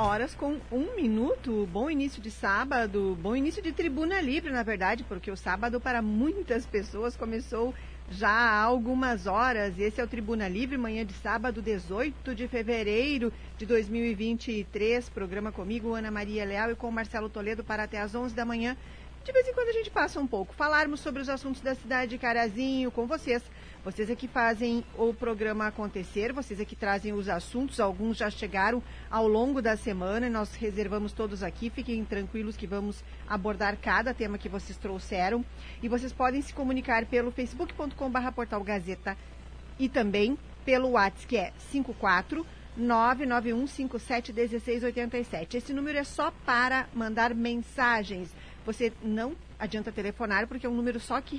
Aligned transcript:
horas 0.00 0.34
com 0.34 0.58
um 0.72 0.96
minuto. 0.96 1.68
Bom 1.70 1.90
início 1.90 2.22
de 2.22 2.30
sábado, 2.30 3.18
bom 3.20 3.36
início 3.36 3.62
de 3.62 3.70
tribuna 3.70 4.20
livre, 4.20 4.50
na 4.50 4.62
verdade, 4.62 5.04
porque 5.04 5.30
o 5.30 5.36
sábado 5.36 5.78
para 5.78 6.00
muitas 6.00 6.64
pessoas 6.64 7.16
começou 7.16 7.74
já 8.10 8.30
há 8.30 8.62
algumas 8.62 9.26
horas. 9.26 9.78
Esse 9.78 10.00
é 10.00 10.04
o 10.04 10.08
Tribuna 10.08 10.48
Livre, 10.48 10.78
manhã 10.78 11.04
de 11.04 11.12
sábado, 11.12 11.60
18 11.60 12.34
de 12.34 12.48
fevereiro 12.48 13.30
de 13.58 13.66
2023. 13.66 15.10
Programa 15.10 15.52
comigo, 15.52 15.94
Ana 15.94 16.10
Maria 16.10 16.46
Leal 16.46 16.72
e 16.72 16.74
com 16.74 16.90
Marcelo 16.90 17.28
Toledo 17.28 17.62
para 17.62 17.84
até 17.84 18.00
às 18.00 18.14
11 18.14 18.34
da 18.34 18.44
manhã. 18.44 18.76
De 19.22 19.32
vez 19.32 19.46
em 19.46 19.52
quando 19.52 19.68
a 19.68 19.72
gente 19.72 19.90
passa 19.90 20.18
um 20.18 20.26
pouco, 20.26 20.54
falarmos 20.54 21.00
sobre 21.00 21.20
os 21.20 21.28
assuntos 21.28 21.60
da 21.60 21.74
cidade 21.74 22.12
de 22.12 22.18
Carazinho 22.18 22.90
com 22.90 23.06
vocês. 23.06 23.42
Vocês 23.82 24.10
é 24.10 24.14
que 24.14 24.28
fazem 24.28 24.84
o 24.98 25.14
programa 25.14 25.66
acontecer, 25.66 26.34
vocês 26.34 26.60
é 26.60 26.66
que 26.66 26.76
trazem 26.76 27.14
os 27.14 27.30
assuntos, 27.30 27.80
alguns 27.80 28.18
já 28.18 28.28
chegaram 28.28 28.82
ao 29.10 29.26
longo 29.26 29.62
da 29.62 29.74
semana 29.74 30.26
e 30.26 30.30
nós 30.30 30.54
reservamos 30.54 31.12
todos 31.12 31.42
aqui. 31.42 31.70
Fiquem 31.70 32.04
tranquilos 32.04 32.58
que 32.58 32.66
vamos 32.66 33.02
abordar 33.26 33.78
cada 33.78 34.12
tema 34.12 34.36
que 34.36 34.50
vocês 34.50 34.76
trouxeram. 34.76 35.42
E 35.82 35.88
vocês 35.88 36.12
podem 36.12 36.42
se 36.42 36.52
comunicar 36.52 37.06
pelo 37.06 37.30
facebook.com.br 37.30 38.32
portal 38.34 38.62
Gazeta 38.62 39.16
e 39.78 39.88
também 39.88 40.36
pelo 40.62 40.90
WhatsApp, 40.90 41.26
que 41.26 41.38
é 41.38 41.50
54 41.70 42.44
991571687. 42.78 45.54
Esse 45.54 45.72
número 45.72 45.98
é 45.98 46.04
só 46.04 46.30
para 46.44 46.86
mandar 46.94 47.34
mensagens. 47.34 48.32
Você 48.64 48.92
não 49.02 49.34
adianta 49.58 49.92
telefonar, 49.92 50.46
porque 50.46 50.66
é 50.66 50.68
um 50.68 50.74
número 50.74 51.00
só 51.00 51.20
que 51.20 51.36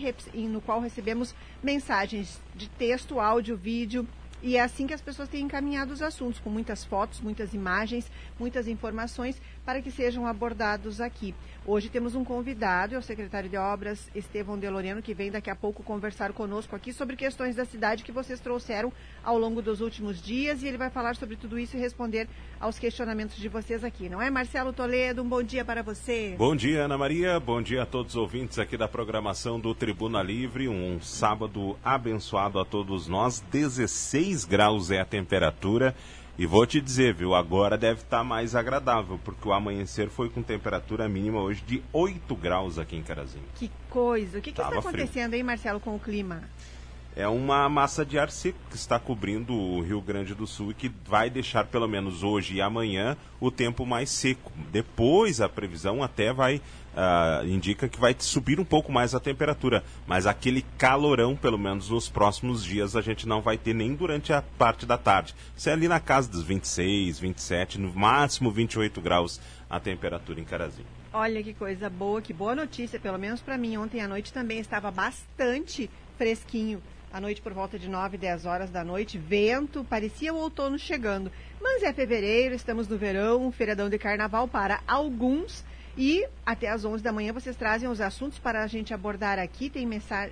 no 0.48 0.62
qual 0.62 0.80
recebemos 0.80 1.36
mensagens 1.62 2.40
de 2.56 2.70
texto, 2.70 3.20
áudio, 3.20 3.56
vídeo. 3.56 4.08
E 4.44 4.58
é 4.58 4.62
assim 4.62 4.88
que 4.88 4.94
as 4.94 5.02
pessoas 5.02 5.30
têm 5.30 5.44
encaminhado 5.44 5.94
os 5.94 6.02
assuntos, 6.02 6.40
com 6.40 6.50
muitas 6.50 6.84
fotos, 6.84 7.22
muitas 7.22 7.54
imagens, 7.54 8.12
muitas 8.40 8.68
informações 8.68 9.40
para 9.64 9.82
que 9.82 9.92
sejam 9.92 10.26
abordados 10.26 11.00
aqui. 11.00 11.36
Hoje 11.64 11.90
temos 11.90 12.16
um 12.16 12.24
convidado, 12.24 12.96
é 12.96 12.98
o 12.98 13.04
secretário 13.04 13.48
de 13.48 13.56
Obras, 13.56 14.10
Estevão 14.16 14.58
Deloriano, 14.58 15.00
que 15.00 15.14
vem 15.14 15.30
daqui 15.30 15.48
a 15.48 15.56
pouco 15.56 15.84
conversar 15.84 16.34
conosco 16.34 16.76
aqui 16.76 16.92
sobre 16.92 17.16
questões 17.16 17.56
da 17.56 17.64
cidade 17.66 18.04
que 18.04 18.12
vocês 18.12 18.40
trouxeram 18.40 18.92
ao 19.24 19.38
longo 19.38 19.62
dos 19.62 19.80
últimos 19.80 20.20
dias 20.20 20.64
e 20.64 20.68
ele 20.68 20.78
vai 20.78 20.90
falar 20.90 21.16
sobre 21.16 21.36
tudo 21.36 21.60
isso 21.60 21.78
e 21.78 21.80
responder 21.80 22.28
aos 22.60 22.80
questionamentos 22.80 23.38
de 23.38 23.48
vocês 23.48 23.84
aqui. 23.84 24.10
Não 24.10 24.20
é, 24.20 24.32
Marcelo 24.32 24.74
Toledo? 24.74 25.22
Um 25.22 25.30
bom 25.30 25.44
dia 25.44 25.64
para 25.64 25.84
você. 25.84 26.34
Bom 26.36 26.56
dia, 26.56 26.86
Ana 26.86 26.98
Maria. 26.98 27.40
Bom 27.40 27.62
dia 27.62 27.84
a 27.84 27.86
todos 27.86 28.14
os 28.14 28.18
ouvintes 28.18 28.58
aqui 28.58 28.76
da 28.76 28.88
programação 28.88 29.60
do 29.60 29.76
Tribuna 29.76 30.24
Livre. 30.24 30.68
Um 30.68 31.00
sábado 31.00 31.78
abençoado 31.84 32.60
a 32.60 32.66
todos 32.66 33.08
nós. 33.08 33.40
16 33.52 34.46
graus 34.46 34.90
é 34.90 35.00
a 35.00 35.06
temperatura. 35.06 35.96
E 36.38 36.46
vou 36.46 36.66
te 36.66 36.80
dizer, 36.80 37.14
viu, 37.14 37.36
agora 37.36 37.78
deve 37.78 38.02
estar 38.02 38.20
tá 38.20 38.24
mais 38.24 38.56
agradável, 38.56 39.20
porque 39.24 39.48
o 39.48 39.54
amanhecer 39.54 40.10
foi 40.10 40.30
com 40.30 40.42
temperatura 40.42 41.08
mínima 41.08 41.40
hoje 41.40 41.62
de 41.66 41.84
8 41.92 42.36
graus 42.36 42.80
aqui 42.80 42.96
em 42.96 43.04
Carazinho. 43.04 43.46
Que 43.56 43.70
coisa! 43.90 44.40
O 44.40 44.42
que, 44.42 44.52
que 44.52 44.62
está 44.62 44.70
acontecendo 44.70 45.32
frio. 45.32 45.36
aí, 45.36 45.44
Marcelo, 45.44 45.80
com 45.80 45.96
o 45.96 46.00
clima? 46.00 46.42
É 47.14 47.28
uma 47.28 47.68
massa 47.68 48.06
de 48.06 48.18
ar 48.18 48.32
seco 48.32 48.58
que 48.70 48.78
está 48.78 48.98
cobrindo 48.98 49.54
o 49.54 49.82
Rio 49.82 50.00
Grande 50.00 50.34
do 50.34 50.48
Sul 50.48 50.72
e 50.72 50.74
que 50.74 50.90
vai 51.06 51.30
deixar, 51.30 51.66
pelo 51.66 51.88
menos 51.88 52.24
hoje 52.24 52.56
e 52.56 52.62
amanhã, 52.62 53.18
o 53.38 53.52
tempo 53.52 53.86
mais 53.86 54.10
seco. 54.10 54.52
Depois, 54.72 55.42
a 55.42 55.50
previsão 55.50 56.02
até 56.02 56.32
vai 56.32 56.62
uh, 56.96 57.46
indica 57.48 57.88
que 57.88 58.00
vai 58.00 58.16
subir 58.18 58.60
um 58.60 58.66
pouco 58.66 58.92
mais 58.92 59.16
a 59.16 59.20
temperatura, 59.20 59.84
mas 60.08 60.26
aquele 60.26 60.64
calorão, 60.78 61.36
pelo 61.36 61.58
menos 61.58 61.90
nos 61.90 62.10
próximos 62.10 62.64
dias, 62.64 62.96
a 62.96 63.02
gente 63.02 63.28
não 63.28 63.42
vai 63.42 63.58
ter 63.58 63.74
nem 63.74 63.94
durante 63.96 64.34
a 64.34 64.42
parte 64.42 64.86
da 64.86 64.98
tarde. 64.98 65.36
Isso 65.56 65.70
é 65.70 65.74
ali 65.74 65.88
na 65.88 66.00
casa 66.00 66.30
dos 66.30 66.44
26, 66.44 67.20
27, 67.20 67.80
no 67.80 67.94
máximo 67.94 68.52
28 68.52 69.02
graus 69.02 69.40
a 69.70 69.80
temperatura 69.80 70.40
em 70.40 70.44
Carazinho. 70.44 70.88
Olha 71.14 71.44
que 71.44 71.54
coisa 71.54 71.90
boa, 71.90 72.22
que 72.22 72.34
boa 72.34 72.56
notícia, 72.56 73.00
pelo 73.00 73.18
menos 73.18 73.42
para 73.42 73.58
mim. 73.58 73.78
Ontem 73.78 74.02
à 74.02 74.08
noite 74.08 74.32
também 74.32 74.60
estava 74.60 74.90
bastante 74.92 75.90
fresquinho. 76.18 76.82
À 77.12 77.20
noite 77.20 77.42
por 77.42 77.52
volta 77.52 77.78
de 77.78 77.90
9, 77.90 78.18
10 78.18 78.46
horas 78.46 78.70
da 78.70 78.86
noite, 78.86 79.18
vento, 79.18 79.84
parecia 79.84 80.34
o 80.34 80.38
outono 80.38 80.80
chegando. 80.80 81.30
Mas 81.62 81.84
é 81.84 81.92
fevereiro, 81.92 82.56
estamos 82.56 82.88
no 82.88 82.98
verão, 82.98 83.46
um 83.46 83.52
feriadão 83.52 83.90
de 83.90 83.98
carnaval 83.98 84.48
para 84.48 84.80
alguns 84.88 85.66
e 85.98 86.26
até 86.46 86.70
às 86.70 86.86
11 86.86 87.04
da 87.04 87.12
manhã 87.12 87.34
vocês 87.34 87.56
trazem 87.56 87.90
os 87.90 88.00
assuntos 88.00 88.40
para 88.40 88.64
a 88.64 88.68
gente 88.68 88.94
abordar 88.94 89.40
aqui. 89.40 89.70
Tem 89.70 89.86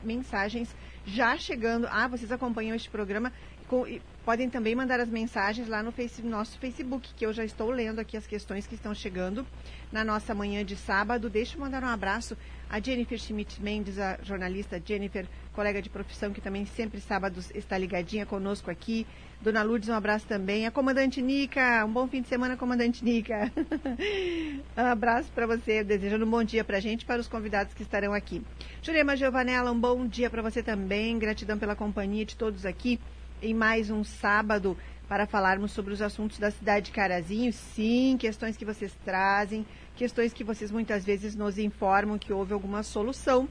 mensagens 0.03 0.74
já 1.06 1.38
chegando. 1.38 1.88
Ah, 1.92 2.08
vocês 2.08 2.31
acompanham 2.31 2.75
este 2.75 2.90
programa. 2.90 3.31
Com, 3.68 3.86
podem 4.29 4.47
também 4.47 4.75
mandar 4.75 5.00
as 5.00 5.09
mensagens 5.09 5.67
lá 5.67 5.81
no 5.81 5.91
face, 5.91 6.22
nosso 6.22 6.59
Facebook, 6.59 7.16
que 7.16 7.25
eu 7.25 7.34
já 7.34 7.44
estou 7.44 7.72
lendo 7.72 7.97
aqui 7.97 8.16
as 8.16 8.28
questões 8.28 8.67
que 8.67 8.75
estão 8.75 8.94
chegando 8.94 9.44
na 9.91 10.03
nossa 10.03 10.35
manhã 10.35 10.63
de 10.63 10.75
sábado. 10.75 11.31
Deixa 11.31 11.56
eu 11.57 11.62
mandar 11.62 11.84
um 11.84 11.88
abraço 11.88 12.38
a 12.69 12.79
Jennifer 12.79 13.17
Schmidt 13.17 13.59
Mendes, 13.59 13.97
a 13.97 14.19
jornalista 14.22 14.79
Jennifer, 14.85 15.25
colega 15.51 15.81
de 15.81 15.90
profissão 15.90 16.31
que 16.31 16.40
também 16.40 16.63
sempre 16.63 17.01
sábados 17.01 17.50
está 17.56 17.75
ligadinha 17.75 18.23
conosco 18.23 18.69
aqui. 18.69 19.07
Dona 19.41 19.63
Lourdes, 19.63 19.90
um 19.90 19.95
abraço 19.95 20.28
também. 20.28 20.67
A 20.67 20.69
comandante 20.69 21.23
Nica, 21.23 21.84
um 21.84 21.91
bom 21.91 22.07
fim 22.07 22.22
de 22.22 22.28
semana, 22.28 22.56
comandante 22.56 23.03
Nica. 23.03 23.51
um 24.78 24.85
abraço 24.85 25.31
para 25.31 25.47
você, 25.47 25.84
desejando 25.84 26.23
um 26.23 26.29
bom 26.29 26.44
dia 26.44 26.63
para 26.63 26.78
a 26.78 26.79
gente 26.79 27.03
para 27.03 27.19
os 27.19 27.28
convidados 27.28 27.73
que 27.73 27.81
estarão 27.81 28.13
aqui. 28.13 28.44
Jurema 28.84 29.16
Giovanella, 29.16 29.72
um 29.72 29.79
bom 29.79 30.06
dia 30.06 30.29
para 30.29 30.44
você 30.44 30.61
também. 30.61 31.17
Gratidão 31.17 31.57
pela 31.57 31.75
companhia 31.75 32.23
de 32.23 32.35
todos 32.35 32.63
aqui 32.63 33.00
em 33.41 33.53
mais 33.53 33.89
um 33.89 34.03
sábado 34.03 34.77
para 35.07 35.25
falarmos 35.25 35.72
sobre 35.72 35.94
os 35.94 36.01
assuntos 36.01 36.38
da 36.38 36.51
cidade 36.51 36.88
de 36.88 36.91
Carazinho. 36.91 37.51
Sim, 37.51 38.17
questões 38.19 38.55
que 38.55 38.66
vocês 38.66 38.94
trazem, 39.03 39.66
questões 39.95 40.33
que 40.33 40.44
vocês 40.44 40.72
muitas 40.72 41.03
vezes 41.03 41.35
nos 41.35 41.57
informam 41.57 42.17
que 42.17 42.31
houve 42.31 42.53
alguma 42.53 42.83
solução 42.83 43.49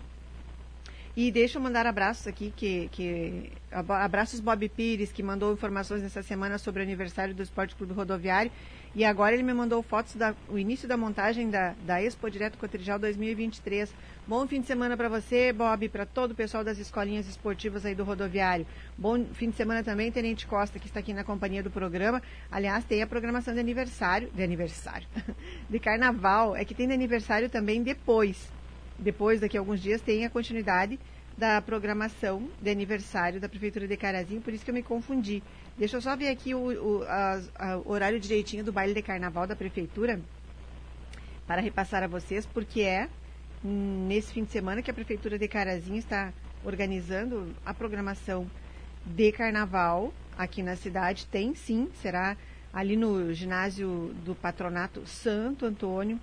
e 1.19 1.33
deixa 1.33 1.59
eu 1.59 1.63
mandar 1.63 1.85
abraços 1.85 2.29
aqui, 2.29 2.53
que, 2.55 2.89
que 2.93 3.51
abraços 3.73 4.39
Bob 4.39 4.69
Pires, 4.69 5.11
que 5.11 5.21
mandou 5.21 5.53
informações 5.53 6.01
nessa 6.01 6.23
semana 6.23 6.59
sobre 6.59 6.81
o 6.81 6.85
aniversário 6.85 7.35
do 7.35 7.43
Esporte 7.43 7.75
Clube 7.75 7.93
Rodoviário. 7.93 8.53
E 8.95 9.05
agora 9.05 9.35
ele 9.35 9.43
me 9.43 9.53
mandou 9.53 9.83
fotos 9.83 10.15
do 10.15 10.59
início 10.59 10.89
da 10.89 10.97
montagem 10.97 11.51
da, 11.51 11.75
da 11.85 12.03
Expo 12.03 12.31
Direto 12.31 12.59
Cotrijal 12.59 12.99
2023. 12.99 13.93
Bom 14.27 14.47
fim 14.47 14.61
de 14.61 14.67
semana 14.67 14.97
para 14.97 15.09
você, 15.09 15.53
Bob, 15.53 15.89
para 15.89 16.05
todo 16.05 16.33
o 16.33 16.35
pessoal 16.35 16.65
das 16.65 16.79
escolinhas 16.79 17.29
esportivas 17.29 17.85
aí 17.85 17.95
do 17.95 18.05
rodoviário. 18.05 18.67
Bom 18.97 19.25
fim 19.35 19.51
de 19.51 19.57
semana 19.57 19.83
também, 19.83 20.11
Tenente 20.11 20.47
Costa, 20.47 20.79
que 20.79 20.87
está 20.87 21.01
aqui 21.01 21.13
na 21.13 21.25
companhia 21.25 21.63
do 21.63 21.71
programa. 21.71 22.23
Aliás, 22.51 22.85
tem 22.85 23.03
a 23.03 23.07
programação 23.07 23.55
de 23.55 23.61
aniversário, 23.61 24.31
de 24.35 24.43
aniversário, 24.43 25.07
de 25.69 25.79
carnaval. 25.79 26.57
É 26.57 26.65
que 26.65 26.75
tem 26.75 26.87
de 26.87 26.95
aniversário 26.95 27.49
também 27.49 27.83
depois 27.83 28.59
depois, 28.99 29.41
daqui 29.41 29.57
a 29.57 29.61
alguns 29.61 29.81
dias, 29.81 30.03
tem 30.03 30.25
a 30.25 30.31
continuidade 30.31 30.99
da 31.39 31.63
programação 31.63 32.51
de 32.61 32.69
aniversário 32.69 33.41
da 33.41 33.49
Prefeitura 33.49 33.87
de 33.87 33.97
Carazinho, 33.97 34.41
por 34.41 34.53
isso 34.53 34.65
que 34.65 34.71
eu 34.71 34.75
me 34.75 34.83
confundi. 34.83 35.41
Deixa 35.77 35.97
eu 35.97 36.03
só 36.03 36.17
ver 36.17 36.31
aqui 36.31 36.53
o, 36.53 36.59
o 36.59 37.05
a, 37.05 37.41
a, 37.55 37.81
horário 37.85 38.19
direitinho 38.19 38.65
do 38.65 38.73
baile 38.73 38.93
de 38.93 39.03
carnaval 39.03 39.47
da 39.47 39.55
Prefeitura, 39.55 40.21
para 41.47 41.63
repassar 41.63 42.03
a 42.03 42.09
vocês, 42.09 42.45
porque 42.45 42.83
é 42.83 43.09
nesse 43.63 44.33
fim 44.33 44.43
de 44.43 44.51
semana 44.51 44.83
que 44.83 44.91
a 44.91 44.95
Prefeitura 44.95 45.39
de 45.39 45.47
Carazinho 45.47 45.99
está 45.99 46.33
organizando 46.65 47.55
a 47.65 47.73
programação 47.73 48.51
de 49.07 49.31
carnaval 49.31 50.13
aqui 50.37 50.61
na 50.61 50.75
cidade. 50.75 51.25
Tem 51.27 51.55
sim, 51.55 51.89
será 52.03 52.37
ali 52.73 52.97
no 52.97 53.33
ginásio 53.33 54.13
do 54.25 54.35
Patronato 54.35 55.07
Santo 55.07 55.65
Antônio, 55.65 56.21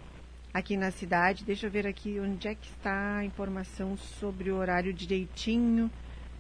aqui 0.56 0.78
na 0.78 0.90
cidade. 0.90 1.44
Deixa 1.44 1.68
eu 1.68 1.70
ver 1.70 1.86
aqui 1.86 2.18
onde 2.18 2.48
é 2.48 2.56
que 2.56 2.70
está 2.70 3.18
a 3.18 3.26
informação 3.26 3.98
sobre 3.98 4.50
o 4.52 4.56
horário 4.56 4.94
direitinho, 4.94 5.92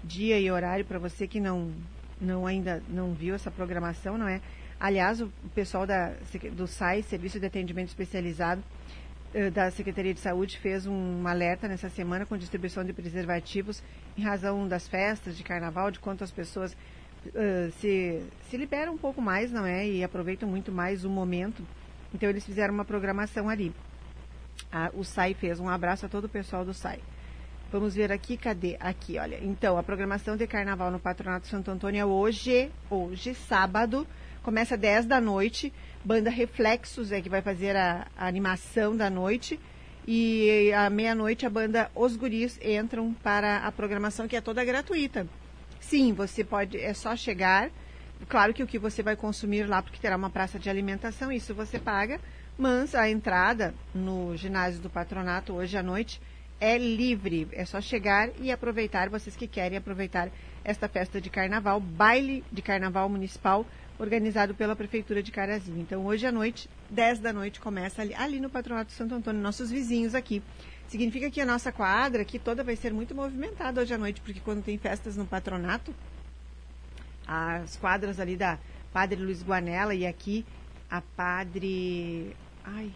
dia 0.01 0.39
e 0.39 0.49
horário 0.49 0.85
para 0.85 0.97
você 0.97 1.27
que 1.27 1.41
não 1.41 1.73
não 2.21 2.47
ainda 2.47 2.81
não 2.87 3.13
viu 3.13 3.35
essa 3.35 3.51
programação, 3.51 4.17
não 4.17 4.25
é? 4.25 4.39
Aliás, 4.79 5.19
o 5.19 5.29
pessoal 5.53 5.85
da, 5.85 6.13
do 6.53 6.65
SAI, 6.65 7.03
Serviço 7.03 7.41
de 7.41 7.45
Atendimento 7.45 7.89
Especializado, 7.89 8.63
eh, 9.33 9.49
da 9.49 9.69
Secretaria 9.69 10.13
de 10.13 10.21
Saúde, 10.21 10.57
fez 10.59 10.87
um 10.87 11.27
alerta 11.27 11.67
nessa 11.67 11.89
semana 11.89 12.25
com 12.25 12.37
distribuição 12.37 12.85
de 12.85 12.93
preservativos 12.93 13.83
em 14.17 14.21
razão 14.21 14.65
das 14.65 14.87
festas 14.87 15.35
de 15.35 15.43
carnaval, 15.43 15.91
de 15.91 15.99
quanto 15.99 16.23
as 16.23 16.31
pessoas 16.31 16.71
uh, 16.71 17.71
se, 17.81 18.23
se 18.49 18.55
liberam 18.55 18.93
um 18.93 18.97
pouco 18.97 19.21
mais, 19.21 19.51
não 19.51 19.65
é? 19.65 19.85
E 19.85 20.05
aproveitam 20.05 20.47
muito 20.47 20.71
mais 20.71 21.03
o 21.03 21.09
momento. 21.09 21.67
Então, 22.13 22.29
eles 22.29 22.45
fizeram 22.45 22.73
uma 22.73 22.85
programação 22.85 23.49
ali 23.49 23.73
a, 24.71 24.91
o 24.93 25.03
SAI 25.03 25.33
fez. 25.33 25.59
Um 25.59 25.69
abraço 25.69 26.05
a 26.05 26.09
todo 26.09 26.25
o 26.25 26.29
pessoal 26.29 26.65
do 26.65 26.73
SAI. 26.73 26.99
Vamos 27.71 27.95
ver 27.95 28.11
aqui, 28.11 28.37
cadê? 28.37 28.77
Aqui, 28.79 29.17
olha. 29.17 29.39
Então, 29.43 29.77
a 29.77 29.83
programação 29.83 30.37
de 30.37 30.47
carnaval 30.47 30.91
no 30.91 30.99
Patronato 30.99 31.47
Santo 31.47 31.71
Antônio 31.71 31.99
é 31.99 32.05
hoje, 32.05 32.71
hoje, 32.89 33.33
sábado, 33.33 34.07
começa 34.43 34.75
às 34.75 34.81
10 34.81 35.05
da 35.05 35.19
noite. 35.19 35.73
Banda 36.03 36.29
Reflexos 36.29 37.11
é 37.11 37.21
que 37.21 37.29
vai 37.29 37.41
fazer 37.41 37.75
a, 37.75 38.07
a 38.15 38.27
animação 38.27 38.95
da 38.95 39.09
noite. 39.09 39.59
E 40.07 40.71
à 40.73 40.89
meia-noite 40.89 41.47
a 41.47 41.49
banda 41.49 41.89
Os 41.95 42.15
Guris 42.15 42.59
entram 42.63 43.11
para 43.11 43.57
a 43.57 43.71
programação 43.71 44.27
que 44.27 44.35
é 44.35 44.41
toda 44.41 44.63
gratuita. 44.63 45.27
Sim, 45.79 46.13
você 46.13 46.43
pode, 46.43 46.79
é 46.79 46.93
só 46.93 47.15
chegar 47.15 47.71
Claro 48.27 48.53
que 48.53 48.63
o 48.63 48.67
que 48.67 48.79
você 48.79 49.03
vai 49.03 49.15
consumir 49.15 49.67
lá, 49.67 49.81
porque 49.81 49.99
terá 49.99 50.15
uma 50.15 50.29
praça 50.29 50.57
de 50.57 50.69
alimentação, 50.69 51.31
isso 51.31 51.53
você 51.53 51.77
paga, 51.77 52.19
mas 52.57 52.95
a 52.95 53.09
entrada 53.09 53.73
no 53.93 54.35
ginásio 54.35 54.81
do 54.81 54.89
patronato 54.89 55.53
hoje 55.53 55.77
à 55.77 55.83
noite 55.83 56.21
é 56.59 56.77
livre. 56.77 57.47
É 57.51 57.65
só 57.65 57.81
chegar 57.81 58.29
e 58.39 58.51
aproveitar, 58.51 59.09
vocês 59.09 59.35
que 59.35 59.47
querem 59.47 59.77
aproveitar 59.77 60.29
esta 60.63 60.87
festa 60.87 61.19
de 61.19 61.29
carnaval, 61.29 61.79
baile 61.79 62.43
de 62.51 62.61
carnaval 62.61 63.09
municipal, 63.09 63.65
organizado 63.99 64.55
pela 64.55 64.75
Prefeitura 64.75 65.21
de 65.21 65.31
Carazinho. 65.31 65.79
Então, 65.79 66.05
hoje 66.05 66.25
à 66.25 66.31
noite, 66.31 66.69
10 66.89 67.19
da 67.19 67.31
noite, 67.31 67.59
começa 67.59 68.01
ali, 68.01 68.13
ali 68.15 68.39
no 68.39 68.49
Patronato 68.49 68.91
Santo 68.91 69.15
Antônio, 69.15 69.41
nossos 69.41 69.69
vizinhos 69.69 70.15
aqui. 70.15 70.41
Significa 70.87 71.29
que 71.29 71.41
a 71.41 71.45
nossa 71.45 71.71
quadra 71.71 72.21
aqui 72.21 72.39
toda 72.39 72.63
vai 72.63 72.75
ser 72.75 72.93
muito 72.93 73.13
movimentada 73.15 73.81
hoje 73.81 73.93
à 73.93 73.97
noite, 73.97 74.21
porque 74.21 74.39
quando 74.39 74.63
tem 74.63 74.77
festas 74.77 75.15
no 75.17 75.25
patronato, 75.25 75.93
as 77.27 77.75
quadras 77.77 78.19
ali 78.19 78.37
da 78.37 78.59
Padre 78.93 79.21
Luiz 79.21 79.41
Guanella 79.41 79.95
e 79.95 80.05
aqui 80.05 80.45
a 80.89 81.01
Padre. 81.01 82.35
Ai. 82.65 82.91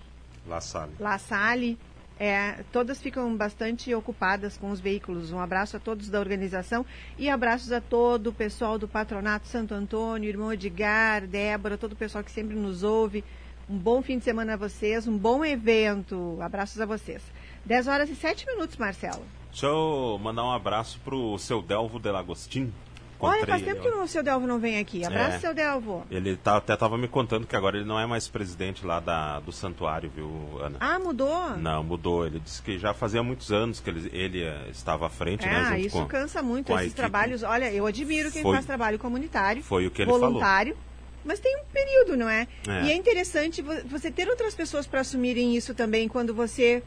La 0.47 0.61
Salle. 0.61 0.93
La 0.99 1.17
Salle. 1.17 1.77
É, 2.19 2.65
todas 2.73 3.01
ficam 3.01 3.33
bastante 3.37 3.95
ocupadas 3.95 4.57
com 4.57 4.71
os 4.71 4.81
veículos. 4.81 5.31
Um 5.31 5.39
abraço 5.39 5.77
a 5.77 5.79
todos 5.79 6.09
da 6.09 6.19
organização 6.19 6.85
e 7.17 7.29
abraços 7.29 7.71
a 7.71 7.79
todo 7.79 8.27
o 8.27 8.33
pessoal 8.33 8.77
do 8.77 8.89
Patronato 8.89 9.47
Santo 9.47 9.73
Antônio, 9.73 10.27
irmão 10.27 10.51
Edgar, 10.51 11.25
Débora, 11.25 11.77
todo 11.77 11.93
o 11.93 11.95
pessoal 11.95 12.21
que 12.21 12.31
sempre 12.31 12.57
nos 12.57 12.83
ouve. 12.83 13.23
Um 13.69 13.77
bom 13.77 14.01
fim 14.01 14.17
de 14.17 14.25
semana 14.25 14.55
a 14.55 14.57
vocês, 14.57 15.07
um 15.07 15.17
bom 15.17 15.45
evento. 15.45 16.37
Abraços 16.41 16.81
a 16.81 16.85
vocês. 16.85 17.21
10 17.65 17.87
horas 17.87 18.09
e 18.09 18.15
7 18.15 18.45
minutos, 18.47 18.75
Marcelo. 18.75 19.23
Deixa 19.51 19.67
eu 19.67 20.19
mandar 20.21 20.43
um 20.43 20.51
abraço 20.51 20.99
pro 20.99 21.37
seu 21.37 21.61
Delvo 21.61 21.99
Delagostin. 21.99 22.73
Olha, 23.19 23.45
faz 23.45 23.61
tempo 23.63 23.81
que 23.81 23.87
o 23.87 24.07
seu 24.07 24.23
Delvo 24.23 24.47
não 24.47 24.59
vem 24.59 24.79
aqui. 24.79 25.05
Abraço, 25.05 25.35
é, 25.35 25.39
seu 25.39 25.53
Delvo. 25.53 26.05
Ele 26.09 26.37
tá, 26.37 26.57
até 26.57 26.73
estava 26.73 26.97
me 26.97 27.07
contando 27.07 27.45
que 27.45 27.55
agora 27.55 27.77
ele 27.77 27.85
não 27.85 27.99
é 27.99 28.05
mais 28.05 28.27
presidente 28.27 28.85
lá 28.85 28.99
da, 28.99 29.39
do 29.39 29.51
santuário, 29.51 30.09
viu, 30.09 30.29
Ana? 30.61 30.77
Ah, 30.79 30.97
mudou? 30.99 31.57
Não, 31.57 31.83
mudou. 31.83 32.25
Ele 32.25 32.39
disse 32.39 32.61
que 32.61 32.77
já 32.77 32.93
fazia 32.93 33.21
muitos 33.21 33.51
anos 33.51 33.79
que 33.79 33.89
ele, 33.89 34.09
ele 34.13 34.43
eh, 34.43 34.67
estava 34.71 35.07
à 35.07 35.09
frente, 35.09 35.45
é, 35.45 35.49
né? 35.49 35.67
Ah, 35.71 35.79
isso 35.79 35.97
com, 35.97 36.05
cansa 36.05 36.41
muito, 36.41 36.71
esses 36.79 36.93
trabalhos. 36.93 37.43
Olha, 37.43 37.71
eu 37.73 37.85
admiro 37.85 38.31
quem 38.31 38.41
foi, 38.41 38.53
faz 38.53 38.65
trabalho 38.65 38.97
comunitário. 38.97 39.61
Foi 39.63 39.85
o 39.85 39.91
que 39.91 40.01
ele 40.01 40.11
voluntário, 40.11 40.73
falou. 40.73 40.89
Mas 41.25 41.39
tem 41.39 41.57
um 41.57 41.65
período, 41.73 42.15
não 42.15 42.29
é? 42.29 42.47
é? 42.67 42.85
E 42.85 42.91
é 42.91 42.95
interessante 42.95 43.61
você 43.61 44.09
ter 44.09 44.29
outras 44.29 44.55
pessoas 44.55 44.87
para 44.87 45.01
assumirem 45.01 45.55
isso 45.55 45.73
também 45.73 46.07
quando 46.07 46.33
você 46.33 46.81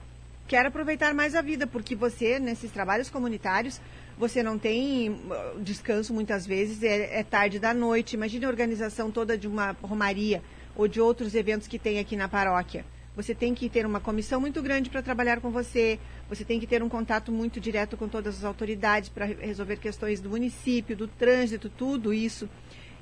quer 0.49 0.67
aproveitar 0.67 1.15
mais 1.15 1.35
a 1.35 1.41
vida, 1.41 1.67
porque 1.67 1.95
você, 1.95 2.39
nesses 2.39 2.71
trabalhos 2.71 3.09
comunitários, 3.09 3.81
você 4.23 4.41
não 4.41 4.57
tem 4.57 5.11
uh, 5.11 5.61
descanso 5.61 6.15
muitas 6.15 6.47
vezes, 6.47 6.81
é, 6.85 7.19
é, 7.19 7.25
tarde 7.25 7.59
da 7.59 7.75
noite. 7.75 8.15
Imagine 8.15 8.45
a 8.45 8.49
organização 8.49 9.11
toda 9.11 9.37
de 9.37 9.49
uma 9.49 9.77
romaria 9.83 10.41
ou 10.77 10.87
de 10.87 11.01
outros 11.01 11.35
eventos 11.35 11.67
que 11.67 11.77
tem 11.77 11.99
aqui 11.99 12.15
na 12.15 12.29
paróquia. 12.29 12.85
Você 13.17 13.35
tem 13.35 13.53
que 13.53 13.69
ter 13.69 13.85
uma 13.85 13.99
comissão 13.99 14.41
muito 14.41 14.63
grande 14.63 14.89
para 14.91 15.03
trabalhar 15.03 15.41
com 15.41 15.51
você, 15.51 15.99
você 16.29 16.45
tem 16.45 16.61
que 16.61 16.69
ter 16.69 16.85
um 16.85 16.89
contato 16.89 17.33
muito 17.33 17.59
direto 17.59 17.97
com 17.97 18.07
todas 18.07 18.39
as 18.39 18.45
autoridades 18.45 19.09
para 19.09 19.25
resolver 19.25 19.79
questões 19.79 20.21
do 20.21 20.31
município, 20.31 20.97
do 20.97 21.09
trânsito, 21.09 21.69
tudo 21.69 22.15
isso. 22.15 22.49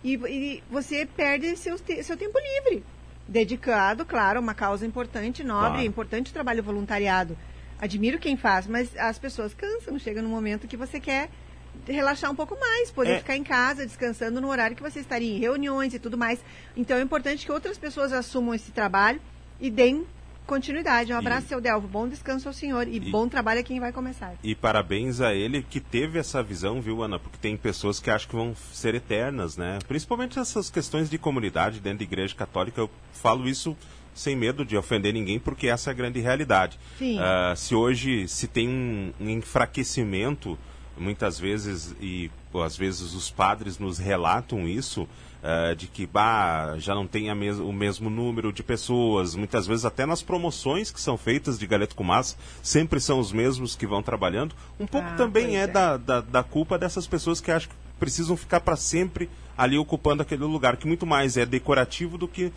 E, 0.03 0.15
e 0.15 0.63
você 0.71 1.05
perde 1.05 1.55
seu, 1.55 1.77
seu 1.77 2.17
tempo 2.17 2.39
livre, 2.39 2.83
dedicado, 3.29 4.07
claro, 4.07 4.39
a 4.39 4.41
uma 4.41 4.55
causa 4.55 4.87
importante, 4.87 5.45
nobre, 5.45 5.73
claro. 5.73 5.87
importante 5.87 6.33
trabalho 6.33 6.63
voluntariado 6.63 7.37
admiro 7.81 8.19
quem 8.19 8.37
faz, 8.37 8.67
mas 8.67 8.97
as 8.97 9.19
pessoas 9.19 9.55
cansam, 9.55 9.99
chega 9.99 10.21
num 10.21 10.29
momento 10.29 10.69
que 10.69 10.77
você 10.77 11.01
quer 11.01 11.31
relaxar 11.87 12.31
um 12.31 12.35
pouco 12.35 12.59
mais, 12.59 12.91
poder 12.91 13.13
é. 13.13 13.19
ficar 13.19 13.37
em 13.37 13.45
casa, 13.45 13.87
descansando 13.87 14.41
no 14.41 14.49
horário 14.49 14.77
que 14.77 14.83
você 14.83 15.01
estaria 15.01 15.35
em 15.35 15.39
reuniões 15.39 15.95
e 15.95 15.99
tudo 15.99 16.19
mais. 16.19 16.41
Então 16.77 16.99
é 16.99 17.03
importante 17.03 17.47
que 17.47 17.53
outras 17.53 17.79
pessoas 17.79 18.13
assumam 18.13 18.55
esse 18.55 18.71
trabalho 18.71 19.21
e 19.61 19.71
deem 19.71 20.07
continuidade. 20.47 21.13
Um 21.13 21.17
abraço, 21.17 21.47
e, 21.47 21.49
seu 21.49 21.61
Delvo. 21.61 21.87
Bom 21.87 22.09
descanso 22.09 22.49
ao 22.49 22.53
senhor 22.53 22.89
e, 22.89 22.97
e, 22.97 23.11
bom 23.11 23.29
trabalho 23.29 23.61
a 23.61 23.63
quem 23.63 23.79
vai 23.79 23.93
começar. 23.93 24.35
E 24.43 24.55
parabéns 24.55 25.21
a 25.21 25.33
ele 25.33 25.63
que 25.63 25.79
teve 25.79 26.19
essa 26.19 26.43
visão, 26.43 26.81
viu, 26.81 27.03
Ana? 27.03 27.21
Porque 27.21 27.39
tem 27.39 27.57
pessoas 27.57 28.01
que 28.01 28.11
acham 28.11 28.29
que 28.29 28.35
vão 28.35 28.55
ser 28.73 28.97
eternas, 28.97 29.57
né? 29.57 29.79
Principalmente 29.87 30.39
essas 30.39 30.69
questões 30.69 31.09
de 31.09 31.19
comunidade 31.19 31.79
dentro 31.79 31.99
da 31.99 32.05
igreja 32.05 32.35
católica. 32.35 32.81
Eu 32.81 32.91
falo 33.13 33.49
isso 33.49 33.77
sem 34.21 34.37
medo 34.37 34.65
de 34.65 34.77
ofender 34.77 35.13
ninguém, 35.13 35.39
porque 35.39 35.67
essa 35.67 35.91
é 35.91 35.93
a 35.93 35.95
grande 35.95 36.21
realidade. 36.21 36.79
Uh, 37.01 37.57
se 37.57 37.75
hoje 37.75 38.29
se 38.29 38.47
tem 38.47 38.69
um, 38.69 39.13
um, 39.19 39.31
enfraquecimento, 39.31 40.59
muitas 40.97 41.39
vezes, 41.39 41.95
e 42.01 42.31
às 42.63 42.77
vezes 42.77 43.15
os 43.15 43.31
padres 43.31 43.79
nos 43.79 43.99
relatam 43.99 44.69
isso, 44.69 45.03
uh, 45.03 45.75
de 45.75 45.87
que 45.87 46.07
bah, 46.07 46.77
já 46.79 46.95
não 46.95 47.07
tem 47.07 47.35
mes 47.35 47.59
o 47.59 47.73
mesmo 47.73 48.11
número 48.11 48.53
de 48.53 48.63
pessoas, 48.63 49.35
muitas 49.35 49.67
vezes 49.67 49.85
até 49.85 50.05
nas 50.05 50.23
promoções 50.23 50.91
que 50.91 51.01
são 51.01 51.17
feitas 51.17 51.59
de 51.59 51.67
Galeto 51.67 51.95
com 51.95 52.05
Massa, 52.05 52.37
sempre 52.63 53.01
são 53.01 53.19
os 53.19 53.33
mesmos 53.33 53.75
que 53.75 53.87
vão 53.87 54.03
trabalhando. 54.03 54.55
Um 54.79 54.87
pouco 54.87 55.09
ah, 55.09 55.17
também 55.17 55.57
é, 55.57 55.63
é. 55.63 55.67
Da, 55.67 55.97
da, 55.97 56.21
da 56.21 56.43
culpa 56.43 56.79
dessas 56.79 57.07
pessoas 57.07 57.41
que 57.41 57.51
acham 57.51 57.71
que 57.71 57.77
precisam 57.99 58.37
ficar 58.37 58.61
para 58.61 58.77
sempre 58.77 59.29
ali 59.57 59.77
ocupando 59.77 60.23
aquele 60.23 60.45
lugar, 60.45 60.79
que 60.79 60.87
muito 60.87 61.05
mais 61.05 61.37
é 61.37 61.45
decorativo 61.45 62.17
do 62.17 62.27
que 62.27 62.51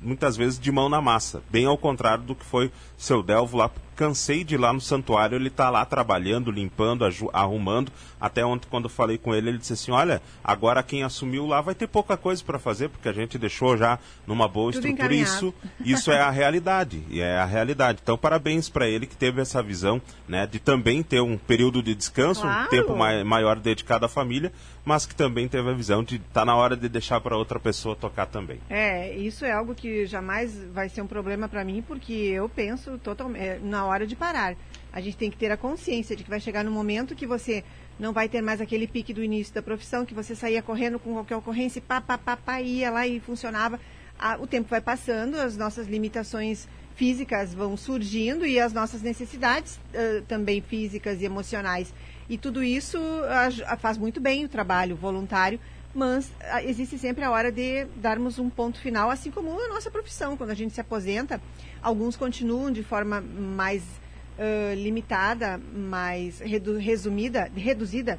muitas 0.00 0.36
vezes 0.36 0.58
de 0.58 0.70
mão 0.70 0.88
na 0.88 1.00
massa. 1.00 1.42
Bem 1.50 1.64
ao 1.64 1.78
contrário 1.78 2.24
do 2.24 2.34
que 2.34 2.44
foi 2.44 2.70
seu 2.96 3.22
Delvo 3.22 3.56
lá. 3.56 3.70
Cansei 3.94 4.44
de 4.44 4.56
ir 4.56 4.58
lá 4.58 4.74
no 4.74 4.80
santuário, 4.80 5.36
ele 5.36 5.48
está 5.48 5.70
lá 5.70 5.82
trabalhando, 5.82 6.50
limpando, 6.50 7.02
arrumando. 7.32 7.90
Até 8.20 8.44
ontem, 8.44 8.68
quando 8.68 8.84
eu 8.84 8.90
falei 8.90 9.16
com 9.16 9.34
ele, 9.34 9.48
ele 9.48 9.56
disse 9.56 9.72
assim: 9.72 9.90
Olha, 9.90 10.20
agora 10.44 10.82
quem 10.82 11.02
assumiu 11.02 11.46
lá 11.46 11.62
vai 11.62 11.74
ter 11.74 11.86
pouca 11.86 12.14
coisa 12.14 12.44
para 12.44 12.58
fazer, 12.58 12.90
porque 12.90 13.08
a 13.08 13.12
gente 13.12 13.38
deixou 13.38 13.74
já 13.74 13.98
numa 14.26 14.46
boa 14.46 14.70
Tudo 14.70 14.86
estrutura. 14.86 15.14
Isso, 15.14 15.54
isso 15.80 16.12
é 16.12 16.20
a 16.20 16.28
realidade. 16.28 17.02
E 17.08 17.22
é 17.22 17.38
a 17.38 17.46
realidade. 17.46 18.00
Então, 18.02 18.18
parabéns 18.18 18.68
para 18.68 18.86
ele 18.86 19.06
que 19.06 19.16
teve 19.16 19.40
essa 19.40 19.62
visão 19.62 20.00
né, 20.28 20.46
de 20.46 20.58
também 20.58 21.02
ter 21.02 21.22
um 21.22 21.38
período 21.38 21.82
de 21.82 21.94
descanso, 21.94 22.42
claro. 22.42 22.66
um 22.66 22.68
tempo 22.68 22.94
mai 22.94 23.24
maior 23.24 23.58
dedicado 23.58 24.04
à 24.04 24.08
família, 24.10 24.52
mas 24.84 25.06
que 25.06 25.14
também 25.14 25.48
teve 25.48 25.70
a 25.70 25.72
visão 25.72 26.04
de 26.04 26.16
estar 26.16 26.40
tá 26.40 26.44
na 26.44 26.54
hora 26.54 26.76
de 26.76 26.88
deixar 26.88 27.20
para 27.20 27.36
outra 27.36 27.58
pessoa 27.58 27.96
tocar 27.96 28.26
também. 28.26 28.60
É, 28.68 29.14
isso 29.16 29.44
é 29.44 29.52
algo 29.52 29.74
que 29.74 30.04
jamais 30.06 30.54
vai 30.72 30.88
ser 30.88 31.00
um 31.00 31.06
problema 31.06 31.48
para 31.48 31.64
mim, 31.64 31.82
porque 31.86 32.12
eu 32.12 32.48
penso 32.48 32.85
totalmente 32.98 33.42
é, 33.42 33.58
na 33.62 33.84
hora 33.84 34.06
de 34.06 34.16
parar. 34.16 34.56
A 34.92 35.00
gente 35.00 35.16
tem 35.16 35.30
que 35.30 35.36
ter 35.36 35.50
a 35.50 35.56
consciência 35.56 36.16
de 36.16 36.24
que 36.24 36.30
vai 36.30 36.40
chegar 36.40 36.64
no 36.64 36.70
momento 36.70 37.14
que 37.14 37.26
você 37.26 37.62
não 37.98 38.12
vai 38.12 38.28
ter 38.28 38.40
mais 38.40 38.60
aquele 38.60 38.86
pique 38.86 39.12
do 39.12 39.22
início 39.22 39.54
da 39.54 39.62
profissão, 39.62 40.06
que 40.06 40.14
você 40.14 40.34
saía 40.34 40.62
correndo 40.62 40.98
com 40.98 41.12
qualquer 41.12 41.36
ocorrência, 41.36 41.82
pá, 41.82 42.00
pá, 42.00 42.16
pá, 42.16 42.36
pá 42.36 42.60
ia 42.60 42.90
lá 42.90 43.06
e 43.06 43.20
funcionava. 43.20 43.78
Ah, 44.18 44.38
o 44.40 44.46
tempo 44.46 44.68
vai 44.68 44.80
passando, 44.80 45.36
as 45.36 45.56
nossas 45.56 45.86
limitações 45.86 46.66
físicas 46.94 47.52
vão 47.52 47.76
surgindo 47.76 48.46
e 48.46 48.58
as 48.58 48.72
nossas 48.72 49.02
necessidades 49.02 49.76
uh, 49.76 50.22
também 50.26 50.62
físicas 50.62 51.20
e 51.20 51.26
emocionais. 51.26 51.92
E 52.28 52.38
tudo 52.38 52.62
isso 52.62 52.98
uh, 52.98 53.76
faz 53.78 53.98
muito 53.98 54.18
bem 54.18 54.46
o 54.46 54.48
trabalho 54.48 54.96
voluntário, 54.96 55.60
mas 55.96 56.30
ah, 56.42 56.62
existe 56.62 56.98
sempre 56.98 57.24
a 57.24 57.30
hora 57.30 57.50
de 57.50 57.86
darmos 57.96 58.38
um 58.38 58.50
ponto 58.50 58.78
final, 58.78 59.10
assim 59.10 59.30
como 59.30 59.50
a 59.50 59.68
nossa 59.68 59.90
profissão. 59.90 60.36
Quando 60.36 60.50
a 60.50 60.54
gente 60.54 60.74
se 60.74 60.80
aposenta, 60.80 61.40
alguns 61.82 62.16
continuam 62.16 62.70
de 62.70 62.82
forma 62.82 63.20
mais 63.20 63.82
uh, 63.82 64.74
limitada, 64.74 65.58
mais 65.74 66.38
redu 66.38 66.76
resumida, 66.76 67.50
reduzida, 67.56 68.18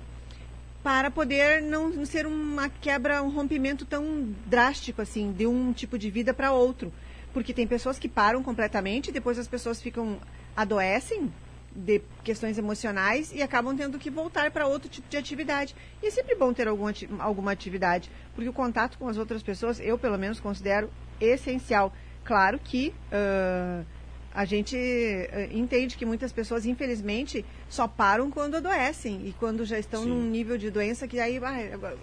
para 0.81 1.12
poder 1.12 1.62
não 1.62 2.03
ser 2.03 2.25
uma 2.25 2.67
quebra, 2.67 3.22
um 3.22 3.29
rompimento 3.29 3.86
tão 3.86 4.27
drástico 4.48 5.01
assim, 5.01 5.31
de 5.31 5.46
um 5.46 5.72
tipo 5.72 6.00
de 6.00 6.10
vida 6.10 6.34
para 6.34 6.51
outro. 6.51 6.91
Porque 7.31 7.53
tem 7.53 7.67
pessoas 7.67 8.00
que 8.00 8.10
param 8.10 8.41
completamente, 8.41 9.12
depois 9.12 9.38
as 9.38 9.48
pessoas 9.48 9.79
ficam 9.79 10.17
adoecem 10.55 11.31
de 11.77 12.01
questões 12.24 12.57
emocionais 12.57 13.31
e 13.31 13.43
acabam 13.43 13.77
tendo 13.77 14.00
que 14.00 14.10
voltar 14.10 14.50
para 14.50 14.65
outro 14.65 14.89
tipo 14.89 15.07
de 15.07 15.15
atividade. 15.15 15.75
E 16.01 16.07
é 16.07 16.12
sempre 16.12 16.36
bom 16.36 16.51
ter 16.51 16.67
alguma, 16.67 16.91
alguma 17.19 17.51
atividade, 17.51 18.10
porque 18.34 18.50
o 18.50 18.53
contato 18.53 18.98
com 18.98 19.07
as 19.07 19.17
outras 19.17 19.43
pessoas, 19.43 19.79
eu 19.79 19.96
pelo 19.98 20.17
menos 20.17 20.39
considero 20.39 20.89
essencial. 21.22 21.93
Claro 22.24 22.60
que 22.60 22.93
uh, 23.12 23.86
a 24.34 24.43
gente 24.43 24.75
uh, 24.75 25.55
entende 25.55 25.96
que 25.96 26.05
muitas 26.05 26.34
pessoas, 26.34 26.65
infelizmente, 26.65 27.46
só 27.69 27.88
param 27.88 28.31
quando 28.31 28.55
adoecem 28.55 29.27
e 29.27 29.34
quando 29.34 29.63
já 29.63 29.77
estão 29.77 30.01
Sim. 30.01 30.10
num 30.10 30.24
nível 30.24 30.57
de 30.57 30.72
doença 30.72 31.07
que, 31.07 31.19
aí, 31.19 31.39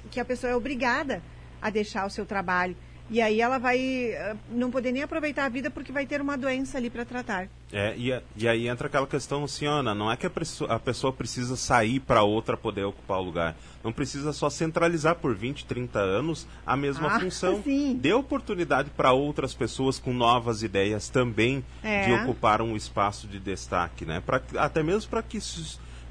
que 0.09 0.21
a 0.21 0.25
pessoa 0.25 0.53
é 0.53 0.57
obrigada 0.57 1.21
a 1.61 1.69
deixar 1.69 2.07
o 2.07 2.11
seu 2.11 2.25
trabalho. 2.25 2.77
E 3.11 3.21
aí 3.21 3.41
ela 3.41 3.59
vai 3.59 3.79
uh, 4.13 4.39
não 4.51 4.71
poder 4.71 4.91
nem 4.91 5.03
aproveitar 5.03 5.45
a 5.45 5.49
vida 5.49 5.71
porque 5.71 5.93
vai 5.93 6.07
ter 6.07 6.21
uma 6.21 6.39
doença 6.39 6.79
ali 6.79 6.89
para 6.89 7.05
tratar. 7.05 7.49
É, 7.73 7.95
e, 7.97 8.23
e, 8.37 8.49
aí 8.49 8.69
entra 8.69 8.87
aquela 8.87 9.07
questão, 9.07 9.45
assim, 9.45 9.67
Ana, 9.67 9.95
não 9.95 10.11
é 10.11 10.17
que 10.17 10.27
a, 10.27 10.31
a 10.69 10.79
pessoa 10.79 11.13
precisa 11.13 11.57
sair 11.57 12.01
para 12.01 12.23
outra 12.23 12.57
poder 12.57 12.85
ocupar 12.85 13.19
o 13.19 13.23
lugar. 13.23 13.57
Não 13.83 13.93
precisa 13.93 14.33
só 14.33 14.49
centralizar 14.49 15.17
por 15.17 15.35
20, 15.35 15.67
30 15.67 15.99
anos 15.99 16.47
a 16.65 16.77
mesma 16.77 17.09
ah, 17.09 17.21
função. 17.21 17.61
Sim. 17.65 17.99
Dê 18.01 18.13
oportunidade 18.13 18.91
para 18.91 19.13
outras 19.13 19.53
pessoas 19.53 19.99
com 19.99 20.13
novas 20.13 20.63
ideias 20.63 21.09
também 21.09 21.65
é. 21.83 22.07
de 22.07 22.13
ocupar 22.13 22.63
um 22.63 22.77
espaço 22.77 23.27
de 23.27 23.39
destaque, 23.39 24.05
né? 24.07 24.23
Pra, 24.25 24.41
até 24.57 24.83
mesmo 24.83 25.11
para 25.11 25.23
que 25.23 25.41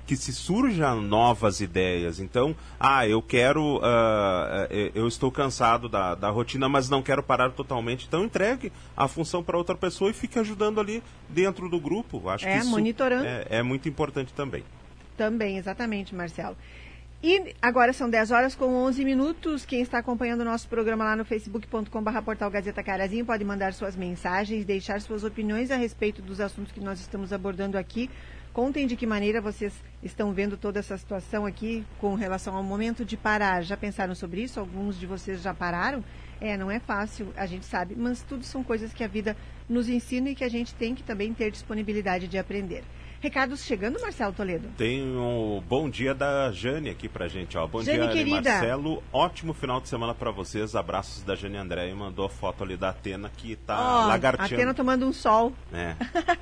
que 0.06 0.16
se 0.16 0.34
surjam 0.34 1.02
novas 1.02 1.62
ideias. 1.62 2.20
Então, 2.20 2.56
ah, 2.80 3.08
eu 3.08 3.22
quero, 3.22 3.78
uh, 3.78 4.68
eu 4.94 5.08
estou 5.08 5.32
cansado 5.32 5.88
da, 5.88 6.16
da 6.16 6.30
rotina, 6.30 6.68
mas 6.68 6.90
não 6.90 7.02
quero 7.02 7.24
parar 7.24 7.52
totalmente. 7.52 8.06
Então, 8.08 8.24
entregue 8.24 8.72
a 8.96 9.08
função 9.08 9.44
para 9.44 9.58
outra 9.58 9.76
pessoa 9.76 10.12
e 10.12 10.14
fique 10.14 10.38
ajudando 10.40 10.80
ali 10.80 11.02
dentro 11.30 11.70
do 11.70 11.80
grupo. 11.80 12.30
Acho 12.30 12.48
é, 12.48 12.54
que 12.54 12.60
isso 12.60 12.70
monitorando. 12.70 13.26
É, 13.26 13.46
é 13.50 13.64
muito 13.64 13.88
importante 13.88 14.34
também. 14.34 14.64
Também, 15.16 15.58
exatamente, 15.58 16.14
Marcelo. 16.14 16.58
E 17.24 17.56
agora 17.62 17.94
são 17.94 18.10
10 18.10 18.32
horas 18.32 18.54
com 18.54 18.66
11 18.66 19.06
minutos. 19.06 19.64
Quem 19.64 19.82
está 19.82 20.00
acompanhando 20.00 20.42
o 20.42 20.44
nosso 20.44 20.68
programa 20.68 21.06
lá 21.06 21.16
no 21.16 21.24
facebook.com.br 21.24 22.22
portal 22.26 22.52
Gazeta 22.52 22.84
Carazinho 22.84 23.26
pode 23.26 23.46
mandar 23.46 23.74
suas 23.74 23.96
mensagens, 23.96 24.66
deixar 24.66 25.00
suas 25.00 25.24
opiniões 25.24 25.72
a 25.72 25.78
respeito 25.78 26.22
dos 26.22 26.42
assuntos 26.42 26.74
que 26.74 26.82
nós 26.82 27.00
estamos 27.00 27.32
abordando 27.32 27.78
aqui. 27.78 28.10
Contem 28.54 28.86
de 28.86 28.96
que 28.96 29.08
maneira 29.08 29.42
vocês 29.42 29.74
estão 30.04 30.32
vendo 30.32 30.56
toda 30.56 30.80
essa 30.80 30.96
situação 30.96 31.44
aqui 31.44 31.84
com 32.00 32.14
relação 32.14 32.56
ao 32.56 32.62
momento 32.62 33.04
de 33.04 33.18
parar. 33.18 33.64
Já 33.64 33.76
pensaram 33.76 34.14
sobre 34.14 34.44
isso? 34.44 34.60
Alguns 34.60 35.00
de 35.00 35.08
vocês 35.08 35.42
já 35.42 35.56
pararam? 35.56 36.04
É, 36.40 36.56
não 36.56 36.70
é 36.70 36.80
fácil, 36.80 37.34
a 37.36 37.48
gente 37.48 37.66
sabe, 37.66 37.96
mas 37.98 38.22
tudo 38.22 38.44
são 38.44 38.64
coisas 38.64 38.94
que 38.94 39.04
a 39.04 39.08
vida 39.08 39.36
nos 39.68 39.90
ensina 39.90 40.30
e 40.30 40.36
que 40.36 40.44
a 40.44 40.50
gente 40.50 40.76
tem 40.76 40.94
que 40.94 41.02
também 41.02 41.34
ter 41.34 41.50
disponibilidade 41.50 42.28
de 42.28 42.38
aprender. 42.38 42.84
Recados 43.24 43.63
chegando, 43.63 44.01
Marcelo 44.01 44.34
Toledo. 44.34 44.68
Tem 44.77 45.01
um 45.01 45.63
bom 45.65 45.89
dia 45.89 46.13
da 46.13 46.51
Jane 46.51 46.89
aqui 46.89 47.08
pra 47.08 47.30
gente, 47.30 47.58
ó. 47.58 47.65
Bom 47.65 47.82
Jane, 47.82 48.00
dia, 48.00 48.10
querida. 48.10 48.51
Marcelo. 48.51 49.01
Ótimo 49.13 49.53
final 49.53 49.80
de 49.80 49.88
semana 49.88 50.13
para 50.13 50.30
vocês. 50.30 50.75
Abraços 50.75 51.24
da 51.24 51.34
Jane 51.34 51.56
André 51.56 51.89
e 51.89 51.94
mandou 51.94 52.27
foto 52.27 52.65
ali 52.65 52.75
da 52.75 52.89
Atena 52.89 53.32
que 53.38 53.56
tá 53.56 54.03
oh, 54.03 54.08
lagarteando. 54.10 54.56
Atena 54.56 54.74
tomando 54.74 55.08
um 55.08 55.13
sol. 55.13 55.53
É. 55.72 55.96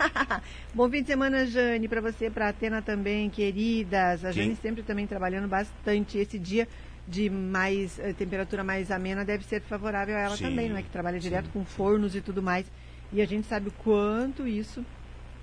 bom 0.74 0.90
fim 0.90 1.04
de 1.04 1.08
semana, 1.10 1.46
Jane, 1.46 1.88
para 1.88 2.02
você, 2.02 2.32
para 2.32 2.50
Atena 2.50 2.82
também, 2.82 3.30
queridas. 3.30 4.26
A 4.26 4.34
Quem? 4.34 4.46
Jane 4.46 4.56
sempre 4.56 4.82
também 4.82 5.06
trabalhando 5.06 5.48
bastante 5.48 6.18
esse 6.18 6.40
dia 6.40 6.68
de 7.08 7.30
mais 7.30 8.00
eh, 8.00 8.14
temperatura 8.14 8.64
mais 8.64 8.90
amena 8.90 9.24
deve 9.24 9.44
ser 9.44 9.62
favorável 9.62 10.16
a 10.16 10.20
ela 10.20 10.36
sim, 10.36 10.46
também, 10.46 10.68
não 10.68 10.78
é 10.78 10.82
que 10.82 10.90
trabalha 10.90 11.20
direto 11.20 11.46
sim. 11.46 11.52
com 11.54 11.64
fornos 11.64 12.16
e 12.16 12.22
tudo 12.22 12.42
mais. 12.42 12.66
E 13.14 13.22
a 13.22 13.26
gente 13.28 13.46
sabe 13.46 13.68
o 13.68 13.72
quanto 13.72 14.48
isso 14.48 14.84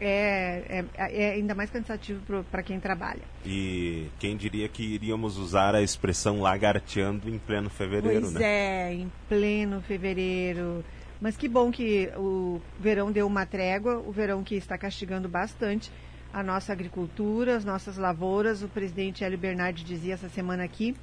é, 0.00 0.84
é, 0.96 1.24
é 1.24 1.30
ainda 1.32 1.54
mais 1.54 1.70
cansativo 1.70 2.20
para 2.50 2.62
quem 2.62 2.78
trabalha. 2.78 3.22
E 3.44 4.08
quem 4.18 4.36
diria 4.36 4.68
que 4.68 4.82
iríamos 4.82 5.36
usar 5.36 5.74
a 5.74 5.82
expressão 5.82 6.40
lagarteando 6.40 7.28
em 7.28 7.38
pleno 7.38 7.68
fevereiro, 7.68 8.22
pois 8.22 8.32
né? 8.34 8.42
é, 8.42 8.94
em 8.94 9.12
pleno 9.28 9.80
fevereiro. 9.82 10.84
Mas 11.20 11.36
que 11.36 11.48
bom 11.48 11.70
que 11.72 12.10
o 12.16 12.60
verão 12.78 13.10
deu 13.10 13.26
uma 13.26 13.44
trégua, 13.44 13.98
o 13.98 14.12
verão 14.12 14.44
que 14.44 14.54
está 14.54 14.78
castigando 14.78 15.28
bastante 15.28 15.90
a 16.32 16.42
nossa 16.42 16.72
agricultura, 16.72 17.56
as 17.56 17.64
nossas 17.64 17.96
lavouras. 17.96 18.62
O 18.62 18.68
presidente 18.68 19.24
Hélio 19.24 19.38
Bernardi 19.38 19.82
dizia 19.82 20.14
essa 20.14 20.28
semana 20.28 20.62
aqui. 20.62 20.94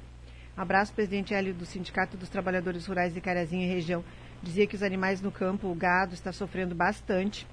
Abraço, 0.56 0.94
presidente 0.94 1.34
Hélio 1.34 1.52
do 1.52 1.66
Sindicato 1.66 2.16
dos 2.16 2.30
Trabalhadores 2.30 2.86
Rurais 2.86 3.12
de 3.12 3.20
Carazinho 3.20 3.64
e 3.64 3.68
região. 3.68 4.02
Dizia 4.42 4.66
que 4.66 4.74
os 4.74 4.82
animais 4.82 5.20
no 5.20 5.30
campo, 5.30 5.68
o 5.68 5.74
gado, 5.74 6.14
está 6.14 6.32
sofrendo 6.32 6.74
bastante 6.74 7.46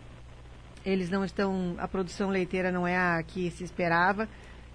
eles 0.85 1.09
não 1.09 1.23
estão, 1.23 1.75
a 1.77 1.87
produção 1.87 2.29
leiteira 2.29 2.71
não 2.71 2.87
é 2.87 2.97
a 2.97 3.23
que 3.23 3.49
se 3.51 3.63
esperava, 3.63 4.27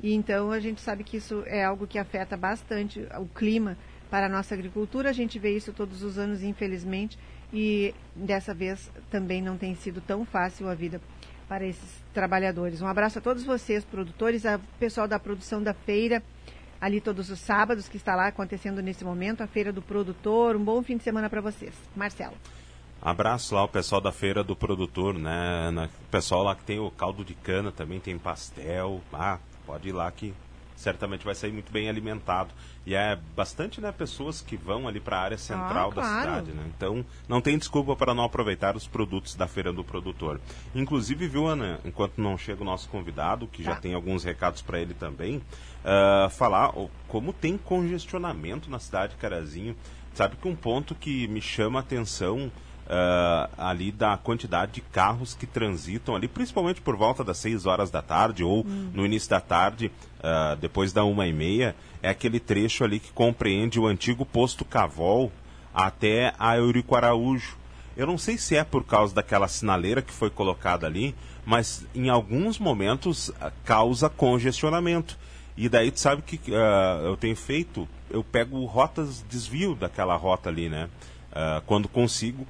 e 0.02 0.14
então 0.14 0.50
a 0.50 0.60
gente 0.60 0.80
sabe 0.80 1.04
que 1.04 1.16
isso 1.16 1.42
é 1.46 1.64
algo 1.64 1.86
que 1.86 1.98
afeta 1.98 2.36
bastante 2.36 3.06
o 3.18 3.26
clima 3.26 3.76
para 4.10 4.26
a 4.26 4.28
nossa 4.28 4.54
agricultura. 4.54 5.10
A 5.10 5.12
gente 5.12 5.38
vê 5.38 5.56
isso 5.56 5.72
todos 5.72 6.02
os 6.02 6.18
anos, 6.18 6.42
infelizmente, 6.42 7.18
e 7.52 7.94
dessa 8.14 8.54
vez 8.54 8.90
também 9.10 9.42
não 9.42 9.56
tem 9.56 9.74
sido 9.74 10.00
tão 10.00 10.24
fácil 10.24 10.68
a 10.68 10.74
vida 10.74 11.00
para 11.48 11.64
esses 11.64 12.04
trabalhadores. 12.12 12.80
Um 12.82 12.86
abraço 12.86 13.18
a 13.18 13.22
todos 13.22 13.42
vocês, 13.42 13.84
produtores, 13.84 14.44
a 14.44 14.60
pessoal 14.78 15.08
da 15.08 15.18
produção 15.18 15.62
da 15.62 15.72
feira, 15.72 16.22
ali 16.80 17.00
todos 17.00 17.30
os 17.30 17.40
sábados 17.40 17.88
que 17.88 17.96
está 17.96 18.14
lá 18.14 18.28
acontecendo 18.28 18.82
nesse 18.82 19.04
momento, 19.04 19.42
a 19.42 19.46
feira 19.46 19.72
do 19.72 19.82
produtor. 19.82 20.56
Um 20.56 20.64
bom 20.64 20.82
fim 20.82 20.96
de 20.96 21.02
semana 21.02 21.28
para 21.28 21.40
vocês. 21.40 21.74
Marcelo. 21.96 22.36
Abraço 23.00 23.54
lá 23.54 23.62
o 23.64 23.68
pessoal 23.68 24.00
da 24.00 24.10
feira 24.10 24.42
do 24.42 24.56
produtor, 24.56 25.14
né? 25.14 25.70
O 26.04 26.10
pessoal 26.10 26.42
lá 26.42 26.54
que 26.54 26.64
tem 26.64 26.78
o 26.78 26.90
caldo 26.90 27.24
de 27.24 27.34
cana 27.34 27.70
também, 27.70 28.00
tem 28.00 28.18
pastel. 28.18 29.00
Ah, 29.12 29.38
pode 29.66 29.88
ir 29.88 29.92
lá 29.92 30.10
que 30.10 30.34
certamente 30.78 31.24
vai 31.24 31.34
sair 31.34 31.52
muito 31.52 31.72
bem 31.72 31.88
alimentado. 31.88 32.50
E 32.86 32.94
é 32.94 33.18
bastante, 33.36 33.80
né, 33.80 33.92
pessoas 33.92 34.40
que 34.40 34.56
vão 34.56 34.88
ali 34.88 35.00
para 35.00 35.18
a 35.18 35.20
área 35.20 35.38
central 35.38 35.90
ah, 35.90 35.94
da 35.94 36.02
claro. 36.02 36.20
cidade, 36.20 36.52
né? 36.52 36.64
Então, 36.74 37.04
não 37.28 37.40
tem 37.40 37.58
desculpa 37.58 37.94
para 37.94 38.14
não 38.14 38.24
aproveitar 38.24 38.76
os 38.76 38.86
produtos 38.86 39.34
da 39.34 39.46
feira 39.46 39.72
do 39.72 39.84
produtor. 39.84 40.40
Inclusive, 40.74 41.28
viu, 41.28 41.46
Ana, 41.46 41.80
enquanto 41.84 42.18
não 42.18 42.38
chega 42.38 42.62
o 42.62 42.64
nosso 42.64 42.88
convidado, 42.88 43.46
que 43.46 43.62
tá. 43.62 43.72
já 43.72 43.80
tem 43.80 43.92
alguns 43.92 44.24
recados 44.24 44.62
para 44.62 44.80
ele 44.80 44.94
também, 44.94 45.36
uh, 45.36 46.30
falar 46.30 46.72
oh, 46.78 46.88
como 47.08 47.32
tem 47.32 47.58
congestionamento 47.58 48.70
na 48.70 48.78
cidade 48.78 49.14
de 49.14 49.18
Carazinho. 49.18 49.76
Sabe 50.14 50.36
que 50.36 50.48
um 50.48 50.56
ponto 50.56 50.94
que 50.94 51.28
me 51.28 51.40
chama 51.40 51.80
a 51.80 51.82
atenção 51.82 52.50
uh, 52.88 53.50
ali 53.58 53.92
da 53.92 54.16
quantidade 54.16 54.72
de 54.72 54.80
carros 54.80 55.34
que 55.34 55.46
transitam 55.46 56.16
ali, 56.16 56.26
principalmente 56.26 56.80
por 56.80 56.96
volta 56.96 57.22
das 57.22 57.38
6 57.38 57.66
horas 57.66 57.90
da 57.90 58.02
tarde 58.02 58.42
ou 58.42 58.60
hum. 58.66 58.90
no 58.92 59.04
início 59.04 59.28
da 59.28 59.40
tarde, 59.40 59.92
uh, 60.18 60.56
depois 60.56 60.92
da 60.92 61.04
uma 61.04 61.26
e 61.26 61.32
meia, 61.32 61.76
é 62.02 62.08
aquele 62.08 62.40
trecho 62.40 62.84
ali 62.84 62.98
que 62.98 63.12
compreende 63.12 63.78
o 63.78 63.86
antigo 63.86 64.24
posto 64.24 64.64
Cavol 64.64 65.30
até 65.72 66.32
a 66.38 66.56
Eurico 66.56 66.96
Araújo. 66.96 67.56
Eu 67.96 68.06
não 68.06 68.16
sei 68.16 68.38
se 68.38 68.56
é 68.56 68.64
por 68.64 68.84
causa 68.84 69.14
daquela 69.14 69.48
sinaleira 69.48 70.00
que 70.00 70.12
foi 70.12 70.30
colocada 70.30 70.86
ali, 70.86 71.14
mas 71.44 71.84
em 71.94 72.08
alguns 72.08 72.58
momentos 72.58 73.28
uh, 73.28 73.52
causa 73.64 74.08
congestionamento. 74.08 75.18
E 75.56 75.68
daí 75.68 75.90
tu 75.90 75.98
sabe 75.98 76.22
que 76.22 76.36
uh, 76.52 77.04
eu 77.04 77.16
tenho 77.16 77.34
feito, 77.34 77.88
eu 78.08 78.22
pego 78.22 78.64
rotas, 78.64 79.24
desvio 79.28 79.74
daquela 79.74 80.14
rota 80.14 80.48
ali, 80.48 80.68
né? 80.68 80.88
Uh, 81.38 81.62
quando 81.66 81.88
consigo 81.88 82.44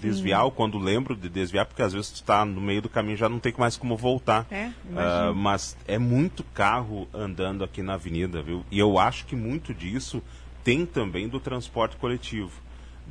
desviar, 0.00 0.44
ou 0.44 0.52
quando 0.52 0.78
lembro 0.78 1.16
de 1.16 1.28
desviar, 1.28 1.66
porque 1.66 1.82
às 1.82 1.92
vezes 1.92 2.08
tu 2.12 2.14
está 2.16 2.44
no 2.44 2.60
meio 2.60 2.80
do 2.80 2.88
caminho 2.88 3.16
já 3.16 3.28
não 3.28 3.40
tem 3.40 3.52
mais 3.58 3.76
como 3.76 3.96
voltar. 3.96 4.46
É, 4.48 4.66
uh, 4.68 5.34
mas 5.34 5.76
é 5.88 5.98
muito 5.98 6.44
carro 6.44 7.08
andando 7.12 7.64
aqui 7.64 7.82
na 7.82 7.94
avenida, 7.94 8.40
viu? 8.40 8.64
E 8.70 8.78
eu 8.78 8.96
acho 8.96 9.26
que 9.26 9.34
muito 9.34 9.74
disso 9.74 10.22
tem 10.62 10.86
também 10.86 11.28
do 11.28 11.40
transporte 11.40 11.96
coletivo. 11.96 12.52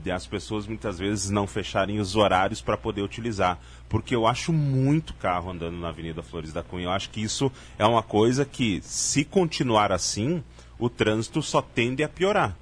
De 0.01 0.09
as 0.09 0.25
pessoas 0.25 0.65
muitas 0.65 0.97
vezes 0.97 1.29
não 1.29 1.45
fecharem 1.45 1.99
os 1.99 2.15
horários 2.15 2.61
para 2.61 2.77
poder 2.77 3.01
utilizar. 3.01 3.59
Porque 3.89 4.15
eu 4.15 4.25
acho 4.25 4.53
muito 4.53 5.13
carro 5.15 5.51
andando 5.51 5.75
na 5.75 5.89
Avenida 5.89 6.23
Flores 6.23 6.53
da 6.53 6.63
Cunha. 6.63 6.85
Eu 6.85 6.91
acho 6.91 7.09
que 7.09 7.21
isso 7.21 7.51
é 7.77 7.85
uma 7.85 8.01
coisa 8.01 8.45
que, 8.45 8.79
se 8.83 9.25
continuar 9.25 9.91
assim, 9.91 10.41
o 10.79 10.89
trânsito 10.89 11.41
só 11.41 11.61
tende 11.61 12.01
a 12.01 12.07
piorar 12.07 12.55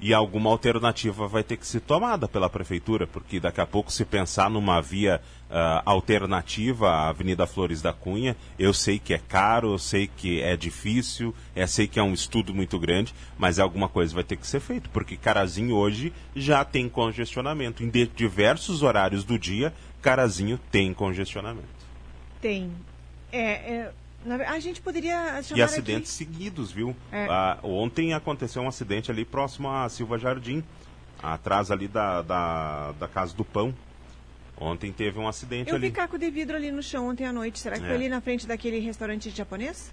e 0.00 0.14
alguma 0.14 0.50
alternativa 0.50 1.28
vai 1.28 1.42
ter 1.42 1.56
que 1.56 1.66
ser 1.66 1.80
tomada 1.80 2.26
pela 2.26 2.48
prefeitura, 2.48 3.06
porque 3.06 3.38
daqui 3.38 3.60
a 3.60 3.66
pouco 3.66 3.92
se 3.92 4.04
pensar 4.04 4.48
numa 4.48 4.80
via 4.80 5.20
uh, 5.50 5.82
alternativa 5.84 6.88
à 6.88 7.08
Avenida 7.08 7.46
Flores 7.46 7.82
da 7.82 7.92
Cunha, 7.92 8.36
eu 8.58 8.72
sei 8.72 8.98
que 8.98 9.12
é 9.12 9.18
caro, 9.18 9.72
eu 9.72 9.78
sei 9.78 10.06
que 10.06 10.40
é 10.40 10.56
difícil, 10.56 11.34
eu 11.54 11.68
sei 11.68 11.86
que 11.86 11.98
é 11.98 12.02
um 12.02 12.14
estudo 12.14 12.54
muito 12.54 12.78
grande, 12.78 13.14
mas 13.38 13.58
alguma 13.58 13.88
coisa 13.88 14.14
vai 14.14 14.24
ter 14.24 14.36
que 14.36 14.46
ser 14.46 14.60
feito, 14.60 14.88
porque 14.90 15.16
Carazinho 15.16 15.76
hoje 15.76 16.12
já 16.34 16.64
tem 16.64 16.88
congestionamento. 16.88 17.82
Em 17.84 17.90
diversos 17.90 18.82
horários 18.82 19.22
do 19.22 19.38
dia, 19.38 19.72
Carazinho 20.00 20.58
tem 20.70 20.94
congestionamento. 20.94 21.68
Tem. 22.40 22.72
É, 23.32 23.40
é, 23.40 23.92
a 24.46 24.58
gente 24.60 24.80
poderia 24.80 25.42
chamar 25.42 25.58
E 25.58 25.62
acidentes 25.62 26.14
aqui... 26.14 26.32
seguidos, 26.32 26.70
viu? 26.70 26.94
É. 27.10 27.26
Ah, 27.28 27.58
ontem 27.62 28.12
aconteceu 28.12 28.62
um 28.62 28.68
acidente 28.68 29.10
ali 29.10 29.24
próximo 29.24 29.70
a 29.70 29.88
Silva 29.88 30.18
Jardim, 30.18 30.62
atrás 31.22 31.70
ali 31.70 31.88
da, 31.88 32.22
da, 32.22 32.92
da 32.92 33.08
Casa 33.08 33.34
do 33.34 33.44
Pão. 33.44 33.74
Ontem 34.58 34.92
teve 34.92 35.18
um 35.18 35.26
acidente 35.26 35.70
Eu 35.70 35.76
ali. 35.76 35.86
Eu 35.86 35.90
vi 35.90 35.96
caco 35.96 36.18
de 36.18 36.30
vidro 36.30 36.54
ali 36.54 36.70
no 36.70 36.82
chão 36.82 37.08
ontem 37.08 37.24
à 37.24 37.32
noite. 37.32 37.58
Será 37.58 37.78
que 37.78 37.84
é. 37.84 37.86
foi 37.86 37.96
ali 37.96 38.08
na 38.10 38.20
frente 38.20 38.46
daquele 38.46 38.78
restaurante 38.78 39.30
japonês? 39.30 39.90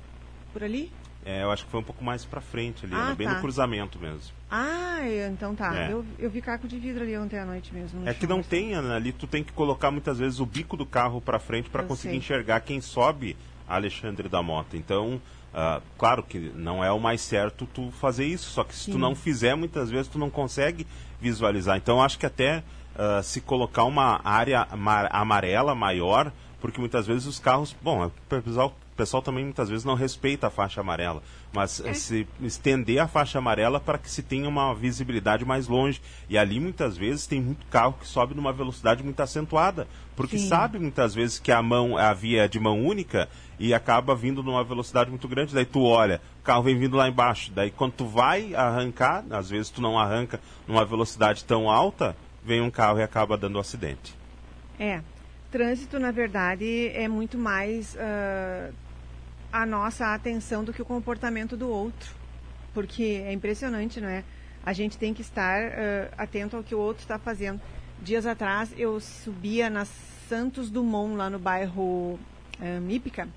Por 0.52 0.62
ali? 0.62 0.92
É, 1.26 1.44
eu 1.44 1.52
acho 1.52 1.66
que 1.66 1.72
foi 1.72 1.80
um 1.80 1.84
pouco 1.84 2.04
mais 2.04 2.24
pra 2.24 2.40
frente 2.40 2.86
ali, 2.86 2.96
ah, 2.96 3.14
bem 3.14 3.28
tá. 3.28 3.36
no 3.36 3.42
cruzamento 3.42 4.00
mesmo. 4.00 4.34
Ah, 4.50 5.00
então 5.30 5.54
tá. 5.56 5.76
É. 5.78 5.92
Eu, 5.92 6.06
eu 6.18 6.30
vi 6.30 6.42
caco 6.42 6.68
de 6.68 6.78
vidro 6.80 7.04
ali 7.04 7.18
ontem 7.18 7.38
à 7.38 7.46
noite 7.46 7.74
mesmo. 7.74 8.08
É 8.08 8.14
que 8.14 8.26
não 8.26 8.40
assim. 8.40 8.50
tem, 8.50 8.74
Ana, 8.74 8.96
ali 8.96 9.12
tu 9.12 9.28
tem 9.28 9.44
que 9.44 9.52
colocar 9.52 9.92
muitas 9.92 10.20
vezes 10.20 10.40
o 10.40 10.46
bico 10.46 10.78
do 10.78 10.86
carro 10.86 11.20
para 11.20 11.38
frente 11.38 11.70
para 11.70 11.84
conseguir 11.84 12.12
sei. 12.12 12.20
enxergar 12.20 12.62
quem 12.62 12.80
sobe 12.80 13.36
Alexandre 13.68 14.30
da 14.30 14.42
Mota. 14.42 14.78
Então, 14.78 15.22
uh, 15.54 15.82
claro 15.98 16.24
que 16.24 16.40
não 16.56 16.84
é 16.84 16.92
o 16.92 17.00
mais 17.00 17.22
certo 17.22 17.68
tu 17.74 17.92
fazer 17.92 18.26
isso, 18.26 18.50
só 18.52 18.64
que 18.64 18.76
se 18.76 18.86
Sim. 18.86 18.92
tu 18.94 18.98
não 18.98 19.16
fizer, 19.16 19.56
muitas 19.56 19.90
vezes 19.90 20.08
tu 20.08 20.18
não 20.18 20.30
consegue 20.30 20.86
visualizar. 21.20 21.78
Então, 21.78 22.02
acho 22.02 22.18
que 22.18 22.26
até 22.26 22.60
uh, 22.96 23.22
se 23.24 23.42
colocar 23.42 23.84
uma 23.84 24.22
área 24.24 24.68
amarela 25.12 25.76
maior, 25.76 26.32
porque 26.62 26.80
muitas 26.80 27.06
vezes 27.06 27.26
os 27.26 27.40
carros, 27.40 27.76
bom, 27.82 28.06
o 28.06 28.12
pessoal 28.42 28.76
pessoal 28.98 29.22
também 29.22 29.44
muitas 29.44 29.70
vezes 29.70 29.86
não 29.86 29.94
respeita 29.94 30.48
a 30.48 30.50
faixa 30.50 30.82
amarela, 30.82 31.22
mas 31.54 31.80
é. 31.80 31.94
se 31.94 32.28
estender 32.42 33.00
a 33.00 33.08
faixa 33.08 33.38
amarela 33.38 33.80
para 33.80 33.98
que 33.98 34.10
se 34.10 34.24
tenha 34.24 34.50
uma 34.50 34.74
visibilidade 34.74 35.46
mais 35.46 35.68
longe. 35.68 36.02
E 36.28 36.38
ali 36.38 36.60
muitas 36.60 36.98
vezes 36.98 37.28
tem 37.28 37.40
muito 37.40 37.66
carro 37.68 37.96
que 38.00 38.08
sobe 38.08 38.34
numa 38.34 38.52
velocidade 38.52 39.04
muito 39.04 39.20
acentuada, 39.22 39.88
porque 40.16 40.40
Sim. 40.40 40.48
sabe 40.48 40.80
muitas 40.80 41.14
vezes 41.14 41.38
que 41.38 41.52
a 41.52 41.62
mão 41.62 41.96
a 41.96 42.12
via 42.14 42.46
é 42.46 42.48
de 42.48 42.60
mão 42.60 42.84
única 42.84 43.30
e 43.60 43.74
acaba 43.74 44.16
vindo 44.16 44.44
numa 44.44 44.64
velocidade 44.64 45.10
muito 45.10 45.28
grande, 45.28 45.54
daí 45.54 45.66
tu 45.66 45.84
olha, 45.84 46.22
o 46.40 46.44
carro 46.44 46.64
vem 46.64 46.78
vindo 46.78 46.96
lá 46.96 47.08
embaixo, 47.08 47.52
daí 47.52 47.72
quando 47.72 47.94
tu 47.94 48.06
vai 48.06 48.54
arrancar, 48.54 49.26
às 49.32 49.50
vezes 49.50 49.70
tu 49.70 49.82
não 49.82 49.98
arranca 49.98 50.40
numa 50.68 50.86
velocidade 50.86 51.44
tão 51.44 51.70
alta, 51.70 52.16
vem 52.44 52.62
um 52.62 52.70
carro 52.70 53.00
e 53.00 53.04
acaba 53.04 53.38
dando 53.38 53.58
um 53.58 53.60
acidente. 53.60 54.16
É, 54.80 55.02
trânsito 55.52 56.00
na 56.00 56.12
verdade 56.12 56.90
é 56.90 57.08
muito 57.08 57.38
mais 57.38 57.96
uh, 57.96 58.74
a 59.52 59.66
nossa 59.66 60.14
atenção 60.14 60.64
do 60.64 60.72
que 60.72 60.82
o 60.82 60.86
comportamento 60.86 61.58
do 61.58 61.68
outro, 61.68 62.14
porque 62.74 63.24
é 63.26 63.34
impressionante, 63.34 64.00
não 64.00 64.10
é? 64.10 64.24
A 64.64 64.74
gente 64.74 64.98
tem 64.98 65.14
que 65.14 65.22
estar 65.22 65.64
uh, 65.64 66.14
atento 66.18 66.58
ao 66.58 66.64
que 66.64 66.76
o 66.76 66.80
outro 66.80 67.02
está 67.02 67.18
fazendo. 67.18 67.60
Dias 68.02 68.26
atrás 68.26 68.72
eu 68.78 69.00
subia 69.00 69.70
na 69.70 69.86
Santos 70.28 70.70
Dumont, 70.70 71.16
lá 71.16 71.30
no 71.30 71.40
bairro 71.40 72.20
uh, 72.60 72.82
Mípica, 72.82 73.28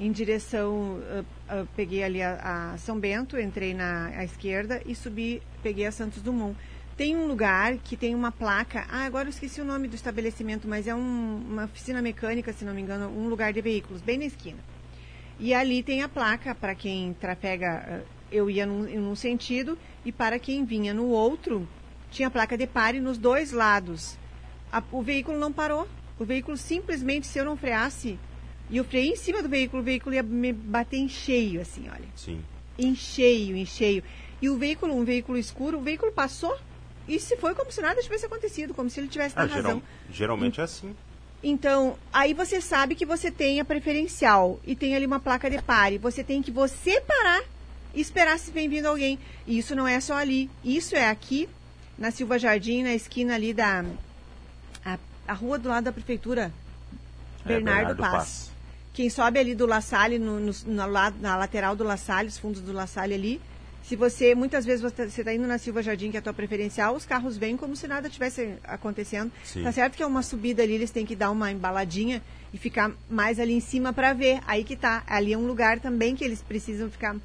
em 0.00 0.10
direção, 0.10 0.98
uh, 0.98 1.20
uh, 1.20 1.68
peguei 1.76 2.02
ali 2.02 2.22
a, 2.22 2.72
a, 2.72 2.78
São 2.78 2.98
Bento, 2.98 3.38
entrei 3.38 3.74
na 3.74 4.06
à 4.06 4.24
esquerda 4.24 4.80
e 4.86 4.94
subi, 4.94 5.42
peguei 5.62 5.86
a 5.86 5.92
Santos 5.92 6.22
Dumont. 6.22 6.56
Tem 6.96 7.14
um 7.14 7.26
lugar 7.26 7.76
que 7.76 7.96
tem 7.96 8.14
uma 8.14 8.32
placa, 8.32 8.86
ah, 8.90 9.04
agora 9.04 9.26
eu 9.26 9.30
esqueci 9.30 9.60
o 9.60 9.64
nome 9.64 9.88
do 9.88 9.94
estabelecimento, 9.94 10.66
mas 10.66 10.86
é 10.86 10.94
um, 10.94 11.42
uma 11.50 11.64
oficina 11.64 12.00
mecânica, 12.00 12.52
se 12.52 12.64
não 12.64 12.74
me 12.74 12.80
engano, 12.80 13.08
um 13.08 13.28
lugar 13.28 13.52
de 13.52 13.60
veículos, 13.60 14.00
bem 14.00 14.18
na 14.18 14.24
esquina. 14.24 14.58
E 15.38 15.52
ali 15.52 15.82
tem 15.82 16.02
a 16.02 16.08
placa 16.08 16.54
para 16.54 16.74
quem 16.74 17.14
trafega, 17.14 18.04
eu 18.32 18.50
ia 18.50 18.64
num, 18.66 18.84
num 19.00 19.14
sentido, 19.14 19.78
e 20.04 20.10
para 20.10 20.38
quem 20.38 20.64
vinha 20.64 20.94
no 20.94 21.08
outro, 21.08 21.68
tinha 22.10 22.30
placa 22.30 22.56
de 22.56 22.66
pare 22.66 23.00
nos 23.00 23.18
dois 23.18 23.52
lados. 23.52 24.18
A, 24.72 24.82
o 24.92 25.02
veículo 25.02 25.38
não 25.38 25.52
parou. 25.52 25.86
O 26.18 26.24
veículo 26.24 26.56
simplesmente, 26.56 27.26
se 27.26 27.38
eu 27.38 27.44
não 27.44 27.56
freasse, 27.56 28.18
e 28.70 28.76
eu 28.76 28.84
freiei 28.84 29.10
em 29.10 29.16
cima 29.16 29.42
do 29.42 29.48
veículo, 29.48 29.82
o 29.82 29.84
veículo 29.84 30.14
ia 30.14 30.22
me 30.22 30.52
bater 30.52 30.96
em 30.96 31.08
cheio, 31.08 31.60
assim, 31.60 31.88
olha. 31.88 32.08
Sim. 32.14 32.40
Em 32.78 32.94
cheio, 32.94 33.56
em 33.56 33.66
cheio. 33.66 34.02
E 34.40 34.48
o 34.48 34.56
veículo, 34.56 34.96
um 34.96 35.04
veículo 35.04 35.36
escuro, 35.36 35.78
o 35.78 35.82
veículo 35.82 36.12
passou 36.12 36.56
e 37.08 37.18
se 37.18 37.36
foi 37.36 37.54
como 37.54 37.72
se 37.72 37.80
nada 37.80 38.00
tivesse 38.00 38.26
acontecido, 38.26 38.72
como 38.72 38.88
se 38.88 39.00
ele 39.00 39.08
tivesse 39.08 39.34
na 39.34 39.42
ah, 39.42 39.46
razão. 39.46 39.62
Geral, 39.62 39.82
geralmente 40.12 40.58
e, 40.58 40.60
é 40.60 40.64
assim. 40.64 40.94
Então, 41.42 41.96
aí 42.12 42.32
você 42.32 42.60
sabe 42.60 42.94
que 42.94 43.04
você 43.04 43.30
tem 43.30 43.58
a 43.60 43.64
preferencial 43.64 44.60
e 44.64 44.76
tem 44.76 44.94
ali 44.94 45.06
uma 45.06 45.18
placa 45.18 45.50
de 45.50 45.60
pare. 45.60 45.98
Você 45.98 46.22
tem 46.22 46.40
que 46.40 46.52
você 46.52 47.00
parar 47.00 47.42
e 47.92 48.00
esperar 48.00 48.38
se 48.38 48.50
vem 48.50 48.68
vindo 48.68 48.86
alguém. 48.86 49.18
E 49.46 49.58
isso 49.58 49.74
não 49.74 49.88
é 49.88 49.98
só 50.00 50.14
ali. 50.14 50.48
Isso 50.62 50.94
é 50.94 51.08
aqui, 51.08 51.48
na 51.98 52.10
Silva 52.10 52.38
Jardim, 52.38 52.82
na 52.84 52.94
esquina 52.94 53.34
ali 53.34 53.52
da... 53.52 53.84
A, 54.84 54.98
a 55.26 55.32
rua 55.32 55.58
do 55.58 55.68
lado 55.68 55.84
da 55.84 55.92
prefeitura. 55.92 56.52
É, 57.44 57.48
Bernardo, 57.48 57.96
Bernardo 57.96 57.96
Paz. 57.96 58.12
Paz. 58.12 58.49
Quem 58.92 59.08
sobe 59.08 59.38
ali 59.38 59.54
do 59.54 59.66
La 59.66 59.80
Salle, 59.80 60.18
no, 60.18 60.40
no, 60.40 60.52
na, 60.66 61.10
na, 61.10 61.36
lateral 61.36 61.76
do 61.76 61.84
La 61.84 61.96
Salle, 61.96 62.28
os 62.28 62.38
fundos 62.38 62.60
do 62.60 62.72
La 62.72 62.86
Salle 62.86 63.14
ali, 63.14 63.40
se 63.82 63.96
você, 63.96 64.34
muitas 64.34 64.64
vezes 64.64 64.82
você 64.82 65.02
está 65.02 65.24
tá 65.24 65.34
indo 65.34 65.46
na 65.46 65.58
Silva 65.58 65.82
Jardim, 65.82 66.10
que 66.10 66.16
é 66.16 66.20
a 66.20 66.22
tua 66.22 66.32
preferencial, 66.32 66.94
os 66.94 67.04
carros 67.04 67.36
vêm 67.36 67.56
como 67.56 67.74
se 67.74 67.88
nada 67.88 68.08
tivesse 68.08 68.54
acontecendo. 68.64 69.32
Sim. 69.42 69.62
Tá 69.62 69.72
certo 69.72 69.96
que 69.96 70.02
é 70.02 70.06
uma 70.06 70.22
subida 70.22 70.62
ali, 70.62 70.74
eles 70.74 70.90
têm 70.90 71.06
que 71.06 71.16
dar 71.16 71.30
uma 71.30 71.50
embaladinha 71.50 72.22
e 72.52 72.58
ficar 72.58 72.92
mais 73.08 73.40
ali 73.40 73.52
em 73.52 73.60
cima 73.60 73.92
para 73.92 74.12
ver. 74.12 74.40
Aí 74.46 74.64
que 74.64 74.76
tá. 74.76 75.02
Ali 75.06 75.32
é 75.32 75.38
um 75.38 75.46
lugar 75.46 75.80
também 75.80 76.14
que 76.14 76.24
eles 76.24 76.42
precisam 76.42 76.90
ficar. 76.90 77.16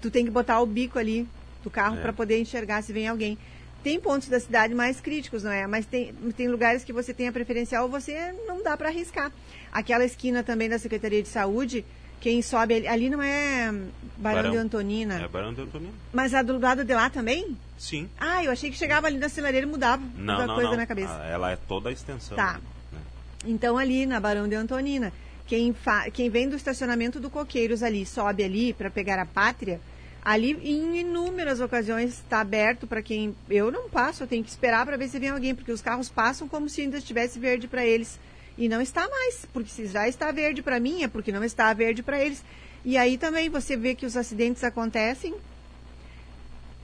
Tu 0.00 0.10
tem 0.10 0.24
que 0.24 0.30
botar 0.30 0.60
o 0.60 0.66
bico 0.66 0.98
ali 0.98 1.28
do 1.62 1.70
carro 1.70 1.96
é. 1.96 2.00
para 2.00 2.12
poder 2.12 2.40
enxergar 2.40 2.82
se 2.82 2.92
vem 2.92 3.06
alguém. 3.06 3.38
Tem 3.82 4.00
pontos 4.00 4.28
da 4.28 4.40
cidade 4.40 4.74
mais 4.74 5.00
críticos, 5.00 5.44
não 5.44 5.52
é? 5.52 5.66
Mas 5.66 5.86
tem, 5.86 6.12
tem 6.36 6.48
lugares 6.48 6.82
que 6.82 6.92
você 6.92 7.14
tem 7.14 7.28
a 7.28 7.32
preferencial, 7.32 7.88
você 7.88 8.34
não 8.46 8.62
dá 8.62 8.76
para 8.76 8.88
arriscar. 8.88 9.30
Aquela 9.72 10.04
esquina 10.04 10.42
também 10.42 10.68
da 10.68 10.78
Secretaria 10.78 11.22
de 11.22 11.28
Saúde, 11.28 11.84
quem 12.20 12.42
sobe 12.42 12.74
ali, 12.74 12.88
ali 12.88 13.10
não 13.10 13.22
é 13.22 13.70
Barão, 14.16 14.36
Barão, 14.36 14.50
de 14.50 14.56
Antonina. 14.56 15.22
É 15.22 15.28
Barão 15.28 15.54
de 15.54 15.60
Antonina. 15.60 15.92
Mas 16.12 16.34
a 16.34 16.42
do 16.42 16.58
lado 16.58 16.84
de 16.84 16.94
lá 16.94 17.08
também? 17.08 17.56
Sim. 17.78 18.08
Ah, 18.18 18.42
eu 18.42 18.50
achei 18.50 18.70
que 18.70 18.76
chegava 18.76 19.06
ali 19.06 19.18
na 19.18 19.28
celareira 19.28 19.66
e 19.66 19.70
mudava. 19.70 20.02
Não, 20.16 20.46
não, 20.46 20.54
coisa 20.54 20.64
não. 20.64 20.70
na 20.70 20.76
minha 20.76 20.86
cabeça. 20.86 21.16
Ah, 21.20 21.26
ela 21.26 21.52
é 21.52 21.56
toda 21.56 21.88
a 21.88 21.92
extensão. 21.92 22.36
Tá. 22.36 22.60
Né? 22.92 22.98
Então 23.46 23.78
ali 23.78 24.04
na 24.04 24.18
Barão 24.18 24.48
de 24.48 24.56
Antonina, 24.56 25.12
quem, 25.46 25.72
fa... 25.72 26.10
quem 26.10 26.28
vem 26.28 26.48
do 26.48 26.56
estacionamento 26.56 27.20
do 27.20 27.30
Coqueiros 27.30 27.82
ali, 27.82 28.04
sobe 28.04 28.42
ali 28.42 28.72
para 28.72 28.90
pegar 28.90 29.18
a 29.20 29.26
pátria, 29.26 29.80
ali 30.22 30.52
em 30.62 30.98
inúmeras 30.98 31.60
ocasiões 31.60 32.10
está 32.10 32.40
aberto 32.40 32.86
para 32.86 33.00
quem 33.00 33.34
eu 33.48 33.70
não 33.70 33.88
passo, 33.88 34.24
eu 34.24 34.26
tenho 34.26 34.42
que 34.42 34.50
esperar 34.50 34.84
para 34.84 34.96
ver 34.96 35.08
se 35.08 35.18
vem 35.18 35.30
alguém, 35.30 35.54
porque 35.54 35.72
os 35.72 35.80
carros 35.80 36.08
passam 36.08 36.48
como 36.48 36.68
se 36.68 36.82
ainda 36.82 36.98
estivesse 36.98 37.38
verde 37.38 37.68
para 37.68 37.86
eles. 37.86 38.18
E 38.58 38.68
não 38.68 38.80
está 38.80 39.08
mais, 39.08 39.46
porque 39.52 39.70
se 39.70 39.86
já 39.86 40.08
está 40.08 40.32
verde 40.32 40.62
para 40.62 40.80
mim, 40.80 41.04
é 41.04 41.08
porque 41.08 41.30
não 41.30 41.44
está 41.44 41.72
verde 41.72 42.02
para 42.02 42.20
eles. 42.20 42.44
E 42.84 42.98
aí 42.98 43.16
também 43.16 43.48
você 43.48 43.76
vê 43.76 43.94
que 43.94 44.04
os 44.04 44.16
acidentes 44.16 44.64
acontecem 44.64 45.34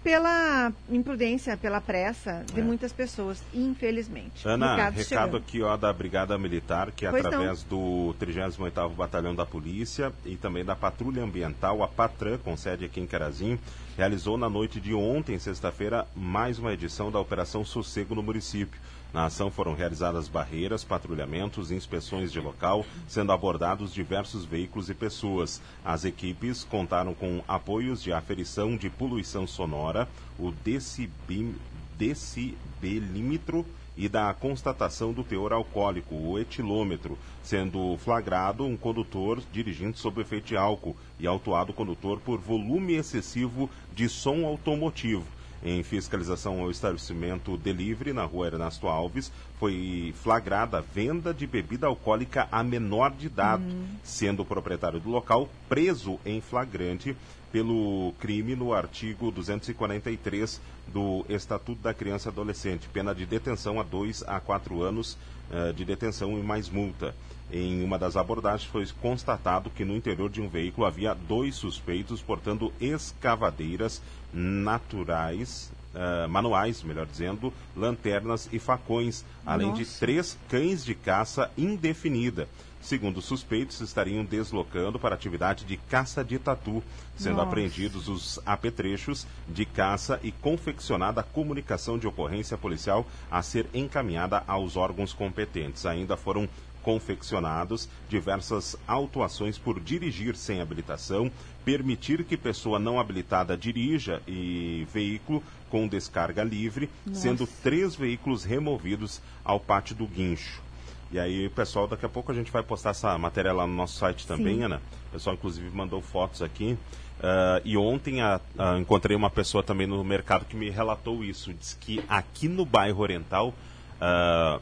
pela 0.04 0.70
imprudência, 0.90 1.56
pela 1.56 1.80
pressa 1.80 2.44
de 2.52 2.60
é. 2.60 2.62
muitas 2.62 2.92
pessoas, 2.92 3.42
infelizmente. 3.54 4.46
Ana, 4.46 4.76
recado, 4.76 4.96
recado 4.96 5.36
aqui 5.38 5.62
ó, 5.62 5.76
da 5.78 5.90
Brigada 5.92 6.36
Militar, 6.36 6.92
que 6.92 7.08
pois 7.08 7.24
através 7.24 7.62
não. 7.62 7.70
do 7.70 8.14
38º 8.20 8.90
Batalhão 8.90 9.34
da 9.34 9.46
Polícia 9.46 10.12
e 10.26 10.36
também 10.36 10.62
da 10.62 10.76
Patrulha 10.76 11.24
Ambiental, 11.24 11.82
a 11.82 11.88
Patran, 11.88 12.36
com 12.38 12.54
sede 12.54 12.84
aqui 12.84 13.00
em 13.00 13.06
Carazinho, 13.06 13.58
realizou 13.96 14.36
na 14.36 14.50
noite 14.50 14.78
de 14.78 14.92
ontem, 14.92 15.38
sexta-feira, 15.38 16.06
mais 16.14 16.58
uma 16.58 16.72
edição 16.74 17.10
da 17.10 17.18
Operação 17.18 17.64
Sossego 17.64 18.14
no 18.14 18.22
município. 18.22 18.78
Na 19.14 19.26
ação 19.26 19.48
foram 19.48 19.74
realizadas 19.74 20.26
barreiras, 20.26 20.82
patrulhamentos 20.82 21.70
e 21.70 21.74
inspeções 21.76 22.32
de 22.32 22.40
local, 22.40 22.84
sendo 23.06 23.30
abordados 23.30 23.94
diversos 23.94 24.44
veículos 24.44 24.90
e 24.90 24.94
pessoas. 24.94 25.62
As 25.84 26.04
equipes 26.04 26.64
contaram 26.64 27.14
com 27.14 27.40
apoios 27.46 28.02
de 28.02 28.12
aferição 28.12 28.76
de 28.76 28.90
poluição 28.90 29.46
sonora, 29.46 30.08
o 30.36 30.50
decibim, 30.50 31.54
decibelímetro 31.96 33.64
e 33.96 34.08
da 34.08 34.34
constatação 34.34 35.12
do 35.12 35.22
teor 35.22 35.52
alcoólico, 35.52 36.16
o 36.16 36.36
etilômetro, 36.36 37.16
sendo 37.40 37.96
flagrado 37.98 38.64
um 38.64 38.76
condutor 38.76 39.40
dirigindo 39.52 39.96
sob 39.96 40.20
efeito 40.20 40.48
de 40.48 40.56
álcool 40.56 40.96
e 41.20 41.26
autuado 41.28 41.70
o 41.70 41.74
condutor 41.74 42.18
por 42.18 42.40
volume 42.40 42.94
excessivo 42.94 43.70
de 43.94 44.08
som 44.08 44.44
automotivo 44.44 45.24
em 45.64 45.82
fiscalização 45.82 46.60
ao 46.60 46.70
estabelecimento 46.70 47.56
Delivery, 47.56 48.12
na 48.12 48.24
rua 48.24 48.48
Ernesto 48.48 48.86
Alves, 48.86 49.32
foi 49.58 50.12
flagrada 50.22 50.78
a 50.78 50.80
venda 50.82 51.32
de 51.32 51.46
bebida 51.46 51.86
alcoólica 51.86 52.46
a 52.52 52.62
menor 52.62 53.12
de 53.12 53.26
idade, 53.26 53.64
uhum. 53.64 53.86
sendo 54.02 54.42
o 54.42 54.44
proprietário 54.44 55.00
do 55.00 55.08
local 55.08 55.48
preso 55.68 56.20
em 56.26 56.40
flagrante 56.40 57.16
pelo 57.50 58.12
crime 58.18 58.54
no 58.54 58.74
artigo 58.74 59.30
243 59.30 60.60
do 60.88 61.24
Estatuto 61.28 61.80
da 61.80 61.94
Criança 61.94 62.28
e 62.28 62.32
Adolescente, 62.32 62.88
pena 62.92 63.14
de 63.14 63.24
detenção 63.24 63.78
a 63.80 63.84
dois 63.84 64.24
a 64.26 64.40
quatro 64.40 64.82
anos 64.82 65.16
uh, 65.50 65.72
de 65.72 65.84
detenção 65.84 66.36
e 66.36 66.42
mais 66.42 66.68
multa. 66.68 67.14
Em 67.56 67.84
uma 67.84 67.96
das 67.96 68.16
abordagens 68.16 68.68
foi 68.68 68.84
constatado 69.00 69.70
que 69.70 69.84
no 69.84 69.94
interior 69.94 70.28
de 70.28 70.42
um 70.42 70.48
veículo 70.48 70.88
havia 70.88 71.14
dois 71.14 71.54
suspeitos 71.54 72.20
portando 72.20 72.72
escavadeiras 72.80 74.02
naturais, 74.32 75.70
uh, 75.94 76.28
manuais, 76.28 76.82
melhor 76.82 77.06
dizendo, 77.06 77.52
lanternas 77.76 78.48
e 78.52 78.58
facões, 78.58 79.24
além 79.46 79.68
Nossa. 79.68 79.84
de 79.84 79.98
três 80.00 80.36
cães 80.48 80.84
de 80.84 80.96
caça 80.96 81.48
indefinida. 81.56 82.48
Segundo 82.80 83.18
os 83.18 83.24
suspeitos, 83.24 83.80
estariam 83.80 84.24
deslocando 84.24 84.98
para 84.98 85.14
atividade 85.14 85.64
de 85.64 85.76
caça 85.76 86.24
de 86.24 86.40
tatu, 86.40 86.82
sendo 87.16 87.36
Nossa. 87.36 87.48
apreendidos 87.48 88.08
os 88.08 88.40
apetrechos 88.44 89.28
de 89.48 89.64
caça 89.64 90.18
e 90.24 90.32
confeccionada 90.32 91.20
a 91.20 91.24
comunicação 91.24 92.00
de 92.00 92.08
ocorrência 92.08 92.58
policial 92.58 93.06
a 93.30 93.40
ser 93.42 93.68
encaminhada 93.72 94.42
aos 94.48 94.76
órgãos 94.76 95.12
competentes. 95.12 95.86
Ainda 95.86 96.16
foram 96.16 96.48
confeccionados 96.84 97.88
diversas 98.08 98.76
autuações 98.86 99.58
por 99.58 99.80
dirigir 99.80 100.36
sem 100.36 100.60
habilitação, 100.60 101.32
permitir 101.64 102.22
que 102.24 102.36
pessoa 102.36 102.78
não 102.78 103.00
habilitada 103.00 103.56
dirija 103.56 104.22
e 104.28 104.86
veículo 104.92 105.42
com 105.70 105.88
descarga 105.88 106.44
livre, 106.44 106.88
Nossa. 107.04 107.20
sendo 107.20 107.48
três 107.62 107.96
veículos 107.96 108.44
removidos 108.44 109.20
ao 109.42 109.58
pátio 109.58 109.96
do 109.96 110.06
guincho. 110.06 110.62
E 111.10 111.18
aí, 111.18 111.48
pessoal, 111.48 111.86
daqui 111.86 112.04
a 112.04 112.08
pouco 112.08 112.30
a 112.30 112.34
gente 112.34 112.52
vai 112.52 112.62
postar 112.62 112.90
essa 112.90 113.16
matéria 113.16 113.52
lá 113.52 113.66
no 113.66 113.74
nosso 113.74 113.98
site 113.98 114.26
também, 114.26 114.56
Sim. 114.56 114.64
Ana. 114.64 114.82
O 115.08 115.12
pessoal, 115.12 115.34
inclusive, 115.34 115.70
mandou 115.70 116.00
fotos 116.00 116.42
aqui. 116.42 116.76
Uh, 117.18 117.62
e 117.64 117.76
ontem 117.76 118.20
a, 118.20 118.40
a, 118.58 118.78
encontrei 118.78 119.16
uma 119.16 119.30
pessoa 119.30 119.62
também 119.62 119.86
no 119.86 120.02
mercado 120.02 120.44
que 120.44 120.56
me 120.56 120.68
relatou 120.70 121.24
isso. 121.24 121.54
Diz 121.54 121.78
que 121.80 122.04
aqui 122.08 122.48
no 122.48 122.66
bairro 122.66 123.00
Oriental, 123.00 123.54
uh, 124.00 124.60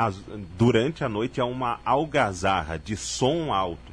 as, 0.00 0.16
durante 0.56 1.04
a 1.04 1.08
noite, 1.08 1.40
há 1.40 1.44
uma 1.44 1.78
algazarra 1.84 2.78
de 2.78 2.96
som 2.96 3.52
alto. 3.52 3.92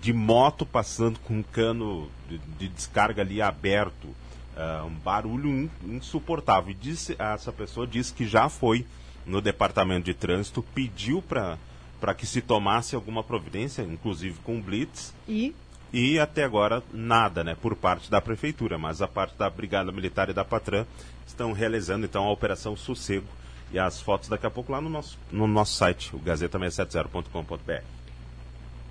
de 0.00 0.12
moto 0.12 0.64
passando 0.64 1.18
com 1.18 1.38
um 1.38 1.42
cano 1.42 2.08
de, 2.28 2.38
de 2.38 2.68
descarga 2.68 3.22
ali 3.22 3.42
aberto. 3.42 4.04
Uh, 4.04 4.86
um 4.86 4.94
barulho 4.94 5.48
in, 5.48 5.70
insuportável. 5.84 6.70
E 6.70 6.74
disse, 6.74 7.16
essa 7.18 7.52
pessoa 7.52 7.86
disse 7.86 8.14
que 8.14 8.26
já 8.26 8.48
foi 8.48 8.86
no 9.26 9.40
departamento 9.40 10.04
de 10.04 10.14
trânsito, 10.14 10.62
pediu 10.62 11.22
para 11.22 12.14
que 12.16 12.26
se 12.26 12.40
tomasse 12.40 12.94
alguma 12.94 13.22
providência, 13.22 13.82
inclusive 13.82 14.38
com 14.44 14.60
blitz. 14.60 15.12
E? 15.28 15.54
E 15.92 16.18
até 16.18 16.44
agora 16.44 16.82
nada, 16.92 17.42
né, 17.42 17.56
por 17.60 17.74
parte 17.74 18.10
da 18.10 18.20
prefeitura, 18.20 18.78
mas 18.78 19.00
a 19.00 19.08
parte 19.08 19.36
da 19.36 19.48
Brigada 19.50 19.90
Militar 19.90 20.28
e 20.28 20.32
da 20.32 20.44
Patran 20.44 20.86
estão 21.26 21.52
realizando 21.52 22.04
então 22.04 22.24
a 22.24 22.32
Operação 22.32 22.76
Sossego. 22.76 23.26
E 23.70 23.78
as 23.78 24.00
fotos 24.00 24.28
daqui 24.28 24.46
a 24.46 24.50
pouco 24.50 24.72
lá 24.72 24.80
no 24.80 24.88
nosso, 24.88 25.18
no 25.30 25.46
nosso 25.46 25.74
site, 25.74 26.14
o 26.14 26.18
gazeta670.com.br. 26.18 27.98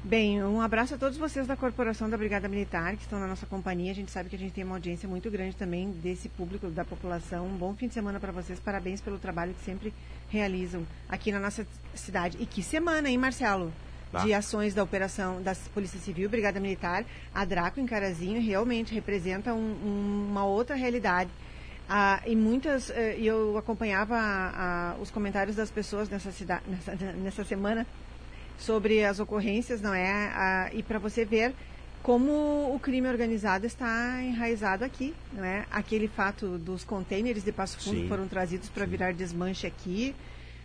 Bem, 0.04 0.42
um 0.44 0.62
abraço 0.62 0.96
a 0.96 0.98
todos 0.98 1.18
vocês 1.18 1.48
da 1.48 1.58
Corporação 1.58 2.10
da 2.10 2.16
Brigada 2.16 2.48
Militar 2.48 2.96
que 2.96 3.02
estão 3.02 3.20
na 3.20 3.28
nossa 3.28 3.46
companhia. 3.46 3.92
A 3.92 3.96
gente 3.96 4.12
sabe 4.12 4.30
que 4.30 4.36
a 4.36 4.40
gente 4.40 4.54
tem 4.54 4.63
uma 4.63 4.76
audiência 4.76 5.10
muito 5.10 5.30
grande 5.30 5.56
também 5.56 5.90
desse 5.92 6.30
público, 6.30 6.70
da 6.70 6.86
população. 6.86 7.46
Um 7.46 7.58
bom 7.58 7.76
fim 7.76 7.88
de 7.88 7.96
semana 7.96 8.20
para 8.20 8.32
vocês. 8.32 8.60
Parabéns 8.60 9.02
pelo 9.02 9.18
trabalho 9.18 9.54
que 9.54 9.66
sempre 9.66 9.94
realizam 10.30 10.86
aqui 11.10 11.32
na 11.32 11.40
nossa 11.40 11.68
cidade. 11.94 12.38
E 12.40 12.46
que 12.46 12.62
semana, 12.63 13.10
hein, 13.10 13.18
Marcelo? 13.18 13.74
Tá. 14.12 14.24
De 14.24 14.34
ações 14.34 14.74
da 14.74 14.84
operação 14.84 15.42
da 15.42 15.54
Polícia 15.74 16.00
Civil, 16.00 16.30
Brigada 16.30 16.60
Militar. 16.60 17.04
A 17.34 17.44
Draco 17.44 17.80
em 17.80 17.86
Carazinho 17.86 18.42
realmente 18.42 18.94
representa 18.94 19.54
um, 19.54 19.58
um, 19.58 20.28
uma 20.30 20.46
outra 20.46 20.76
realidade. 20.76 21.30
Ah, 21.89 22.21
e 22.26 22.36
muitas, 22.36 22.89
eh, 22.89 23.17
eu 23.17 23.58
acompanhava 23.58 24.97
os 25.00 25.10
comentários 25.10 25.56
das 25.56 25.71
pessoas 25.71 26.10
nessa, 26.10 26.32
cidade, 26.32 26.63
nessa, 26.67 26.95
nessa 27.13 27.43
semana 27.45 27.88
sobre 28.58 29.06
as 29.06 29.19
ocorrências, 29.19 29.82
não 29.82 29.93
é? 29.93 30.32
Ah, 30.34 30.69
e 30.73 30.84
para 30.84 31.00
você 31.00 31.23
ver 31.23 31.54
como 32.04 32.73
o 32.73 32.80
crime 32.80 33.08
organizado 33.08 33.65
está 33.65 34.21
enraizado 34.23 34.84
aqui, 34.84 35.13
não 35.34 35.43
é? 35.43 35.65
Aquele 35.69 36.08
fato 36.08 36.58
dos 36.58 36.84
contêineres 36.84 37.43
de 37.43 37.52
Passo 37.52 37.80
Fundo 37.80 38.02
Sim. 38.02 38.08
foram 38.08 38.28
trazidos 38.28 38.69
para 38.69 38.86
virar 38.86 39.13
desmanche 39.13 39.67
aqui. 39.67 40.15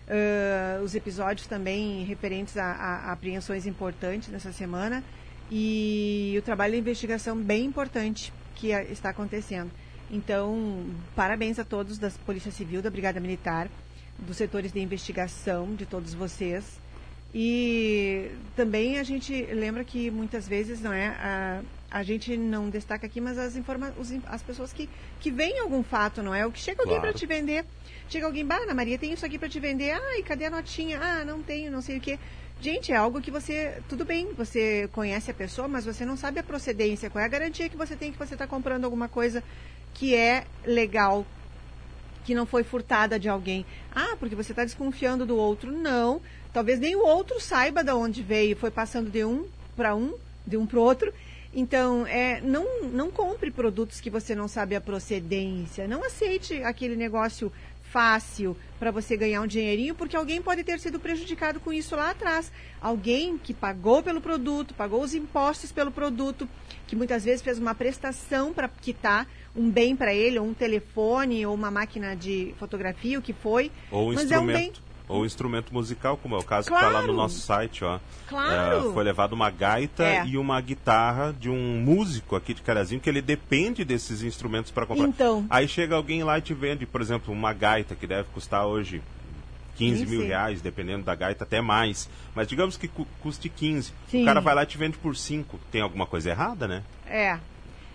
Uh, 0.03 0.83
os 0.83 0.95
episódios 0.95 1.47
também 1.47 2.05
referentes 2.05 2.57
a, 2.57 2.65
a, 2.65 3.13
apreensões 3.13 3.67
importantes 3.67 4.29
nessa 4.29 4.53
semana 4.53 5.03
e 5.51 6.35
o 6.39 6.43
trabalho 6.43 6.73
de 6.73 6.79
investigação 6.81 7.37
bem 7.37 7.65
importante 7.65 8.33
que 8.55 8.73
a, 8.73 8.83
está 8.85 9.11
acontecendo. 9.11 9.71
Então, 10.13 10.85
parabéns 11.17 11.59
a 11.59 11.65
todos 11.65 11.97
da 11.97 12.11
Polícia 12.27 12.53
Civil, 12.53 12.83
da 12.83 12.91
Brigada 12.91 13.19
Militar, 13.19 13.71
dos 14.19 14.37
setores 14.37 14.71
de 14.71 14.79
investigação, 14.79 15.75
de 15.75 15.87
todos 15.87 16.13
vocês. 16.13 16.79
E 17.35 18.31
também 18.55 18.99
a 18.99 19.03
gente 19.03 19.33
lembra 19.47 19.83
que 19.85 20.11
muitas 20.11 20.47
vezes 20.47 20.83
não 20.83 20.93
é 20.93 21.07
a, 21.07 21.63
a 21.91 22.03
gente 22.03 22.37
não 22.37 22.69
destaca 22.69 23.07
aqui, 23.07 23.23
mas 23.23 23.39
as 23.39 23.57
informa 23.57 23.95
os, 23.99 24.13
as 24.27 24.43
pessoas 24.43 24.71
que, 24.71 24.87
que 25.19 25.31
veem 25.31 25.61
algum 25.61 25.83
fato, 25.83 26.23
não 26.23 26.35
é? 26.35 26.45
O 26.45 26.53
que 26.53 26.61
chega 26.61 26.83
alguém 26.83 26.99
claro. 26.99 27.11
para 27.11 27.19
te 27.19 27.25
vender, 27.25 27.65
chega 28.07 28.27
alguém, 28.27 28.45
bah, 28.45 28.59
Ana 28.59 28.75
Maria, 28.75 28.99
tem 28.99 29.15
isso 29.15 29.25
aqui 29.25 29.39
para 29.39 29.49
te 29.49 29.59
vender, 29.59 29.93
ah, 29.93 30.19
e 30.19 30.23
cadê 30.23 30.45
a 30.45 30.51
notinha? 30.51 31.01
Ah, 31.01 31.25
não 31.25 31.43
tenho, 31.43 31.73
não 31.73 31.81
sei 31.81 31.97
o 31.97 32.01
quê. 32.03 32.19
Gente, 32.61 32.93
é 32.93 32.97
algo 32.97 33.21
que 33.21 33.31
você, 33.31 33.83
tudo 33.89 34.05
bem, 34.05 34.29
você 34.35 34.89
conhece 34.93 35.31
a 35.31 35.35
pessoa, 35.35 35.67
mas 35.67 35.87
você 35.87 36.05
não 36.05 36.19
sabe 36.19 36.39
a 36.39 36.45
procedência, 36.45 37.09
qual 37.09 37.23
é 37.23 37.25
a 37.25 37.29
garantia 37.29 37.69
que 37.69 37.77
você 37.77 37.97
tem 37.97 38.13
que 38.13 38.19
você 38.19 38.35
está 38.35 38.47
comprando 38.47 38.85
alguma 38.85 39.09
coisa 39.09 39.43
que 39.95 40.15
é 40.15 40.45
legal, 40.65 41.27
que 42.25 42.35
não 42.35 42.47
foi 42.47 42.63
furtada 42.63 43.19
de 43.19 43.29
alguém. 43.29 43.67
Ah, 43.95 44.17
porque 44.19 44.35
você 44.35 44.53
está 44.53 44.65
desconfiando 44.65 45.27
do 45.27 45.37
outro. 45.37 45.71
Não, 45.71 46.21
Talvez 46.53 46.79
nem 46.79 46.95
o 46.95 47.01
outro 47.01 47.41
saiba 47.41 47.83
de 47.83 47.93
onde 47.93 48.23
veio, 48.23 48.55
foi 48.55 48.71
passando 48.71 49.11
de 49.11 49.25
um 49.25 49.47
para 49.75 49.95
um, 49.95 50.15
de 50.47 50.57
um 50.59 50.67
para 50.67 50.79
o 50.79 50.83
outro. 50.83 51.13
Então, 51.55 52.07
é, 52.07 52.41
não, 52.43 52.85
não 52.85 53.11
compre 53.11 53.51
produtos 53.51 54.01
que 54.01 54.11
você 54.11 54.35
não 54.35 54.47
sabe 54.47 54.77
a 54.77 54.81
procedência. 54.81 55.89
Não 55.89 56.05
aceite 56.05 56.63
aquele 56.63 56.95
negócio 56.95 57.51
fácil 57.83 58.57
para 58.79 58.91
você 58.91 59.17
ganhar 59.17 59.41
um 59.41 59.47
dinheirinho, 59.47 59.95
porque 59.95 60.17
alguém 60.17 60.43
pode 60.43 60.63
ter 60.63 60.79
sido 60.79 61.01
prejudicado 61.01 61.59
com 61.59 61.73
isso 61.73 61.97
lá 61.97 62.11
atrás. 62.11 62.53
Alguém 62.81 63.39
que 63.39 63.55
pagou 63.55 64.03
pelo 64.03 64.21
produto, 64.21 64.75
pagou 64.75 65.03
os 65.03 65.15
impostos 65.15 65.73
pelo 65.73 65.91
produto, 65.91 66.49
que 66.87 66.97
muitas 66.97 67.25
vezes 67.25 67.43
fez 67.43 67.59
uma 67.59 67.75
prestação 67.75 68.53
para 68.53 68.69
quitar 68.69 69.27
um 69.55 69.71
bem 69.71 69.95
para 69.95 70.15
ele, 70.15 70.39
ou 70.39 70.47
um 70.47 70.55
telefone, 70.55 71.45
ou 71.45 71.55
uma 71.55 71.71
máquina 71.71 72.17
de 72.17 72.55
fotografia, 72.59 73.19
o 73.19 73.23
que 73.23 73.33
foi. 73.33 73.71
Ou 73.91 74.11
um 74.11 74.15
mas 74.15 74.25
instrumento. 74.25 74.51
é 74.51 74.59
um 74.59 74.59
bem 74.59 74.73
ou 75.09 75.27
instrumento 75.27 75.75
musical, 75.75 76.17
como 76.17 76.35
é 76.37 76.39
o 76.39 76.43
caso 76.43 76.69
claro. 76.69 76.85
que 76.85 76.91
está 76.91 77.01
lá 77.01 77.07
no 77.07 77.13
nosso 77.13 77.39
site, 77.39 77.85
ó. 77.85 77.99
Claro. 78.29 78.91
É, 78.91 78.93
foi 78.93 79.05
levado 79.05 79.35
uma 79.35 79.51
gaita 79.51 80.05
é. 80.05 80.27
e 80.27 80.39
uma 80.39 80.61
guitarra 80.61 81.35
de 81.39 81.51
um 81.51 81.81
músico 81.81 82.35
aqui 82.35 82.55
de 82.55 82.63
Carazinho, 82.63 83.01
que 83.01 83.11
ele 83.11 83.21
depende 83.21 83.85
desses 83.85 84.23
instrumentos 84.23 84.71
para 84.71 84.87
comprar. 84.87 85.07
Então. 85.07 85.47
Aí 85.51 85.69
chega 85.69 85.97
alguém 85.97 86.23
lá 86.25 86.39
e 86.39 86.41
te 86.41 86.55
vende, 86.55 86.87
por 86.87 87.01
exemplo, 87.01 87.33
uma 87.33 87.53
gaita 87.53 87.95
que 87.95 88.07
deve 88.07 88.29
custar 88.33 88.67
hoje 88.67 89.03
15 89.91 90.05
sim, 90.05 90.11
mil 90.11 90.21
sim. 90.21 90.27
reais, 90.27 90.61
dependendo 90.61 91.05
da 91.05 91.15
gaita, 91.15 91.45
até 91.45 91.61
mais. 91.61 92.09
Mas 92.35 92.49
digamos 92.49 92.77
que 92.77 92.89
cu 92.89 93.07
custe 93.21 93.49
15. 93.49 93.93
Sim. 94.09 94.23
O 94.23 94.25
cara 94.25 94.41
vai 94.41 94.55
lá 94.55 94.63
e 94.63 94.67
te 94.67 94.79
vende 94.79 94.99
por 94.99 95.17
5. 95.17 95.59
Tem 95.71 95.81
alguma 95.81 96.07
coisa 96.07 96.31
errada, 96.31 96.67
né? 96.69 96.83
É. 97.07 97.39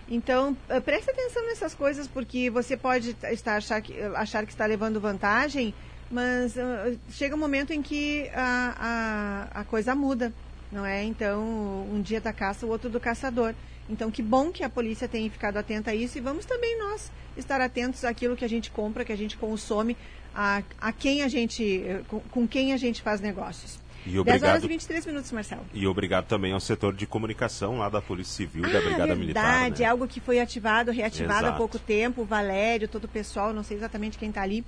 Então, 0.09 0.55
eh, 0.69 0.79
preste 0.79 1.11
atenção 1.11 1.45
nessas 1.45 1.75
coisas, 1.75 2.07
porque 2.07 2.49
você 2.49 2.77
pode 2.77 3.15
estar 3.23 3.57
achar 3.57 3.81
que, 3.81 3.99
achar 4.15 4.45
que 4.45 4.51
está 4.51 4.65
levando 4.65 5.01
vantagem 5.01 5.73
mas 6.09 6.55
uh, 6.55 6.97
chega 7.09 7.35
um 7.35 7.39
momento 7.39 7.71
em 7.71 7.81
que 7.81 8.29
a, 8.33 9.49
a, 9.53 9.61
a, 9.61 9.63
coisa 9.65 9.93
muda, 9.93 10.33
não 10.71 10.85
é? 10.85 11.03
Então, 11.03 11.43
um 11.91 12.01
dia 12.01 12.21
da 12.21 12.31
caça, 12.31 12.65
o 12.65 12.69
outro 12.69 12.89
do 12.89 12.99
caçador. 12.99 13.53
Então, 13.89 14.11
que 14.11 14.21
bom 14.21 14.51
que 14.51 14.63
a 14.63 14.69
polícia 14.69 15.07
tenha 15.07 15.29
ficado 15.29 15.57
atenta 15.57 15.91
a 15.91 15.95
isso 15.95 16.17
e 16.17 16.21
vamos 16.21 16.45
também 16.45 16.77
nós 16.79 17.11
estar 17.37 17.61
atentos 17.61 18.03
àquilo 18.03 18.35
que 18.35 18.45
a 18.45 18.49
gente 18.49 18.71
compra, 18.71 19.05
que 19.05 19.11
a 19.11 19.17
gente 19.17 19.37
consome, 19.37 19.95
a, 20.37 20.61
a 20.79 20.91
quem 20.93 21.23
a 21.23 21.27
gente, 21.27 21.83
com, 22.07 22.19
com 22.19 22.47
quem 22.47 22.71
a 22.71 22.77
gente 22.77 23.01
faz 23.01 23.19
negócios. 23.19 23.79
E 24.05 24.17
obrigado, 24.17 24.41
10 24.41 24.43
horas 24.43 24.63
e 24.63 24.67
23 24.67 25.05
minutos, 25.07 25.31
Marcelo. 25.33 25.65
E 25.73 25.85
obrigado 25.85 26.27
também 26.27 26.53
ao 26.53 26.59
setor 26.61 26.93
de 26.93 27.05
comunicação 27.05 27.79
lá 27.79 27.89
da 27.89 28.01
Polícia 28.01 28.35
Civil 28.35 28.63
e 28.63 28.69
ah, 28.69 28.73
da 28.73 28.79
Brigada 28.79 28.97
verdade, 28.97 29.19
Militar. 29.19 29.51
Verdade, 29.51 29.81
né? 29.81 29.89
algo 29.89 30.07
que 30.07 30.21
foi 30.21 30.39
ativado, 30.39 30.91
reativado 30.91 31.39
Exato. 31.39 31.55
há 31.55 31.57
pouco 31.57 31.77
tempo. 31.77 32.21
O 32.21 32.25
Valério, 32.25 32.87
todo 32.87 33.03
o 33.03 33.09
pessoal, 33.09 33.51
não 33.51 33.63
sei 33.63 33.75
exatamente 33.75 34.17
quem 34.17 34.29
está 34.29 34.43
ali 34.43 34.63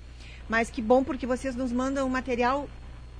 mas 0.49 0.71
que 0.71 0.81
bom 0.81 1.03
porque 1.03 1.27
vocês 1.27 1.55
nos 1.55 1.71
mandam 1.71 2.07
o 2.07 2.09
material 2.09 2.67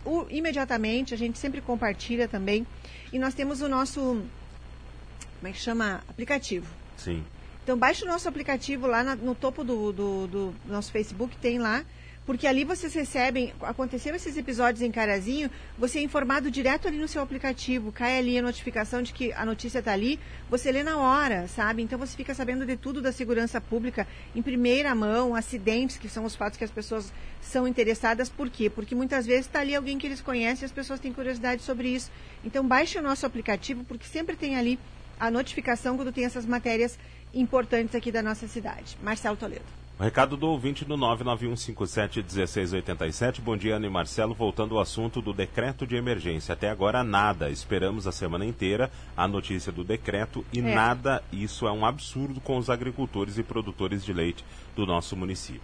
o, 0.04 0.26
imediatamente, 0.30 1.14
a 1.14 1.18
gente 1.18 1.38
sempre 1.38 1.62
compartilha 1.62 2.28
também. 2.28 2.66
E 3.14 3.20
nós 3.20 3.34
temos 3.34 3.62
o 3.62 3.70
nosso, 3.70 4.00
como 4.00 5.48
é 5.48 5.52
que 5.52 5.60
chama? 5.60 6.02
Aplicativo. 6.08 6.66
Sim. 6.98 7.24
Então 7.64 7.78
baixe 7.78 8.04
o 8.04 8.08
nosso 8.08 8.28
aplicativo 8.28 8.88
lá 8.88 9.04
na, 9.04 9.16
no 9.16 9.36
topo 9.36 9.64
do, 9.64 9.92
do, 9.92 10.28
do 10.28 10.56
nosso 10.66 10.92
Facebook, 10.92 11.38
tem 11.38 11.60
lá 11.60 11.86
porque 12.30 12.46
ali 12.46 12.64
vocês 12.64 12.94
recebem, 12.94 13.56
aconteceram 13.60 14.16
esses 14.16 14.38
episódios 14.38 14.84
em 14.84 14.92
Carazinho, 14.92 15.50
você 15.76 15.98
é 15.98 16.04
informado 16.04 16.52
direto 16.52 16.88
ali 16.88 17.00
no 17.00 17.08
seu 17.08 17.24
aplicativo, 17.24 17.92
cai 17.92 18.20
ali 18.20 18.38
a 18.38 18.42
notificação 18.44 19.02
de 19.02 19.12
que 19.12 19.34
a 19.34 19.44
notícia 19.44 19.80
está 19.80 19.94
ali, 19.94 20.20
você 20.48 20.72
lê 20.72 20.84
na 20.84 21.00
hora, 21.00 21.48
sabe? 21.48 21.82
Então 21.82 21.98
você 21.98 22.16
fica 22.16 22.36
sabendo 22.36 22.68
de 22.68 22.78
tudo 22.78 23.02
da 23.02 23.12
segurança 23.12 23.60
pública 23.60 24.08
em 24.36 24.44
primeira 24.44 24.94
mão, 24.94 25.34
acidentes, 25.34 25.98
que 25.98 26.08
são 26.08 26.24
os 26.24 26.36
fatos 26.36 26.56
que 26.56 26.64
as 26.64 26.70
pessoas 26.70 27.12
são 27.42 27.68
interessadas, 27.68 28.30
por 28.30 28.48
quê? 28.48 28.70
Porque 28.70 28.94
muitas 28.94 29.26
vezes 29.26 29.48
está 29.48 29.62
ali 29.62 29.74
alguém 29.74 29.98
que 29.98 30.06
eles 30.06 30.22
conhecem 30.22 30.62
e 30.62 30.68
as 30.68 30.72
pessoas 30.72 31.00
têm 31.00 31.12
curiosidade 31.12 31.64
sobre 31.64 31.90
isso. 31.90 32.12
Então 32.46 32.64
baixe 32.64 33.00
o 33.00 33.02
nosso 33.02 33.26
aplicativo, 33.26 33.84
porque 33.86 34.06
sempre 34.06 34.36
tem 34.36 34.56
ali 34.56 34.78
a 35.20 35.32
notificação 35.32 35.98
quando 35.98 36.12
tem 36.12 36.26
essas 36.26 36.46
matérias 36.46 36.96
importantes 37.34 37.96
aqui 37.96 38.12
da 38.12 38.22
nossa 38.22 38.48
cidade. 38.48 38.96
Marcelo 39.02 39.36
Toledo. 39.36 39.79
O 40.00 40.04
recado 40.04 40.36
do 40.38 40.48
ouvinte 40.48 40.88
no 40.88 40.98
991571687. 40.98 43.42
Bom 43.42 43.58
dia, 43.58 43.76
Ana 43.76 43.86
e 43.86 43.90
Marcelo. 43.90 44.34
Voltando 44.34 44.76
ao 44.76 44.82
assunto 44.82 45.22
do 45.22 45.34
decreto 45.34 45.86
de 45.86 45.98
emergência. 45.98 46.54
Até 46.54 46.70
agora, 46.70 47.04
nada. 47.04 47.50
Esperamos 47.50 48.08
a 48.08 48.14
semana 48.14 48.46
inteira 48.46 48.90
a 49.18 49.28
notícia 49.28 49.74
do 49.74 49.84
decreto 49.84 50.46
e 50.54 50.60
é. 50.60 50.74
nada. 50.74 51.22
Isso 51.34 51.68
é 51.68 51.72
um 51.74 51.86
absurdo 51.86 52.40
com 52.40 52.58
os 52.58 52.70
agricultores 52.70 53.38
e 53.38 53.44
produtores 53.44 54.06
de 54.06 54.14
leite 54.14 54.46
do 54.74 54.86
nosso 54.86 55.18
município. 55.18 55.60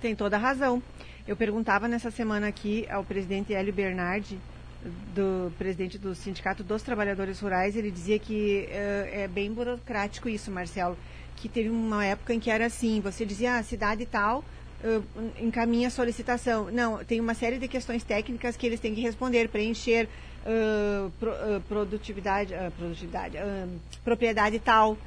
Tem 0.00 0.14
toda 0.14 0.36
a 0.36 0.38
razão. 0.38 0.80
Eu 1.26 1.34
perguntava 1.34 1.88
nessa 1.88 2.12
semana 2.12 2.46
aqui 2.46 2.86
ao 2.88 3.02
presidente 3.02 3.52
Hélio 3.52 3.72
Bernardi, 3.72 4.38
do 5.12 5.50
presidente 5.58 5.98
do 5.98 6.14
Sindicato 6.14 6.62
dos 6.62 6.82
Trabalhadores 6.82 7.40
Rurais, 7.40 7.74
ele 7.76 7.90
dizia 7.90 8.20
que 8.20 8.68
uh, 8.68 9.08
é 9.12 9.28
bem 9.28 9.52
burocrático 9.52 10.26
isso, 10.28 10.48
Marcelo 10.50 10.96
que 11.40 11.48
teve 11.48 11.70
uma 11.70 12.04
época 12.04 12.34
em 12.34 12.38
que 12.38 12.50
era 12.50 12.66
assim, 12.66 13.00
você 13.00 13.24
dizia, 13.24 13.56
ah, 13.56 13.62
cidade 13.62 14.04
tal, 14.04 14.44
uh, 14.84 15.04
encaminha 15.40 15.88
a 15.88 15.90
solicitação. 15.90 16.70
Não, 16.70 17.02
tem 17.04 17.18
uma 17.18 17.34
série 17.34 17.58
de 17.58 17.66
questões 17.66 18.04
técnicas 18.04 18.56
que 18.56 18.66
eles 18.66 18.78
têm 18.78 18.94
que 18.94 19.00
responder, 19.00 19.48
preencher 19.48 20.06
uh, 20.44 21.10
pro, 21.18 21.30
uh, 21.30 21.60
produtividade, 21.66 22.54
produtividade 22.76 23.38
propriedade 24.04 24.58
tal, 24.58 24.98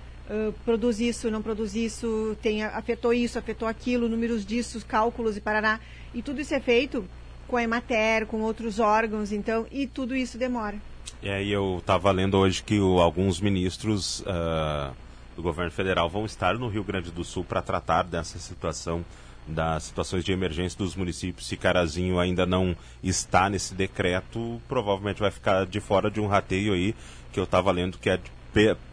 produz 0.65 0.99
isso, 0.99 1.29
não 1.29 1.41
produz 1.41 1.75
isso, 1.75 2.35
tem, 2.41 2.63
afetou 2.63 3.13
isso, 3.13 3.37
afetou 3.37 3.67
aquilo, 3.67 4.09
números 4.09 4.45
disso, 4.45 4.83
cálculos 4.87 5.37
e 5.37 5.41
parará. 5.41 5.79
E 6.13 6.21
tudo 6.21 6.41
isso 6.41 6.55
é 6.55 6.59
feito 6.59 7.05
com 7.47 7.57
a 7.57 7.63
Emater, 7.63 8.25
com 8.25 8.41
outros 8.41 8.79
órgãos, 8.79 9.31
então, 9.31 9.67
e 9.71 9.85
tudo 9.85 10.15
isso 10.15 10.37
demora. 10.37 10.77
E 11.21 11.29
aí 11.29 11.51
eu 11.51 11.77
estava 11.79 12.11
lendo 12.11 12.37
hoje 12.37 12.63
que 12.63 12.79
o, 12.79 12.99
alguns 12.99 13.39
ministros 13.39 14.21
uh, 14.21 14.95
do 15.35 15.41
governo 15.41 15.71
federal 15.71 16.09
vão 16.09 16.25
estar 16.25 16.57
no 16.57 16.67
Rio 16.67 16.83
Grande 16.83 17.11
do 17.11 17.23
Sul 17.23 17.43
para 17.43 17.61
tratar 17.61 18.03
dessa 18.03 18.39
situação 18.39 19.03
das 19.47 19.83
situações 19.83 20.23
de 20.23 20.31
emergência 20.31 20.77
dos 20.77 20.95
municípios, 20.95 21.47
se 21.47 21.57
Carazinho 21.57 22.17
ainda 22.19 22.45
não 22.45 22.75
está 23.03 23.49
nesse 23.49 23.73
decreto, 23.73 24.61
provavelmente 24.67 25.19
vai 25.19 25.31
ficar 25.31 25.65
de 25.65 25.81
fora 25.81 26.09
de 26.09 26.21
um 26.21 26.27
rateio 26.27 26.73
aí, 26.73 26.95
que 27.31 27.39
eu 27.39 27.43
estava 27.43 27.71
lendo 27.71 27.97
que 27.97 28.09
é 28.09 28.19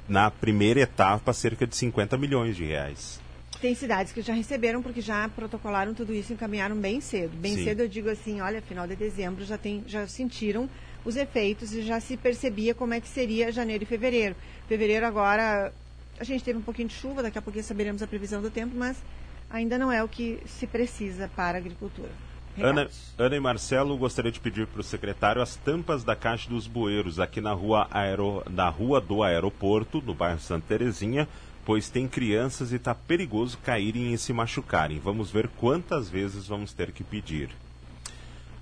na 0.08 0.30
primeira 0.30 0.80
etapa 0.80 1.32
cerca 1.32 1.66
de 1.66 1.76
50 1.76 2.16
milhões 2.16 2.56
de 2.56 2.64
reais. 2.64 3.20
Tem 3.60 3.74
cidades 3.74 4.10
que 4.10 4.22
já 4.22 4.32
receberam 4.32 4.82
porque 4.82 5.02
já 5.02 5.28
protocolaram 5.28 5.92
tudo 5.92 6.14
isso 6.14 6.32
e 6.32 6.34
encaminharam 6.34 6.74
bem 6.74 6.98
cedo. 7.00 7.36
Bem 7.36 7.56
Sim. 7.56 7.64
cedo 7.64 7.80
eu 7.80 7.88
digo 7.88 8.08
assim, 8.08 8.40
olha, 8.40 8.62
final 8.62 8.86
de 8.86 8.96
dezembro 8.96 9.44
já, 9.44 9.58
tem, 9.58 9.84
já 9.86 10.06
sentiram 10.06 10.68
os 11.04 11.14
efeitos 11.14 11.72
e 11.74 11.82
já 11.82 12.00
se 12.00 12.16
percebia 12.16 12.74
como 12.74 12.94
é 12.94 13.00
que 13.00 13.08
seria 13.08 13.52
janeiro 13.52 13.84
e 13.84 13.86
fevereiro. 13.86 14.34
Fevereiro 14.66 15.06
agora, 15.06 15.72
a 16.20 16.24
gente 16.24 16.44
teve 16.44 16.58
um 16.58 16.62
pouquinho 16.62 16.88
de 16.88 16.94
chuva, 16.94 17.22
daqui 17.22 17.38
a 17.38 17.42
pouquinho 17.42 17.64
saberemos 17.64 18.02
a 18.02 18.06
previsão 18.06 18.42
do 18.42 18.50
tempo, 18.50 18.76
mas 18.76 19.02
ainda 19.48 19.78
não 19.78 19.90
é 19.90 20.04
o 20.04 20.08
que 20.08 20.38
se 20.44 20.66
precisa 20.66 21.30
para 21.34 21.56
a 21.56 21.60
agricultura. 21.60 22.10
Ana, 22.58 22.90
Ana 23.16 23.36
e 23.36 23.40
Marcelo, 23.40 23.96
gostaria 23.96 24.30
de 24.30 24.38
pedir 24.38 24.66
para 24.66 24.82
o 24.82 24.84
secretário 24.84 25.40
as 25.40 25.56
tampas 25.56 26.04
da 26.04 26.14
Caixa 26.14 26.50
dos 26.50 26.66
Bueiros 26.66 27.18
aqui 27.18 27.40
na 27.40 27.52
rua, 27.52 27.88
Aero, 27.90 28.42
na 28.50 28.68
rua 28.68 29.00
do 29.00 29.22
aeroporto, 29.22 30.02
no 30.04 30.12
bairro 30.12 30.40
Santa 30.40 30.66
Terezinha, 30.68 31.26
pois 31.64 31.88
tem 31.88 32.06
crianças 32.06 32.70
e 32.70 32.76
está 32.76 32.94
perigoso 32.94 33.56
caírem 33.56 34.12
e 34.12 34.18
se 34.18 34.32
machucarem. 34.32 34.98
Vamos 34.98 35.30
ver 35.30 35.48
quantas 35.48 36.10
vezes 36.10 36.46
vamos 36.46 36.74
ter 36.74 36.92
que 36.92 37.02
pedir. 37.02 37.48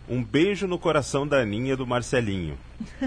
Um 0.08 0.22
beijo 0.22 0.68
no 0.68 0.78
coração 0.78 1.26
da 1.26 1.38
Aninha 1.38 1.76
do 1.76 1.86
Marcelinho. 1.86 2.56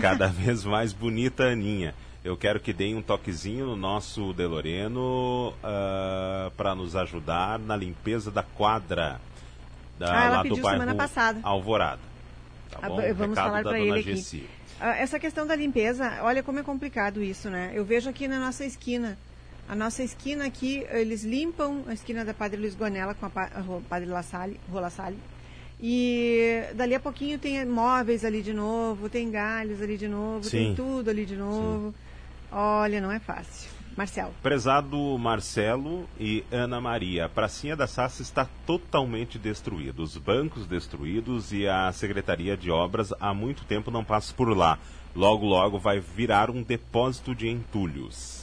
Cada 0.01 0.27
vez 0.29 0.65
mais 0.65 0.91
bonita 0.91 1.43
Aninha. 1.45 1.95
Eu 2.23 2.37
quero 2.37 2.59
que 2.59 2.71
deem 2.71 2.95
um 2.95 3.01
toquezinho 3.01 3.65
no 3.65 3.75
nosso 3.75 4.31
Deloreno 4.33 5.49
uh, 5.49 5.55
ah, 5.63 6.51
para 6.55 6.75
nos 6.75 6.95
ajudar 6.95 7.57
na 7.57 7.75
limpeza 7.75 8.29
da 8.29 8.43
quadra 8.43 9.19
da, 9.97 10.13
ah, 10.13 10.29
lá 10.29 10.43
do 10.43 10.55
bairro 10.57 10.69
semana 10.69 10.93
passada. 10.93 11.39
Alvorada. 11.41 12.01
Tá 12.69 12.77
ah, 12.79 12.89
bom? 12.89 12.95
Vamos 12.97 13.17
Recado 13.17 13.35
falar 13.35 13.63
para 13.63 13.79
ele 13.79 13.99
aqui. 13.99 14.15
Gessi. 14.15 14.47
Ah, 14.79 14.97
essa 14.97 15.19
questão 15.19 15.47
da 15.47 15.55
limpeza, 15.55 16.19
olha 16.21 16.43
como 16.43 16.59
é 16.59 16.63
complicado 16.63 17.23
isso, 17.23 17.49
né? 17.49 17.71
Eu 17.73 17.83
vejo 17.83 18.07
aqui 18.07 18.27
na 18.27 18.39
nossa 18.39 18.65
esquina, 18.65 19.17
a 19.67 19.75
nossa 19.75 20.03
esquina 20.03 20.45
aqui, 20.45 20.85
eles 20.91 21.23
limpam 21.23 21.81
a 21.87 21.93
esquina 21.93 22.23
da 22.23 22.35
Padre 22.35 22.59
Luiz 22.59 22.75
Gonella 22.75 23.15
com 23.15 23.25
a, 23.25 23.29
a 23.29 23.81
Padre 23.89 24.09
La 24.09 24.21
Salle, 24.21 24.59
Rua 24.69 24.81
La 24.81 24.89
Salle. 24.91 25.17
E 25.81 26.65
dali 26.75 26.93
a 26.93 26.99
pouquinho 26.99 27.39
tem 27.39 27.65
móveis 27.65 28.23
ali 28.23 28.43
de 28.43 28.53
novo, 28.53 29.09
tem 29.09 29.31
galhos 29.31 29.81
ali 29.81 29.97
de 29.97 30.07
novo, 30.07 30.43
Sim. 30.43 30.57
tem 30.57 30.75
tudo 30.75 31.09
ali 31.09 31.25
de 31.25 31.35
novo. 31.35 31.89
Sim. 31.89 32.10
Olha, 32.51 32.99
não 32.99 33.11
é 33.11 33.19
fácil. 33.19 33.69
Marcelo. 33.95 34.33
Prezado 34.41 35.17
Marcelo 35.17 36.07
e 36.19 36.45
Ana 36.51 36.79
Maria, 36.79 37.25
a 37.25 37.29
pracinha 37.29 37.75
da 37.75 37.87
Sassa 37.87 38.21
está 38.21 38.47
totalmente 38.65 39.37
destruída. 39.37 40.01
Os 40.01 40.17
bancos 40.17 40.65
destruídos 40.65 41.51
e 41.51 41.67
a 41.67 41.91
Secretaria 41.91 42.55
de 42.55 42.71
Obras 42.71 43.13
há 43.19 43.33
muito 43.33 43.65
tempo 43.65 43.91
não 43.91 44.03
passa 44.03 44.33
por 44.33 44.55
lá. 44.55 44.79
Logo, 45.13 45.45
logo 45.45 45.77
vai 45.77 45.99
virar 45.99 46.49
um 46.49 46.63
depósito 46.63 47.35
de 47.35 47.49
entulhos. 47.49 48.41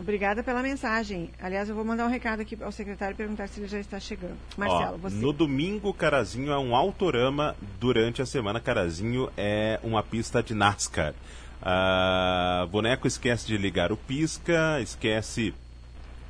Obrigada 0.00 0.42
pela 0.42 0.62
mensagem. 0.62 1.30
Aliás, 1.40 1.68
eu 1.68 1.76
vou 1.76 1.84
mandar 1.84 2.04
um 2.06 2.10
recado 2.10 2.40
aqui 2.40 2.58
ao 2.60 2.72
secretário 2.72 3.14
perguntar 3.14 3.48
se 3.48 3.60
ele 3.60 3.68
já 3.68 3.78
está 3.78 4.00
chegando. 4.00 4.36
Marcelo, 4.56 4.94
Ó, 4.94 4.98
você. 4.98 5.14
No 5.14 5.32
domingo, 5.32 5.94
Carazinho 5.94 6.50
é 6.50 6.58
um 6.58 6.74
autorama. 6.74 7.54
Durante 7.78 8.20
a 8.20 8.26
semana, 8.26 8.58
Carazinho 8.58 9.30
é 9.36 9.78
uma 9.80 10.02
pista 10.02 10.42
de 10.42 10.54
NASCAR. 10.54 11.14
Uh, 11.62 12.66
boneco 12.66 13.06
esquece 13.06 13.46
de 13.46 13.56
ligar 13.56 13.92
o 13.92 13.96
pisca, 13.96 14.80
esquece 14.80 15.54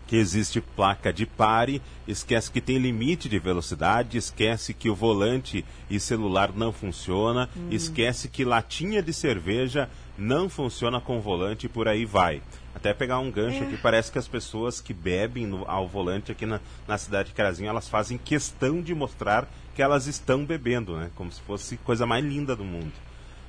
que 0.07 0.17
existe 0.17 0.61
placa 0.61 1.11
de 1.11 1.25
pare, 1.25 1.81
esquece 2.07 2.51
que 2.51 2.61
tem 2.61 2.77
limite 2.77 3.31
de 3.31 3.39
velocidade, 3.39 4.19
esquece 4.19 4.75
que 4.75 4.91
o 4.91 4.95
volante 4.95 5.65
e 5.89 5.99
celular 5.99 6.53
não 6.55 6.71
funciona, 6.71 7.49
hum. 7.57 7.69
esquece 7.71 8.29
que 8.29 8.45
latinha 8.45 9.03
de 9.03 9.11
cerveja 9.15 9.89
não 10.19 10.51
funciona 10.51 11.01
com 11.01 11.19
volante 11.19 11.65
e 11.65 11.69
por 11.69 11.89
aí 11.89 12.05
vai. 12.05 12.43
Até 12.75 12.93
pegar 12.93 13.21
um 13.21 13.31
gancho 13.31 13.63
é. 13.63 13.67
aqui, 13.67 13.79
parece 13.79 14.13
que 14.13 14.19
as 14.19 14.29
pessoas 14.29 14.83
que 14.83 14.93
bebem 14.93 15.47
no, 15.47 15.65
ao 15.67 15.89
volante 15.89 16.31
aqui 16.31 16.45
na, 16.45 16.61
na 16.87 16.99
cidade 16.99 17.31
de 17.31 17.35
Carazinho, 17.35 17.71
elas 17.71 17.89
fazem 17.89 18.19
questão 18.19 18.83
de 18.83 18.95
mostrar 18.95 19.49
que 19.75 19.81
elas 19.81 20.07
estão 20.07 20.45
bebendo, 20.45 20.95
né? 20.95 21.11
Como 21.15 21.33
se 21.33 21.41
fosse 21.41 21.79
coisa 21.79 22.05
mais 22.05 22.23
linda 22.23 22.55
do 22.55 22.65
mundo. 22.65 22.93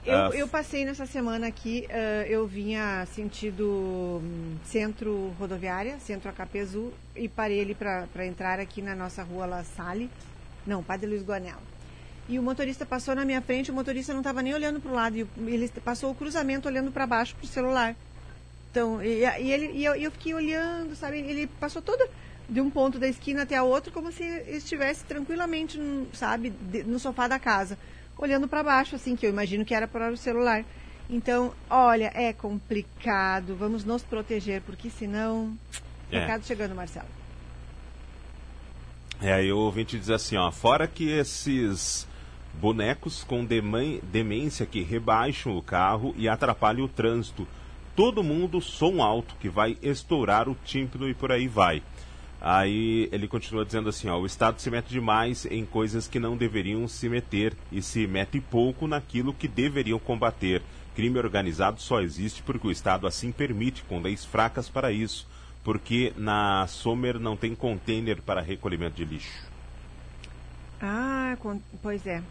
Eu, 0.05 0.29
uh, 0.29 0.33
eu, 0.33 0.47
passei 0.49 0.83
nessa 0.83 1.05
semana 1.05 1.47
aqui, 1.47 1.87
uh, 1.89 2.27
eu 2.27 2.45
vinha 2.45 3.05
sentido 3.05 4.21
um, 4.21 4.57
centro 4.65 5.33
rodoviária, 5.39 5.97
centro 5.99 6.29
Acapezu, 6.29 6.91
e 7.15 7.29
parei 7.29 7.61
ali 7.61 7.73
para 7.73 8.25
entrar 8.25 8.59
aqui 8.59 8.81
na 8.81 8.93
nossa 8.93 9.23
rua 9.23 9.45
La 9.45 9.63
Salle, 9.63 10.09
não, 10.67 10.83
Padre 10.83 11.07
Luiz 11.07 11.23
Guanella. 11.23 11.61
E 12.27 12.37
o 12.37 12.43
motorista 12.43 12.85
passou 12.85 13.15
na 13.15 13.23
minha 13.23 13.41
frente, 13.41 13.71
o 13.71 13.73
motorista 13.73 14.11
não 14.11 14.19
estava 14.19 14.41
nem 14.41 14.53
olhando 14.53 14.81
para 14.81 14.91
o 14.91 14.93
lado, 14.93 15.17
e 15.17 15.27
ele 15.47 15.69
passou 15.83 16.11
o 16.11 16.15
cruzamento 16.15 16.67
olhando 16.67 16.91
para 16.91 17.07
baixo 17.07 17.33
para 17.35 17.45
o 17.45 17.47
celular. 17.47 17.95
Então, 18.71 19.01
e, 19.01 19.23
e 19.23 19.51
ele, 19.51 19.71
e 19.71 19.85
eu, 19.85 19.95
eu, 19.95 20.11
fiquei 20.11 20.33
olhando, 20.33 20.95
sabe, 20.95 21.19
ele 21.19 21.47
passou 21.47 21.81
todo 21.81 22.05
de 22.49 22.59
um 22.59 22.69
ponto 22.69 22.99
da 22.99 23.07
esquina 23.07 23.43
até 23.43 23.55
a 23.55 23.63
outro 23.63 23.93
como 23.93 24.11
se 24.11 24.23
estivesse 24.49 25.05
tranquilamente, 25.05 25.79
sabe, 26.11 26.49
de, 26.49 26.83
no 26.83 26.99
sofá 26.99 27.25
da 27.25 27.39
casa 27.39 27.77
olhando 28.17 28.47
para 28.47 28.63
baixo, 28.63 28.95
assim, 28.95 29.15
que 29.15 29.25
eu 29.25 29.29
imagino 29.29 29.65
que 29.65 29.73
era 29.73 29.87
para 29.87 30.11
o 30.11 30.17
celular. 30.17 30.63
Então, 31.09 31.53
olha, 31.69 32.11
é 32.13 32.31
complicado, 32.33 33.55
vamos 33.55 33.83
nos 33.83 34.03
proteger, 34.03 34.61
porque 34.61 34.89
senão. 34.89 35.55
É. 36.11 36.19
Recado 36.19 36.45
chegando, 36.45 36.75
Marcelo. 36.75 37.07
É, 39.21 39.33
aí 39.33 39.51
o 39.51 39.57
ouvinte 39.57 39.97
diz 39.97 40.09
assim, 40.09 40.35
ó, 40.35 40.51
fora 40.51 40.87
que 40.87 41.09
esses 41.09 42.07
bonecos 42.59 43.23
com 43.23 43.45
demência 43.45 44.65
que 44.65 44.81
rebaixam 44.81 45.57
o 45.57 45.61
carro 45.61 46.13
e 46.17 46.27
atrapalham 46.27 46.85
o 46.85 46.89
trânsito. 46.89 47.47
Todo 47.95 48.23
mundo 48.23 48.59
som 48.59 49.01
alto 49.01 49.35
que 49.39 49.49
vai 49.49 49.77
estourar 49.81 50.49
o 50.49 50.57
tímpano 50.65 51.07
e 51.07 51.13
por 51.13 51.31
aí 51.31 51.47
vai. 51.47 51.81
Aí 52.45 53.07
ele 53.09 53.25
continua 53.25 53.63
dizendo 53.63 53.87
assim, 53.87 54.09
ó, 54.09 54.19
o 54.19 54.25
Estado 54.25 54.59
se 54.59 54.69
mete 54.69 54.89
demais 54.89 55.45
em 55.45 55.65
coisas 55.65 56.09
que 56.09 56.19
não 56.19 56.35
deveriam 56.35 56.85
se 56.89 57.07
meter 57.07 57.55
e 57.71 57.81
se 57.81 58.05
mete 58.05 58.41
pouco 58.41 58.85
naquilo 58.85 59.33
que 59.33 59.47
deveriam 59.47 59.97
combater. 59.97 60.61
Crime 60.93 61.17
organizado 61.17 61.81
só 61.81 62.01
existe 62.01 62.43
porque 62.43 62.67
o 62.67 62.71
Estado 62.71 63.07
assim 63.07 63.31
permite, 63.31 63.81
com 63.83 64.01
leis 64.01 64.25
fracas 64.25 64.67
para 64.67 64.91
isso, 64.91 65.25
porque 65.63 66.11
na 66.17 66.67
Sommer 66.67 67.17
não 67.17 67.37
tem 67.37 67.55
container 67.55 68.21
para 68.21 68.41
recolhimento 68.41 68.97
de 68.97 69.05
lixo. 69.05 69.47
Ah, 70.81 71.37
pois 71.81 72.05
é. 72.05 72.21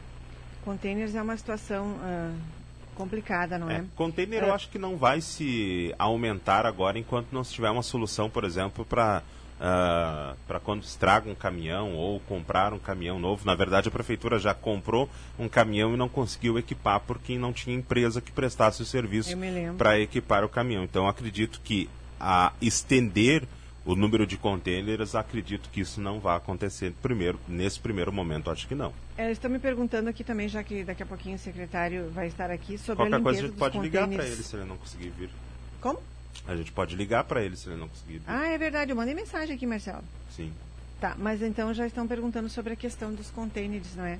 Containers 0.63 1.15
é 1.15 1.23
uma 1.23 1.39
situação 1.39 1.87
uh, 1.87 2.37
complicada, 2.95 3.59
não 3.59 3.71
é? 3.71 3.79
é? 3.79 3.85
Container 3.97 4.45
é. 4.45 4.49
eu 4.49 4.55
acho 4.55 4.69
que 4.69 4.79
não 4.79 4.99
vai 4.99 5.23
se 5.23 5.95
aumentar 5.99 6.67
agora 6.67 6.99
enquanto 6.99 7.33
não 7.33 7.43
se 7.43 7.55
tiver 7.55 7.71
uma 7.71 7.83
solução, 7.83 8.29
por 8.29 8.45
exemplo, 8.45 8.85
para 8.85 9.23
uh, 9.63 9.65
ah, 9.65 10.35
para 10.47 10.59
quando 10.59 10.83
estraga 10.83 11.31
um 11.31 11.35
caminhão 11.35 11.95
ou 11.95 12.19
comprar 12.21 12.73
um 12.73 12.79
caminhão 12.79 13.19
novo. 13.19 13.47
Na 13.47 13.55
verdade, 13.55 13.89
a 13.89 13.93
prefeitura 13.93 14.39
já 14.39 14.53
comprou 14.53 15.09
um 15.39 15.49
caminhão 15.49 15.95
e 15.95 15.97
não 15.97 16.09
conseguiu 16.09 16.59
equipar 16.59 17.01
porque 17.01 17.39
não 17.39 17.53
tinha 17.53 17.77
empresa 17.77 18.21
que 18.21 18.33
prestasse 18.33 18.83
o 18.83 18.85
serviço 18.85 19.37
para 19.79 19.99
equipar 20.01 20.45
o 20.45 20.49
caminhão. 20.49 20.83
Então, 20.83 21.07
acredito 21.09 21.61
que 21.63 21.89
a 22.21 22.53
estender 22.61 23.45
o 23.85 23.97
número 23.97 24.25
de 24.25 24.37
contêineres, 24.37 25.15
acredito 25.17 25.69
que 25.71 25.81
isso 25.81 26.01
não 26.01 26.21
vai 26.21 26.37
acontecer 26.37 26.93
primeiro, 27.03 27.39
nesse 27.49 27.81
primeiro 27.81 28.13
momento, 28.13 28.49
acho 28.49 28.69
que 28.69 28.77
não. 28.77 28.93
É, 29.19 29.33
estão 29.33 29.51
me 29.51 29.59
perguntando 29.59 30.09
aqui 30.09 30.23
também, 30.23 30.49
já 30.49 30.63
que 30.63 30.85
daqui 30.85 31.03
a 31.03 31.07
pouquinho 31.07 31.35
o 31.35 31.39
secretário 31.39 32.09
vai 32.11 32.29
estar 32.29 32.49
aqui, 32.49 32.79
sobre 32.79 33.03
Qualquer 33.03 33.15
a 33.15 33.19
limpeza 33.19 33.25
coisa 33.25 33.41
a 33.41 33.49
gente 33.49 33.59
pode 33.59 33.79
ligar 33.81 34.09
para 34.09 34.25
ele 34.25 34.43
se 34.43 34.55
ele 34.55 34.65
não 34.65 34.77
conseguir 34.77 35.11
vir. 35.11 35.31
Como? 35.81 36.01
A 36.47 36.57
gente 36.57 36.73
pode 36.73 36.97
ligar 36.97 37.25
para 37.25 37.43
ele 37.43 37.57
se 37.57 37.69
ele 37.69 37.77
não 37.79 37.89
conseguir. 37.89 38.23
Ah, 38.27 38.47
é 38.47 38.59
verdade. 38.59 38.91
Eu 38.91 38.97
mandei 38.97 39.15
mensagem 39.15 39.55
aqui, 39.55 39.67
Marcelo. 39.67 40.03
Sim. 40.31 40.53
Tá, 41.01 41.15
mas 41.19 41.43
então 41.43 41.75
já 41.75 41.87
estão 41.87 42.07
perguntando 42.07 42.49
sobre 42.49 42.73
a 42.73 42.77
questão 42.77 43.13
dos 43.13 43.31
containers, 43.31 43.97
não 43.97 44.05
é? 44.05 44.19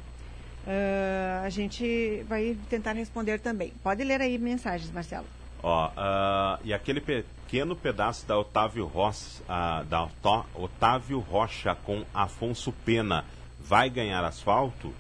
Uh, 0.65 1.45
a 1.45 1.49
gente 1.49 2.25
vai 2.29 2.57
tentar 2.69 2.93
responder 2.93 3.41
também. 3.41 3.73
Pode 3.83 4.03
ler 4.05 4.21
aí 4.21 4.39
mensagens, 4.39 4.91
Marcelo. 4.91 5.27
Ó, 5.63 5.89
uh, 5.89 6.61
e 6.65 6.75
aquele 6.75 7.01
pequeno 7.01 7.77
pedaço 7.77 8.27
da 8.27 8.37
Otávio, 8.39 8.87
Rocha, 8.87 9.43
uh, 9.45 9.85
da 9.85 10.09
Otávio 10.55 11.21
Rocha 11.21 11.75
com 11.75 12.05
Afonso 12.13 12.73
Pena 12.85 13.25
vai 13.61 13.89
ganhar 13.89 14.25
asfalto? 14.25 14.93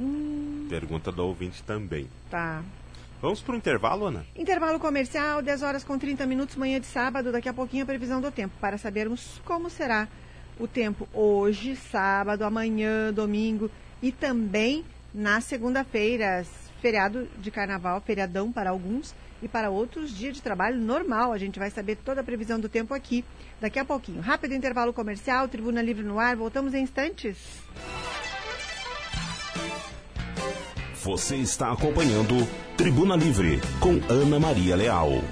Hum. 0.00 0.66
Pergunta 0.68 1.12
do 1.12 1.24
ouvinte 1.24 1.62
também. 1.62 2.08
Tá. 2.28 2.62
Vamos 3.20 3.42
para 3.42 3.52
o 3.54 3.56
intervalo, 3.56 4.06
Ana? 4.06 4.24
Intervalo 4.34 4.80
comercial, 4.80 5.42
10 5.42 5.62
horas 5.62 5.84
com 5.84 5.98
30 5.98 6.24
minutos, 6.24 6.56
manhã 6.56 6.80
de 6.80 6.86
sábado. 6.86 7.30
Daqui 7.30 7.50
a 7.50 7.52
pouquinho 7.52 7.82
a 7.82 7.86
previsão 7.86 8.18
do 8.18 8.30
tempo, 8.30 8.54
para 8.58 8.78
sabermos 8.78 9.42
como 9.44 9.68
será 9.68 10.08
o 10.58 10.66
tempo 10.66 11.06
hoje, 11.12 11.76
sábado, 11.76 12.44
amanhã, 12.44 13.12
domingo 13.12 13.70
e 14.02 14.10
também 14.10 14.84
na 15.12 15.40
segunda-feira, 15.42 16.46
feriado 16.80 17.28
de 17.38 17.50
carnaval, 17.50 18.00
feriadão 18.00 18.50
para 18.50 18.70
alguns 18.70 19.14
e 19.42 19.48
para 19.48 19.68
outros 19.68 20.16
dia 20.16 20.32
de 20.32 20.40
trabalho 20.40 20.78
normal. 20.78 21.30
A 21.32 21.38
gente 21.38 21.58
vai 21.58 21.70
saber 21.70 21.96
toda 21.96 22.22
a 22.22 22.24
previsão 22.24 22.58
do 22.58 22.70
tempo 22.70 22.94
aqui 22.94 23.22
daqui 23.60 23.78
a 23.78 23.84
pouquinho. 23.84 24.22
Rápido 24.22 24.54
intervalo 24.54 24.94
comercial, 24.94 25.46
Tribuna 25.46 25.82
Livre 25.82 26.04
no 26.04 26.18
ar. 26.18 26.36
Voltamos 26.36 26.72
em 26.72 26.82
instantes. 26.82 27.36
Você 31.02 31.36
está 31.36 31.72
acompanhando 31.72 32.46
Tribuna 32.76 33.16
Livre 33.16 33.58
com 33.80 33.98
Ana 34.12 34.38
Maria 34.38 34.76
Leal. 34.76 35.22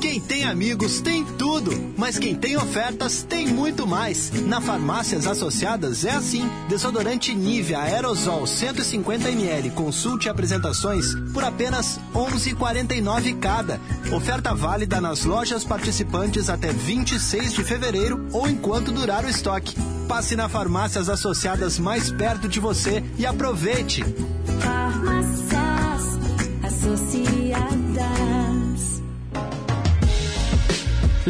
Quem 0.00 0.18
tem 0.18 0.44
amigos 0.44 1.02
tem 1.02 1.22
tudo, 1.22 1.70
mas 1.98 2.18
quem 2.18 2.34
tem 2.34 2.56
ofertas 2.56 3.22
tem 3.22 3.46
muito 3.48 3.86
mais. 3.86 4.30
Na 4.46 4.58
Farmácias 4.58 5.26
Associadas 5.26 6.06
é 6.06 6.12
assim: 6.12 6.48
desodorante 6.66 7.34
Nivea 7.34 7.78
Aerosol 7.78 8.46
150 8.46 9.30
ml, 9.30 9.70
consulte 9.72 10.30
apresentações 10.30 11.14
por 11.34 11.44
apenas 11.44 12.00
11,49 12.14 13.38
cada. 13.38 13.78
Oferta 14.16 14.54
válida 14.54 14.98
nas 14.98 15.26
lojas 15.26 15.62
participantes 15.62 16.48
até 16.48 16.72
26 16.72 17.52
de 17.52 17.62
fevereiro 17.62 18.26
ou 18.32 18.48
enquanto 18.48 18.90
durar 18.90 19.26
o 19.26 19.28
estoque. 19.28 19.76
Passe 20.10 20.34
na 20.34 20.48
Farmácias 20.48 21.08
Associadas 21.08 21.78
mais 21.78 22.10
perto 22.10 22.48
de 22.48 22.58
você 22.58 23.00
e 23.16 23.24
aproveite. 23.24 24.02
Farmácias 24.60 25.39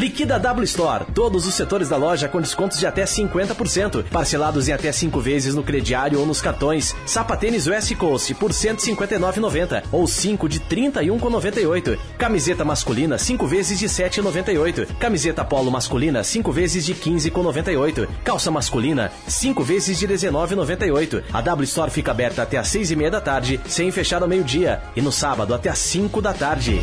Liquida 0.01 0.39
W 0.39 0.65
Store. 0.65 1.05
Todos 1.15 1.47
os 1.47 1.53
setores 1.53 1.91
da 1.91 1.97
loja 1.99 2.27
com 2.27 2.41
descontos 2.41 2.79
de 2.79 2.87
até 2.87 3.05
50%. 3.05 4.05
Parcelados 4.05 4.67
em 4.67 4.73
até 4.73 4.91
5 4.91 5.21
vezes 5.21 5.55
no 5.55 5.63
crediário 5.63 6.19
ou 6.19 6.25
nos 6.25 6.41
cartões. 6.41 6.97
Sapatênis 7.05 7.67
West 7.67 7.95
Coast 7.97 8.33
por 8.33 8.51
R$ 8.51 8.57
159,90 8.57 9.83
ou 9.93 10.07
5 10.07 10.49
de 10.49 10.57
R$ 10.57 10.65
31,98. 10.91 11.99
Camiseta 12.17 12.65
masculina 12.65 13.19
5 13.19 13.47
vezes 13.47 13.79
de 13.79 13.87
R$ 13.89 13.93
7,98. 13.93 14.87
Camiseta 14.99 15.45
polo 15.45 15.71
masculina 15.71 16.25
5 16.25 16.51
vezes 16.51 16.87
de 16.87 16.95
R$ 16.95 17.01
15,98. 17.01 18.09
Calça 18.25 18.51
masculina 18.51 19.13
5 19.29 19.63
vezes 19.63 19.99
de 19.99 20.07
R$ 20.07 20.15
19,98. 20.15 21.25
A 21.31 21.43
W 21.43 21.65
Store 21.65 21.91
fica 21.91 22.11
aberta 22.11 22.41
até 22.41 22.57
às 22.57 22.69
6 22.69 22.93
e 22.93 22.97
meia 22.97 23.11
da 23.11 23.21
tarde, 23.21 23.61
sem 23.69 23.91
fechar 23.91 24.23
ao 24.23 24.29
meio-dia. 24.29 24.81
E 24.97 25.03
no 25.03 25.13
sábado 25.13 25.53
até 25.53 25.69
às 25.69 25.79
5 25.79 26.23
da 26.23 26.33
tarde. 26.33 26.83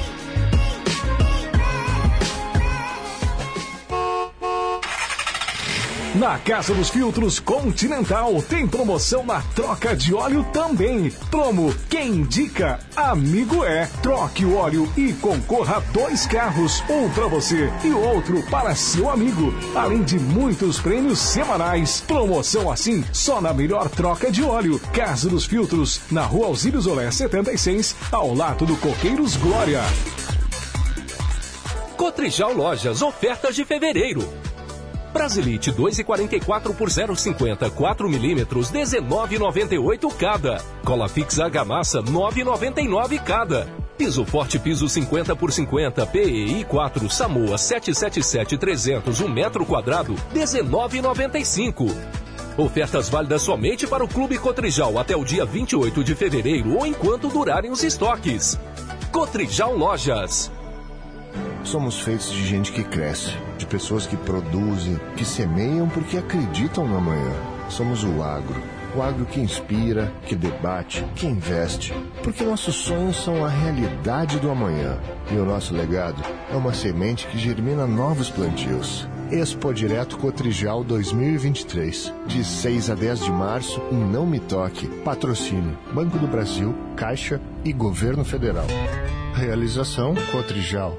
Na 6.20 6.40
Casa 6.40 6.74
dos 6.74 6.90
Filtros 6.90 7.40
Continental 7.40 8.42
tem 8.42 8.68
promoção 8.68 9.24
na 9.24 9.40
troca 9.54 9.96
de 9.96 10.16
óleo 10.16 10.44
também. 10.52 11.12
Promo 11.30 11.72
Quem 11.92 12.08
Indica, 12.08 12.80
amigo 12.96 13.64
é. 13.64 13.88
Troque 14.02 14.44
o 14.44 14.56
óleo 14.56 14.92
e 14.98 15.14
concorra 15.14 15.78
a 15.78 15.80
dois 15.80 16.26
carros, 16.26 16.84
um 16.90 17.08
para 17.12 17.28
você 17.28 17.72
e 17.84 17.92
outro 17.92 18.42
para 18.50 18.74
seu 18.74 19.12
amigo. 19.12 19.54
Além 19.76 20.02
de 20.02 20.18
muitos 20.18 20.80
prêmios 20.80 21.20
semanais. 21.20 22.02
Promoção 22.08 22.72
assim 22.72 23.06
só 23.14 23.40
na 23.40 23.54
melhor 23.54 23.88
troca 23.88 24.32
de 24.32 24.42
óleo. 24.42 24.80
Casa 24.92 25.30
dos 25.30 25.46
Filtros, 25.46 26.02
na 26.10 26.24
rua 26.24 26.48
Alzílio 26.48 26.82
Zolé 26.82 27.12
76, 27.12 27.96
ao 28.12 28.34
lado 28.34 28.66
do 28.66 28.76
Coqueiros 28.78 29.36
Glória. 29.36 29.84
Cotrijal 31.96 32.54
Lojas, 32.54 33.04
ofertas 33.04 33.56
de 33.56 33.64
fevereiro. 33.64 34.47
Brasilite 35.14 35.72
2,44 35.72 36.76
por 36.76 36.90
0,50, 36.90 37.70
4 37.72 38.10
milímetros, 38.10 38.72
19,98 38.72 40.14
cada. 40.16 40.62
Cola 40.84 41.08
Fix 41.08 41.40
Argamassa 41.40 42.02
9,99 42.02 43.24
cada. 43.24 43.68
Piso 43.98 44.24
Forte 44.26 44.60
Piso 44.60 44.88
50 44.88 45.36
por 45.36 45.52
50, 45.52 46.06
PEI 46.06 46.64
4, 46.66 47.10
Samoa 47.10 47.58
777 47.58 48.58
300, 48.58 49.22
1 49.22 49.28
metro 49.28 49.66
quadrado, 49.66 50.14
19,95. 50.34 51.96
Ofertas 52.58 53.10
válidas 53.10 53.42
somente 53.44 53.86
para 53.86 54.04
o 54.04 54.08
Clube 54.08 54.38
Cotrijal 54.38 54.98
até 54.98 55.16
o 55.16 55.24
dia 55.24 55.46
28 55.46 56.04
de 56.04 56.16
fevereiro 56.16 56.76
ou 56.76 56.86
enquanto 56.86 57.28
durarem 57.28 57.72
os 57.72 57.84
estoques. 57.84 58.60
Cotrijal 59.12 59.76
Lojas. 59.76 60.52
Somos 61.68 62.00
feitos 62.00 62.32
de 62.32 62.48
gente 62.48 62.72
que 62.72 62.82
cresce, 62.82 63.36
de 63.58 63.66
pessoas 63.66 64.08
que 64.08 64.16
produzem, 64.16 64.98
que 65.18 65.26
semeiam 65.26 65.90
porque 65.90 66.18
acreditam 66.18 66.88
no 66.88 66.96
amanhã. 66.96 67.34
Somos 67.68 68.06
o 68.06 68.24
agro. 68.24 68.56
O 68.96 69.02
agro 69.02 69.26
que 69.26 69.42
inspira, 69.42 70.10
que 70.26 70.34
debate, 70.34 71.04
que 71.14 71.28
investe. 71.28 71.94
Porque 72.24 72.46
nossos 72.46 72.74
sonhos 72.74 73.18
são 73.18 73.44
a 73.44 73.50
realidade 73.50 74.40
do 74.40 74.50
amanhã. 74.50 74.98
E 75.30 75.36
o 75.36 75.44
nosso 75.44 75.74
legado 75.74 76.24
é 76.50 76.56
uma 76.56 76.74
semente 76.74 77.28
que 77.28 77.38
germina 77.38 77.86
novos 77.86 78.30
plantios. 78.30 79.06
Expo 79.30 79.74
Direto 79.74 80.18
Cotrijal 80.18 80.86
2023. 80.86 82.14
De 82.28 82.46
6 82.46 82.92
a 82.92 82.96
10 82.96 83.26
de 83.26 83.32
março, 83.32 83.82
em 83.92 84.00
Não 84.00 84.26
Me 84.26 84.40
Toque. 84.40 84.88
Patrocínio: 85.04 85.78
Banco 85.94 86.18
do 86.18 86.28
Brasil, 86.28 86.74
Caixa 86.96 87.42
e 87.66 87.74
Governo 87.74 88.24
Federal. 88.24 88.68
Realização 89.34 90.16
Cotrijal. 90.32 90.98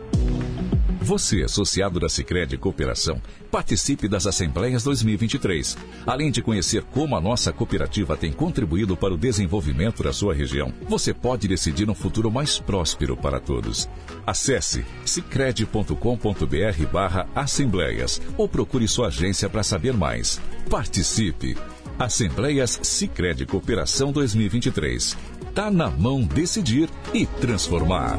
Você, 1.09 1.43
associado 1.43 1.99
da 1.99 2.07
Sicredi 2.07 2.59
Cooperação, 2.59 3.19
participe 3.51 4.07
das 4.07 4.27
Assembleias 4.27 4.85
2023. 4.85 5.75
Além 6.07 6.31
de 6.31 6.43
conhecer 6.43 6.83
como 6.83 7.17
a 7.17 7.21
nossa 7.21 7.51
cooperativa 7.51 8.15
tem 8.15 8.31
contribuído 8.31 8.95
para 8.95 9.15
o 9.15 9.17
desenvolvimento 9.17 10.03
da 10.03 10.13
sua 10.13 10.35
região, 10.35 10.71
você 10.87 11.15
pode 11.15 11.49
decidir 11.49 11.89
um 11.89 11.95
futuro 11.95 12.31
mais 12.31 12.59
próspero 12.59 13.17
para 13.17 13.41
todos. 13.41 13.89
Acesse 14.27 14.85
sicredi.com.br 15.03 16.87
barra 16.93 17.27
assembleias 17.35 18.21
ou 18.37 18.47
procure 18.47 18.87
sua 18.87 19.07
agência 19.07 19.49
para 19.49 19.63
saber 19.63 19.95
mais. 19.95 20.39
Participe! 20.69 21.57
Assembleias 21.99 22.81
Sicredi 22.83 23.47
Cooperação 23.47 24.13
2023. 24.13 25.17
Tá 25.55 25.71
na 25.71 25.89
mão 25.89 26.21
decidir 26.21 26.91
e 27.15 27.25
transformar. 27.25 28.19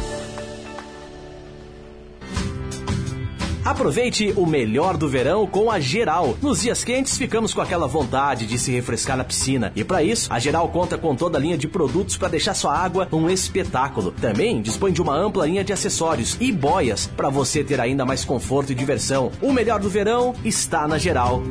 Aproveite 3.63 4.33
o 4.35 4.45
melhor 4.45 4.97
do 4.97 5.07
verão 5.07 5.45
com 5.45 5.69
a 5.69 5.79
Geral. 5.79 6.35
Nos 6.41 6.61
dias 6.61 6.83
quentes, 6.83 7.15
ficamos 7.15 7.53
com 7.53 7.61
aquela 7.61 7.87
vontade 7.87 8.47
de 8.47 8.57
se 8.57 8.71
refrescar 8.71 9.15
na 9.15 9.23
piscina. 9.23 9.71
E 9.75 9.83
para 9.83 10.01
isso, 10.03 10.33
a 10.33 10.39
Geral 10.39 10.67
conta 10.69 10.97
com 10.97 11.15
toda 11.15 11.37
a 11.37 11.41
linha 11.41 11.57
de 11.57 11.67
produtos 11.67 12.17
para 12.17 12.29
deixar 12.29 12.55
sua 12.55 12.75
água 12.75 13.07
um 13.11 13.29
espetáculo. 13.29 14.11
Também 14.11 14.61
dispõe 14.61 14.91
de 14.91 15.01
uma 15.01 15.15
ampla 15.15 15.45
linha 15.45 15.63
de 15.63 15.71
acessórios 15.71 16.35
e 16.39 16.51
boias 16.51 17.05
para 17.15 17.29
você 17.29 17.63
ter 17.63 17.79
ainda 17.79 18.03
mais 18.03 18.25
conforto 18.25 18.71
e 18.71 18.75
diversão. 18.75 19.31
O 19.41 19.53
melhor 19.53 19.79
do 19.79 19.89
verão 19.89 20.33
está 20.43 20.87
na 20.87 20.97
Geral. 20.97 21.43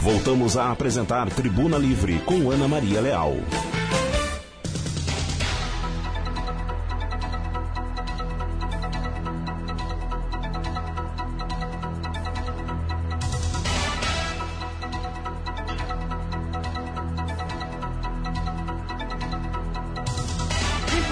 Voltamos 0.00 0.56
a 0.56 0.70
apresentar 0.70 1.28
Tribuna 1.30 1.78
Livre 1.78 2.20
com 2.24 2.50
Ana 2.50 2.68
Maria 2.68 3.00
Leal. 3.00 3.36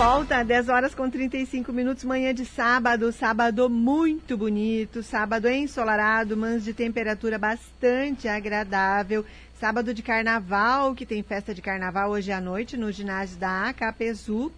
Volta, 0.02 0.42
10 0.42 0.70
horas 0.70 0.94
com 0.94 1.10
35 1.10 1.70
minutos, 1.74 2.04
manhã 2.04 2.32
de 2.32 2.46
sábado, 2.46 3.12
sábado 3.12 3.68
muito 3.68 4.34
bonito, 4.34 5.02
sábado 5.02 5.46
ensolarado, 5.46 6.38
mas 6.38 6.64
de 6.64 6.72
temperatura 6.72 7.38
bastante 7.38 8.26
agradável. 8.26 9.26
Sábado 9.60 9.92
de 9.92 10.02
carnaval, 10.02 10.94
que 10.94 11.04
tem 11.04 11.22
festa 11.22 11.54
de 11.54 11.60
carnaval 11.60 12.12
hoje 12.12 12.32
à 12.32 12.40
noite 12.40 12.78
no 12.78 12.90
ginásio 12.90 13.36
da 13.36 13.68
AKPZU. 13.68 14.50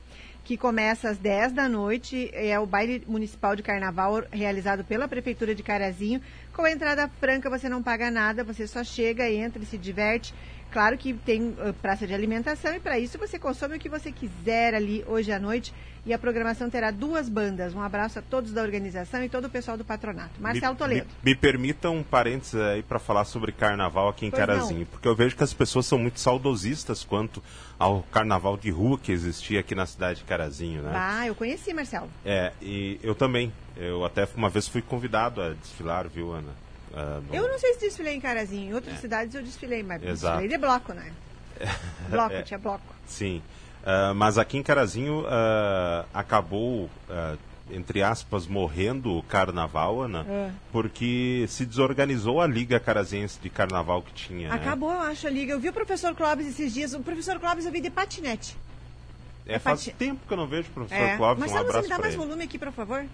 que 0.45 0.57
começa 0.57 1.09
às 1.09 1.19
10 1.19 1.53
da 1.53 1.69
noite. 1.69 2.31
É 2.33 2.59
o 2.59 2.67
baile 2.67 3.03
municipal 3.07 3.57
de 3.57 3.63
carnaval 3.63 4.23
realizado 4.31 4.85
pela 4.85 5.09
Prefeitura 5.09 5.55
de 5.55 5.63
Carazinho. 5.63 6.21
Com 6.53 6.63
a 6.63 6.71
entrada 6.71 7.09
franca, 7.21 7.51
você 7.51 7.69
não 7.69 7.83
paga 7.83 8.11
nada, 8.11 8.45
você 8.45 8.67
só 8.67 8.85
chega, 8.85 9.31
entra 9.31 9.63
e 9.63 9.67
se 9.67 9.79
diverte. 9.79 10.35
Claro 10.73 10.97
que 10.97 11.13
tem 11.13 11.51
uh, 11.51 11.73
praça 11.83 12.07
de 12.07 12.15
alimentação 12.15 12.75
e 12.75 12.81
para 12.81 12.99
isso 12.99 13.19
você 13.19 13.39
consome 13.39 13.77
o 13.77 13.79
que 13.79 13.91
você 13.91 14.11
quiser 14.11 14.75
ali 14.75 15.05
hoje 15.07 15.31
à 15.31 15.39
noite. 15.39 15.73
E 16.05 16.13
a 16.13 16.19
programação 16.19 16.69
terá 16.69 16.91
duas 16.91 17.29
bandas. 17.29 17.75
Um 17.75 17.81
abraço 17.81 18.19
a 18.19 18.23
todos 18.23 18.51
da 18.53 18.61
organização 18.61 19.23
e 19.23 19.29
todo 19.29 19.45
o 19.45 19.51
pessoal 19.51 19.77
do 19.77 19.85
patronato. 19.85 20.41
Marcelo 20.41 20.73
me, 20.73 20.79
Toledo. 20.79 21.07
Me, 21.23 21.31
me 21.31 21.37
permita 21.37 21.91
um 21.91 22.03
parênteses 22.03 22.57
aí 22.61 22.83
para 22.83 22.99
falar 22.99 23.25
sobre 23.25 23.53
carnaval 23.53 24.09
aqui 24.09 24.27
em 24.27 24.31
Pois 24.31 24.41
Carazinho, 24.41 24.81
não. 24.81 24.87
porque 24.87 25.07
eu 25.07 25.15
vejo 25.15 25.37
que 25.37 25.45
as 25.45 25.55
pessoas 25.55 25.87
são 25.87 25.99
muito 25.99 26.19
saudosistas 26.19 27.05
quanto 27.05 27.41
ao 27.79 28.03
carnaval 28.11 28.57
de 28.57 28.69
rua 28.71 28.99
que 28.99 29.13
existia 29.13 29.61
aqui 29.61 29.77
na 29.77 29.87
cidade 29.87 30.21
de 30.21 30.25
Carazinho, 30.25 30.83
né? 30.83 30.91
Ah, 30.93 31.27
eu 31.27 31.37
conheci, 31.37 31.73
Marcelo. 31.73 32.11
É, 32.25 32.53
e 32.61 32.99
eu 33.01 33.15
também. 33.15 33.53
Eu 33.77 34.05
até 34.05 34.27
uma 34.35 34.51
vez 34.51 34.67
fui 34.67 34.83
convidado 34.83 35.41
a 35.41 35.51
desfilar, 35.51 36.09
viu, 36.09 36.33
Ana? 36.33 36.51
Ah, 36.95 37.21
Eu 37.33 37.49
não 37.49 37.59
sei 37.59 37.75
se 37.75 37.81
desfilei 37.81 38.15
em 38.15 38.21
Carazinho. 38.21 38.71
Em 38.71 38.75
outras 38.75 38.99
cidades 39.01 39.35
eu 39.35 39.43
desfilei, 39.43 39.83
mas 39.83 40.03
Exato. 40.03 40.39
desfilei 40.39 40.49
de 40.49 40.59
bloco, 40.59 40.93
né? 40.93 41.13
Bloco, 42.11 42.35
É. 42.35 42.43
tinha 42.43 42.59
bloco. 42.59 42.83
Sim. 43.07 43.43
Ah, 43.85 44.13
mas 44.15 44.37
aqui 44.39 44.57
em 44.59 44.63
Carazinho 44.63 45.25
ah, 45.29 46.05
acabou, 46.13 46.91
entre 47.71 48.03
aspas, 48.03 48.47
morrendo 48.47 49.17
o 49.17 49.23
carnaval, 49.23 50.03
Ana, 50.03 50.27
É. 50.29 50.51
porque 50.71 51.45
se 51.49 51.65
desorganizou 51.65 52.41
a 52.41 52.47
Liga 52.47 52.79
Carazense 52.81 53.39
de 53.41 53.49
Carnaval 53.49 54.03
que 54.03 54.13
tinha. 54.13 54.49
né? 54.49 54.55
Acabou, 54.55 54.93
eu 54.93 55.01
acho, 55.01 55.27
a 55.27 55.31
liga. 55.31 55.53
Eu 55.53 55.61
vi 55.61 55.69
o 55.69 55.73
professor 55.73 56.15
Clóvis 56.15 56.47
esses 56.49 56.73
dias. 56.75 56.93
O 56.95 57.01
professor 57.01 57.39
Clóvis 57.39 57.65
eu 57.65 57.73
vi 57.73 57.81
de 57.81 57.91
patinete. 57.91 58.57
É, 59.47 59.59
faz 59.59 59.81
Pati- 59.87 59.97
tempo 59.97 60.21
que 60.27 60.33
eu 60.33 60.37
não 60.37 60.47
vejo 60.47 60.69
o 60.69 60.73
professor 60.73 61.03
É. 61.05 61.17
Clóvis. 61.17 61.41
Marcelo, 61.41 61.63
um 61.63 61.65
você 61.65 61.71
abraço 61.71 61.89
me 61.89 61.95
dá 61.97 61.99
mais 61.99 62.15
ele. 62.15 62.23
volume 62.25 62.45
aqui, 62.45 62.59
por 62.59 62.71
favor? 62.73 63.05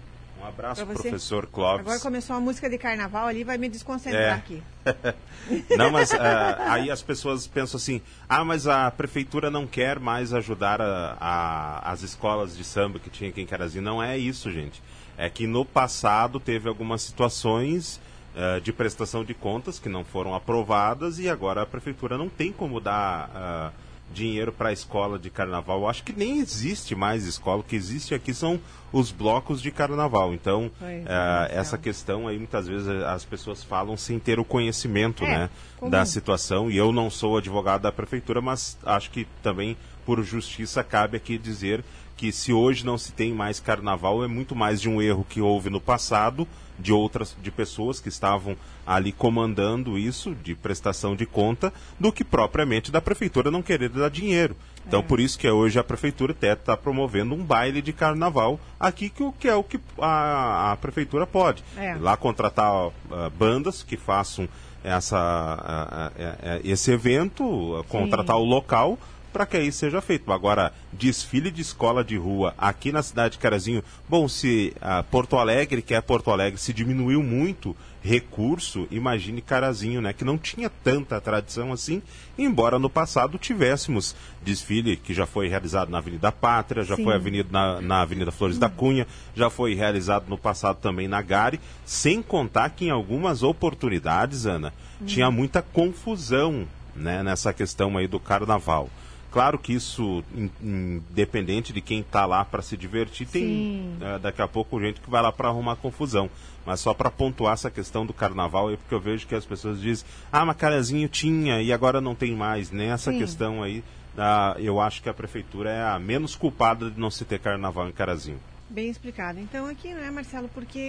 Um 0.41 0.47
abraço, 0.47 0.85
professor 0.85 1.45
Clóvis. 1.47 1.81
Agora 1.85 1.99
começou 1.99 2.35
uma 2.35 2.41
música 2.41 2.69
de 2.69 2.77
carnaval 2.77 3.27
ali, 3.27 3.43
vai 3.43 3.57
me 3.57 3.67
desconcentrar 3.67 4.21
É. 4.23 4.31
aqui. 4.31 4.63
Não, 5.77 5.91
mas 5.91 6.13
ah, 6.13 6.71
aí 6.73 6.89
as 6.89 7.01
pessoas 7.01 7.45
pensam 7.47 7.77
assim: 7.77 8.01
ah, 8.27 8.43
mas 8.45 8.65
a 8.67 8.89
prefeitura 8.91 9.49
não 9.51 9.67
quer 9.67 9.99
mais 9.99 10.33
ajudar 10.33 10.81
a- 10.81 11.17
a- 11.19 11.91
as 11.91 12.01
escolas 12.03 12.55
de 12.55 12.63
samba 12.63 12.99
que 12.99 13.09
tinha 13.09 13.29
aqui 13.29 13.41
em 13.41 13.45
Carazinho. 13.45 13.83
Não 13.83 14.01
é 14.01 14.17
isso, 14.17 14.51
gente. 14.51 14.81
É 15.17 15.29
que 15.29 15.45
no 15.45 15.65
passado 15.65 16.39
teve 16.39 16.69
algumas 16.69 17.01
situações 17.01 17.99
ah, 18.35 18.59
de 18.59 18.71
prestação 18.71 19.23
de 19.25 19.33
contas 19.33 19.77
que 19.79 19.89
não 19.89 20.05
foram 20.05 20.33
aprovadas 20.33 21.19
e 21.19 21.27
agora 21.27 21.63
a 21.63 21.65
prefeitura 21.65 22.17
não 22.17 22.29
tem 22.29 22.51
como 22.53 22.79
dar 22.79 23.29
ah, 23.35 23.71
dinheiro 24.13 24.51
para 24.51 24.69
a 24.69 24.73
escola 24.73 25.17
de 25.19 25.29
carnaval. 25.29 25.81
Eu 25.81 25.87
acho 25.87 26.03
que 26.03 26.13
nem 26.13 26.39
existe 26.39 26.95
mais 26.95 27.25
escola. 27.25 27.59
O 27.61 27.63
que 27.63 27.75
existe 27.75 28.13
aqui 28.15 28.33
são 28.33 28.59
os 28.91 29.11
blocos 29.11 29.61
de 29.61 29.71
carnaval. 29.71 30.33
Então, 30.33 30.71
é, 30.81 31.49
essa 31.51 31.77
questão 31.77 32.27
aí 32.27 32.37
muitas 32.37 32.67
vezes 32.67 32.87
as 32.87 33.23
pessoas 33.25 33.63
falam 33.63 33.95
sem 33.95 34.17
ter 34.19 34.39
o 34.39 34.45
conhecimento, 34.45 35.23
É, 35.23 35.27
né, 35.27 35.49
comum. 35.77 35.91
da 35.91 36.05
situação. 36.05 36.69
E 36.71 36.77
eu 36.77 36.91
não 36.91 37.09
sou 37.09 37.37
advogado 37.37 37.81
da 37.83 37.91
prefeitura, 37.91 38.41
mas 38.41 38.77
acho 38.85 39.11
que 39.11 39.27
também 39.43 39.77
por 40.05 40.23
justiça 40.23 40.83
cabe 40.83 41.17
aqui 41.17 41.37
dizer 41.37 41.83
que 42.19 42.33
se 42.33 42.51
hoje 42.51 42.85
não 42.85 42.97
se 42.97 43.13
tem 43.13 43.31
mais 43.33 43.61
carnaval 43.61 44.21
é 44.25 44.27
muito 44.27 44.53
mais 44.53 44.81
de 44.81 44.89
um 44.89 45.01
erro 45.01 45.25
que 45.29 45.39
houve 45.39 45.69
no 45.69 45.79
passado 45.79 46.45
de 46.77 46.91
outras 46.91 47.33
de 47.41 47.49
pessoas 47.49 48.01
que 48.01 48.09
estavam 48.09 48.57
ali 48.85 49.13
comandando 49.13 49.97
isso 49.97 50.35
de 50.35 50.53
prestação 50.53 51.15
de 51.15 51.25
conta 51.25 51.71
do 51.97 52.11
que 52.11 52.25
propriamente 52.25 52.91
da 52.91 52.99
prefeitura 52.99 53.49
não 53.49 53.61
querer 53.61 53.87
dar 53.87 54.09
dinheiro. 54.09 54.53
Então 54.85 55.01
por 55.01 55.21
isso 55.21 55.39
que 55.39 55.49
hoje 55.49 55.79
a 55.79 55.83
prefeitura 55.83 56.33
até 56.33 56.51
está 56.51 56.75
promovendo 56.75 57.33
um 57.35 57.43
baile 57.43 57.81
de 57.81 57.93
carnaval 57.93 58.59
aqui 58.77 59.07
que, 59.09 59.23
o- 59.23 59.31
que 59.31 59.47
é 59.47 59.55
o 59.55 59.63
que 59.63 59.79
a, 59.97 60.73
a 60.73 60.75
prefeitura 60.75 61.25
pode 61.25 61.63
É. 61.77 61.95
lá 61.95 62.17
contratar 62.17 62.73
ah, 63.11 63.29
bandas 63.37 63.81
que 63.81 63.95
façam 63.95 64.45
essa, 64.83 65.17
ah, 65.17 66.11
ah, 66.17 66.59
esse 66.65 66.91
evento, 66.91 67.83
contratar 67.87 68.35
o 68.37 68.43
local 68.45 68.97
para 69.31 69.45
que 69.45 69.57
aí 69.57 69.71
seja 69.71 70.01
feito. 70.01 70.31
Agora, 70.31 70.73
desfile 70.91 71.51
de 71.51 71.61
escola 71.61 72.03
de 72.03 72.17
rua 72.17 72.53
aqui 72.57 72.91
na 72.91 73.03
cidade 73.03 73.33
de 73.33 73.39
Carazinho, 73.39 73.83
bom, 74.07 74.27
se 74.27 74.73
ah, 74.81 75.03
Porto 75.03 75.37
Alegre, 75.37 75.81
que 75.81 75.93
é 75.93 76.01
Porto 76.01 76.31
Alegre, 76.31 76.59
se 76.59 76.73
diminuiu 76.73 77.23
muito 77.23 77.75
recurso, 78.01 78.87
imagine 78.89 79.41
Carazinho, 79.41 80.01
né, 80.01 80.13
que 80.13 80.23
não 80.23 80.37
tinha 80.37 80.69
tanta 80.69 81.19
tradição 81.19 81.73
assim, 81.73 82.01
embora 82.37 82.79
no 82.79 82.89
passado 82.89 83.37
tivéssemos 83.37 84.15
desfile 84.41 84.95
que 84.95 85.13
já 85.13 85.25
foi 85.25 85.49
realizado 85.49 85.89
na 85.89 85.97
Avenida 85.97 86.31
Pátria, 86.31 86.83
já 86.83 86.95
Sim. 86.95 87.03
foi 87.03 87.15
avenida, 87.15 87.49
na, 87.51 87.81
na 87.81 88.01
Avenida 88.01 88.31
Flores 88.31 88.57
da 88.57 88.69
Cunha, 88.69 89.05
já 89.35 89.49
foi 89.49 89.73
realizado 89.73 90.29
no 90.29 90.37
passado 90.37 90.77
também 90.77 91.07
na 91.07 91.21
Gare, 91.21 91.59
sem 91.85 92.21
contar 92.21 92.69
que 92.69 92.85
em 92.85 92.89
algumas 92.89 93.43
oportunidades, 93.43 94.45
Ana, 94.45 94.73
tinha 95.05 95.29
muita 95.29 95.61
confusão 95.61 96.67
né, 96.95 97.23
nessa 97.23 97.53
questão 97.53 97.97
aí 97.97 98.07
do 98.07 98.19
carnaval. 98.19 98.89
Claro 99.31 99.59
que 99.59 99.73
isso, 99.73 100.23
in- 100.35 100.49
independente 100.59 101.71
de 101.71 101.81
quem 101.81 101.99
está 101.99 102.25
lá 102.25 102.43
para 102.43 102.61
se 102.63 102.75
divertir, 102.75 103.27
tem 103.27 103.95
eh, 104.01 104.19
daqui 104.19 104.41
a 104.41 104.47
pouco 104.47 104.79
gente 104.81 104.99
que 104.99 105.09
vai 105.09 105.21
lá 105.21 105.31
para 105.31 105.49
arrumar 105.49 105.75
confusão. 105.75 106.29
Mas 106.65 106.79
só 106.79 106.93
para 106.93 107.09
pontuar 107.11 107.53
essa 107.53 107.69
questão 107.71 108.05
do 108.05 108.13
carnaval, 108.13 108.71
é 108.71 108.75
porque 108.77 108.93
eu 108.93 108.99
vejo 108.99 109.25
que 109.27 109.35
as 109.35 109.45
pessoas 109.45 109.79
dizem, 109.79 110.05
ah, 110.31 110.45
mas 110.45 110.57
Carazinho 110.57 111.07
tinha 111.07 111.61
e 111.61 111.71
agora 111.71 112.01
não 112.01 112.15
tem 112.15 112.35
mais. 112.35 112.71
Nessa 112.71 113.11
Sim. 113.11 113.19
questão 113.19 113.61
aí, 113.63 113.83
ah, 114.17 114.55
eu 114.59 114.79
acho 114.81 115.01
que 115.01 115.09
a 115.09 115.13
prefeitura 115.13 115.69
é 115.71 115.81
a 115.83 115.99
menos 115.99 116.35
culpada 116.35 116.89
de 116.89 116.99
não 116.99 117.09
se 117.11 117.23
ter 117.23 117.39
carnaval 117.39 117.87
em 117.87 117.91
Carazinho. 117.91 118.39
Bem 118.69 118.89
explicado. 118.89 119.39
Então 119.39 119.65
aqui, 119.67 119.93
não 119.93 120.01
é, 120.01 120.11
Marcelo? 120.11 120.47
Porque 120.49 120.79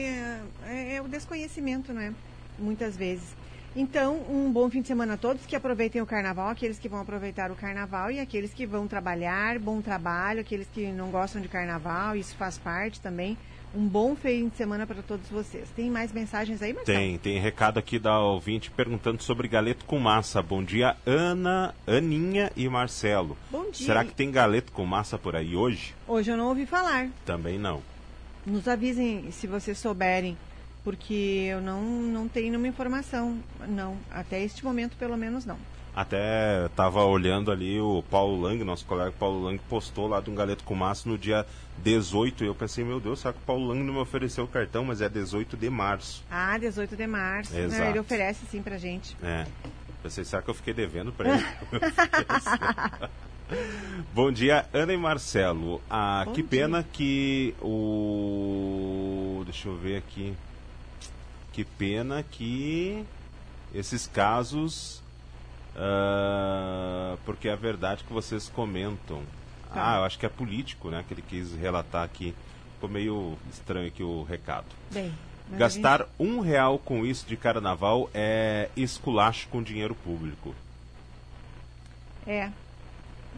é, 0.66 0.96
é 0.96 1.02
o 1.02 1.08
desconhecimento, 1.08 1.92
não 1.92 2.00
é? 2.02 2.12
Muitas 2.58 2.96
vezes. 2.96 3.24
Então, 3.74 4.20
um 4.28 4.50
bom 4.50 4.68
fim 4.68 4.82
de 4.82 4.88
semana 4.88 5.14
a 5.14 5.16
todos 5.16 5.46
que 5.46 5.54
aproveitem 5.54 6.02
o 6.02 6.06
carnaval, 6.06 6.48
aqueles 6.48 6.78
que 6.78 6.88
vão 6.88 7.00
aproveitar 7.00 7.52
o 7.52 7.54
carnaval 7.54 8.10
e 8.10 8.18
aqueles 8.18 8.52
que 8.52 8.66
vão 8.66 8.88
trabalhar, 8.88 9.58
bom 9.60 9.80
trabalho, 9.80 10.40
aqueles 10.40 10.66
que 10.72 10.88
não 10.88 11.10
gostam 11.10 11.40
de 11.40 11.48
carnaval, 11.48 12.16
isso 12.16 12.34
faz 12.34 12.58
parte 12.58 13.00
também. 13.00 13.38
Um 13.72 13.86
bom 13.86 14.16
fim 14.16 14.48
de 14.48 14.56
semana 14.56 14.84
para 14.84 15.00
todos 15.00 15.28
vocês. 15.28 15.68
Tem 15.76 15.88
mais 15.88 16.12
mensagens 16.12 16.60
aí, 16.60 16.72
Marcelo? 16.72 16.98
Tem, 16.98 17.18
tem 17.18 17.38
recado 17.38 17.78
aqui 17.78 18.00
da 18.00 18.18
ouvinte 18.18 18.68
perguntando 18.68 19.22
sobre 19.22 19.46
galeto 19.46 19.84
com 19.84 20.00
massa. 20.00 20.42
Bom 20.42 20.60
dia, 20.60 20.96
Ana, 21.06 21.72
Aninha 21.86 22.50
e 22.56 22.68
Marcelo. 22.68 23.38
Bom 23.48 23.70
dia. 23.70 23.86
Será 23.86 24.04
que 24.04 24.12
tem 24.12 24.32
galeto 24.32 24.72
com 24.72 24.84
massa 24.84 25.16
por 25.16 25.36
aí 25.36 25.54
hoje? 25.54 25.94
Hoje 26.08 26.32
eu 26.32 26.36
não 26.36 26.48
ouvi 26.48 26.66
falar. 26.66 27.08
Também 27.24 27.60
não. 27.60 27.80
Nos 28.44 28.66
avisem 28.66 29.30
se 29.30 29.46
vocês 29.46 29.78
souberem, 29.78 30.36
porque 30.84 31.46
eu 31.50 31.60
não, 31.60 31.82
não 31.82 32.28
tenho 32.28 32.48
nenhuma 32.50 32.68
informação. 32.68 33.38
Não, 33.68 33.96
até 34.10 34.42
este 34.42 34.64
momento 34.64 34.96
pelo 34.96 35.16
menos 35.16 35.44
não. 35.44 35.56
Até 35.94 36.68
tava 36.76 37.02
olhando 37.04 37.50
ali 37.50 37.80
o 37.80 38.02
Paulo 38.08 38.40
Lang, 38.40 38.62
nosso 38.62 38.86
colega 38.86 39.12
Paulo 39.18 39.42
Lang, 39.42 39.60
postou 39.68 40.06
lá 40.06 40.20
de 40.20 40.30
um 40.30 40.34
galeto 40.36 40.62
com 40.62 40.74
massa 40.74 41.08
no 41.08 41.18
dia 41.18 41.44
18. 41.78 42.44
E 42.44 42.46
eu 42.46 42.54
pensei, 42.54 42.84
meu 42.84 43.00
Deus, 43.00 43.18
será 43.20 43.32
que 43.32 43.40
o 43.40 43.42
Paulo 43.42 43.66
Lang 43.66 43.82
não 43.82 43.94
me 43.94 43.98
ofereceu 43.98 44.44
o 44.44 44.48
cartão? 44.48 44.84
Mas 44.84 45.00
é 45.00 45.08
18 45.08 45.56
de 45.56 45.68
março. 45.68 46.24
Ah, 46.30 46.56
18 46.56 46.94
de 46.96 47.06
março. 47.08 47.52
né? 47.52 47.64
Exato. 47.64 47.82
Ele 47.90 47.98
oferece 47.98 48.46
sim 48.46 48.62
pra 48.62 48.78
gente. 48.78 49.16
É. 49.22 49.44
Pensei, 50.02 50.24
será 50.24 50.40
que 50.40 50.48
eu 50.48 50.54
fiquei 50.54 50.72
devendo 50.72 51.12
pra 51.12 51.34
ele? 51.34 51.44
Bom 54.14 54.30
dia, 54.30 54.64
Ana 54.72 54.92
e 54.92 54.96
Marcelo. 54.96 55.82
Ah, 55.90 56.22
Bom 56.24 56.32
que 56.32 56.42
dia. 56.42 56.50
pena 56.50 56.84
que 56.84 57.52
o. 57.60 59.42
Deixa 59.44 59.68
eu 59.68 59.76
ver 59.76 59.96
aqui. 59.96 60.34
Que 61.52 61.64
pena 61.64 62.22
que 62.22 63.04
esses 63.74 64.06
casos. 64.06 65.02
ah, 65.76 67.16
porque 67.24 67.48
é 67.48 67.52
a 67.52 67.56
verdade 67.56 68.04
que 68.04 68.12
vocês 68.12 68.48
comentam. 68.48 69.22
Tá. 69.72 69.94
Ah, 69.94 69.98
eu 69.98 70.04
acho 70.04 70.18
que 70.18 70.26
é 70.26 70.28
político, 70.28 70.90
né? 70.90 71.04
Que 71.06 71.14
ele 71.14 71.22
quis 71.22 71.54
relatar 71.54 72.02
aqui. 72.04 72.34
Ficou 72.74 72.88
meio 72.90 73.38
estranho 73.52 73.88
aqui 73.88 74.02
o 74.02 74.22
recado. 74.22 74.66
Bem, 74.90 75.12
Gastar 75.52 76.06
um 76.18 76.40
real 76.40 76.78
com 76.78 77.04
isso 77.04 77.26
de 77.26 77.36
carnaval 77.36 78.08
é 78.14 78.68
esculacho 78.76 79.48
com 79.48 79.62
dinheiro 79.62 79.94
público. 79.94 80.54
É. 82.26 82.50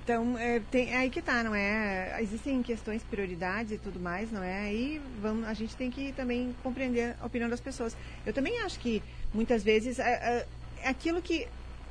Então, 0.02 0.36
é, 0.36 0.60
tem, 0.70 0.92
é 0.92 0.96
aí 0.96 1.10
que 1.10 1.22
tá, 1.22 1.44
não 1.44 1.54
é? 1.54 2.18
Existem 2.20 2.62
questões, 2.62 3.02
prioridades 3.02 3.72
e 3.72 3.78
tudo 3.78 4.00
mais, 4.00 4.32
não 4.32 4.42
é? 4.42 4.60
Aí 4.62 5.00
vamos, 5.20 5.46
a 5.46 5.54
gente 5.54 5.76
tem 5.76 5.90
que 5.90 6.12
também 6.12 6.54
compreender 6.62 7.14
a 7.20 7.26
opinião 7.26 7.48
das 7.48 7.60
pessoas. 7.60 7.96
Eu 8.26 8.32
também 8.32 8.60
acho 8.62 8.80
que, 8.80 9.02
muitas 9.32 9.62
vezes, 9.62 9.98
é, 9.98 10.46
é 10.82 10.88
aquilo 10.88 11.22
que 11.22 11.46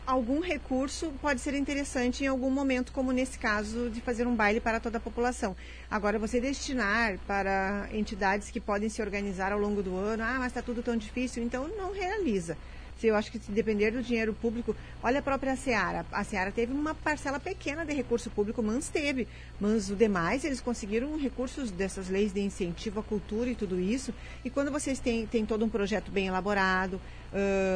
algum 0.05 0.41
recurso 0.41 1.13
pode 1.21 1.39
ser 1.39 1.53
interessante 1.53 2.23
em 2.23 2.27
algum 2.27 2.49
momento, 2.49 2.91
como 2.91 3.11
nesse 3.11 3.37
caso 3.37 3.89
de 3.89 4.01
fazer 4.01 4.27
um 4.27 4.35
baile 4.35 4.59
para 4.59 4.79
toda 4.79 4.97
a 4.97 5.01
população. 5.01 5.55
Agora, 5.89 6.19
você 6.19 6.41
destinar 6.41 7.17
para 7.19 7.87
entidades 7.93 8.49
que 8.49 8.59
podem 8.59 8.89
se 8.89 9.01
organizar 9.01 9.51
ao 9.51 9.59
longo 9.59 9.81
do 9.81 9.95
ano, 9.95 10.23
ah, 10.23 10.35
mas 10.39 10.47
está 10.47 10.61
tudo 10.61 10.83
tão 10.83 10.97
difícil, 10.97 11.43
então 11.43 11.67
não 11.77 11.93
realiza. 11.93 12.57
Se 13.01 13.07
eu 13.07 13.15
acho 13.15 13.31
que 13.31 13.39
se 13.39 13.51
depender 13.51 13.89
do 13.89 14.03
dinheiro 14.03 14.31
público, 14.31 14.75
olha 15.01 15.17
a 15.17 15.23
própria 15.23 15.55
Seara. 15.55 16.05
A 16.11 16.23
Seara 16.23 16.51
teve 16.51 16.71
uma 16.71 16.93
parcela 16.93 17.39
pequena 17.39 17.83
de 17.83 17.91
recurso 17.95 18.29
público, 18.29 18.61
mas 18.61 18.89
teve. 18.89 19.27
Mas 19.59 19.89
o 19.89 19.95
demais, 19.95 20.45
eles 20.45 20.61
conseguiram 20.61 21.17
recursos 21.17 21.71
dessas 21.71 22.09
leis 22.09 22.31
de 22.31 22.41
incentivo 22.41 22.99
à 22.99 23.03
cultura 23.03 23.49
e 23.49 23.55
tudo 23.55 23.79
isso. 23.79 24.13
E 24.45 24.51
quando 24.51 24.69
vocês 24.69 24.99
têm, 24.99 25.25
têm 25.25 25.47
todo 25.47 25.65
um 25.65 25.69
projeto 25.69 26.11
bem 26.11 26.27
elaborado, 26.27 27.01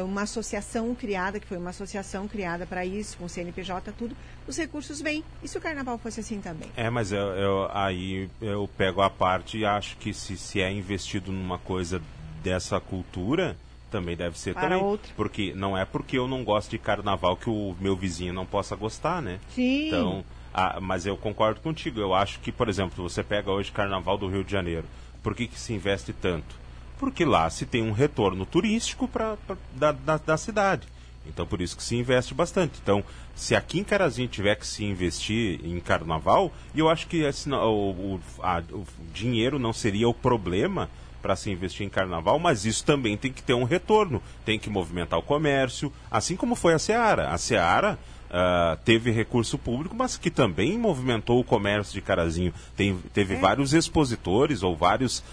uma 0.04 0.22
associação 0.22 0.94
criada, 0.94 1.40
que 1.40 1.46
foi 1.48 1.58
uma 1.58 1.70
associação 1.70 2.28
criada 2.28 2.64
para 2.64 2.86
isso, 2.86 3.18
com 3.18 3.24
o 3.24 3.28
CNPJ, 3.28 3.90
tudo, 3.98 4.16
os 4.46 4.56
recursos 4.56 5.00
vêm. 5.00 5.24
E 5.42 5.48
se 5.48 5.58
o 5.58 5.60
carnaval 5.60 5.98
fosse 5.98 6.20
assim 6.20 6.40
também? 6.40 6.70
É, 6.76 6.88
mas 6.88 7.10
eu, 7.10 7.18
eu, 7.18 7.68
aí 7.72 8.30
eu 8.40 8.70
pego 8.78 9.00
a 9.00 9.10
parte 9.10 9.58
e 9.58 9.64
acho 9.64 9.96
que 9.96 10.14
se, 10.14 10.36
se 10.36 10.60
é 10.60 10.70
investido 10.70 11.32
numa 11.32 11.58
coisa 11.58 12.00
dessa 12.44 12.78
cultura 12.78 13.56
também 13.90 14.16
deve 14.16 14.38
ser 14.38 14.54
Para 14.54 14.68
também. 14.70 14.82
outro. 14.82 15.12
Porque 15.16 15.52
não 15.54 15.76
é 15.76 15.84
porque 15.84 16.18
eu 16.18 16.26
não 16.28 16.42
gosto 16.44 16.70
de 16.70 16.78
carnaval 16.78 17.36
que 17.36 17.48
o 17.50 17.74
meu 17.80 17.94
vizinho 17.96 18.32
não 18.32 18.44
possa 18.46 18.74
gostar, 18.76 19.20
né? 19.22 19.38
Sim. 19.54 19.88
Então, 19.88 20.24
ah, 20.52 20.78
mas 20.80 21.06
eu 21.06 21.16
concordo 21.16 21.60
contigo. 21.60 22.00
Eu 22.00 22.14
acho 22.14 22.40
que, 22.40 22.50
por 22.50 22.68
exemplo, 22.68 23.08
você 23.08 23.22
pega 23.22 23.50
hoje 23.50 23.70
Carnaval 23.72 24.16
do 24.18 24.28
Rio 24.28 24.42
de 24.44 24.50
Janeiro. 24.52 24.84
Por 25.22 25.34
que, 25.34 25.46
que 25.46 25.58
se 25.58 25.72
investe 25.72 26.12
tanto? 26.12 26.54
Porque 26.98 27.24
lá 27.24 27.48
se 27.50 27.66
tem 27.66 27.82
um 27.82 27.92
retorno 27.92 28.46
turístico 28.46 29.06
pra, 29.06 29.36
pra- 29.46 29.56
da, 29.74 29.92
da, 29.92 30.16
da 30.16 30.36
cidade. 30.36 30.86
Então, 31.26 31.44
por 31.46 31.60
isso 31.60 31.76
que 31.76 31.82
se 31.82 31.96
investe 31.96 32.32
bastante. 32.32 32.78
Então, 32.82 33.02
se 33.34 33.54
aqui 33.56 33.80
em 33.80 33.84
Carazinho 33.84 34.28
tiver 34.28 34.54
que 34.54 34.66
se 34.66 34.84
investir 34.84 35.60
em 35.64 35.78
carnaval, 35.80 36.52
eu 36.74 36.88
acho 36.88 37.06
que 37.08 37.18
esse 37.18 37.50
o, 37.50 37.56
o- 37.58 38.20
a- 38.42 38.62
o 38.72 38.86
dinheiro 39.12 39.58
não 39.58 39.72
seria 39.72 40.08
o 40.08 40.14
problema 40.14 40.88
para 41.26 41.34
se 41.34 41.50
investir 41.50 41.84
em 41.84 41.90
carnaval, 41.90 42.38
mas 42.38 42.64
isso 42.64 42.84
também 42.84 43.16
tem 43.16 43.32
que 43.32 43.42
ter 43.42 43.52
um 43.52 43.64
retorno. 43.64 44.22
Tem 44.44 44.60
que 44.60 44.70
movimentar 44.70 45.18
o 45.18 45.22
comércio, 45.22 45.92
assim 46.08 46.36
como 46.36 46.54
foi 46.54 46.72
a 46.72 46.78
Seara. 46.78 47.30
A 47.30 47.36
Seara 47.36 47.98
ah, 48.30 48.78
teve 48.84 49.10
recurso 49.10 49.58
público, 49.58 49.92
mas 49.92 50.16
que 50.16 50.30
também 50.30 50.78
movimentou 50.78 51.40
o 51.40 51.44
comércio 51.44 51.94
de 51.94 52.00
Carazinho. 52.00 52.54
Tem, 52.76 52.96
teve 53.12 53.34
vários 53.34 53.74
expositores 53.74 54.62
ou 54.62 54.76
várias 54.76 55.24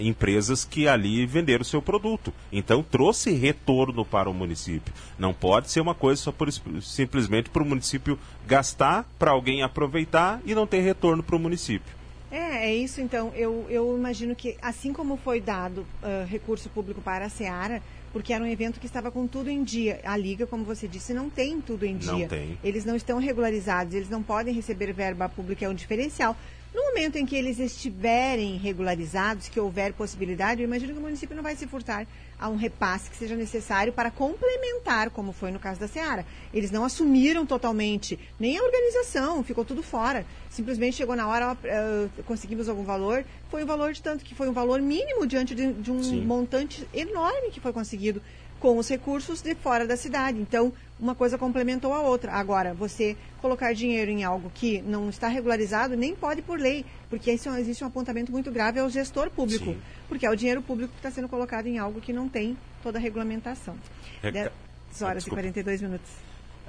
empresas 0.00 0.64
que 0.64 0.88
ali 0.88 1.24
venderam 1.26 1.62
o 1.62 1.64
seu 1.64 1.80
produto. 1.80 2.34
Então 2.50 2.82
trouxe 2.82 3.30
retorno 3.30 4.04
para 4.04 4.28
o 4.28 4.34
município. 4.34 4.92
Não 5.16 5.32
pode 5.32 5.70
ser 5.70 5.80
uma 5.80 5.94
coisa 5.94 6.20
só 6.20 6.32
por, 6.32 6.50
simplesmente 6.82 7.50
para 7.50 7.62
o 7.62 7.66
município 7.66 8.18
gastar, 8.48 9.04
para 9.16 9.30
alguém 9.30 9.62
aproveitar 9.62 10.40
e 10.44 10.56
não 10.56 10.66
ter 10.66 10.80
retorno 10.80 11.22
para 11.22 11.36
o 11.36 11.38
município. 11.38 11.94
É, 12.30 12.68
é 12.68 12.74
isso 12.74 13.00
então. 13.00 13.32
Eu, 13.34 13.66
eu 13.68 13.96
imagino 13.96 14.34
que, 14.34 14.56
assim 14.60 14.92
como 14.92 15.16
foi 15.16 15.40
dado 15.40 15.86
ah, 16.02 16.24
recurso 16.28 16.68
público 16.68 17.00
para 17.00 17.26
a 17.26 17.28
Seara, 17.28 17.82
porque 18.12 18.32
era 18.32 18.42
um 18.42 18.46
evento 18.46 18.80
que 18.80 18.86
estava 18.86 19.10
com 19.10 19.26
tudo 19.26 19.50
em 19.50 19.62
dia. 19.62 20.00
A 20.04 20.16
Liga, 20.16 20.46
como 20.46 20.64
você 20.64 20.88
disse, 20.88 21.12
não 21.12 21.28
tem 21.30 21.60
tudo 21.60 21.84
em 21.84 21.94
Não 21.94 22.16
dia. 22.16 22.28
tem. 22.28 22.58
Eles 22.64 22.84
não 22.84 22.96
estão 22.96 23.18
regularizados, 23.18 23.94
eles 23.94 24.08
não 24.08 24.22
podem 24.22 24.54
receber 24.54 24.92
verba 24.92 25.28
pública, 25.28 25.64
é 25.64 25.68
um 25.68 25.74
diferencial. 25.74 26.36
No 26.74 26.82
momento 26.82 27.16
em 27.16 27.24
que 27.24 27.36
eles 27.36 27.58
estiverem 27.58 28.56
regularizados, 28.56 29.48
que 29.48 29.58
houver 29.58 29.92
possibilidade, 29.92 30.60
eu 30.60 30.66
imagino 30.66 30.92
que 30.92 30.98
o 30.98 31.02
município 31.02 31.34
não 31.34 31.42
vai 31.42 31.56
se 31.56 31.66
furtar 31.66 32.06
a 32.38 32.48
um 32.48 32.56
repasse 32.56 33.10
que 33.10 33.16
seja 33.16 33.34
necessário 33.34 33.92
para 33.92 34.10
complementar, 34.10 35.10
como 35.10 35.32
foi 35.32 35.50
no 35.50 35.58
caso 35.58 35.80
da 35.80 35.88
Seara. 35.88 36.26
Eles 36.52 36.70
não 36.70 36.84
assumiram 36.84 37.46
totalmente, 37.46 38.18
nem 38.38 38.58
a 38.58 38.62
organização, 38.62 39.42
ficou 39.42 39.64
tudo 39.64 39.82
fora. 39.82 40.26
Simplesmente 40.50 40.96
chegou 40.96 41.16
na 41.16 41.26
hora, 41.26 41.56
eh, 41.64 42.08
conseguimos 42.26 42.68
algum 42.68 42.84
valor, 42.84 43.24
foi 43.50 43.64
um 43.64 43.66
valor 43.66 43.92
de 43.92 44.02
tanto 44.02 44.24
que 44.24 44.34
foi 44.34 44.48
um 44.48 44.52
valor 44.52 44.80
mínimo 44.80 45.26
diante 45.26 45.54
de, 45.54 45.72
de 45.72 45.90
um 45.90 46.02
Sim. 46.02 46.22
montante 46.22 46.86
enorme 46.92 47.50
que 47.50 47.60
foi 47.60 47.72
conseguido 47.72 48.20
com 48.60 48.78
os 48.78 48.88
recursos 48.88 49.42
de 49.42 49.54
fora 49.54 49.86
da 49.86 49.96
cidade. 49.96 50.38
Então, 50.40 50.72
uma 50.98 51.14
coisa 51.14 51.36
complementou 51.36 51.92
a 51.92 52.00
outra. 52.00 52.32
Agora, 52.32 52.72
você 52.72 53.16
colocar 53.46 53.72
dinheiro 53.72 54.10
em 54.10 54.24
algo 54.24 54.50
que 54.52 54.82
não 54.82 55.08
está 55.08 55.28
regularizado, 55.28 55.96
nem 55.96 56.14
pode 56.16 56.42
por 56.42 56.58
lei, 56.58 56.84
porque 57.08 57.30
isso, 57.32 57.48
existe 57.50 57.84
um 57.84 57.86
apontamento 57.86 58.32
muito 58.32 58.50
grave 58.50 58.80
ao 58.80 58.90
gestor 58.90 59.30
público, 59.30 59.66
Sim. 59.66 59.78
porque 60.08 60.26
é 60.26 60.30
o 60.30 60.34
dinheiro 60.34 60.60
público 60.60 60.92
que 60.92 60.98
está 60.98 61.10
sendo 61.12 61.28
colocado 61.28 61.66
em 61.66 61.78
algo 61.78 62.00
que 62.00 62.12
não 62.12 62.28
tem 62.28 62.58
toda 62.82 62.98
a 62.98 63.00
regulamentação. 63.00 63.76
Reca- 64.20 64.52
10 64.90 65.02
horas 65.02 65.22
Desculpa. 65.24 65.40
e 65.40 65.44
42 65.44 65.80
minutos. 65.82 66.10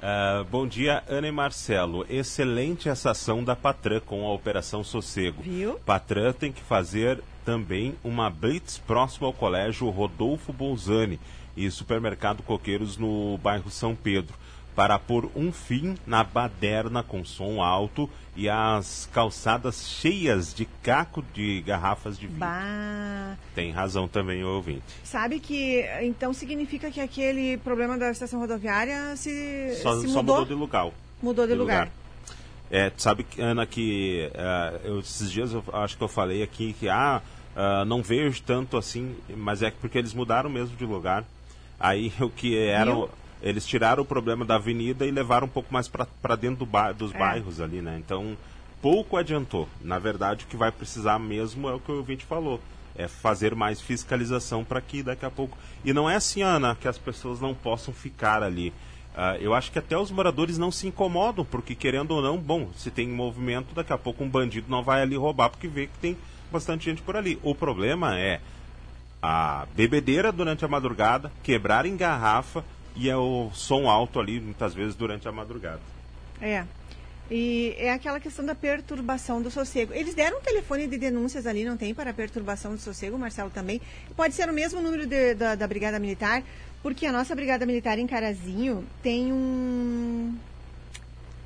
Ah, 0.00 0.44
bom 0.48 0.68
dia, 0.68 1.02
Ana 1.08 1.26
e 1.26 1.32
Marcelo. 1.32 2.06
Excelente 2.08 2.88
essa 2.88 3.10
ação 3.10 3.42
da 3.42 3.56
Patran 3.56 3.98
com 4.00 4.24
a 4.24 4.32
Operação 4.32 4.84
Sossego. 4.84 5.42
Viu? 5.42 5.74
Patran 5.84 6.32
tem 6.32 6.52
que 6.52 6.62
fazer 6.62 7.20
também 7.44 7.96
uma 8.04 8.30
blitz 8.30 8.78
próximo 8.78 9.26
ao 9.26 9.32
colégio 9.32 9.88
Rodolfo 9.88 10.52
Bolzani 10.52 11.18
e 11.56 11.68
supermercado 11.72 12.44
Coqueiros 12.44 12.96
no 12.96 13.36
bairro 13.38 13.68
São 13.68 13.96
Pedro 13.96 14.34
para 14.78 14.96
pôr 14.96 15.28
um 15.34 15.50
fim 15.50 15.96
na 16.06 16.22
baderna 16.22 17.02
com 17.02 17.24
som 17.24 17.60
alto 17.60 18.08
e 18.36 18.48
as 18.48 19.10
calçadas 19.12 19.88
cheias 19.88 20.54
de 20.54 20.66
caco 20.84 21.20
de 21.34 21.60
garrafas 21.62 22.16
de 22.16 22.28
vinho. 22.28 22.38
Bah. 22.38 23.36
Tem 23.56 23.72
razão 23.72 24.06
também 24.06 24.44
o 24.44 24.46
ouvinte. 24.46 24.84
Sabe 25.02 25.40
que, 25.40 25.84
então, 26.02 26.32
significa 26.32 26.92
que 26.92 27.00
aquele 27.00 27.56
problema 27.58 27.98
da 27.98 28.08
estação 28.12 28.38
rodoviária 28.38 29.16
se, 29.16 29.80
Só, 29.82 30.00
se 30.00 30.06
só 30.06 30.22
mudou, 30.22 30.36
mudou 30.36 30.44
de 30.44 30.54
lugar. 30.54 30.90
mudou 31.20 31.44
de, 31.44 31.54
lugar. 31.54 31.90
É, 32.70 32.88
tu 32.90 33.02
sabe, 33.02 33.26
Ana, 33.36 33.66
que 33.66 34.30
ah, 34.36 34.78
eu, 34.84 35.00
esses 35.00 35.28
dias 35.28 35.52
eu 35.52 35.64
acho 35.72 35.98
que 35.98 36.04
eu 36.04 36.08
falei 36.08 36.40
aqui 36.40 36.72
que 36.72 36.88
ah, 36.88 37.20
ah, 37.56 37.84
não 37.84 38.00
vejo 38.00 38.40
tanto 38.44 38.76
assim, 38.76 39.16
mas 39.36 39.60
é 39.60 39.72
porque 39.72 39.98
eles 39.98 40.14
mudaram 40.14 40.48
mesmo 40.48 40.76
de 40.76 40.84
lugar. 40.84 41.24
Aí 41.80 42.12
o 42.22 42.30
que 42.30 42.56
era. 42.56 42.92
Viu? 42.92 43.10
Eles 43.42 43.66
tiraram 43.66 44.02
o 44.02 44.06
problema 44.06 44.44
da 44.44 44.56
avenida 44.56 45.06
e 45.06 45.10
levaram 45.10 45.46
um 45.46 45.50
pouco 45.50 45.72
mais 45.72 45.88
para 45.88 46.36
dentro 46.36 46.58
do 46.60 46.66
ba 46.66 46.92
dos 46.92 47.14
É. 47.14 47.18
bairros 47.18 47.60
ali, 47.60 47.80
né? 47.80 47.96
Então, 47.98 48.36
pouco 48.82 49.16
adiantou. 49.16 49.68
Na 49.80 49.98
verdade, 49.98 50.44
o 50.44 50.48
que 50.48 50.56
vai 50.56 50.72
precisar 50.72 51.18
mesmo 51.18 51.68
é 51.68 51.74
o 51.74 51.80
que 51.80 51.92
o 51.92 51.96
ouvinte 51.96 52.24
falou. 52.24 52.60
É 52.96 53.06
fazer 53.06 53.54
mais 53.54 53.80
fiscalização 53.80 54.64
para 54.64 54.80
que 54.80 55.02
daqui 55.04 55.24
a 55.24 55.30
pouco. 55.30 55.56
E 55.84 55.92
não 55.92 56.10
é 56.10 56.16
assim, 56.16 56.42
Ana, 56.42 56.74
que 56.74 56.88
as 56.88 56.98
pessoas 56.98 57.40
não 57.40 57.54
possam 57.54 57.94
ficar 57.94 58.42
ali. 58.42 58.72
Ah, 59.16 59.36
eu 59.38 59.54
acho 59.54 59.70
que 59.72 59.78
até 59.78 59.96
os 59.96 60.10
moradores 60.10 60.58
não 60.58 60.70
se 60.70 60.86
incomodam, 60.88 61.44
porque 61.44 61.74
querendo 61.74 62.12
ou 62.12 62.22
não, 62.22 62.36
bom, 62.38 62.68
se 62.76 62.90
tem 62.90 63.08
movimento, 63.08 63.74
daqui 63.74 63.92
a 63.92 63.98
pouco 63.98 64.22
um 64.24 64.28
bandido 64.28 64.66
não 64.68 64.82
vai 64.82 65.02
ali 65.02 65.16
roubar, 65.16 65.48
porque 65.50 65.66
vê 65.68 65.86
que 65.86 65.98
tem 65.98 66.16
bastante 66.52 66.84
gente 66.86 67.02
por 67.02 67.16
ali. 67.16 67.38
O 67.42 67.54
problema 67.54 68.18
é 68.18 68.40
a 69.22 69.66
bebedeira 69.74 70.30
durante 70.30 70.64
a 70.64 70.68
madrugada, 70.68 71.32
quebrar 71.42 71.84
em 71.86 71.96
garrafa 71.96 72.64
e 72.98 73.08
é 73.08 73.16
o 73.16 73.50
som 73.54 73.88
alto 73.88 74.18
ali, 74.18 74.40
muitas 74.40 74.74
vezes, 74.74 74.94
durante 74.94 75.28
a 75.28 75.32
madrugada. 75.32 75.80
É. 76.40 76.64
E 77.30 77.74
é 77.78 77.92
aquela 77.92 78.18
questão 78.18 78.44
da 78.44 78.54
perturbação 78.54 79.42
do 79.42 79.50
sossego. 79.50 79.92
Eles 79.92 80.14
deram 80.14 80.38
um 80.38 80.40
telefone 80.40 80.86
de 80.86 80.96
denúncias 80.96 81.46
ali, 81.46 81.64
não 81.64 81.76
tem 81.76 81.94
para 81.94 82.12
perturbação 82.12 82.72
do 82.74 82.80
sossego, 82.80 83.18
Marcelo 83.18 83.50
também. 83.50 83.80
Pode 84.16 84.34
ser 84.34 84.48
o 84.48 84.52
mesmo 84.52 84.80
número 84.80 85.06
de- 85.06 85.34
da, 85.34 85.54
da 85.54 85.66
Brigada 85.66 85.98
Militar, 85.98 86.42
porque 86.82 87.04
a 87.04 87.12
nossa 87.12 87.34
Brigada 87.34 87.66
Militar 87.66 87.98
em 87.98 88.06
Carazinho 88.06 88.84
tem 89.02 89.32
um 89.32 90.36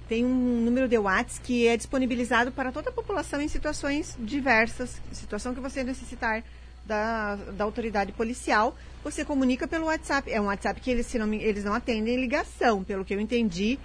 tem 0.08 0.26
um 0.26 0.60
número 0.62 0.86
de 0.88 0.98
Whats 0.98 1.38
que 1.38 1.66
é 1.66 1.74
disponibilizado 1.76 2.52
para 2.52 2.70
toda 2.70 2.90
a 2.90 2.92
população 2.92 3.40
em 3.40 3.48
situações 3.48 4.14
diversas, 4.20 5.00
situação 5.10 5.54
que 5.54 5.60
você 5.60 5.82
necessitar 5.82 6.44
da, 6.84 7.36
da 7.36 7.64
autoridade 7.64 8.12
policial, 8.12 8.74
você 9.04 9.24
comunica 9.24 9.66
pelo 9.68 9.86
WhatsApp. 9.86 10.30
É 10.32 10.40
um 10.40 10.46
WhatsApp 10.46 10.80
que 10.80 10.90
eles, 10.90 11.06
se 11.06 11.18
não, 11.18 11.26
me- 11.26 11.42
eles 11.42 11.64
não 11.64 11.74
atendem 11.74 12.16
ligação, 12.20 12.82
pelo 12.84 13.04
que 13.04 13.14
eu 13.14 13.20
entendi. 13.20 13.78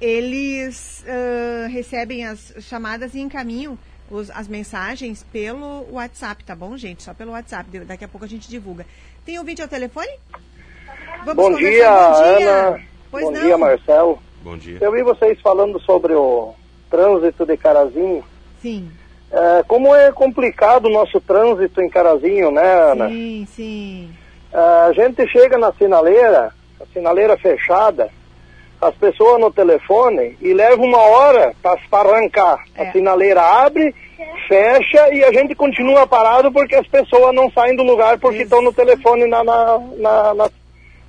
Eles 0.00 1.04
ah, 1.08 1.66
recebem 1.68 2.24
as 2.26 2.54
chamadas 2.60 3.14
e 3.14 3.20
encaminham 3.20 3.78
os- 4.10 4.30
as 4.30 4.46
mensagens 4.48 5.24
pelo 5.32 5.86
WhatsApp, 5.90 6.44
tá 6.44 6.54
bom, 6.54 6.76
gente? 6.76 7.02
Só 7.02 7.12
pelo 7.12 7.32
WhatsApp. 7.32 7.68
De- 7.70 7.80
Daqui 7.84 8.04
a 8.04 8.08
pouco 8.08 8.24
a 8.24 8.28
gente 8.28 8.48
divulga. 8.48 8.86
Tem 9.24 9.38
ouvinte 9.38 9.60
ao 9.60 9.68
telefone? 9.68 10.10
Vamos 11.24 11.34
Bom 11.44 11.52
conversar. 11.52 11.58
dia, 11.58 11.90
Bom 12.10 12.38
dia. 12.38 12.50
Ana. 12.50 12.82
Pois 13.10 13.24
Bom 13.24 13.32
não. 13.32 13.40
dia, 13.40 13.58
Marcelo. 13.58 14.22
Bom 14.42 14.56
dia. 14.56 14.78
Eu 14.80 14.92
vi 14.92 15.02
vocês 15.02 15.40
falando 15.40 15.80
sobre 15.80 16.14
o 16.14 16.54
trânsito 16.90 17.44
de 17.44 17.56
Carazinho. 17.56 18.24
Sim, 18.62 18.90
É, 19.30 19.62
como 19.64 19.94
é 19.94 20.10
complicado 20.10 20.86
o 20.86 20.92
nosso 20.92 21.20
trânsito 21.20 21.82
em 21.82 21.90
Carazinho, 21.90 22.50
né, 22.50 22.92
Ana? 22.92 23.08
sim, 23.08 23.46
sim. 23.54 24.10
É, 24.52 24.58
a 24.58 24.92
gente 24.92 25.26
chega 25.28 25.58
na 25.58 25.72
sinaleira, 25.72 26.52
a 26.80 26.86
sinaleira 26.92 27.36
fechada, 27.36 28.08
as 28.80 28.94
pessoas 28.94 29.40
no 29.40 29.52
telefone 29.52 30.36
e 30.40 30.54
leva 30.54 30.80
uma 30.80 30.98
hora 30.98 31.52
para 31.62 32.10
arrancar. 32.10 32.64
É. 32.74 32.88
A 32.88 32.92
sinaleira 32.92 33.42
abre, 33.42 33.94
fecha 34.46 35.12
e 35.12 35.22
a 35.24 35.32
gente 35.32 35.54
continua 35.54 36.06
parado 36.06 36.50
porque 36.52 36.74
as 36.74 36.86
pessoas 36.86 37.34
não 37.34 37.50
saem 37.50 37.76
do 37.76 37.82
lugar 37.82 38.18
porque 38.18 38.42
estão 38.42 38.62
no 38.62 38.72
telefone 38.72 39.26
na, 39.26 39.44
na, 39.44 39.78
na, 39.96 40.34
na, 40.34 40.50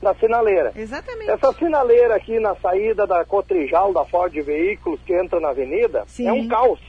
na 0.01 0.13
sinaleira. 0.15 0.73
Exatamente. 0.75 1.29
Essa 1.31 1.53
sinaleira 1.53 2.15
aqui 2.15 2.39
na 2.39 2.55
saída 2.55 3.05
da 3.07 3.23
Cotrijal, 3.23 3.93
da 3.93 4.03
Ford 4.05 4.33
Veículos, 4.33 4.99
que 5.05 5.13
entra 5.13 5.39
na 5.39 5.49
avenida, 5.49 6.03
Sim. 6.07 6.27
é 6.27 6.33
um 6.33 6.47
caos. 6.47 6.79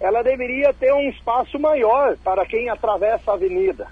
Ela 0.00 0.22
deveria 0.22 0.72
ter 0.72 0.92
um 0.94 1.08
espaço 1.10 1.58
maior 1.58 2.16
para 2.24 2.46
quem 2.46 2.70
atravessa 2.70 3.30
a 3.30 3.34
avenida. 3.34 3.86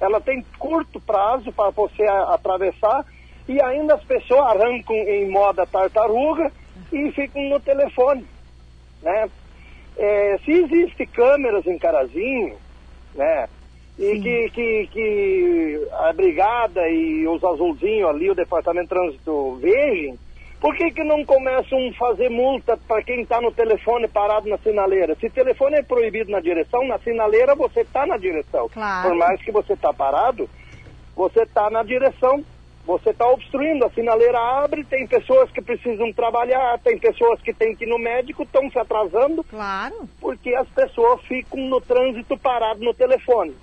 Ela 0.00 0.20
tem 0.20 0.44
curto 0.58 1.00
prazo 1.00 1.52
para 1.52 1.70
você 1.70 2.04
atravessar 2.04 3.04
E 3.48 3.60
ainda 3.60 3.94
as 3.94 4.04
pessoas 4.04 4.40
arrancam 4.40 4.96
em 4.96 5.28
moda 5.28 5.66
tartaruga 5.66 6.50
e 6.92 7.10
ficam 7.12 7.42
no 7.48 7.58
telefone, 7.60 8.24
né? 9.02 9.28
É, 9.96 10.38
se 10.44 10.52
existe 10.52 11.06
câmeras 11.06 11.66
em 11.66 11.78
Carazinho, 11.78 12.56
né? 13.14 13.48
E 13.98 14.20
que, 14.20 14.50
que, 14.50 14.86
que 14.90 15.88
a 15.92 16.12
brigada 16.12 16.88
e 16.88 17.26
os 17.26 17.44
azulzinhos 17.44 18.08
ali, 18.08 18.30
o 18.30 18.34
departamento 18.34 18.84
de 18.84 18.94
trânsito 18.94 19.54
vejam, 19.56 20.16
por 20.62 20.76
que, 20.76 20.92
que 20.92 21.02
não 21.02 21.24
começam 21.24 21.88
a 21.88 21.92
fazer 21.94 22.30
multa 22.30 22.78
para 22.86 23.02
quem 23.02 23.22
está 23.22 23.40
no 23.40 23.50
telefone 23.50 24.06
parado 24.06 24.48
na 24.48 24.56
sinaleira? 24.58 25.16
Se 25.16 25.28
telefone 25.28 25.74
é 25.74 25.82
proibido 25.82 26.30
na 26.30 26.38
direção, 26.38 26.86
na 26.86 27.00
sinaleira 27.00 27.56
você 27.56 27.80
está 27.80 28.06
na 28.06 28.16
direção. 28.16 28.68
Claro. 28.68 29.08
Por 29.08 29.18
mais 29.18 29.42
que 29.42 29.50
você 29.50 29.72
está 29.72 29.92
parado, 29.92 30.48
você 31.16 31.42
está 31.42 31.68
na 31.68 31.82
direção. 31.82 32.44
Você 32.84 33.10
está 33.10 33.28
obstruindo, 33.28 33.84
a 33.84 33.90
sinaleira 33.90 34.38
abre, 34.38 34.82
tem 34.82 35.06
pessoas 35.06 35.48
que 35.52 35.62
precisam 35.62 36.12
trabalhar, 36.12 36.80
tem 36.80 36.98
pessoas 36.98 37.40
que 37.40 37.52
têm 37.52 37.76
que 37.76 37.84
ir 37.84 37.88
no 37.88 37.96
médico, 37.96 38.42
estão 38.42 38.68
se 38.70 38.78
atrasando. 38.78 39.44
Claro. 39.44 40.08
Porque 40.20 40.52
as 40.52 40.68
pessoas 40.68 41.22
ficam 41.22 41.60
no 41.60 41.80
trânsito 41.80 42.36
parado 42.36 42.84
no 42.84 42.92
telefone. 42.92 43.54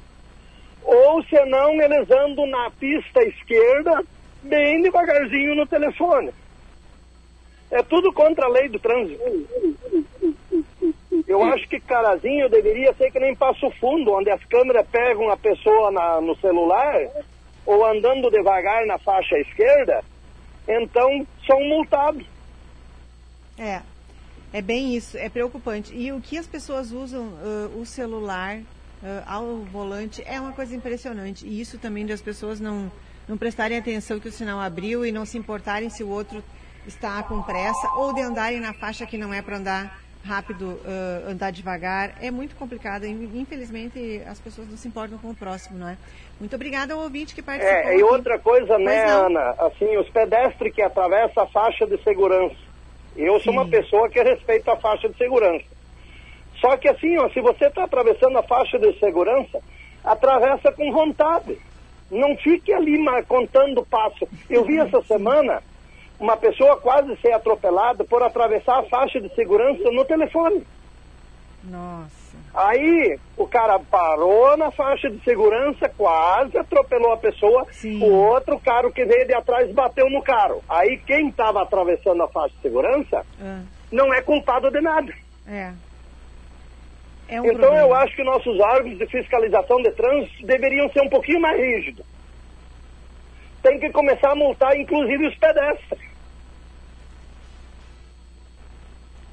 Ou 0.84 1.22
senão 1.24 1.82
eles 1.82 2.10
andam 2.10 2.46
na 2.48 2.72
pista 2.72 3.22
esquerda, 3.24 4.04
bem 4.42 4.82
devagarzinho 4.82 5.54
no 5.54 5.68
telefone. 5.68 6.32
É 7.72 7.84
tudo 7.84 8.12
contra 8.12 8.46
a 8.46 8.50
lei 8.50 8.68
do 8.70 8.80
trânsito. 8.80 9.22
Eu 11.28 11.44
acho 11.44 11.68
que 11.68 11.80
Carazinho 11.80 12.50
deveria 12.50 12.94
ser 12.96 13.12
que 13.12 13.20
nem 13.20 13.36
Passo 13.36 13.70
Fundo, 13.80 14.14
onde 14.14 14.32
as 14.32 14.44
câmeras 14.46 14.88
pegam 14.88 15.30
a 15.30 15.38
pessoa 15.38 15.92
na, 15.92 16.20
no 16.20 16.36
celular 16.38 17.00
ou 17.66 17.86
andando 17.86 18.32
devagar 18.32 18.86
na 18.88 18.98
faixa 18.98 19.38
esquerda, 19.38 20.04
então 20.68 21.28
são 21.46 21.60
multados. 21.62 22.26
É. 23.58 23.82
É 24.52 24.62
bem 24.62 24.96
isso, 24.96 25.16
é 25.18 25.30
preocupante. 25.30 25.96
E 25.96 26.12
o 26.12 26.20
que 26.20 26.36
as 26.36 26.48
pessoas 26.48 26.92
usam 26.92 27.28
uh, 27.28 27.80
o 27.80 27.86
celular 27.86 28.58
uh, 28.58 28.66
ao 29.28 29.58
volante 29.58 30.24
é 30.26 30.40
uma 30.40 30.54
coisa 30.54 30.76
impressionante. 30.76 31.46
E 31.46 31.62
isso 31.62 31.78
também 31.78 32.08
das 32.08 32.22
pessoas 32.22 32.60
não, 32.60 32.92
não 33.28 33.38
prestarem 33.38 33.78
atenção 33.78 34.20
que 34.20 34.28
o 34.28 34.32
sinal 34.32 34.60
abriu 34.60 35.06
e 35.06 35.12
não 35.12 35.24
se 35.24 35.38
importarem 35.38 35.92
se 35.92 36.04
o 36.04 36.10
outro 36.10 36.44
está 36.90 37.24
com 37.24 37.42
pressa 37.42 37.88
ou 37.96 38.14
de 38.14 38.22
andarem 38.22 38.60
na 38.60 38.74
faixa 38.74 39.06
que 39.06 39.18
não 39.18 39.34
é 39.34 39.42
para 39.42 39.58
andar 39.58 40.00
rápido, 40.26 40.66
uh, 40.66 41.30
andar 41.30 41.52
devagar. 41.52 42.16
É 42.22 42.30
muito 42.30 42.56
complicado. 42.56 43.06
Infelizmente, 43.06 44.22
as 44.28 44.40
pessoas 44.40 44.68
não 44.68 44.76
se 44.76 44.88
importam 44.88 45.18
com 45.18 45.30
o 45.30 45.36
próximo, 45.36 45.78
não 45.78 45.88
é? 45.88 45.98
Muito 46.40 46.56
obrigada 46.56 46.94
ao 46.94 47.02
ouvinte 47.02 47.34
que 47.34 47.42
participou. 47.42 47.92
É, 47.92 47.98
e 47.98 48.04
outra 48.04 48.38
coisa, 48.38 48.78
né, 48.78 49.06
Ana? 49.06 49.56
Assim, 49.60 49.98
os 49.98 50.10
pedestres 50.10 50.74
que 50.74 50.82
atravessam 50.82 51.44
a 51.44 51.48
faixa 51.48 51.86
de 51.86 52.02
segurança. 52.04 52.58
Eu 53.16 53.38
Sim. 53.38 53.46
sou 53.46 53.54
uma 53.54 53.68
pessoa 53.68 54.10
que 54.10 54.22
respeita 54.22 54.74
a 54.74 54.78
faixa 54.78 55.08
de 55.08 55.18
segurança. 55.18 55.66
Só 56.60 56.76
que 56.76 56.90
assim, 56.90 57.18
ó, 57.18 57.30
se 57.30 57.40
você 57.40 57.68
está 57.68 57.86
atravessando 57.86 58.38
a 58.38 58.44
faixa 58.44 58.78
de 58.78 58.98
segurança, 59.00 59.62
atravessa 60.04 60.72
com 60.72 60.92
vontade. 60.92 61.58
Não 62.12 62.36
fique 62.38 62.74
ali 62.74 62.98
contando 63.28 63.86
passo. 63.86 64.28
Eu 64.50 64.66
vi 64.66 64.80
essa 64.80 65.02
semana 65.04 65.62
uma 66.20 66.36
pessoa 66.38 66.78
quase 66.78 67.16
ser 67.18 67.32
atropelada 67.32 68.04
por 68.04 68.22
atravessar 68.22 68.80
a 68.80 68.84
faixa 68.84 69.20
de 69.22 69.34
segurança 69.36 69.90
no 69.92 70.04
telefone. 70.06 70.66
Nossa. 71.64 72.20
Aí 72.54 73.18
o 73.38 73.48
cara 73.48 73.80
parou 73.80 74.58
na 74.58 74.72
faixa 74.72 75.10
de 75.10 75.24
segurança, 75.24 75.88
quase 75.90 76.58
atropelou 76.58 77.14
a 77.14 77.18
pessoa. 77.18 77.66
Sim. 77.72 78.02
O 78.04 78.12
outro 78.12 78.60
carro 78.60 78.92
que 78.92 79.06
veio 79.06 79.26
de 79.28 79.34
atrás 79.34 79.72
bateu 79.72 80.10
no 80.10 80.22
carro. 80.22 80.64
Aí 80.68 80.98
quem 81.06 81.30
estava 81.30 81.62
atravessando 81.62 82.24
a 82.24 82.28
faixa 82.28 82.56
de 82.56 82.62
segurança 82.62 83.26
Ah, 83.42 83.62
não 83.92 84.14
é 84.14 84.22
culpado 84.22 84.70
de 84.72 84.82
nada. 84.82 85.14
é. 85.48 85.72
É 87.32 87.40
um 87.40 87.46
então 87.46 87.60
problema. 87.60 87.82
eu 87.86 87.94
acho 87.94 88.16
que 88.16 88.24
nossos 88.24 88.60
órgãos 88.60 88.98
de 88.98 89.06
fiscalização 89.06 89.80
de 89.84 89.92
trânsito 89.92 90.48
deveriam 90.48 90.90
ser 90.90 91.02
um 91.02 91.10
pouquinho 91.10 91.40
mais 91.40 91.60
rígidos. 91.62 92.04
Tem 93.62 93.80
que 93.80 93.92
começar 93.92 94.32
a 94.32 94.36
multar 94.36 94.76
inclusive 94.76 95.28
os 95.28 95.36
pedestres. 95.38 96.09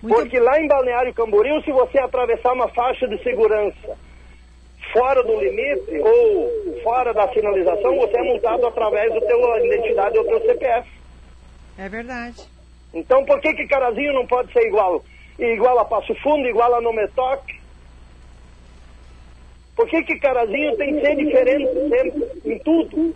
Porque 0.01 0.39
lá 0.39 0.61
em 0.61 0.69
Balneário 0.69 1.15
Camboriú, 1.15 1.63
se 1.63 1.73
você 1.73 1.99
atravessar 1.99 2.53
uma 2.53 2.69
faixa 2.69 3.09
de 3.09 3.23
segurança 3.23 3.97
fora 4.93 5.23
do 5.23 5.41
limite 5.41 5.99
ou 5.99 6.81
fora 6.83 7.13
da 7.13 7.29
sinalização, 7.33 7.97
você 7.97 8.19
é 8.19 8.23
multado 8.23 8.67
através 8.67 9.13
do 9.13 9.21
teu 9.21 9.65
identidade 9.65 10.19
ou 10.19 10.25
teu 10.25 10.41
CPF. 10.41 10.89
É 11.79 11.89
verdade. 11.89 12.49
Então 12.95 13.25
por 13.25 13.41
que 13.41 13.53
que 13.53 13.67
Carazinho 13.67 14.13
não 14.13 14.27
pode 14.27 14.53
ser 14.53 14.67
igual? 14.67 15.05
Igual 15.39 15.79
a 15.79 15.85
Passo 15.85 16.15
Fundo, 16.23 16.49
igual 16.49 16.75
a 16.75 16.81
Nometoc? 16.81 17.43
Por 19.75 19.87
que 19.89 20.03
que 20.05 20.19
Carazinho 20.19 20.77
tem 20.77 20.95
que 20.95 21.01
ser 21.03 21.17
diferente 21.17 21.73
sempre, 21.89 22.53
em 22.53 22.59
tudo? 22.61 23.15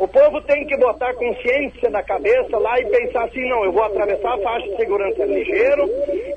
O 0.00 0.08
povo 0.08 0.40
tem 0.40 0.66
que 0.66 0.78
botar 0.78 1.12
consciência 1.12 1.90
na 1.90 2.02
cabeça 2.02 2.56
lá 2.56 2.80
e 2.80 2.86
pensar 2.86 3.22
assim, 3.24 3.46
não, 3.46 3.62
eu 3.66 3.70
vou 3.70 3.82
atravessar 3.82 4.32
a 4.32 4.38
faixa 4.38 4.66
de 4.66 4.76
segurança 4.76 5.26
ligeiro, 5.26 5.86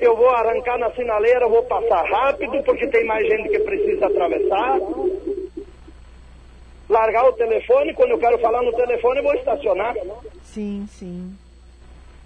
eu 0.02 0.14
vou 0.14 0.28
arrancar 0.28 0.76
na 0.76 0.90
sinaleira, 0.90 1.48
vou 1.48 1.62
passar 1.62 2.04
rápido, 2.04 2.62
porque 2.62 2.86
tem 2.88 3.06
mais 3.06 3.26
gente 3.26 3.48
que 3.48 3.60
precisa 3.60 4.06
atravessar. 4.06 4.78
Largar 6.90 7.24
o 7.24 7.32
telefone, 7.32 7.94
quando 7.94 8.10
eu 8.10 8.18
quero 8.18 8.38
falar 8.38 8.60
no 8.60 8.72
telefone, 8.74 9.20
eu 9.20 9.24
vou 9.24 9.34
estacionar. 9.34 9.94
Sim, 10.42 10.86
sim. 10.90 11.34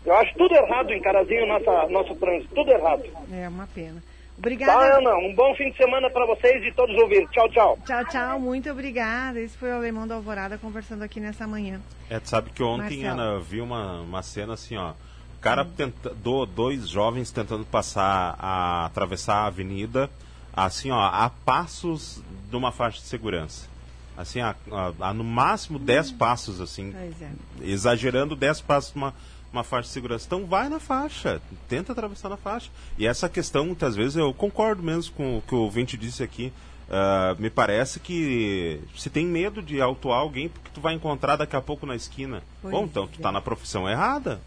Eu 0.04 0.14
acho 0.14 0.34
tudo 0.34 0.56
errado 0.56 0.92
em 0.92 1.00
Carazinho, 1.00 1.46
nossa, 1.46 1.86
nosso 1.88 2.16
trânsito, 2.16 2.52
tudo 2.52 2.72
errado. 2.72 3.04
É 3.32 3.48
uma 3.48 3.68
pena. 3.68 4.02
Tá, 4.38 4.46
Obrigada. 4.46 4.98
Ana? 4.98 5.16
Um 5.16 5.34
bom 5.34 5.52
fim 5.56 5.70
de 5.70 5.76
semana 5.76 6.08
para 6.10 6.24
vocês 6.26 6.62
e 6.64 6.72
todos 6.72 6.94
os 6.94 7.02
ouvintes. 7.02 7.28
Tchau, 7.32 7.48
tchau. 7.50 7.78
Tchau, 7.84 8.04
tchau. 8.04 8.38
Muito 8.40 8.70
obrigada. 8.70 9.40
Esse 9.40 9.56
foi 9.58 9.70
o 9.70 9.74
Alemão 9.74 10.06
da 10.06 10.14
Alvorada 10.14 10.56
conversando 10.58 11.02
aqui 11.02 11.18
nessa 11.18 11.46
manhã. 11.46 11.80
É, 12.08 12.20
tu 12.20 12.28
sabe 12.28 12.50
que 12.50 12.62
ontem, 12.62 13.02
Marcelo. 13.02 13.20
Ana, 13.20 13.32
eu 13.34 13.40
vi 13.42 13.60
uma, 13.60 14.00
uma 14.00 14.22
cena 14.22 14.54
assim, 14.54 14.76
ó. 14.76 14.90
O 15.36 15.40
cara 15.40 15.64
tenta, 15.64 16.10
do, 16.14 16.46
dois 16.46 16.88
jovens 16.88 17.30
tentando 17.32 17.64
passar 17.64 18.36
a 18.38 18.86
atravessar 18.86 19.34
a 19.42 19.46
avenida, 19.46 20.08
assim, 20.54 20.90
ó, 20.90 21.00
a 21.00 21.30
passos 21.44 22.22
de 22.48 22.56
uma 22.56 22.70
faixa 22.72 22.98
de 22.98 23.06
segurança. 23.06 23.68
Assim, 24.16 24.40
a, 24.40 24.54
a- 24.72 25.08
a 25.08 25.14
no 25.14 25.22
máximo 25.22 25.78
10 25.78 26.10
passos, 26.12 26.60
assim. 26.60 26.92
Pois 26.92 27.22
é. 27.22 27.30
Exagerando 27.60 28.34
10 28.34 28.60
passos 28.62 28.92
uma, 28.94 29.14
uma 29.52 29.64
faixa 29.64 29.88
de 29.88 29.92
segurança. 29.94 30.26
Então 30.26 30.46
vai 30.46 30.68
na 30.68 30.78
faixa, 30.78 31.40
tenta 31.68 31.92
atravessar 31.92 32.28
na 32.28 32.36
faixa. 32.36 32.70
E 32.98 33.06
essa 33.06 33.28
questão, 33.28 33.66
muitas 33.66 33.96
vezes, 33.96 34.16
eu 34.16 34.32
concordo 34.34 34.82
mesmo 34.82 35.12
com 35.14 35.38
o 35.38 35.42
que 35.42 35.54
o 35.54 35.58
ouvinte 35.58 35.96
disse 35.96 36.22
aqui. 36.22 36.52
Ah, 36.90 37.36
me 37.38 37.50
parece 37.50 38.00
que 38.00 38.80
se 38.96 39.10
tem 39.10 39.26
medo 39.26 39.62
de 39.62 39.80
autuar 39.80 40.20
alguém 40.20 40.48
porque 40.48 40.70
tu 40.72 40.80
vai 40.80 40.94
encontrar 40.94 41.36
daqui 41.36 41.54
a 41.54 41.60
pouco 41.60 41.84
na 41.84 41.94
esquina. 41.94 42.42
Pois 42.62 42.72
Bom, 42.72 42.84
então 42.84 43.06
tu 43.06 43.18
é. 43.18 43.22
tá 43.22 43.30
na 43.30 43.40
profissão 43.40 43.88
errada. 43.88 44.40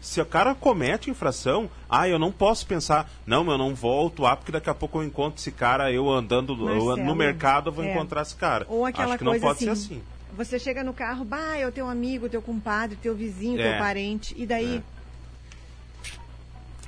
Se 0.00 0.20
o 0.20 0.26
cara 0.26 0.52
comete 0.52 1.08
infração, 1.08 1.70
ah, 1.88 2.08
eu 2.08 2.18
não 2.18 2.32
posso 2.32 2.66
pensar, 2.66 3.08
não, 3.24 3.48
eu 3.48 3.56
não 3.56 3.72
vou 3.72 3.96
autuar 3.96 4.36
porque 4.36 4.50
daqui 4.50 4.68
a 4.68 4.74
pouco 4.74 4.98
eu 4.98 5.04
encontro 5.04 5.38
esse 5.38 5.52
cara, 5.52 5.92
eu 5.92 6.10
andando 6.10 6.54
eu 6.54 6.86
Marcelo, 6.86 6.96
no 6.96 7.14
mercado, 7.14 7.68
eu 7.68 7.72
vou 7.72 7.84
é. 7.84 7.92
encontrar 7.92 8.22
esse 8.22 8.34
cara. 8.34 8.66
Ou 8.68 8.84
aquela 8.84 9.10
Acho 9.10 9.18
que 9.18 9.24
não 9.24 9.32
coisa 9.32 9.46
pode 9.46 9.68
assim, 9.68 9.84
ser 9.86 9.94
assim. 9.94 10.02
Você 10.36 10.58
chega 10.58 10.82
no 10.82 10.94
carro, 10.94 11.24
bah, 11.24 11.56
é 11.58 11.66
o 11.66 11.72
teu 11.72 11.88
amigo, 11.88 12.28
teu 12.28 12.40
compadre, 12.40 12.96
teu 12.96 13.14
vizinho, 13.14 13.60
É. 13.60 13.70
teu 13.72 13.78
parente. 13.78 14.34
E 14.36 14.46
daí, 14.46 14.82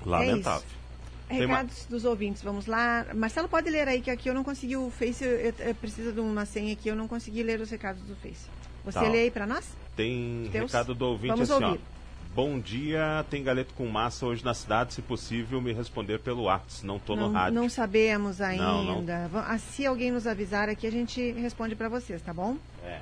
Lamentável. 0.05 0.67
Tem 1.29 1.41
ma- 1.47 1.57
recados 1.59 1.87
dos 1.87 2.05
ouvintes, 2.05 2.43
vamos 2.43 2.67
lá. 2.67 3.07
Marcelo, 3.15 3.49
pode 3.49 3.71
ler 3.71 3.89
aí, 3.89 4.01
que 4.01 4.11
aqui 4.11 4.29
eu 4.29 4.35
não 4.35 4.45
consegui 4.45 4.77
o 4.77 4.91
Face, 4.91 5.25
preciso 5.81 6.13
de 6.13 6.21
uma 6.21 6.45
senha 6.45 6.73
aqui, 6.75 6.89
eu 6.89 6.95
não 6.97 7.09
consegui 7.09 7.43
ler 7.43 7.61
os 7.61 7.71
recados 7.71 8.03
do 8.03 8.15
Face. 8.17 8.47
Você 8.85 8.99
Tá. 9.01 9.09
lê 9.09 9.21
aí 9.23 9.31
pra 9.31 9.47
nós? 9.47 9.67
Tem 9.97 10.49
Deus. 10.53 10.71
recado 10.71 10.95
do 10.95 11.07
ouvinte 11.07 11.29
Vamos 11.29 11.51
assim, 11.51 11.65
ouvir. 11.65 11.81
ó. 11.91 11.95
Bom 12.35 12.59
dia, 12.59 13.25
tem 13.31 13.43
galeto 13.45 13.73
com 13.75 13.87
massa 13.87 14.27
hoje 14.27 14.45
na 14.45 14.53
cidade, 14.53 14.93
se 14.93 15.01
possível 15.01 15.61
me 15.63 15.73
responder 15.73 16.19
pelo 16.19 16.43
WhatsApp, 16.43 16.85
não 16.85 16.99
tô 16.99 17.15
não, 17.15 17.29
no 17.29 17.33
rádio. 17.33 17.55
não 17.61 17.69
sabemos 17.71 18.41
ainda. 18.41 18.65
Não, 18.65 19.03
não. 19.03 19.05
Ah, 19.47 19.57
Se 19.57 19.87
alguém 19.87 20.11
nos 20.11 20.27
avisar 20.27 20.69
aqui, 20.69 20.87
a 20.87 20.91
gente 20.91 21.31
responde 21.33 21.75
pra 21.77 21.89
vocês, 21.89 22.21
tá 22.21 22.35
bom? 22.35 22.57
É, 22.83 22.99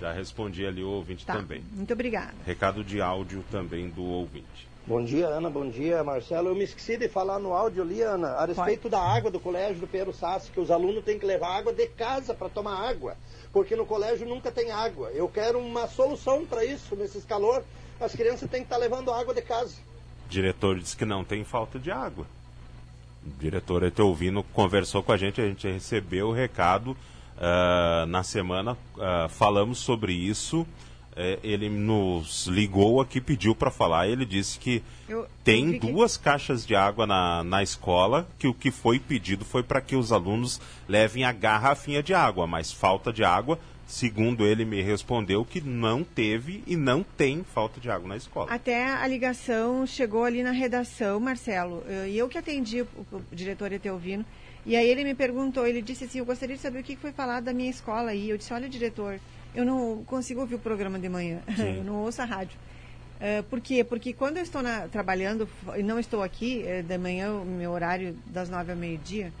já 0.00 0.12
respondi 0.12 0.66
ali 0.66 0.82
o 0.82 0.88
ouvinte 0.90 1.24
Tá. 1.24 1.34
também. 1.34 1.62
Muito 1.72 1.92
obrigada. 1.92 2.34
Recado 2.44 2.84
de 2.84 3.00
áudio 3.00 3.44
também 3.50 3.88
do 3.88 4.02
ouvinte. 4.04 4.68
Bom 4.86 5.02
dia, 5.02 5.26
Ana. 5.26 5.50
Bom 5.50 5.68
dia, 5.68 6.04
Marcelo. 6.04 6.48
Eu 6.50 6.54
me 6.54 6.62
esqueci 6.62 6.96
de 6.96 7.08
falar 7.08 7.40
no 7.40 7.52
áudio 7.52 7.82
ali, 7.82 8.02
Ana, 8.02 8.28
a 8.34 8.44
respeito 8.46 8.88
da 8.88 9.00
água 9.00 9.30
do 9.32 9.40
colégio 9.40 9.80
do 9.80 9.86
Pedro 9.88 10.12
Sassi, 10.12 10.50
que 10.52 10.60
os 10.60 10.70
alunos 10.70 11.02
têm 11.04 11.18
que 11.18 11.26
levar 11.26 11.56
água 11.56 11.72
de 11.72 11.88
casa 11.88 12.32
para 12.34 12.48
tomar 12.48 12.88
água, 12.88 13.16
porque 13.52 13.74
no 13.74 13.84
colégio 13.84 14.28
nunca 14.28 14.52
tem 14.52 14.70
água. 14.70 15.10
Eu 15.10 15.26
quero 15.28 15.58
uma 15.58 15.88
solução 15.88 16.46
para 16.46 16.64
isso, 16.64 16.94
nesses 16.94 17.24
calor. 17.24 17.64
As 18.00 18.14
crianças 18.14 18.48
têm 18.48 18.60
que 18.60 18.66
estar 18.66 18.76
levando 18.76 19.10
água 19.10 19.34
de 19.34 19.42
casa. 19.42 19.74
O 20.26 20.28
diretor 20.28 20.78
disse 20.78 20.96
que 20.96 21.04
não 21.04 21.24
tem 21.24 21.42
falta 21.42 21.80
de 21.80 21.90
água. 21.90 22.24
O 23.26 23.40
diretor, 23.40 23.82
eu 23.82 23.90
tô 23.90 24.06
ouvindo, 24.06 24.44
conversou 24.52 25.02
com 25.02 25.10
a 25.10 25.16
gente, 25.16 25.40
a 25.40 25.46
gente 25.48 25.66
recebeu 25.66 26.28
o 26.28 26.32
recado. 26.32 26.96
Uh, 27.36 28.06
na 28.06 28.22
semana 28.22 28.72
uh, 28.72 29.28
falamos 29.28 29.78
sobre 29.78 30.12
isso. 30.12 30.66
É, 31.18 31.38
ele 31.42 31.70
nos 31.70 32.46
ligou 32.46 33.00
aqui, 33.00 33.22
pediu 33.22 33.54
para 33.54 33.70
falar. 33.70 34.06
Ele 34.06 34.26
disse 34.26 34.58
que 34.58 34.82
Eu- 35.08 35.26
tem 35.42 35.72
eu 35.74 35.80
duas 35.80 36.18
caixas 36.18 36.66
de 36.66 36.76
água 36.76 37.06
na, 37.06 37.42
na 37.42 37.62
escola, 37.62 38.28
que 38.38 38.46
o 38.46 38.52
que 38.52 38.70
foi 38.70 38.98
pedido 38.98 39.42
foi 39.42 39.62
para 39.62 39.80
que 39.80 39.96
os 39.96 40.12
alunos 40.12 40.60
levem 40.86 41.24
a 41.24 41.32
garrafinha 41.32 42.02
de 42.02 42.12
água, 42.12 42.46
mas 42.46 42.70
falta 42.70 43.10
de 43.10 43.24
água, 43.24 43.58
segundo 43.86 44.44
ele 44.44 44.66
me 44.66 44.82
respondeu, 44.82 45.42
que 45.42 45.62
não 45.62 46.04
teve 46.04 46.62
e 46.66 46.76
não 46.76 47.02
tem 47.02 47.42
falta 47.42 47.80
de 47.80 47.88
água 47.90 48.08
na 48.10 48.16
escola. 48.18 48.50
Até 48.52 48.84
a 48.86 49.06
ligação 49.06 49.86
chegou 49.86 50.22
ali 50.22 50.42
na 50.42 50.50
redação, 50.50 51.18
Marcelo, 51.18 51.82
e 52.06 52.18
eu 52.18 52.28
que 52.28 52.36
atendi 52.36 52.82
o, 52.82 52.88
o 53.10 53.22
diretor 53.32 53.72
Eteovino, 53.72 54.24
e 54.66 54.74
aí 54.74 54.88
ele 54.88 55.04
me 55.04 55.14
perguntou, 55.14 55.66
ele 55.66 55.80
disse 55.80 56.04
assim, 56.04 56.18
eu 56.18 56.24
gostaria 56.24 56.56
de 56.56 56.60
saber 56.62 56.80
o 56.80 56.82
que 56.82 56.96
foi 56.96 57.12
falado 57.12 57.44
da 57.44 57.52
minha 57.52 57.70
escola 57.70 58.10
aí. 58.10 58.28
Eu 58.28 58.36
disse, 58.36 58.52
olha, 58.52 58.68
diretor, 58.68 59.20
eu 59.54 59.64
não 59.64 60.02
consigo 60.04 60.40
ouvir 60.40 60.56
o 60.56 60.58
programa 60.58 60.98
de 60.98 61.08
manhã, 61.08 61.40
Sim. 61.56 61.78
eu 61.78 61.84
não 61.84 62.02
ouço 62.02 62.20
a 62.20 62.24
rádio. 62.24 62.58
Eh, 63.20 63.42
por 63.42 63.60
quê? 63.60 63.82
Porque 63.84 64.12
quando 64.12 64.36
eu 64.38 64.42
estou 64.42 64.62
na- 64.62 64.88
trabalhando, 64.88 65.48
e 65.76 65.82
não 65.82 65.98
estou 65.98 66.22
aqui, 66.22 66.62
eh, 66.66 66.82
de 66.82 66.98
manhã, 66.98 67.32
o 67.32 67.44
meu 67.46 67.70
horário 67.70 68.14
das 68.26 68.50
nove 68.50 68.72
ao 68.72 68.76
meio-dia, 68.76 69.32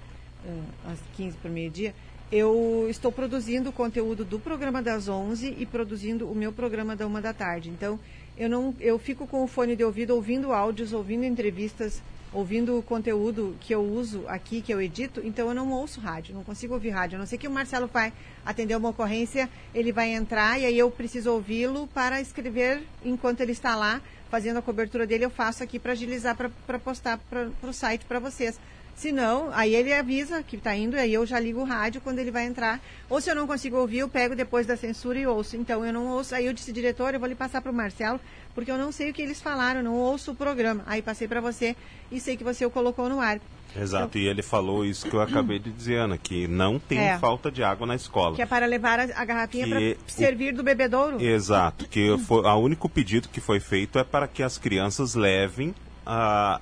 eh, 0.46 0.90
às 0.92 0.98
15 1.16 1.36
para 1.36 1.50
o 1.50 1.52
meio-dia, 1.52 1.92
eu 2.32 2.86
estou 2.88 3.12
produzindo 3.12 3.70
o 3.70 3.72
conteúdo 3.72 4.24
do 4.24 4.38
programa 4.40 4.80
das 4.82 5.08
11 5.08 5.54
e 5.58 5.66
produzindo 5.66 6.30
o 6.30 6.34
meu 6.34 6.52
programa 6.52 6.96
da 6.96 7.06
uma 7.06 7.20
da 7.20 7.32
tarde. 7.32 7.68
Então, 7.68 7.98
eu 8.38 8.48
não 8.48 8.74
eu 8.80 8.98
fico 8.98 9.26
com 9.26 9.42
o 9.44 9.46
fone 9.46 9.76
de 9.76 9.84
ouvido 9.84 10.14
ouvindo 10.14 10.52
áudios, 10.52 10.92
ouvindo 10.92 11.24
entrevistas, 11.24 12.00
ouvindo 12.32 12.78
o 12.78 12.82
conteúdo 12.82 13.56
que 13.60 13.74
eu 13.74 13.82
uso 13.82 14.24
aqui, 14.28 14.60
que 14.60 14.72
eu 14.72 14.80
edito, 14.80 15.20
então 15.24 15.48
eu 15.48 15.54
não 15.54 15.70
ouço 15.70 16.00
rádio, 16.00 16.34
não 16.34 16.44
consigo 16.44 16.74
ouvir 16.74 16.90
rádio. 16.90 17.16
A 17.16 17.18
não 17.18 17.26
ser 17.26 17.38
que 17.38 17.48
o 17.48 17.50
Marcelo 17.50 17.86
vai 17.86 18.12
atender 18.44 18.76
uma 18.76 18.90
ocorrência, 18.90 19.48
ele 19.74 19.92
vai 19.92 20.12
entrar 20.12 20.60
e 20.60 20.66
aí 20.66 20.78
eu 20.78 20.90
preciso 20.90 21.32
ouvi-lo 21.32 21.86
para 21.88 22.20
escrever 22.20 22.82
enquanto 23.04 23.40
ele 23.40 23.52
está 23.52 23.74
lá 23.74 24.00
fazendo 24.30 24.58
a 24.58 24.62
cobertura 24.62 25.06
dele, 25.06 25.24
eu 25.24 25.30
faço 25.30 25.62
aqui 25.62 25.78
para 25.78 25.92
agilizar 25.92 26.36
para 26.36 26.78
postar 26.78 27.18
para 27.30 27.48
o 27.62 27.72
site 27.72 28.04
para 28.04 28.18
vocês. 28.18 28.58
Se 28.96 29.12
não, 29.12 29.50
aí 29.52 29.74
ele 29.74 29.92
avisa 29.92 30.42
que 30.42 30.56
está 30.56 30.74
indo, 30.74 30.96
aí 30.96 31.12
eu 31.12 31.26
já 31.26 31.38
ligo 31.38 31.60
o 31.60 31.64
rádio 31.64 32.00
quando 32.00 32.18
ele 32.18 32.30
vai 32.30 32.46
entrar. 32.46 32.80
Ou 33.10 33.20
se 33.20 33.30
eu 33.30 33.34
não 33.34 33.46
consigo 33.46 33.76
ouvir, 33.76 33.98
eu 33.98 34.08
pego 34.08 34.34
depois 34.34 34.66
da 34.66 34.74
censura 34.74 35.18
e 35.18 35.26
ouço. 35.26 35.54
Então 35.54 35.84
eu 35.84 35.92
não 35.92 36.06
ouço. 36.06 36.34
Aí 36.34 36.46
eu 36.46 36.52
disse, 36.54 36.72
diretor, 36.72 37.12
eu 37.12 37.20
vou 37.20 37.28
lhe 37.28 37.34
passar 37.34 37.60
para 37.60 37.70
o 37.70 37.74
Marcelo, 37.74 38.18
porque 38.54 38.70
eu 38.70 38.78
não 38.78 38.90
sei 38.90 39.10
o 39.10 39.12
que 39.12 39.20
eles 39.20 39.38
falaram, 39.40 39.82
não 39.82 39.94
ouço 39.94 40.30
o 40.30 40.34
programa. 40.34 40.82
Aí 40.86 41.02
passei 41.02 41.28
para 41.28 41.42
você 41.42 41.76
e 42.10 42.18
sei 42.18 42.38
que 42.38 42.42
você 42.44 42.64
o 42.64 42.70
colocou 42.70 43.06
no 43.10 43.20
ar. 43.20 43.38
Exato, 43.78 44.16
e 44.16 44.26
ele 44.26 44.42
falou 44.42 44.82
isso 44.86 45.06
que 45.06 45.14
eu 45.14 45.20
acabei 45.20 45.58
de 45.58 45.70
dizer, 45.70 45.96
Ana, 45.98 46.16
que 46.16 46.48
não 46.48 46.78
tem 46.78 46.98
É. 46.98 47.18
falta 47.18 47.50
de 47.50 47.62
água 47.62 47.86
na 47.86 47.94
escola. 47.94 48.34
Que 48.34 48.40
é 48.40 48.46
para 48.46 48.64
levar 48.64 48.98
a, 48.98 49.24
garrafinha 49.26 49.68
para 49.68 49.78
o- 49.78 49.96
servir 50.06 50.54
do 50.54 50.62
bebedouro. 50.62 51.22
Exato, 51.22 51.86
que 51.86 52.16
foi, 52.20 52.40
o 52.42 52.56
único 52.56 52.88
pedido 52.88 53.28
que 53.28 53.42
foi 53.42 53.60
feito 53.60 53.98
é 53.98 54.04
para 54.04 54.26
que 54.26 54.42
as 54.42 54.56
crianças 54.56 55.14
levem 55.14 55.74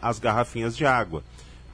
as 0.02 0.18
garrafinhas 0.18 0.76
de 0.76 0.84
água. 0.84 1.22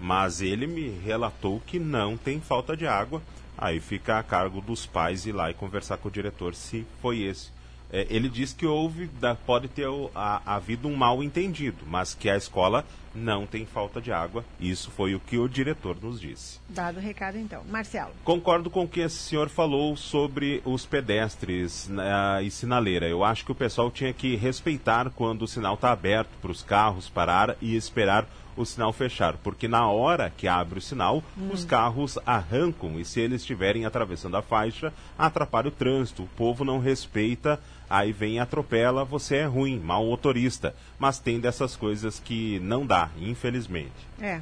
Mas 0.01 0.41
ele 0.41 0.67
me 0.67 0.89
relatou 1.05 1.61
que 1.67 1.79
não 1.79 2.17
tem 2.17 2.41
falta 2.41 2.77
de 2.77 2.87
água. 2.87 3.21
Aí 3.59 3.79
fica 3.81 4.19
a 4.19 4.23
cargo 4.23 4.61
dos 4.61 4.87
pais 4.87 5.27
ir 5.27 5.33
lá 5.33 5.51
e 5.51 5.55
conversar 5.55 5.99
com 5.99 6.09
o 6.09 6.11
diretor 6.11 6.55
se 6.55 6.87
foi 7.03 7.21
esse. 7.21 7.51
É, 7.93 8.07
ele 8.09 8.29
diz 8.29 8.53
que 8.53 8.65
houve, 8.65 9.07
da- 9.21 9.35
pode 9.35 9.67
ter 9.67 9.87
a- 10.15 10.41
havido 10.47 10.87
um 10.89 10.95
mal 10.95 11.23
entendido, 11.25 11.79
mas 11.89 12.15
que 12.15 12.31
a 12.31 12.37
escola 12.37 12.85
não 13.13 13.45
tem 13.47 13.67
falta 13.67 14.01
de 14.01 14.13
água. 14.13 14.45
Isso 14.61 14.93
foi 14.93 15.13
o 15.17 15.19
que 15.21 15.37
o 15.37 15.49
diretor 15.49 15.97
nos 16.01 16.21
disse. 16.21 16.61
Dado 16.69 16.99
o 16.99 17.01
recado, 17.01 17.37
então. 17.37 17.65
Marcelo. 17.69 18.13
Concordo 18.25 18.71
com 18.71 18.85
o 18.85 18.89
que 18.89 19.01
esse 19.01 19.17
senhor 19.17 19.49
falou 19.49 19.97
sobre 19.97 20.63
os 20.65 20.87
pedestres 20.87 21.89
né, 21.89 22.05
e 22.45 22.51
sinaleira. 22.51 23.09
Eu 23.09 23.25
acho 23.25 23.45
que 23.45 23.51
o 23.53 23.57
pessoal 23.57 23.91
tinha 23.91 24.13
que 24.13 24.37
respeitar 24.37 25.11
quando 25.11 25.43
o 25.43 25.49
sinal 25.49 25.75
está 25.75 25.91
aberto 25.91 26.31
para 26.41 26.53
os 26.53 26.63
carros 26.63 27.09
parar 27.09 27.57
e 27.61 27.75
esperar 27.75 28.25
o 28.57 28.65
sinal 28.65 28.93
fechar, 28.93 29.37
porque 29.39 29.67
na 29.69 29.89
hora 29.89 30.31
que 30.37 30.47
abre 30.49 30.79
o 30.79 30.83
sinal, 30.83 31.23
Hum. 31.39 31.51
os 31.53 31.65
carros 31.65 32.19
arrancam 32.27 32.99
e 33.01 33.05
se 33.05 33.21
eles 33.21 33.41
estiverem 33.43 33.85
atravessando 33.87 34.37
a 34.37 34.43
faixa, 34.43 34.93
atrapalha 35.19 35.69
o 35.69 35.73
trânsito. 35.73 36.25
O 36.25 36.29
povo 36.37 36.65
não 36.65 36.79
respeita, 36.79 37.61
aí 37.89 38.13
vem 38.13 38.35
e 38.35 38.39
atropela, 38.39 39.05
você 39.05 39.37
é 39.37 39.45
ruim, 39.47 39.79
mau 39.79 40.05
motorista. 40.07 40.75
Mas 40.99 41.19
tem 41.19 41.39
dessas 41.41 41.77
coisas 41.77 42.19
que 42.21 42.59
não 42.61 42.85
dá, 42.85 43.09
infelizmente. 43.19 43.93
É. 44.21 44.41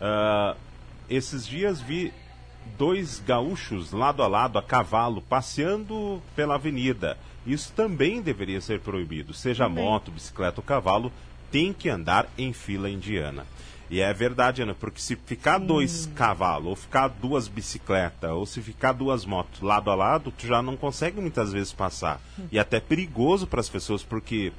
Ah, 0.00 0.56
esses 1.08 1.46
dias 1.46 1.80
vi 1.80 2.12
dois 2.78 3.20
gaúchos 3.26 3.92
lado 3.92 4.22
a 4.22 4.26
lado 4.28 4.58
a 4.58 4.62
cavalo 4.62 5.20
passeando 5.22 6.22
pela 6.36 6.54
avenida. 6.54 7.16
Isso 7.46 7.72
também 7.72 8.20
deveria 8.20 8.60
ser 8.60 8.80
proibido. 8.80 9.32
Seja 9.32 9.64
Também. 9.64 9.82
moto, 9.84 10.10
bicicleta 10.10 10.60
ou 10.60 10.64
cavalo, 10.64 11.10
tem 11.50 11.72
que 11.72 11.88
andar 11.88 12.28
em 12.38 12.52
fila 12.52 12.88
indiana. 12.88 13.46
E 13.90 14.00
é 14.00 14.12
verdade, 14.14 14.62
Ana, 14.62 14.72
porque 14.72 15.00
se 15.00 15.16
ficar 15.16 15.58
dois 15.58 16.08
cavalos, 16.14 16.68
ou 16.68 16.76
ficar 16.76 17.08
duas 17.08 17.48
bicicletas, 17.48 18.30
ou 18.30 18.46
se 18.46 18.62
ficar 18.62 18.92
duas 18.92 19.24
motos 19.24 19.60
lado 19.60 19.90
a 19.90 19.96
lado, 19.96 20.30
tu 20.30 20.46
já 20.46 20.62
não 20.62 20.76
consegue 20.76 21.20
muitas 21.20 21.52
vezes 21.52 21.72
passar. 21.72 22.20
E 22.52 22.58
até 22.58 22.78
perigoso 22.78 23.48
para 23.48 23.58
as 23.58 23.68
pessoas, 23.68 24.04
porque, 24.04 24.52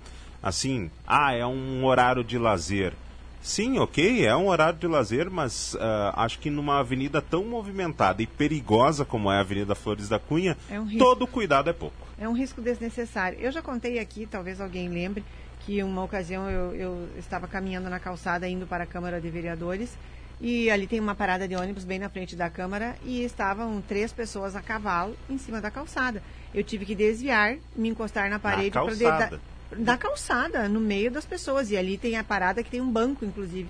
assim, 0.44 0.92
ah, 1.08 1.34
é 1.34 1.46
um 1.46 1.86
horário 1.86 2.26
de 2.26 2.38
lazer. 2.38 2.94
Sim, 3.42 3.80
ok, 3.80 4.26
é 4.26 4.36
um 4.36 4.50
horário 4.50 4.78
de 4.78 4.86
lazer, 4.86 5.32
mas 5.32 5.78
ah, 5.80 6.14
acho 6.18 6.38
que 6.38 6.50
numa 6.50 6.80
avenida 6.80 7.22
tão 7.22 7.46
movimentada 7.46 8.22
e 8.22 8.28
perigosa 8.28 9.06
como 9.06 9.32
é 9.32 9.38
a 9.38 9.40
Avenida 9.40 9.74
Flores 9.76 10.10
da 10.10 10.20
Cunha, 10.20 10.58
É 10.70 10.78
um 10.78 10.98
todo 10.98 11.26
cuidado 11.26 11.70
é 11.70 11.74
pouco. 11.74 11.96
É 12.20 12.28
um 12.28 12.34
risco 12.34 12.62
desnecessário. 12.62 13.40
Eu 13.40 13.52
já 13.52 13.62
contei 13.62 13.98
aqui, 13.98 14.28
talvez 14.28 14.60
alguém 14.60 14.90
lembre, 14.90 15.24
que 15.66 15.84
uma 15.84 16.04
ocasião 16.04 16.50
eu, 16.50 16.76
eu 16.76 17.10
estava 17.18 17.48
caminhando 17.48 17.90
na 17.90 18.00
calçada 18.00 18.48
indo 18.48 18.66
para 18.66 18.84
a 18.84 18.88
Câmara 18.88 19.22
de 19.22 19.30
Vereadores 19.30 19.96
e 20.42 20.72
ali 20.72 20.88
tem 20.88 21.00
uma 21.00 21.14
parada 21.14 21.48
de 21.48 21.56
ônibus 21.56 21.86
bem 21.86 22.00
na 22.00 22.10
frente 22.10 22.36
da 22.36 22.50
Câmara 22.50 22.96
e 23.06 23.24
estavam 23.24 23.80
três 23.80 24.12
pessoas 24.12 24.56
a 24.56 24.62
cavalo 24.62 25.16
em 25.30 25.38
cima 25.38 25.62
da 25.62 25.70
calçada. 25.70 26.24
Eu 26.54 26.64
tive 26.64 26.84
que 26.84 26.96
desviar, 26.96 27.58
me 27.76 27.90
encostar 27.90 28.28
na 28.28 28.40
parede 28.40 28.72
calçada? 28.72 29.40
da, 29.70 29.78
da 29.78 29.98
calçada, 29.98 30.68
no 30.68 30.80
meio 30.80 31.12
das 31.12 31.26
pessoas. 31.26 31.70
E 31.70 31.78
ali 31.78 31.96
tem 31.96 32.18
a 32.18 32.24
parada 32.24 32.64
que 32.64 32.72
tem 32.72 32.82
um 32.82 32.92
banco, 32.92 33.24
inclusive. 33.24 33.70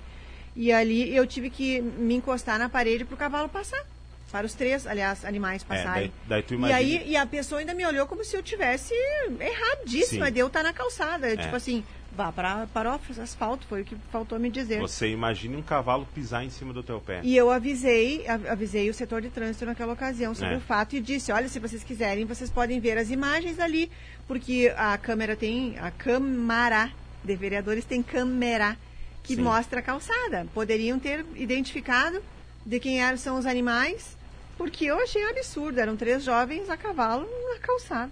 E 0.56 0.72
ali 0.72 1.14
eu 1.14 1.26
tive 1.26 1.50
que 1.50 1.82
me 1.82 2.14
encostar 2.14 2.58
na 2.58 2.70
parede 2.70 3.04
para 3.04 3.14
o 3.14 3.18
cavalo 3.18 3.50
passar. 3.50 3.84
Para 4.32 4.46
os 4.46 4.54
três, 4.54 4.86
aliás, 4.86 5.24
animais 5.26 5.62
passarem. 5.62 6.04
É, 6.06 6.08
daí- 6.08 6.12
daí 6.26 6.42
tu 6.42 6.54
e 6.54 6.56
imagina- 6.56 6.78
aí 6.78 7.02
e 7.10 7.16
a 7.16 7.26
pessoa 7.26 7.60
ainda 7.60 7.74
me 7.74 7.84
olhou 7.86 8.06
como 8.06 8.24
se 8.24 8.34
eu 8.34 8.42
tivesse 8.42 8.94
erradíssima 9.38 10.26
Sim. 10.26 10.32
de 10.32 10.38
eu 10.38 10.46
estar 10.46 10.62
na 10.62 10.72
calçada. 10.72 11.28
É. 11.28 11.36
Tipo 11.36 11.54
assim, 11.56 11.84
vá 12.16 12.32
para, 12.32 12.66
para 12.72 12.90
o 12.92 13.00
asfalto, 13.22 13.66
foi 13.66 13.82
o 13.82 13.84
que 13.84 13.96
faltou 14.10 14.38
me 14.38 14.50
dizer. 14.50 14.80
Você 14.80 15.08
imagine 15.08 15.56
um 15.56 15.62
cavalo 15.62 16.06
pisar 16.14 16.44
em 16.44 16.50
cima 16.50 16.72
do 16.72 16.82
teu 16.82 17.00
pé. 17.00 17.20
E 17.22 17.36
eu 17.36 17.50
avisei, 17.50 18.24
avisei 18.26 18.88
o 18.88 18.94
setor 18.94 19.20
de 19.20 19.28
trânsito 19.28 19.66
naquela 19.66 19.92
ocasião 19.92 20.34
sobre 20.34 20.54
É. 20.54 20.56
o 20.56 20.60
fato 20.60 20.96
e 20.96 21.00
disse, 21.00 21.30
olha, 21.32 21.48
se 21.48 21.58
vocês 21.58 21.82
quiserem, 21.84 22.24
vocês 22.24 22.50
podem 22.50 22.80
ver 22.80 22.96
as 22.98 23.10
imagens 23.10 23.58
ali, 23.58 23.90
porque 24.26 24.72
a 24.76 24.96
câmera 24.98 25.36
tem, 25.36 25.78
a 25.78 25.90
câmara 25.90 26.90
de 27.24 27.36
vereadores 27.36 27.84
tem 27.84 28.02
câmera 28.02 28.76
que 29.22 29.36
Sim. 29.36 29.42
mostra 29.42 29.80
a 29.80 29.82
calçada. 29.82 30.46
Poderiam 30.52 30.98
ter 30.98 31.24
identificado 31.36 32.22
de 32.64 32.78
quem 32.80 33.02
eram, 33.02 33.16
são 33.16 33.38
os 33.38 33.46
animais, 33.46 34.16
porque 34.56 34.84
eu 34.84 34.98
achei 35.02 35.24
um 35.24 35.30
absurdo, 35.30 35.78
eram 35.80 35.96
três 35.96 36.24
jovens 36.24 36.68
a 36.70 36.76
cavalo 36.76 37.26
na 37.52 37.58
calçada. 37.60 38.10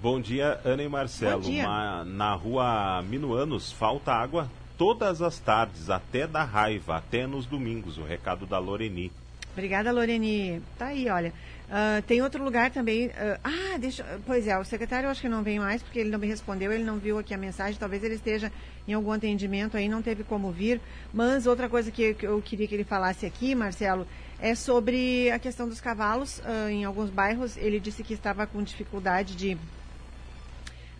Bom 0.00 0.20
dia, 0.20 0.60
Ana 0.64 0.82
e 0.82 0.88
Marcelo. 0.88 1.42
Bom 1.42 1.50
dia. 1.50 1.64
Ma- 1.66 2.04
na 2.04 2.34
rua 2.34 3.02
Minuanos 3.02 3.72
falta 3.72 4.12
água 4.12 4.50
todas 4.76 5.22
as 5.22 5.38
tardes, 5.38 5.88
até 5.88 6.26
da 6.26 6.44
raiva, 6.44 6.96
até 6.96 7.26
nos 7.26 7.46
domingos. 7.46 7.96
O 7.98 8.04
recado 8.04 8.46
da 8.46 8.58
Loreni. 8.58 9.10
Obrigada, 9.52 9.90
Loreni. 9.90 10.60
Tá 10.78 10.88
aí, 10.88 11.08
olha. 11.08 11.32
Ah, 11.70 12.02
tem 12.06 12.20
outro 12.20 12.44
lugar 12.44 12.70
também. 12.70 13.10
ah, 13.16 13.40
ah, 13.42 13.78
deixa. 13.78 14.04
Pois 14.26 14.46
é, 14.46 14.56
o 14.58 14.64
secretário 14.64 15.06
eu 15.06 15.10
acho 15.10 15.22
que 15.22 15.30
não 15.30 15.42
vem 15.42 15.58
mais, 15.58 15.82
porque 15.82 15.98
ele 15.98 16.10
não 16.10 16.18
me 16.18 16.26
respondeu, 16.26 16.70
ele 16.70 16.84
não 16.84 16.98
viu 16.98 17.18
aqui 17.18 17.32
a 17.32 17.38
mensagem. 17.38 17.80
Talvez 17.80 18.04
ele 18.04 18.14
esteja 18.16 18.52
em 18.86 18.92
algum 18.92 19.10
atendimento 19.12 19.78
aí, 19.78 19.88
não 19.88 20.02
teve 20.02 20.22
como 20.24 20.52
vir. 20.52 20.78
Mas 21.12 21.46
outra 21.46 21.70
coisa 21.70 21.90
que, 21.90 22.12
que 22.12 22.26
eu 22.26 22.40
queria 22.42 22.68
que 22.68 22.74
ele 22.74 22.84
falasse 22.84 23.24
aqui, 23.24 23.54
Marcelo, 23.54 24.06
é 24.40 24.54
sobre 24.54 25.30
a 25.30 25.38
questão 25.38 25.68
dos 25.68 25.80
cavalos. 25.80 26.40
ah, 26.44 26.70
em 26.70 26.84
alguns 26.84 27.10
bairros, 27.10 27.56
ele 27.56 27.80
disse 27.80 28.02
que 28.02 28.14
estava 28.14 28.46
com 28.46 28.62
dificuldade 28.62 29.34
de 29.34 29.56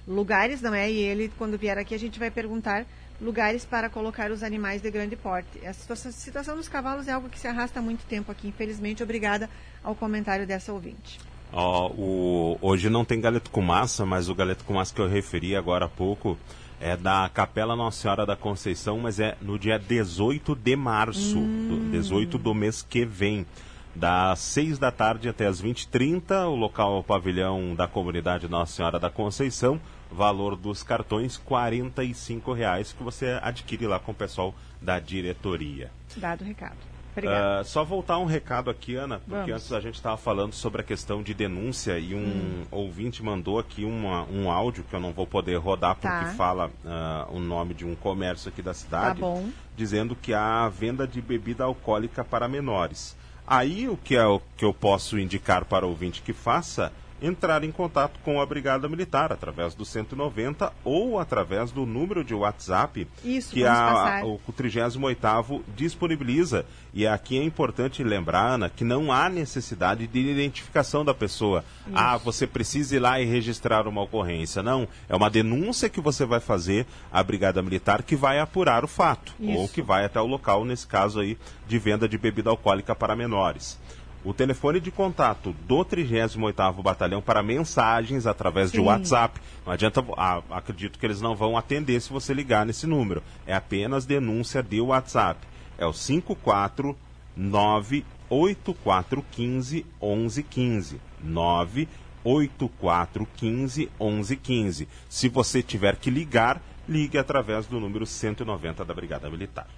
lugares, 0.07 0.62
não 0.62 0.74
é? 0.74 0.91
E 0.91 0.99
ele, 0.99 1.32
quando 1.37 1.59
vier 1.59 1.78
aqui, 1.78 1.95
a 1.95 1.99
gente 1.99 2.18
vai 2.18 2.30
perguntar 2.30 2.87
lugares 3.20 3.64
para 3.64 3.89
colocar 3.89 4.30
os 4.30 4.43
animais 4.43 4.82
de 4.82 4.91
grande 4.91 5.16
porte. 5.16 5.66
A 5.66 5.72
situação, 5.72 6.12
situação 6.12 6.57
dos 6.57 6.68
cavalos 6.68 7.09
é 7.09 7.12
algo 7.12 7.28
que 7.28 7.39
se 7.39 7.49
arrasta 7.49 7.80
há 7.80 7.82
muito 7.82 8.05
tempo 8.07 8.30
aqui, 8.30 8.49
infelizmente. 8.49 9.03
Obrigada 9.03 9.49
ao 9.82 9.95
comentário 9.95 10.47
dessa 10.47 10.72
ouvinte. 10.72 11.18
Ó, 11.53 11.89
o, 11.93 12.59
hoje 12.61 12.91
não 12.91 13.05
tem 13.05 13.20
galeto 13.20 13.51
com 13.51 13.62
massa, 13.62 14.05
mas 14.05 14.28
o 14.28 14.34
galeto 14.34 14.64
com 14.64 14.74
massa 14.74 14.95
que 14.95 15.01
eu 15.01 15.09
referi 15.09 15.57
agora 15.57 15.87
há 15.87 15.89
pouco 15.89 16.39
é 16.81 16.97
da 16.97 17.29
Capela 17.29 17.74
Nossa 17.74 18.03
Senhora 18.03 18.27
da 18.27 18.37
Conceição, 18.37 18.99
mas 19.01 19.18
é 19.18 19.37
no 19.41 19.59
dia 19.59 19.79
18 19.79 20.55
de 20.55 20.77
março, 20.77 21.37
do, 21.37 21.91
18 21.91 22.39
do 22.39 22.55
mês 22.55 22.83
que 22.83 23.05
vem. 23.05 23.47
das 23.95 24.41
6 24.41 24.79
da 24.79 24.91
tarde 24.91 25.29
até 25.29 25.47
as 25.47 25.62
20h30. 25.62 26.47
O 26.47 26.55
local 26.55 26.97
é 26.97 27.01
o 27.01 27.03
pavilhão 27.03 27.74
da 27.74 27.89
comunidade 27.89 28.47
Nossa 28.47 28.74
Senhora 28.74 28.99
da 28.99 29.09
Conceição. 29.09 29.81
Valor 30.12 30.55
dos 30.55 30.83
cartões 30.83 31.37
45 31.39 32.53
reais 32.53 32.93
que 32.93 33.03
você 33.03 33.39
adquire 33.43 33.87
lá 33.87 33.99
com 33.99 34.12
o 34.12 34.14
pessoal 34.14 34.55
da 34.81 35.01
diretoria. 35.01 35.91
Dado 36.16 36.43
o 36.43 36.45
recado. 36.45 36.95
Obrigada. 37.16 37.62
Uh, 37.62 37.64
só 37.64 37.82
voltar 37.84 38.18
um 38.18 38.24
recado 38.26 38.68
aqui, 38.70 38.94
Ana, 38.94 39.18
porque 39.20 39.34
Vamos. 39.34 39.52
antes 39.52 39.72
a 39.72 39.80
gente 39.80 39.94
estava 39.94 40.16
falando 40.16 40.52
sobre 40.52 40.80
a 40.82 40.84
questão 40.84 41.22
de 41.22 41.32
denúncia 41.32 41.98
e 41.98 42.14
um 42.14 42.18
Hum. 42.18 42.64
ouvinte 42.70 43.22
mandou 43.22 43.58
aqui 43.58 43.84
uma, 43.84 44.24
um 44.24 44.50
áudio 44.50 44.84
que 44.84 44.94
eu 44.94 45.00
não 45.00 45.12
vou 45.12 45.26
poder 45.26 45.56
rodar 45.56 45.94
porque 45.94 46.08
Tá. 46.08 46.34
fala 46.36 46.70
ah, 46.84 47.26
o 47.30 47.38
nome 47.40 47.72
de 47.74 47.86
um 47.86 47.94
comércio 47.94 48.48
aqui 48.48 48.60
da 48.62 48.74
cidade, 48.74 49.20
Tá 49.20 49.42
dizendo 49.76 50.14
que 50.14 50.32
há 50.34 50.68
venda 50.68 51.06
de 51.06 51.20
bebida 51.20 51.64
alcoólica 51.64 52.24
para 52.24 52.46
menores. 52.48 53.16
Aí 53.46 53.88
o 53.88 53.96
que, 53.96 54.16
é, 54.16 54.26
o 54.26 54.40
que 54.56 54.64
eu 54.64 54.74
posso 54.74 55.18
indicar 55.18 55.64
para 55.64 55.86
o 55.86 55.90
ouvinte 55.90 56.20
que 56.22 56.32
faça? 56.32 56.92
Entrar 57.20 57.64
em 57.64 57.72
contato 57.72 58.20
com 58.24 58.40
a 58.40 58.46
Brigada 58.46 58.88
Militar 58.88 59.32
através 59.32 59.74
do 59.74 59.84
190 59.84 60.72
ou 60.84 61.18
através 61.18 61.72
do 61.72 61.84
número 61.84 62.22
de 62.22 62.34
WhatsApp 62.34 63.08
Isso, 63.24 63.52
que 63.52 63.64
a, 63.64 63.72
passar. 63.72 64.24
o 64.24 64.36
o 64.46 64.52
38º 64.52 65.62
disponibiliza. 65.74 66.64
E 66.94 67.06
aqui 67.06 67.38
é 67.38 67.42
importante 67.42 68.02
lembrar, 68.02 68.54
Ana, 68.54 68.70
que 68.70 68.84
não 68.84 69.12
há 69.12 69.28
necessidade 69.28 70.06
de 70.06 70.18
identificação 70.18 71.04
da 71.04 71.12
pessoa. 71.12 71.64
Ah, 71.94 72.16
você 72.16 72.46
precisa 72.46 72.96
ir 72.96 72.98
lá 73.00 73.20
e 73.20 73.24
registrar 73.24 73.86
uma 73.86 74.02
ocorrência. 74.02 74.62
Não, 74.62 74.88
é 75.08 75.14
uma 75.14 75.28
denúncia 75.28 75.88
que 75.88 76.00
você 76.00 76.24
vai 76.24 76.40
fazer 76.40 76.86
à 77.12 77.22
Brigada 77.22 77.60
Militar 77.62 78.02
que 78.02 78.16
vai 78.16 78.38
apurar 78.38 78.84
o 78.84 78.88
fato. 78.88 79.34
Isso. 79.38 79.58
Ou 79.58 79.68
que 79.68 79.82
vai 79.82 80.04
até 80.04 80.20
o 80.20 80.26
local, 80.26 80.64
nesse 80.64 80.86
caso 80.86 81.20
aí, 81.20 81.36
de 81.68 81.78
venda 81.78 82.08
de 82.08 82.16
bebida 82.16 82.50
alcoólica 82.50 82.94
para 82.94 83.16
menores. 83.16 83.78
O 84.27 84.35
telefone 84.35 84.81
de 84.81 84.91
contato 84.91 85.55
do 85.68 85.85
38º 85.85 86.83
Batalhão 86.83 87.22
para 87.22 87.45
mensagens 87.45 88.27
através 88.27 88.72
de 88.72 88.79
Sim. 88.79 88.87
WhatsApp. 88.87 89.41
Não 89.64 89.72
adianta, 89.72 90.05
ah, 90.16 90.43
acredito 90.51 90.99
que 90.99 91.07
eles 91.07 91.20
não 91.20 91.37
vão 91.37 91.57
atender 91.57 92.01
se 92.01 92.12
você 92.12 92.35
ligar 92.35 92.66
nesse 92.66 92.89
número. 92.89 93.22
É 93.47 93.55
apenas 93.55 94.05
denúncia 94.05 94.64
de 94.64 94.81
WhatsApp. 94.81 95.47
É 95.79 95.87
o 95.87 95.93
549 95.93 98.05
8415 98.29 99.87
1115. 100.03 101.01
98415 101.22 103.89
1115. 104.01 104.89
Se 105.09 105.29
você 105.29 105.62
tiver 105.62 105.95
que 105.95 106.11
ligar, 106.11 106.61
ligue 106.89 107.16
através 107.16 107.66
do 107.66 107.79
número 107.79 108.05
190 108.05 108.85
da 108.85 108.93
Brigada 108.93 109.31
Militar. 109.31 109.68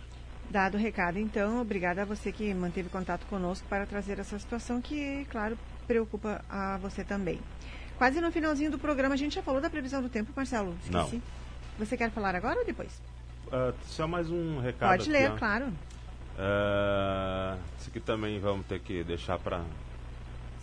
Dado 0.51 0.77
o 0.77 0.81
recado, 0.81 1.19
então, 1.19 1.61
obrigada 1.61 2.03
a 2.03 2.05
você 2.07 2.33
que 2.33 2.55
manteve 2.55 2.89
contato 2.89 3.27
conosco 3.27 3.67
para 3.69 3.85
trazer 3.85 4.19
essa 4.19 4.39
situação 4.39 4.81
que, 4.81 5.27
claro, 5.31 5.59
preocupa 5.87 6.43
a 6.49 6.79
você 6.79 7.05
também. 7.05 7.39
Quase 7.99 8.21
no 8.21 8.33
finalzinho 8.33 8.71
do 8.71 8.79
programa, 8.79 9.15
a 9.15 9.19
gente 9.19 9.35
já 9.35 9.43
falou 9.43 9.61
da 9.61 9.69
previsão 9.69 10.01
do 10.01 10.09
tempo, 10.09 10.33
Marcelo? 10.35 10.75
Esqueci. 10.85 11.17
Não. 11.17 11.23
Você 11.79 11.97
quer 11.97 12.11
falar 12.11 12.35
agora 12.35 12.61
ou 12.61 12.65
depois? 12.65 13.01
Ah, 13.53 13.73
só 13.87 14.07
mais 14.07 14.31
um 14.31 14.59
recado. 14.61 14.91
Pode 14.91 15.03
aqui, 15.03 15.11
ler, 15.11 15.37
claro. 15.37 15.73
Ah, 16.39 17.57
isso 17.79 17.91
aqui 17.91 18.01
também 18.01 18.39
vamos 18.39 18.65
ter 18.67 18.81
que 18.81 19.05
deixar 19.05 19.39
para. 19.39 19.63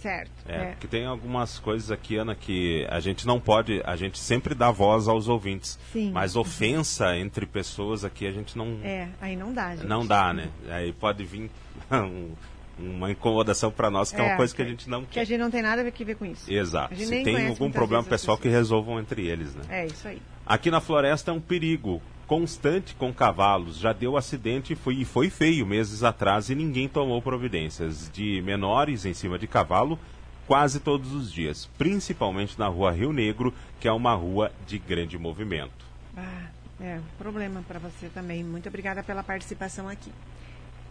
Certo. 0.06 0.32
É, 0.48 0.56
é. 0.56 0.66
porque 0.72 0.86
tem 0.88 1.06
algumas 1.06 1.58
coisas 1.58 1.90
aqui, 1.90 2.16
Ana, 2.16 2.36
que 2.36 2.86
a 2.90 3.00
gente 3.00 3.26
não 3.26 3.40
pode. 3.40 3.82
A 3.84 3.96
gente 3.96 4.20
sempre 4.20 4.54
dá 4.54 4.70
voz 4.70 5.08
aos 5.08 5.28
ouvintes. 5.28 5.80
Sim. 5.92 6.12
Mas 6.12 6.36
ofensa 6.36 7.18
entre 7.18 7.46
pessoas 7.48 8.06
aqui 8.06 8.28
a 8.28 8.32
gente 8.32 8.56
não. 8.56 8.78
É, 8.84 9.08
aí 9.20 9.36
não 9.36 9.52
dá, 9.52 9.76
gente. 9.76 9.88
Não 9.88 10.06
dá, 10.06 10.32
né? 10.32 10.50
Aí 10.70 10.94
pode 10.94 11.24
vir 11.24 11.50
um- 11.92 12.32
uma 12.78 13.10
incomodação 13.10 13.72
para 13.72 13.90
nós, 13.90 14.12
que 14.12 14.20
é, 14.20 14.24
uma 14.24 14.34
É, 14.34 14.36
coisa 14.36 14.54
que 14.54 14.62
a 14.62 14.66
gente 14.66 14.90
não 14.90 15.02
Que 15.06 15.14
quer. 15.14 15.22
a 15.22 15.24
gente 15.24 15.40
não 15.40 15.50
tem 15.50 15.62
nada 15.62 15.82
a 15.82 15.84
ver 15.86 16.16
com 16.16 16.26
isso. 16.26 16.52
Exato. 16.52 16.96
Se 16.96 17.24
tem 17.24 17.48
algum 17.48 17.72
problema 17.72 18.04
pessoal, 18.04 18.38
que 18.38 18.50
resolvam 18.50 19.00
entre 19.00 19.26
eles, 19.26 19.56
né? 19.56 19.64
É 19.70 19.86
isso 19.88 20.08
aí. 20.08 20.22
Aqui 20.46 20.70
na 20.70 20.82
floresta 20.82 21.32
é 21.32 21.34
um 21.34 21.40
perigo 21.40 22.02
constante 22.28 22.96
com 22.96 23.14
cavalos. 23.14 23.78
Já 23.78 23.94
deu 23.94 24.18
acidente 24.18 24.74
e 24.74 24.76
foi, 24.76 25.04
foi 25.06 25.30
feio 25.30 25.66
meses 25.66 26.04
atrás 26.04 26.50
e 26.50 26.56
ninguém 26.56 26.88
tomou 26.88 27.22
providências. 27.22 28.10
De 28.12 28.42
menores 28.42 29.06
em 29.06 29.14
cima 29.14 29.40
de 29.40 29.48
cavalo, 29.48 30.00
quase 30.48 30.80
todos 30.80 31.14
os 31.14 31.32
dias. 31.32 31.70
Principalmente 31.78 32.58
na 32.58 32.68
rua 32.68 32.92
Rio 32.92 33.14
Negro, 33.14 33.54
que 33.80 33.88
é 33.88 33.92
uma 33.92 34.14
rua 34.14 34.52
de 34.66 34.78
grande 34.78 35.18
movimento. 35.18 35.86
Ah, 36.18 36.48
é, 36.80 37.00
problema 37.18 37.64
para 37.68 37.80
você 37.80 38.10
também. 38.10 38.44
Muito 38.44 38.70
obrigada 38.70 39.04
pela 39.04 39.24
participação 39.24 39.88
aqui. 39.88 40.12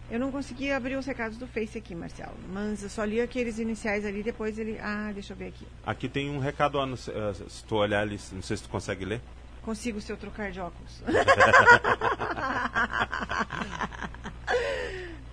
Eu 0.09 0.19
não 0.19 0.31
consegui 0.31 0.71
abrir 0.71 0.95
os 0.97 1.05
recados 1.05 1.35
do 1.37 1.47
Face 1.47 1.79
aqui, 1.79 1.95
Marcelo, 1.95 2.35
mas 2.53 2.83
eu 2.83 2.89
só 2.89 3.03
li 3.03 3.19
aqueles 3.19 3.57
iniciais 3.57 4.05
ali, 4.05 4.21
depois 4.21 4.59
ele... 4.59 4.77
Ah, 4.79 5.09
deixa 5.11 5.33
eu 5.33 5.37
ver 5.37 5.47
aqui. 5.47 5.65
Aqui 5.83 6.07
tem 6.07 6.29
um 6.29 6.37
recado, 6.37 6.77
eh, 6.79 7.33
se 7.49 7.63
tu 7.63 7.75
olhar 7.75 8.01
ali, 8.01 8.19
não 8.31 8.43
sei 8.43 8.55
se 8.55 8.63
tu 8.63 8.69
consegue 8.69 9.03
ler. 9.03 9.19
Consigo 9.65 9.99
se 9.99 10.11
eu 10.11 10.17
trocar 10.17 10.51
de 10.51 10.59
óculos. 10.59 11.01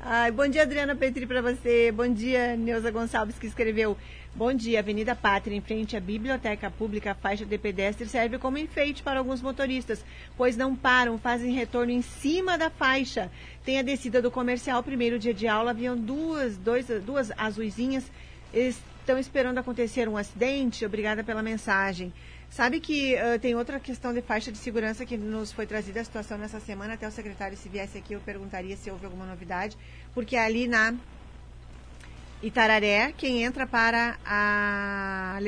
Ai, 0.01 0.31
bom 0.31 0.49
dia, 0.49 0.63
Adriana 0.63 0.97
Petri, 0.97 1.27
para 1.27 1.43
você. 1.43 1.93
Bom 1.93 2.09
dia, 2.09 2.57
Neuza 2.57 2.91
Gonçalves, 2.91 3.39
que 3.39 3.47
escreveu. 3.47 3.95
Bom 4.35 4.55
dia, 4.55 4.79
Avenida 4.79 5.15
Pátria, 5.15 5.55
em 5.55 5.61
frente 5.61 5.99
à 5.99 6.01
Biblioteca 6.01 6.71
Pública, 6.71 7.11
a 7.11 7.15
faixa 7.15 7.45
de 7.45 7.59
pedestre 7.59 8.09
serve 8.09 8.39
como 8.39 8.57
enfeite 8.57 9.03
para 9.03 9.19
alguns 9.19 9.43
motoristas, 9.43 10.03
pois 10.35 10.57
não 10.57 10.75
param, 10.75 11.19
fazem 11.19 11.53
retorno 11.53 11.93
em 11.93 12.01
cima 12.01 12.57
da 12.57 12.71
faixa. 12.71 13.31
Tem 13.67 13.79
a 13.79 13.83
descida 13.83 14.23
do 14.23 14.31
comercial, 14.31 14.83
primeiro 14.83 15.19
dia 15.19 15.35
de 15.35 15.47
aula, 15.47 15.73
haviam 15.73 15.95
duas, 15.95 16.57
dois, 16.57 16.87
duas 17.05 17.31
azuizinhas. 17.37 18.11
Estão 18.55 19.19
esperando 19.19 19.59
acontecer 19.59 20.09
um 20.09 20.17
acidente. 20.17 20.87
Obrigada 20.87 21.23
pela 21.23 21.43
mensagem. 21.43 22.15
Sabe 22.53 22.81
que 22.81 23.17
ah, 23.17 23.39
tem 23.39 23.55
outra 23.55 23.81
questão 23.81 24.13
de 24.13 24.21
faixa 24.21 24.53
de 24.53 24.59
segurança 24.59 25.07
que 25.07 25.17
nos 25.17 25.51
foi 25.51 25.67
trazida 25.67 26.03
a 26.03 26.05
situação 26.05 26.37
nessa 26.37 26.61
semana. 26.61 26.93
Até 26.93 27.09
o 27.09 27.11
secretário, 27.11 27.57
se 27.57 27.67
viesse 27.67 27.97
aqui, 27.97 28.13
eu 28.13 28.21
perguntaria 28.21 28.77
se 28.77 28.91
houve 28.91 29.07
alguma 29.07 29.25
novidade. 29.25 29.75
Porque 30.13 30.37
ali 30.37 30.69
na 30.69 30.95
Itararé, 32.43 33.15
quem 33.17 33.43
entra 33.43 33.67
para 33.67 34.19
a, 34.23 35.39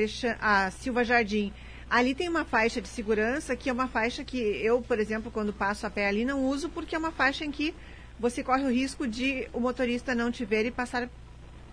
a 0.41 0.71
Silva 0.71 1.03
Jardim, 1.03 1.53
ali 1.87 2.15
tem 2.15 2.27
uma 2.27 2.43
faixa 2.43 2.81
de 2.81 2.87
segurança 2.87 3.55
que 3.55 3.69
é 3.69 3.73
uma 3.73 3.87
faixa 3.87 4.23
que 4.23 4.39
eu, 4.39 4.81
por 4.81 4.97
exemplo, 4.99 5.29
quando 5.29 5.53
passo 5.53 5.85
a 5.85 5.91
pé 5.91 6.07
ali, 6.07 6.25
não 6.25 6.43
uso 6.43 6.69
porque 6.69 6.95
é 6.95 6.97
uma 6.97 7.11
faixa 7.11 7.45
em 7.45 7.51
que 7.51 7.75
você 8.19 8.43
corre 8.43 8.63
o 8.63 8.71
risco 8.71 9.05
de 9.05 9.47
o 9.53 9.59
motorista 9.59 10.15
não 10.15 10.31
te 10.31 10.43
ver 10.43 10.65
e 10.65 10.71
passar 10.71 11.07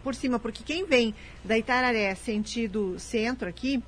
por 0.05 0.15
cima. 0.15 0.39
Porque 0.39 0.63
quem 0.63 0.85
vem 0.85 1.15
da 1.43 1.57
Itararé 1.57 2.15
sentido 2.15 2.99
centro 2.99 3.49
aqui, 3.49 3.83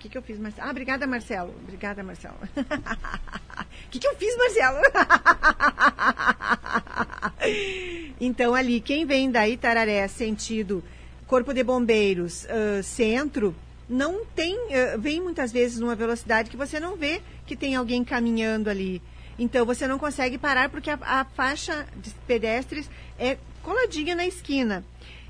que, 0.00 0.08
que 0.08 0.18
eu 0.18 0.22
fiz, 0.22 0.38
Marcelo? 0.38 0.66
Ah, 0.66 0.70
obrigada, 0.70 1.06
Marcelo. 1.06 1.54
Obrigada, 1.62 2.02
Marcelo. 2.02 2.36
O 2.56 2.58
que, 3.90 3.98
que 3.98 4.08
eu 4.08 4.16
fiz, 4.16 4.34
Marcelo? 4.36 4.78
então, 8.20 8.54
ali, 8.54 8.80
quem 8.80 9.04
vem 9.04 9.30
da 9.30 9.46
Itararé 9.46 10.08
sentido 10.08 10.82
Corpo 11.26 11.52
de 11.52 11.62
Bombeiros 11.62 12.46
ah, 12.48 12.82
centro, 12.82 13.54
não 13.88 14.24
tem, 14.24 14.56
ah, 14.74 14.96
vem 14.96 15.20
muitas 15.20 15.52
vezes 15.52 15.78
numa 15.78 15.94
velocidade 15.94 16.50
que 16.50 16.56
você 16.56 16.80
não 16.80 16.96
vê 16.96 17.20
que 17.46 17.54
tem 17.54 17.76
alguém 17.76 18.02
caminhando 18.02 18.70
ali. 18.70 19.02
Então, 19.38 19.66
você 19.66 19.86
não 19.86 19.98
consegue 19.98 20.38
parar 20.38 20.70
porque 20.70 20.90
a, 20.90 20.98
a 21.02 21.24
faixa 21.24 21.86
de 21.96 22.10
pedestres 22.26 22.90
é 23.18 23.36
coladinha 23.62 24.14
na 24.14 24.26
esquina. 24.26 24.82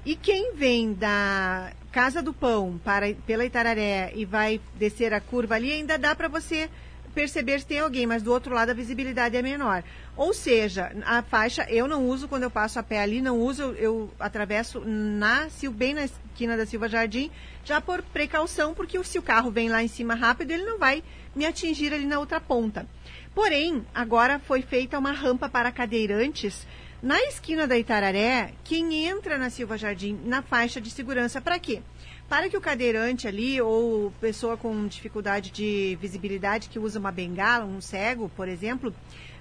E 0.04 0.16
quem 0.16 0.54
vem 0.54 0.94
da 0.94 1.72
Casa 1.92 2.22
do 2.22 2.32
Pão 2.32 2.80
para, 2.84 3.12
pela 3.26 3.44
Itararé 3.44 4.12
e 4.14 4.24
vai 4.24 4.60
descer 4.76 5.12
a 5.12 5.20
curva 5.20 5.56
ali, 5.56 5.72
ainda 5.72 5.98
dá 5.98 6.14
para 6.14 6.28
você 6.28 6.70
perceber 7.14 7.60
se 7.60 7.66
tem 7.66 7.80
alguém, 7.80 8.06
mas 8.06 8.22
do 8.22 8.32
outro 8.32 8.54
lado 8.54 8.70
a 8.70 8.74
visibilidade 8.74 9.36
é 9.36 9.42
menor. 9.42 9.82
Ou 10.16 10.32
seja, 10.32 10.92
a 11.04 11.22
faixa 11.22 11.66
eu 11.68 11.88
não 11.88 12.06
uso 12.06 12.28
quando 12.28 12.44
eu 12.44 12.50
passo 12.50 12.78
a 12.78 12.82
pé 12.82 13.00
ali, 13.00 13.20
não 13.20 13.40
uso, 13.40 13.72
eu, 13.72 14.10
atravesso 14.18 14.80
na, 14.84 15.48
bem 15.72 15.94
na 15.94 16.04
esquina 16.04 16.56
da 16.56 16.64
Silva 16.64 16.88
Jardim, 16.88 17.30
já 17.64 17.80
por 17.80 18.02
precaução, 18.02 18.72
porque 18.74 19.02
se 19.02 19.18
o 19.18 19.22
carro 19.22 19.50
vem 19.50 19.68
lá 19.68 19.82
em 19.82 19.88
cima 19.88 20.14
rápido, 20.14 20.52
ele 20.52 20.64
não 20.64 20.78
vai 20.78 21.02
me 21.34 21.44
atingir 21.44 21.92
ali 21.92 22.06
na 22.06 22.18
outra 22.18 22.40
ponta. 22.40 22.86
Porém, 23.34 23.84
agora 23.94 24.38
foi 24.38 24.62
feita 24.62 24.98
uma 24.98 25.12
rampa 25.12 25.48
para 25.48 25.72
cadeirantes 25.72 26.66
na 27.02 27.20
esquina 27.22 27.66
da 27.66 27.78
Itararé, 27.78 28.52
quem 28.62 29.06
entra 29.06 29.38
na 29.38 29.48
Silva 29.48 29.78
Jardim 29.78 30.18
na 30.24 30.42
faixa 30.42 30.80
de 30.80 30.90
segurança, 30.90 31.40
para 31.40 31.58
quê? 31.58 31.82
Para 32.28 32.48
que 32.48 32.56
o 32.56 32.60
cadeirante 32.60 33.26
ali, 33.26 33.60
ou 33.60 34.12
pessoa 34.20 34.56
com 34.56 34.86
dificuldade 34.86 35.50
de 35.50 35.98
visibilidade 36.00 36.68
que 36.68 36.78
usa 36.78 36.98
uma 36.98 37.10
bengala, 37.10 37.64
um 37.64 37.80
cego, 37.80 38.30
por 38.36 38.48
exemplo, 38.48 38.94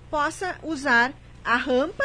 possa 0.10 0.58
usar 0.64 1.14
a 1.44 1.56
rampa 1.56 2.04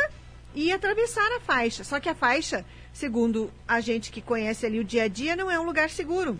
e 0.55 0.73
atravessar 0.73 1.27
a 1.37 1.41
faixa. 1.41 1.85
Só 1.85 2.01
que 2.01 2.09
a 2.09 2.15
faixa, 2.15 2.65
segundo 2.93 3.51
a 3.67 3.81
gente 3.81 4.11
que 4.11 4.21
conhece 4.21 4.67
ali 4.67 4.79
o 4.79 4.85
dia 4.85 5.05
a 5.05 5.09
dia, 5.09 5.37
não 5.37 5.51
é 5.51 5.59
um 5.59 5.65
lugar 5.65 5.89
seguro. 5.89 6.39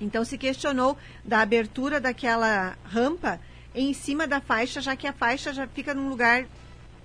Então 0.00 0.24
se 0.24 0.38
questionou 0.38 0.96
da 1.24 1.40
abertura 1.40 1.98
daquela 1.98 2.76
rampa 2.84 3.40
em 3.74 3.92
cima 3.92 4.26
da 4.26 4.40
faixa, 4.40 4.80
já 4.80 4.94
que 4.94 5.06
a 5.06 5.12
faixa 5.12 5.52
já 5.52 5.66
fica 5.66 5.94
num 5.94 6.08
lugar 6.08 6.46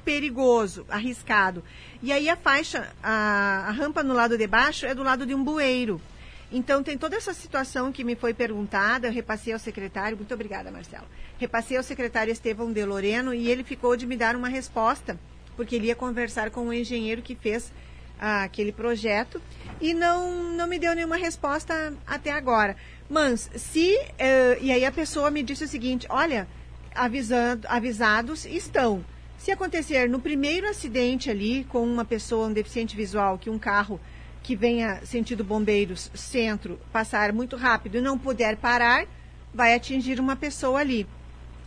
perigoso, 0.03 0.85
arriscado. 0.89 1.63
E 2.01 2.11
aí 2.11 2.29
a 2.29 2.35
faixa, 2.35 2.91
a, 3.01 3.65
a 3.67 3.71
rampa 3.71 4.03
no 4.03 4.13
lado 4.13 4.37
de 4.37 4.47
baixo 4.47 4.85
é 4.85 4.93
do 4.93 5.03
lado 5.03 5.25
de 5.25 5.33
um 5.33 5.43
bueiro. 5.43 6.01
Então 6.51 6.83
tem 6.83 6.97
toda 6.97 7.15
essa 7.15 7.33
situação 7.33 7.91
que 7.91 8.03
me 8.03 8.15
foi 8.15 8.33
perguntada, 8.33 9.07
eu 9.07 9.11
repassei 9.11 9.53
ao 9.53 9.59
secretário, 9.59 10.15
muito 10.17 10.33
obrigada, 10.33 10.69
Marcelo. 10.69 11.05
Repassei 11.39 11.77
ao 11.77 11.83
secretário 11.83 12.31
Estevão 12.31 12.71
de 12.71 12.85
Loreno 12.85 13.33
e 13.33 13.49
ele 13.49 13.63
ficou 13.63 13.97
de 13.97 14.05
me 14.05 14.15
dar 14.15 14.35
uma 14.35 14.47
resposta, 14.49 15.19
porque 15.55 15.75
ele 15.75 15.87
ia 15.87 15.95
conversar 15.95 16.51
com 16.51 16.67
o 16.67 16.73
engenheiro 16.73 17.23
que 17.23 17.35
fez 17.35 17.73
ah, 18.19 18.43
aquele 18.43 18.71
projeto 18.71 19.41
e 19.81 19.93
não, 19.93 20.53
não 20.53 20.67
me 20.67 20.77
deu 20.77 20.93
nenhuma 20.93 21.17
resposta 21.17 21.93
até 22.05 22.31
agora. 22.31 22.75
Mas 23.09 23.49
se. 23.55 23.95
Uh, 23.95 24.61
e 24.61 24.71
aí 24.71 24.85
a 24.85 24.91
pessoa 24.91 25.29
me 25.29 25.43
disse 25.43 25.63
o 25.63 25.67
seguinte: 25.67 26.07
olha, 26.09 26.47
avisando, 26.95 27.67
avisados 27.67 28.45
estão. 28.45 29.03
Se 29.43 29.51
acontecer 29.51 30.07
no 30.07 30.21
primeiro 30.21 30.69
acidente 30.69 31.29
ali 31.29 31.65
com 31.65 31.83
uma 31.83 32.05
pessoa, 32.05 32.47
um 32.47 32.53
deficiente 32.53 32.95
visual, 32.95 33.37
que 33.37 33.49
um 33.49 33.59
carro 33.59 33.99
que 34.41 34.55
venha 34.55 35.05
sentido 35.05 35.43
bombeiros 35.43 36.09
centro 36.15 36.79
passar 36.93 37.33
muito 37.33 37.57
rápido 37.57 37.97
e 37.97 38.01
não 38.01 38.17
puder 38.17 38.55
parar, 38.55 39.05
vai 39.53 39.75
atingir 39.75 40.17
uma 40.17 40.37
pessoa 40.37 40.79
ali. 40.79 41.05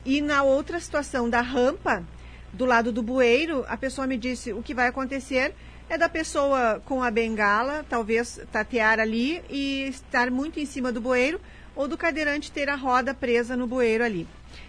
E 0.07 0.22
na 0.22 0.43
outra 0.43 0.81
situação 0.81 1.29
da 1.29 1.43
rampa, 1.43 2.03
do 2.51 2.64
lado 2.64 2.91
do 2.91 3.03
bueiro, 3.03 3.62
a 3.68 3.77
pessoa 3.77 4.07
me 4.07 4.16
disse 4.16 4.55
o 4.55 4.62
que 4.62 4.72
vai 4.72 4.87
acontecer 4.89 5.55
é 5.87 5.99
da 5.99 6.09
pessoa 6.09 6.81
com 6.87 7.03
a 7.03 7.11
bengala, 7.11 7.85
talvez 7.87 8.41
tatear 8.51 8.99
ali 8.99 9.43
e 9.51 9.89
estar 9.89 10.31
muito 10.31 10.59
em 10.59 10.64
cima 10.64 10.91
do 10.91 11.03
bueiro, 11.03 11.39
ou 11.74 11.87
do 11.87 11.99
cadeirante 11.99 12.51
ter 12.51 12.70
a 12.70 12.74
roda 12.74 13.12
presa 13.12 13.55
no 13.55 13.66
bueiro 13.66 14.03
ali. 14.03 14.27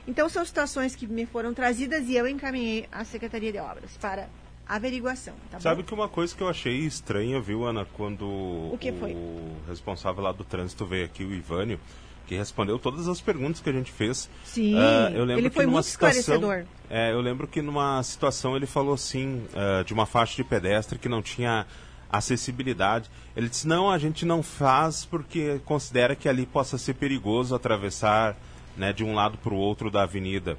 Então, 0.08 0.30
são 0.30 0.46
situações 0.46 0.96
que 0.96 1.08
me 1.08 1.26
foram 1.26 1.54
trazidas 1.54 2.08
e 2.08 2.16
eu 2.16 2.28
encaminhei 2.28 2.88
à 2.92 3.04
Secretaria 3.04 3.52
de 3.52 3.60
Obras 3.60 3.98
para 4.00 4.30
averiguação. 4.68 5.34
Tá 5.50 5.60
Sabe 5.60 5.82
bom? 5.82 5.88
que 5.88 5.94
uma 5.94 6.10
coisa 6.10 6.36
que 6.36 6.42
eu 6.42 6.50
achei 6.50 6.78
estranha, 6.80 7.40
viu, 7.40 7.64
Ana, 7.64 7.86
quando 7.86 8.26
o, 8.26 8.78
que 8.80 8.92
o 8.92 9.56
responsável 9.68 10.24
lá 10.24 10.32
do 10.32 10.44
trânsito 10.44 10.86
veio 10.86 11.06
aqui, 11.06 11.24
o 11.24 11.34
Ivânio, 11.34 11.80
que 12.28 12.36
respondeu 12.36 12.78
todas 12.78 13.08
as 13.08 13.22
perguntas 13.22 13.62
que 13.62 13.70
a 13.70 13.74
gente 13.74 13.92
fez. 13.92 14.30
Sim, 14.44 14.76
uh, 14.76 15.10
eu 15.14 15.24
lembro 15.24 15.42
ele 15.42 15.50
que 15.50 15.56
foi 15.56 15.66
numa 15.66 15.76
muito 15.76 15.86
situação. 15.86 16.52
É, 16.90 17.14
eu 17.14 17.22
lembro 17.22 17.48
que 17.48 17.62
numa 17.62 18.04
situação 18.04 18.56
ele 18.56 18.66
falou 18.66 18.94
assim, 18.94 19.46
uh, 19.54 19.84
de 19.86 19.94
uma 19.94 20.06
faixa 20.06 20.36
de 20.36 20.44
pedestre 20.44 21.00
que 21.00 21.08
não 21.08 21.22
tinha 21.22 21.66
acessibilidade. 22.10 23.10
Ele 23.36 23.48
disse, 23.48 23.68
não, 23.68 23.90
a 23.90 23.98
gente 23.98 24.26
não 24.26 24.44
faz 24.44 25.06
porque 25.06 25.60
considera 25.66 26.16
que 26.16 26.28
ali 26.28 26.46
possa 26.46 26.78
ser 26.78 26.96
perigoso 26.96 27.56
atravessar 27.56 28.36
né, 28.78 28.94
de 28.94 29.04
um 29.04 29.14
lado 29.14 29.38
para 29.38 29.54
o 29.54 29.58
outro 29.58 29.90
da 29.92 30.04
avenida. 30.04 30.58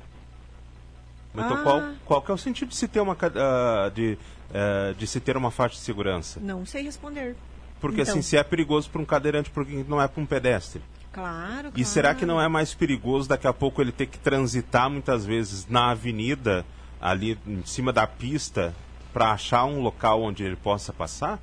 Então 1.35 1.55
Ah. 1.55 1.63
qual, 1.63 1.83
qual 2.05 2.23
que 2.23 2.31
é 2.31 2.35
o 2.35 2.39
sentido 2.39 2.69
de 2.69 2.77
se 2.77 2.89
ter 2.89 3.01
uma, 3.01 3.17
ah, 3.21 3.91
de, 3.95 4.19
eh, 4.53 4.95
de 4.99 5.07
se 5.07 5.21
ter 5.21 5.37
uma 5.37 5.51
faixa 5.51 5.75
de 5.77 5.81
segurança? 5.81 6.41
Não 6.41 6.67
sei 6.67 6.83
responder. 6.83 7.37
Porque 7.81 8.01
Então. 8.01 8.13
assim, 8.13 8.23
se 8.23 8.37
é 8.37 8.43
perigoso 8.43 8.91
para 8.91 9.01
um 9.01 9.05
cadeirante, 9.05 9.51
por 9.51 9.65
que 9.65 9.85
não 9.89 10.03
é 10.03 10.09
para 10.09 10.21
um 10.23 10.27
pedestre? 10.27 10.83
Claro, 11.13 11.71
E 11.75 11.85
será 11.85 12.15
que 12.15 12.27
não 12.27 12.41
é 12.41 12.49
mais 12.49 12.75
perigoso 12.75 13.29
daqui 13.29 13.47
a 13.47 13.53
pouco 13.53 13.81
ele 13.81 13.93
ter 13.93 14.07
que 14.07 14.19
transitar 14.19 14.91
muitas 14.91 15.25
vezes 15.25 15.67
na 15.69 15.91
avenida, 15.91 16.65
ali 17.01 17.39
em 17.47 17.65
cima 17.65 17.93
da 17.93 18.07
pista, 18.07 18.75
para 19.13 19.33
achar 19.33 19.65
um 19.65 19.81
local 19.81 20.23
onde 20.23 20.43
ele 20.45 20.57
possa 20.57 20.93
passar? 20.93 21.39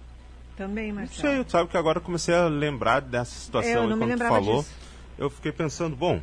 Também, 0.55 0.89
Não 0.89 1.01
Marcelo. 1.01 1.43
sei, 1.43 1.45
sabe 1.49 1.69
que 1.69 1.77
agora 1.77 1.97
eu 1.97 2.01
comecei 2.01 2.33
a 2.35 2.47
lembrar 2.47 3.01
dessa 3.01 3.37
situação 3.37 3.71
Eu 3.71 3.81
aí 3.83 3.89
não 3.89 3.97
me 3.97 4.05
lembrava 4.05 4.35
falou. 4.35 4.61
disso. 4.61 4.71
Eu 5.17 5.29
fiquei 5.29 5.51
pensando, 5.51 5.95
bom, 5.95 6.21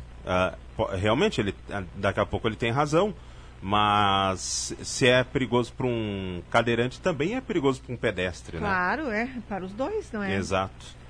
po- 0.75 0.85
realmente 0.87 1.39
ele 1.41 1.55
ah, 1.71 1.83
daqui 1.95 2.19
a 2.19 2.25
pouco 2.25 2.47
ele 2.47 2.55
tem 2.55 2.71
razão, 2.71 3.13
mas 3.61 4.73
se 4.83 5.07
é 5.07 5.23
perigoso 5.23 5.73
para 5.73 5.85
um 5.87 6.41
cadeirante 6.51 6.99
também 6.99 7.35
é 7.35 7.41
perigoso 7.41 7.81
para 7.81 7.93
um 7.93 7.97
pedestre, 7.97 8.57
Claro, 8.57 9.09
é, 9.09 9.29
para 9.47 9.63
os 9.65 9.71
dois, 9.71 10.11
não 10.11 10.19
né? 10.21 10.33
é? 10.33 10.37
Exato. 10.37 11.03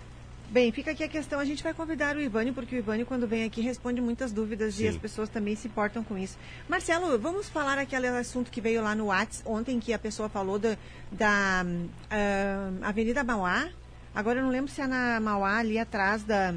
Bem, 0.50 0.72
fica 0.72 0.92
aqui 0.92 1.04
a 1.04 1.08
questão, 1.08 1.40
a 1.40 1.46
gente 1.46 1.64
vai 1.64 1.74
convidar 1.74 2.16
o 2.16 2.22
Ivânio, 2.22 2.54
porque 2.54 2.76
o 2.76 2.78
Ivânio, 2.78 3.08
quando 3.08 3.26
vem 3.28 3.44
aqui, 3.44 3.60
responde 3.60 4.00
muitas 4.00 4.32
dúvidas 4.32 4.76
e 4.76 4.84
Sim. 4.84 4.88
as 4.90 4.96
pessoas 4.98 5.28
também 5.28 5.56
se 5.56 5.68
importam 5.68 6.04
com 6.04 6.16
isso. 6.16 6.38
Marcelo, 6.70 7.18
vamos 7.18 7.50
falar 7.50 7.80
aquele 7.80 8.08
assunto 8.08 8.52
que 8.52 8.62
veio 8.62 8.84
lá 8.84 8.94
no 8.94 9.08
Whats 9.08 9.42
ontem, 9.48 9.80
que 9.80 9.92
a 9.92 9.98
pessoa 9.98 10.30
falou 10.30 10.60
da, 10.60 10.78
da 11.12 11.66
ah, 12.12 12.70
Avenida 12.88 13.24
Mauá. 13.24 13.68
Agora 14.14 14.40
eu 14.40 14.44
não 14.44 14.52
lembro 14.52 14.72
se 14.72 14.80
é 14.80 14.86
na 14.86 15.20
Mauá, 15.20 15.58
ali 15.58 15.80
atrás 15.80 16.22
da, 16.24 16.54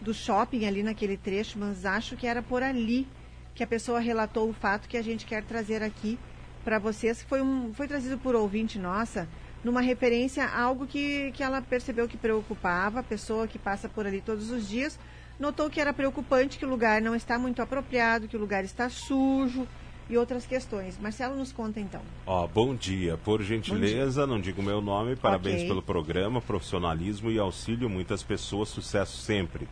do 0.00 0.14
shopping, 0.14 0.66
ali 0.66 0.82
naquele 0.82 1.16
trecho, 1.16 1.58
mas 1.58 1.84
acho 1.84 2.16
que 2.16 2.26
era 2.26 2.42
por 2.42 2.62
ali 2.62 3.06
que 3.54 3.62
a 3.62 3.66
pessoa 3.66 3.98
relatou 3.98 4.48
o 4.48 4.52
fato 4.52 4.88
que 4.88 4.96
a 4.96 5.02
gente 5.02 5.26
quer 5.26 5.42
trazer 5.42 5.82
aqui 5.82 6.18
para 6.64 6.78
vocês, 6.78 7.22
foi, 7.22 7.40
um, 7.40 7.72
foi 7.74 7.88
trazido 7.88 8.18
por 8.18 8.34
ouvinte 8.34 8.78
nossa, 8.78 9.28
numa 9.64 9.80
referência 9.80 10.44
a 10.44 10.60
algo 10.60 10.86
que, 10.86 11.32
que 11.32 11.42
ela 11.42 11.60
percebeu 11.60 12.06
que 12.06 12.16
preocupava, 12.16 13.00
a 13.00 13.02
pessoa 13.02 13.48
que 13.48 13.58
passa 13.58 13.88
por 13.88 14.06
ali 14.06 14.20
todos 14.20 14.50
os 14.50 14.68
dias, 14.68 14.98
notou 15.38 15.70
que 15.70 15.80
era 15.80 15.92
preocupante, 15.92 16.58
que 16.58 16.64
o 16.64 16.68
lugar 16.68 17.00
não 17.00 17.14
está 17.14 17.38
muito 17.38 17.62
apropriado, 17.62 18.28
que 18.28 18.36
o 18.36 18.40
lugar 18.40 18.64
está 18.64 18.88
sujo 18.88 19.66
e 20.08 20.16
outras 20.16 20.46
questões. 20.46 20.98
Marcelo 21.00 21.36
nos 21.36 21.52
conta 21.52 21.80
então. 21.80 22.00
Ó, 22.26 22.46
bom 22.46 22.74
dia. 22.74 23.16
Por 23.18 23.42
gentileza, 23.42 24.26
não 24.26 24.40
digo 24.40 24.62
meu 24.62 24.80
nome, 24.80 25.16
parabéns 25.16 25.56
Ok. 25.56 25.68
pelo 25.68 25.82
programa, 25.82 26.40
profissionalismo 26.40 27.30
e 27.30 27.38
auxílio, 27.38 27.88
muitas 27.88 28.22
pessoas, 28.22 28.68
sucesso 28.68 29.16
sempre. 29.18 29.68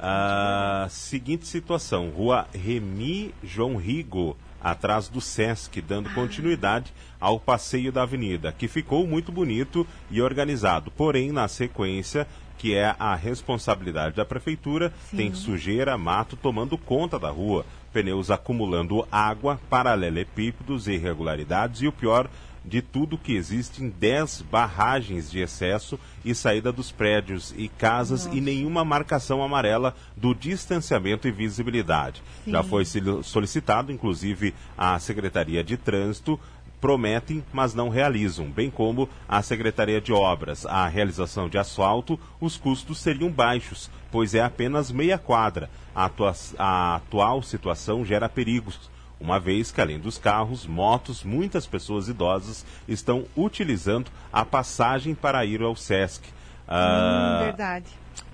Ah, 0.00 0.86
seguinte 0.90 1.46
situação, 1.46 2.08
rua 2.10 2.46
Remi 2.54 3.34
João 3.42 3.76
Rigo, 3.76 4.36
atrás 4.60 5.08
do 5.08 5.20
Sesc, 5.20 5.80
dando 5.80 6.10
continuidade 6.10 6.92
ao 7.20 7.38
passeio 7.40 7.90
da 7.90 8.02
avenida, 8.02 8.52
que 8.52 8.68
ficou 8.68 9.06
muito 9.06 9.32
bonito 9.32 9.86
e 10.10 10.22
organizado. 10.22 10.90
Porém, 10.92 11.32
na 11.32 11.48
sequência, 11.48 12.28
que 12.58 12.74
é 12.74 12.94
a 12.98 13.14
responsabilidade 13.14 14.16
da 14.16 14.24
prefeitura, 14.24 14.92
Sim. 15.10 15.16
tem 15.16 15.34
sujeira, 15.34 15.96
mato 15.96 16.36
tomando 16.36 16.76
conta 16.76 17.18
da 17.18 17.30
rua, 17.30 17.64
pneus 17.92 18.30
acumulando 18.30 19.06
água, 19.10 19.60
paralelepípedos, 19.70 20.88
irregularidades 20.88 21.80
e 21.80 21.86
o 21.86 21.92
pior 21.92 22.28
de 22.64 22.82
tudo 22.82 23.16
que 23.16 23.34
existem 23.34 23.88
10 23.88 24.42
barragens 24.42 25.30
de 25.30 25.40
excesso 25.40 25.98
e 26.24 26.34
saída 26.34 26.70
dos 26.70 26.92
prédios 26.92 27.54
e 27.56 27.68
casas 27.68 28.26
e 28.26 28.40
nenhuma 28.40 28.84
marcação 28.84 29.42
amarela 29.42 29.94
do 30.16 30.34
distanciamento 30.34 31.26
e 31.26 31.32
visibilidade. 31.32 32.22
Sim. 32.44 32.52
Já 32.52 32.62
foi 32.62 32.84
solicitado, 33.22 33.90
inclusive, 33.90 34.54
à 34.76 34.98
Secretaria 34.98 35.64
de 35.64 35.76
Trânsito 35.76 36.38
prometem, 36.80 37.44
mas 37.52 37.74
não 37.74 37.88
realizam, 37.88 38.50
bem 38.50 38.70
como 38.70 39.08
a 39.28 39.42
Secretaria 39.42 40.00
de 40.00 40.12
Obras. 40.12 40.64
A 40.66 40.86
realização 40.88 41.48
de 41.48 41.58
asfalto, 41.58 42.18
os 42.40 42.56
custos 42.56 42.98
seriam 42.98 43.30
baixos, 43.30 43.90
pois 44.10 44.34
é 44.34 44.40
apenas 44.42 44.90
meia 44.90 45.18
quadra. 45.18 45.68
A, 45.94 46.04
atua- 46.04 46.34
a 46.58 46.96
atual 46.96 47.42
situação 47.42 48.04
gera 48.04 48.28
perigos, 48.28 48.88
uma 49.20 49.40
vez 49.40 49.72
que, 49.72 49.80
além 49.80 49.98
dos 49.98 50.16
carros, 50.16 50.64
motos, 50.66 51.24
muitas 51.24 51.66
pessoas 51.66 52.08
idosas 52.08 52.64
estão 52.86 53.24
utilizando 53.36 54.10
a 54.32 54.44
passagem 54.44 55.14
para 55.14 55.44
ir 55.44 55.60
ao 55.62 55.74
SESC. 55.74 56.22
Ah, 56.68 57.38
Hum, 57.40 57.44
verdade. 57.46 57.86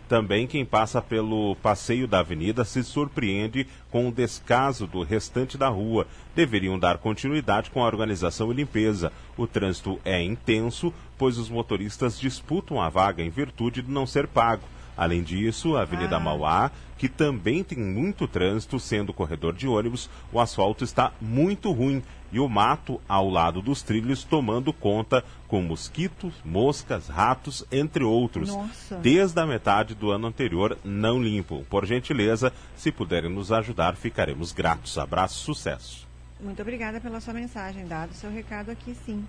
Também 0.09 0.47
quem 0.47 0.65
passa 0.65 1.01
pelo 1.01 1.57
passeio 1.57 2.07
da 2.07 2.21
avenida 2.21 2.65
se 2.65 2.85
surpreende 2.85 3.67
com 3.91 4.09
o 4.09 4.13
descaso 4.13 4.87
do 4.87 5.03
restante 5.03 5.57
da 5.57 5.69
rua. 5.69 6.07
Deveriam 6.35 6.79
dar 6.79 6.99
continuidade 6.99 7.71
com 7.71 7.83
a 7.83 7.87
organização 7.87 8.53
e 8.53 8.55
limpeza. 8.55 9.13
O 9.37 9.47
trânsito 9.47 9.99
é 10.05 10.23
intenso, 10.23 10.93
pois 11.17 11.39
os 11.39 11.49
motoristas 11.49 12.19
disputam 12.19 12.81
a 12.81 12.89
vaga 12.89 13.23
em 13.23 13.31
virtude 13.31 13.83
de 13.83 13.91
não 13.91 14.07
ser 14.07 14.27
pago. 14.27 14.65
Além 14.97 15.23
disso, 15.23 15.77
a 15.77 15.83
Avenida 15.83 16.17
Ah. 16.17 16.21
Mauá, 16.21 16.71
que 16.97 17.09
também 17.09 17.63
tem 17.65 17.79
muito 17.79 18.27
trânsito, 18.29 18.79
sendo 18.79 19.13
corredor 19.13 19.53
de 19.55 19.67
ônibus, 19.67 20.09
o 20.33 20.41
asfalto 20.41 20.85
está 20.85 21.13
muito 21.21 21.73
ruim 21.73 22.03
e 22.33 22.41
o 22.41 22.49
mato 22.49 23.01
ao 23.09 23.29
lado 23.29 23.61
dos 23.63 23.83
trilhos 23.83 24.25
tomando 24.25 24.73
conta 24.73 25.25
com 25.47 25.63
mosquitos, 25.63 26.35
moscas, 26.45 27.09
ratos, 27.09 27.65
entre 27.71 28.03
outros. 28.03 28.49
Nossa. 28.49 28.97
Desde 28.97 29.41
a 29.41 29.47
metade 29.47 29.95
do 29.95 30.11
ano 30.11 30.27
anterior 30.27 30.79
não 30.85 31.23
limpam. 31.23 31.63
Por 31.71 31.85
gentileza, 31.87 32.53
se 32.77 32.91
puderem 32.91 33.31
nos 33.31 33.53
ajudar, 33.53 33.95
ficaremos 33.97 34.53
gratos. 34.53 34.99
Abraço, 34.99 35.39
sucesso. 35.45 36.05
Muito 36.41 36.61
obrigada 36.61 37.01
pela 37.01 37.21
sua 37.21 37.33
mensagem, 37.35 37.87
dado 37.87 38.11
o 38.11 38.15
seu 38.15 38.31
recado 38.31 38.71
aqui, 38.71 38.95
sim. 39.07 39.25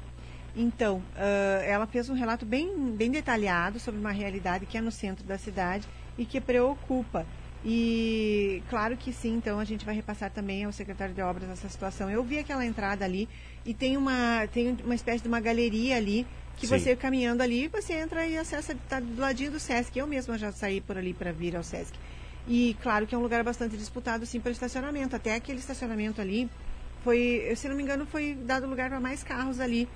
Então, 0.55 1.01
ah, 1.15 1.61
ela 1.63 1.85
fez 1.85 2.09
um 2.09 2.13
relato 2.13 2.45
bem, 2.45 2.91
bem 2.91 3.11
detalhado 3.11 3.79
sobre 3.79 3.99
uma 3.99 4.11
realidade 4.11 4.65
que 4.65 4.77
é 4.77 4.81
no 4.81 4.91
centro 4.91 5.25
da 5.25 5.37
cidade 5.37 5.87
e 6.17 6.25
que 6.25 6.39
preocupa. 6.39 7.25
E 7.67 8.61
claro 8.69 8.95
que 8.95 9.11
sim, 9.11 9.33
então 9.35 9.59
a 9.59 9.65
gente 9.65 9.83
vai 9.83 9.95
repassar 9.95 10.29
também 10.29 10.65
ao 10.65 10.71
secretário 10.71 11.15
de 11.15 11.21
obras 11.21 11.49
essa 11.49 11.67
situação. 11.67 12.09
Eu 12.11 12.23
vi 12.23 12.37
aquela 12.37 12.63
entrada 12.63 13.03
ali 13.03 13.27
e 13.65 13.73
tem 13.73 13.97
uma, 13.97 14.47
tem 14.53 14.77
uma 14.83 14.93
espécie 14.93 15.23
de 15.23 15.27
uma 15.27 15.39
galeria 15.39 15.97
ali 15.97 16.27
que 16.57 16.67
Sim. 16.67 16.77
você 16.77 16.95
caminhando 16.95 17.41
ali, 17.41 17.67
você 17.67 17.93
entra 17.93 18.25
e 18.25 18.37
acessa, 18.37 18.73
está 18.73 18.99
do 18.99 19.19
ladinho 19.19 19.51
do 19.51 19.59
Sesc. 19.59 19.97
Eu 19.97 20.05
mesma 20.05 20.37
já 20.37 20.51
saí 20.51 20.79
por 20.79 20.95
ali 20.95 21.13
para 21.13 21.31
vir 21.31 21.55
ao 21.55 21.63
Sesc. 21.63 21.97
E 22.47 22.77
claro 22.83 23.07
que 23.07 23.15
é 23.15 23.17
um 23.17 23.21
lugar 23.21 23.43
bastante 23.43 23.75
disputado 23.75 24.25
sim 24.27 24.39
para 24.39 24.51
estacionamento. 24.51 25.15
Até 25.15 25.33
aquele 25.33 25.59
estacionamento 25.59 26.21
ali 26.21 26.47
foi, 27.03 27.51
se 27.55 27.67
não 27.67 27.75
me 27.75 27.83
engano, 27.83 28.05
foi 28.05 28.35
dado 28.35 28.67
lugar 28.67 28.89
para 28.89 28.99
mais 28.99 29.23
carros 29.23 29.59
ali, 29.59 29.87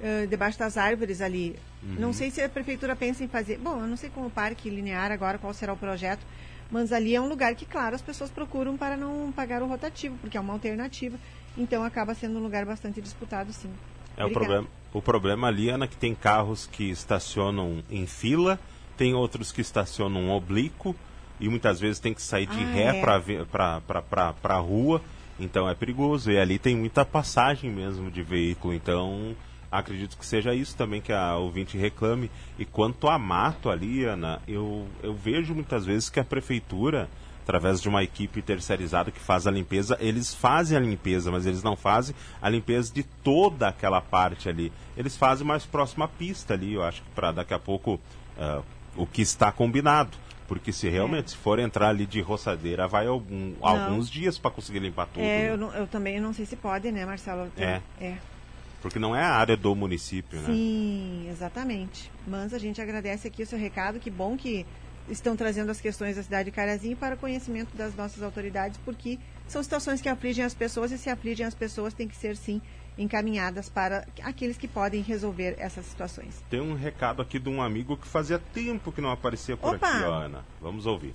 uh, 0.00 0.26
debaixo 0.26 0.58
das 0.58 0.76
árvores 0.76 1.20
ali. 1.20 1.56
Uhum. 1.82 1.96
Não 1.98 2.12
sei 2.12 2.30
se 2.30 2.42
a 2.42 2.48
prefeitura 2.48 2.96
pensa 2.96 3.24
em 3.24 3.28
fazer. 3.28 3.58
Bom, 3.58 3.80
eu 3.80 3.86
não 3.86 3.96
sei 3.96 4.10
como 4.10 4.26
o 4.26 4.30
parque 4.30 4.70
linear 4.70 5.12
agora, 5.12 5.38
qual 5.38 5.52
será 5.52 5.72
o 5.72 5.76
projeto, 5.76 6.24
mas 6.70 6.92
ali 6.92 7.14
é 7.14 7.20
um 7.20 7.28
lugar 7.28 7.54
que, 7.54 7.66
claro, 7.66 7.94
as 7.94 8.02
pessoas 8.02 8.30
procuram 8.30 8.76
para 8.76 8.96
não 8.96 9.32
pagar 9.32 9.62
o 9.62 9.66
rotativo, 9.66 10.16
porque 10.18 10.36
é 10.36 10.40
uma 10.40 10.52
alternativa. 10.52 11.18
Então 11.56 11.84
acaba 11.84 12.14
sendo 12.14 12.38
um 12.38 12.42
lugar 12.42 12.64
bastante 12.64 13.00
disputado, 13.00 13.52
sim. 13.52 13.70
É 14.16 14.24
o 14.24 14.30
problema, 14.30 14.66
o 14.92 15.02
problema 15.02 15.48
ali, 15.48 15.68
Ana, 15.68 15.86
que 15.86 15.96
tem 15.96 16.14
carros 16.14 16.66
que 16.66 16.90
estacionam 16.90 17.82
em 17.90 18.06
fila, 18.06 18.58
tem 18.96 19.14
outros 19.14 19.50
que 19.50 19.60
estacionam 19.60 20.30
oblíquo 20.30 20.94
e 21.40 21.48
muitas 21.48 21.80
vezes 21.80 21.98
tem 21.98 22.14
que 22.14 22.22
sair 22.22 22.46
de 22.46 22.62
ah, 22.62 22.70
ré 22.72 22.98
é. 22.98 23.00
para 23.02 24.34
a 24.44 24.58
rua, 24.58 25.02
então 25.38 25.68
é 25.68 25.74
perigoso. 25.74 26.30
E 26.30 26.38
ali 26.38 26.58
tem 26.58 26.76
muita 26.76 27.04
passagem 27.04 27.70
mesmo 27.70 28.10
de 28.10 28.22
veículo, 28.22 28.72
então 28.72 29.34
acredito 29.78 30.16
que 30.16 30.24
seja 30.24 30.54
isso 30.54 30.76
também 30.76 31.00
que 31.00 31.12
a 31.12 31.36
ouvinte 31.36 31.76
reclame. 31.76 32.30
E 32.58 32.64
quanto 32.64 33.08
a 33.08 33.18
mato 33.18 33.68
ali, 33.68 34.04
Ana, 34.04 34.40
eu, 34.46 34.86
eu 35.02 35.14
vejo 35.14 35.54
muitas 35.54 35.84
vezes 35.84 36.08
que 36.08 36.20
a 36.20 36.24
prefeitura 36.24 37.08
através 37.42 37.80
de 37.80 37.90
uma 37.90 38.02
equipe 38.02 38.40
terceirizada 38.40 39.10
que 39.10 39.20
faz 39.20 39.46
a 39.46 39.50
limpeza. 39.50 39.98
Eles 40.00 40.34
fazem 40.34 40.78
a 40.78 40.80
limpeza, 40.80 41.30
mas 41.30 41.44
eles 41.44 41.62
não 41.62 41.76
fazem 41.76 42.16
a 42.40 42.48
limpeza 42.48 42.92
de 42.92 43.02
toda 43.02 43.68
aquela 43.68 44.00
parte 44.00 44.48
ali. 44.48 44.72
Eles 44.96 45.14
fazem 45.14 45.46
mais 45.46 45.66
próxima 45.66 46.06
à 46.06 46.08
pista 46.08 46.54
ali, 46.54 46.72
eu 46.72 46.82
acho 46.82 47.02
que 47.02 47.10
para 47.10 47.32
daqui 47.32 47.52
a 47.52 47.58
pouco 47.58 48.00
uh, 48.38 48.64
o 48.96 49.06
que 49.06 49.20
está 49.20 49.52
combinado. 49.52 50.16
Porque 50.48 50.72
se 50.72 50.88
realmente 50.88 51.26
é. 51.26 51.28
se 51.28 51.36
for 51.36 51.58
entrar 51.58 51.88
ali 51.88 52.06
de 52.06 52.20
roçadeira, 52.20 52.86
vai 52.86 53.06
algum, 53.06 53.54
alguns 53.62 54.10
dias 54.10 54.38
para 54.38 54.50
conseguir 54.50 54.78
limpar 54.78 55.06
tudo. 55.06 55.22
É, 55.22 55.26
né? 55.26 55.50
eu, 55.50 55.56
não, 55.56 55.74
eu, 55.74 55.86
também 55.86 56.20
não 56.20 56.32
sei 56.32 56.44
se 56.44 56.56
pode, 56.56 56.90
né, 56.92 57.04
Marcelo? 57.06 57.50
É. 57.56 57.80
é. 58.00 58.18
Porque 58.84 58.98
não 58.98 59.16
é 59.16 59.22
a 59.22 59.30
área 59.30 59.56
do 59.56 59.74
município, 59.74 60.38
né? 60.40 60.44
Sim, 60.44 61.26
exatamente. 61.30 62.12
Mas 62.26 62.52
a 62.52 62.58
gente 62.58 62.82
agradece 62.82 63.26
aqui 63.28 63.42
o 63.42 63.46
seu 63.46 63.58
recado. 63.58 63.98
Que 63.98 64.10
bom 64.10 64.36
que 64.36 64.66
estão 65.08 65.34
trazendo 65.34 65.70
as 65.70 65.80
questões 65.80 66.16
da 66.16 66.22
cidade 66.22 66.50
de 66.50 66.54
Carazinho 66.54 66.94
para 66.94 67.16
conhecimento 67.16 67.74
das 67.74 67.94
nossas 67.96 68.22
autoridades, 68.22 68.78
porque 68.84 69.18
são 69.48 69.62
situações 69.62 70.02
que 70.02 70.08
afligem 70.10 70.44
as 70.44 70.52
pessoas 70.52 70.92
e 70.92 70.98
se 70.98 71.08
afligem 71.08 71.46
as 71.46 71.54
pessoas 71.54 71.94
tem 71.94 72.06
que 72.06 72.14
ser 72.14 72.36
sim 72.36 72.60
encaminhadas 72.98 73.70
para 73.70 74.06
aqueles 74.22 74.58
que 74.58 74.68
podem 74.68 75.00
resolver 75.00 75.54
essas 75.58 75.86
situações. 75.86 76.44
Tem 76.50 76.60
um 76.60 76.74
recado 76.74 77.22
aqui 77.22 77.38
de 77.38 77.48
um 77.48 77.62
amigo 77.62 77.96
que 77.96 78.06
fazia 78.06 78.38
tempo 78.38 78.92
que 78.92 79.00
não 79.00 79.10
aparecia 79.10 79.56
por 79.56 79.76
Opa. 79.76 79.88
aqui, 79.88 80.04
ó, 80.04 80.12
Ana. 80.12 80.44
Vamos 80.60 80.84
ouvir. 80.84 81.14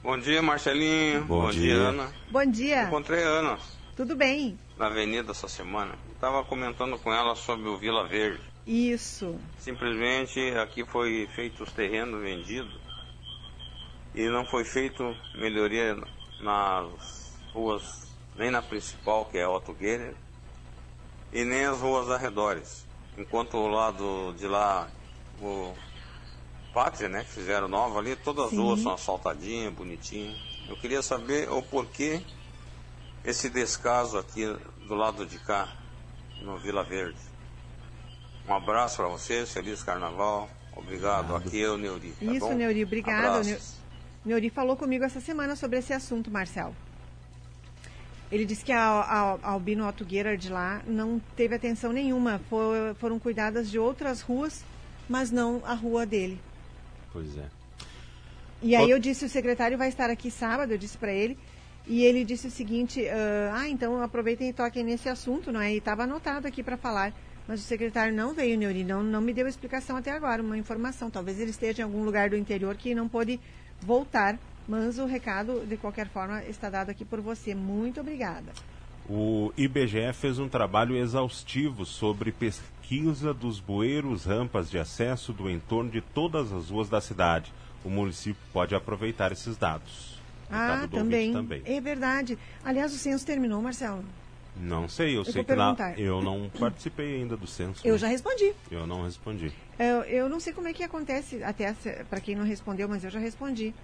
Bom 0.00 0.16
dia, 0.16 0.40
Marcelinho. 0.40 1.24
Bom, 1.24 1.42
Bom 1.42 1.50
dia. 1.50 1.60
dia. 1.74 1.82
Ana. 1.88 2.08
Bom 2.30 2.46
dia. 2.46 2.84
Encontrei 2.84 3.24
a 3.24 3.28
Ana. 3.28 3.58
Tudo 3.96 4.16
bem. 4.16 4.58
Na 4.76 4.86
avenida 4.86 5.30
essa 5.30 5.46
semana. 5.46 5.94
Estava 6.12 6.42
comentando 6.42 6.98
com 6.98 7.12
ela 7.12 7.36
sobre 7.36 7.68
o 7.68 7.76
Vila 7.76 8.08
Verde. 8.08 8.42
Isso. 8.66 9.38
Simplesmente 9.58 10.40
aqui 10.58 10.84
foi 10.84 11.28
feito 11.34 11.62
os 11.62 11.72
terrenos 11.72 12.20
vendidos 12.20 12.74
e 14.14 14.28
não 14.28 14.44
foi 14.46 14.64
feito 14.64 15.14
melhoria 15.34 15.96
nas 16.40 17.36
ruas, 17.52 18.08
nem 18.36 18.50
na 18.50 18.62
principal, 18.62 19.26
que 19.26 19.38
é 19.38 19.46
Otto 19.46 19.72
Guerra, 19.72 20.14
e 21.32 21.44
nem 21.44 21.64
as 21.64 21.80
ruas 21.80 22.10
arredores. 22.10 22.86
Enquanto 23.18 23.56
o 23.56 23.68
lado 23.68 24.34
de 24.36 24.46
lá, 24.46 24.88
o 25.40 25.74
Pátria, 26.72 27.08
né, 27.08 27.22
que 27.22 27.30
fizeram 27.30 27.68
nova 27.68 27.98
ali, 27.98 28.16
todas 28.16 28.50
Sim. 28.50 28.56
as 28.56 28.62
ruas 28.62 28.80
são 28.80 28.94
asfaltadinhas, 28.94 29.72
bonitinhas. 29.72 30.36
Eu 30.68 30.76
queria 30.76 31.02
saber 31.02 31.50
o 31.50 31.62
porquê 31.62 32.22
esse 33.24 33.48
descaso 33.48 34.18
aqui 34.18 34.44
do 34.86 34.94
lado 34.94 35.24
de 35.24 35.38
cá, 35.38 35.68
no 36.42 36.58
Vila 36.58 36.84
Verde. 36.84 37.18
Um 38.48 38.54
abraço 38.54 38.96
para 38.96 39.08
vocês, 39.08 39.52
feliz 39.52 39.82
carnaval. 39.82 40.48
Obrigado. 40.76 41.34
Aqui 41.34 41.62
é 41.62 41.70
o 41.70 41.78
Neuri. 41.78 42.12
Tá 42.12 42.32
Isso, 42.32 42.40
bom? 42.40 42.54
Neuri, 42.54 42.84
obrigado. 42.84 43.40
Abraços. 43.40 43.76
Neuri 44.24 44.50
falou 44.50 44.76
comigo 44.76 45.04
essa 45.04 45.20
semana 45.20 45.56
sobre 45.56 45.78
esse 45.78 45.92
assunto, 45.92 46.30
Marcelo. 46.30 46.74
Ele 48.30 48.44
disse 48.44 48.64
que 48.64 48.72
a, 48.72 48.80
a, 48.80 49.38
a 49.42 49.50
Albino 49.50 49.86
Otto 49.86 50.04
de 50.04 50.48
lá 50.50 50.82
não 50.86 51.20
teve 51.36 51.54
atenção 51.54 51.92
nenhuma. 51.92 52.40
For, 52.50 52.94
foram 52.96 53.18
cuidadas 53.18 53.70
de 53.70 53.78
outras 53.78 54.20
ruas, 54.20 54.64
mas 55.08 55.30
não 55.30 55.62
a 55.64 55.74
rua 55.74 56.04
dele. 56.04 56.40
Pois 57.12 57.36
é. 57.36 57.48
E 58.60 58.74
aí 58.74 58.90
eu 58.90 58.98
disse, 58.98 59.24
o 59.26 59.28
secretário 59.28 59.76
vai 59.78 59.88
estar 59.88 60.10
aqui 60.10 60.30
sábado, 60.30 60.72
eu 60.72 60.78
disse 60.78 60.96
para 60.96 61.12
ele, 61.12 61.38
e 61.86 62.02
ele 62.02 62.24
disse 62.24 62.46
o 62.46 62.50
seguinte, 62.50 63.02
uh, 63.02 63.52
ah, 63.52 63.68
então 63.68 64.02
aproveitem 64.02 64.48
e 64.48 64.52
toquem 64.52 64.82
nesse 64.82 65.08
assunto, 65.08 65.52
não 65.52 65.60
é? 65.60 65.74
E 65.74 65.78
estava 65.78 66.04
anotado 66.04 66.46
aqui 66.46 66.62
para 66.62 66.76
falar. 66.76 67.12
Mas 67.46 67.60
o 67.60 67.62
secretário 67.62 68.14
não 68.14 68.32
veio, 68.32 68.56
Neuri, 68.56 68.84
não, 68.84 69.02
não 69.02 69.20
me 69.20 69.34
deu 69.34 69.46
explicação 69.46 69.96
até 69.96 70.10
agora, 70.10 70.42
uma 70.42 70.56
informação. 70.56 71.10
Talvez 71.10 71.38
ele 71.38 71.50
esteja 71.50 71.82
em 71.82 71.84
algum 71.84 72.02
lugar 72.02 72.30
do 72.30 72.36
interior 72.36 72.74
que 72.74 72.94
não 72.94 73.06
pôde 73.06 73.38
voltar. 73.82 74.38
Mas 74.66 74.98
o 74.98 75.04
recado, 75.04 75.66
de 75.66 75.76
qualquer 75.76 76.08
forma, 76.08 76.42
está 76.44 76.70
dado 76.70 76.88
aqui 76.88 77.04
por 77.04 77.20
você. 77.20 77.54
Muito 77.54 78.00
obrigada. 78.00 78.50
O 79.06 79.52
IBGE 79.58 80.14
fez 80.14 80.38
um 80.38 80.48
trabalho 80.48 80.96
exaustivo 80.96 81.84
sobre 81.84 82.32
pesquisa 82.32 83.34
dos 83.34 83.60
bueiros, 83.60 84.24
rampas 84.24 84.70
de 84.70 84.78
acesso 84.78 85.30
do 85.34 85.50
entorno 85.50 85.90
de 85.90 86.00
todas 86.00 86.50
as 86.50 86.70
ruas 86.70 86.88
da 86.88 87.02
cidade. 87.02 87.52
O 87.84 87.90
município 87.90 88.40
pode 88.50 88.74
aproveitar 88.74 89.30
esses 89.30 89.58
dados. 89.58 90.13
Ah, 90.54 90.88
também. 90.90 91.32
também. 91.32 91.62
É 91.64 91.80
verdade. 91.80 92.38
Aliás, 92.64 92.94
o 92.94 92.98
censo 92.98 93.26
terminou, 93.26 93.60
Marcelo. 93.60 94.04
Não 94.56 94.88
sei, 94.88 95.16
eu, 95.16 95.18
eu 95.18 95.24
sei 95.24 95.42
que 95.42 95.54
lá 95.54 95.76
eu 95.96 96.22
não 96.22 96.48
participei 96.58 97.16
ainda 97.16 97.36
do 97.36 97.46
censo. 97.46 97.80
Eu 97.84 97.98
já 97.98 98.06
respondi. 98.06 98.54
Eu 98.70 98.86
não 98.86 99.02
respondi. 99.04 99.52
Eu, 99.78 100.02
eu 100.02 100.28
não 100.28 100.38
sei 100.38 100.52
como 100.52 100.68
é 100.68 100.72
que 100.72 100.84
acontece, 100.84 101.42
até 101.42 101.74
para 102.08 102.20
quem 102.20 102.36
não 102.36 102.44
respondeu, 102.44 102.88
mas 102.88 103.02
eu 103.02 103.10
já 103.10 103.18
respondi. 103.18 103.74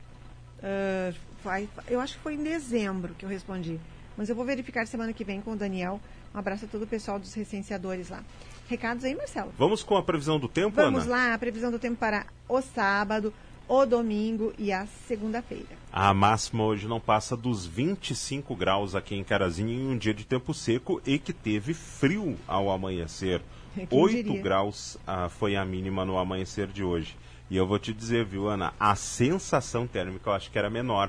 Uh, 0.58 1.14
vai, 1.42 1.68
eu 1.88 2.00
acho 2.00 2.16
que 2.16 2.22
foi 2.22 2.34
em 2.34 2.42
dezembro 2.42 3.14
que 3.14 3.24
eu 3.24 3.28
respondi. 3.28 3.80
Mas 4.16 4.28
eu 4.28 4.36
vou 4.36 4.44
verificar 4.44 4.86
semana 4.86 5.12
que 5.12 5.24
vem 5.24 5.40
com 5.40 5.52
o 5.52 5.56
Daniel. 5.56 6.00
Um 6.34 6.38
abraço 6.38 6.66
a 6.66 6.68
todo 6.68 6.82
o 6.82 6.86
pessoal 6.86 7.18
dos 7.18 7.34
recenseadores 7.34 8.08
lá. 8.10 8.22
Recados 8.68 9.04
aí, 9.04 9.16
Marcelo? 9.16 9.52
Vamos 9.58 9.82
com 9.82 9.96
a 9.96 10.02
previsão 10.02 10.38
do 10.38 10.46
tempo, 10.46 10.76
Vamos 10.76 11.04
Ana? 11.04 11.10
lá, 11.10 11.34
a 11.34 11.38
previsão 11.38 11.72
do 11.72 11.78
tempo 11.78 11.96
para 11.96 12.26
o 12.48 12.60
sábado, 12.60 13.34
o 13.70 13.86
domingo 13.86 14.52
e 14.58 14.72
a 14.72 14.84
segunda-feira. 15.06 15.78
A 15.92 16.12
máxima 16.12 16.64
hoje 16.64 16.88
não 16.88 16.98
passa 16.98 17.36
dos 17.36 17.64
25 17.64 18.56
graus 18.56 18.96
aqui 18.96 19.14
em 19.14 19.22
Carazinho 19.22 19.70
em 19.70 19.86
um 19.92 19.96
dia 19.96 20.12
de 20.12 20.24
tempo 20.24 20.52
seco 20.52 21.00
e 21.06 21.20
que 21.20 21.32
teve 21.32 21.72
frio 21.72 22.36
ao 22.48 22.68
amanhecer. 22.68 23.40
Quem 23.72 23.86
8 23.88 24.24
diria? 24.24 24.42
graus 24.42 24.98
ah, 25.06 25.28
foi 25.28 25.54
a 25.54 25.64
mínima 25.64 26.04
no 26.04 26.18
amanhecer 26.18 26.66
de 26.66 26.82
hoje. 26.82 27.16
E 27.48 27.56
eu 27.56 27.64
vou 27.64 27.78
te 27.78 27.92
dizer, 27.92 28.24
viu, 28.24 28.48
Ana, 28.48 28.74
a 28.78 28.96
sensação 28.96 29.86
térmica 29.86 30.30
eu 30.30 30.34
acho 30.34 30.50
que 30.50 30.58
era 30.58 30.68
menor. 30.68 31.08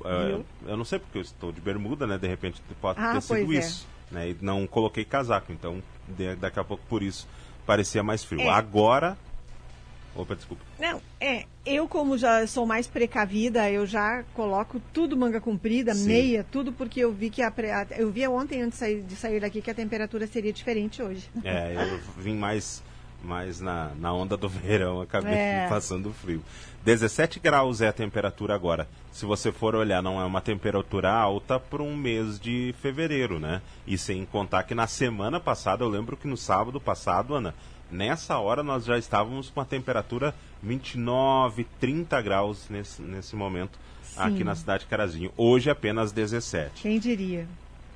Uh, 0.00 0.44
eu 0.66 0.76
não 0.76 0.84
sei 0.84 0.98
porque 0.98 1.18
eu 1.18 1.22
estou 1.22 1.52
de 1.52 1.60
bermuda, 1.60 2.04
né? 2.04 2.18
De 2.18 2.26
repente 2.26 2.60
pode 2.80 2.98
ah, 2.98 3.12
ter 3.12 3.22
sido 3.22 3.52
é. 3.52 3.58
isso. 3.58 3.86
Né? 4.10 4.30
E 4.30 4.36
não 4.40 4.66
coloquei 4.66 5.04
casaco, 5.04 5.52
então 5.52 5.80
de, 6.08 6.34
daqui 6.34 6.58
a 6.58 6.64
pouco 6.64 6.82
por 6.88 7.00
isso 7.00 7.28
parecia 7.64 8.02
mais 8.02 8.24
frio. 8.24 8.40
É. 8.40 8.48
Agora 8.48 9.16
Opa, 10.14 10.34
desculpa. 10.34 10.62
Não, 10.78 11.00
é, 11.20 11.44
eu 11.64 11.86
como 11.86 12.18
já 12.18 12.46
sou 12.46 12.66
mais 12.66 12.86
precavida, 12.86 13.70
eu 13.70 13.86
já 13.86 14.24
coloco 14.34 14.80
tudo 14.92 15.16
manga 15.16 15.40
comprida, 15.40 15.94
Sim. 15.94 16.06
meia, 16.06 16.44
tudo 16.50 16.72
porque 16.72 17.00
eu 17.00 17.12
vi 17.12 17.30
que 17.30 17.42
a, 17.42 17.52
eu 17.96 18.10
vi 18.10 18.26
ontem 18.26 18.62
antes 18.62 18.78
de 18.78 18.84
sair, 18.84 19.02
de 19.02 19.16
sair 19.16 19.40
daqui 19.40 19.62
que 19.62 19.70
a 19.70 19.74
temperatura 19.74 20.26
seria 20.26 20.52
diferente 20.52 21.02
hoje. 21.02 21.28
É, 21.44 21.74
eu 21.74 22.00
vim 22.22 22.34
mais 22.34 22.82
mais 23.22 23.60
na, 23.60 23.92
na 23.96 24.12
onda 24.12 24.36
do 24.36 24.48
verão, 24.50 25.00
acabei 25.00 25.34
é. 25.34 25.66
passando 25.68 26.12
frio. 26.12 26.42
17 26.84 27.38
graus 27.38 27.82
é 27.82 27.88
a 27.88 27.92
temperatura 27.92 28.54
agora. 28.54 28.88
Se 29.12 29.26
você 29.26 29.52
for 29.52 29.74
olhar, 29.74 30.02
não 30.02 30.20
é 30.20 30.24
uma 30.24 30.40
temperatura 30.40 31.12
alta 31.12 31.60
para 31.60 31.82
um 31.82 31.94
mês 31.94 32.40
de 32.40 32.74
fevereiro, 32.80 33.38
né? 33.38 33.60
E 33.86 33.98
sem 33.98 34.24
contar 34.24 34.62
que 34.62 34.74
na 34.74 34.86
semana 34.86 35.38
passada, 35.38 35.84
eu 35.84 35.88
lembro 35.88 36.16
que 36.16 36.26
no 36.26 36.36
sábado 36.36 36.80
passado, 36.80 37.34
Ana, 37.34 37.54
Nessa 37.90 38.38
hora 38.38 38.62
nós 38.62 38.84
já 38.84 38.96
estávamos 38.96 39.50
com 39.50 39.60
a 39.60 39.64
temperatura 39.64 40.34
29, 40.62 41.66
30 41.80 42.20
graus 42.22 42.68
nesse, 42.68 43.02
nesse 43.02 43.34
momento 43.34 43.78
Sim. 44.02 44.20
aqui 44.20 44.44
na 44.44 44.54
cidade 44.54 44.84
de 44.84 44.90
Carazinho. 44.90 45.32
Hoje 45.36 45.70
apenas 45.70 46.12
17. 46.12 46.82
Quem 46.82 46.98
diria? 46.98 47.46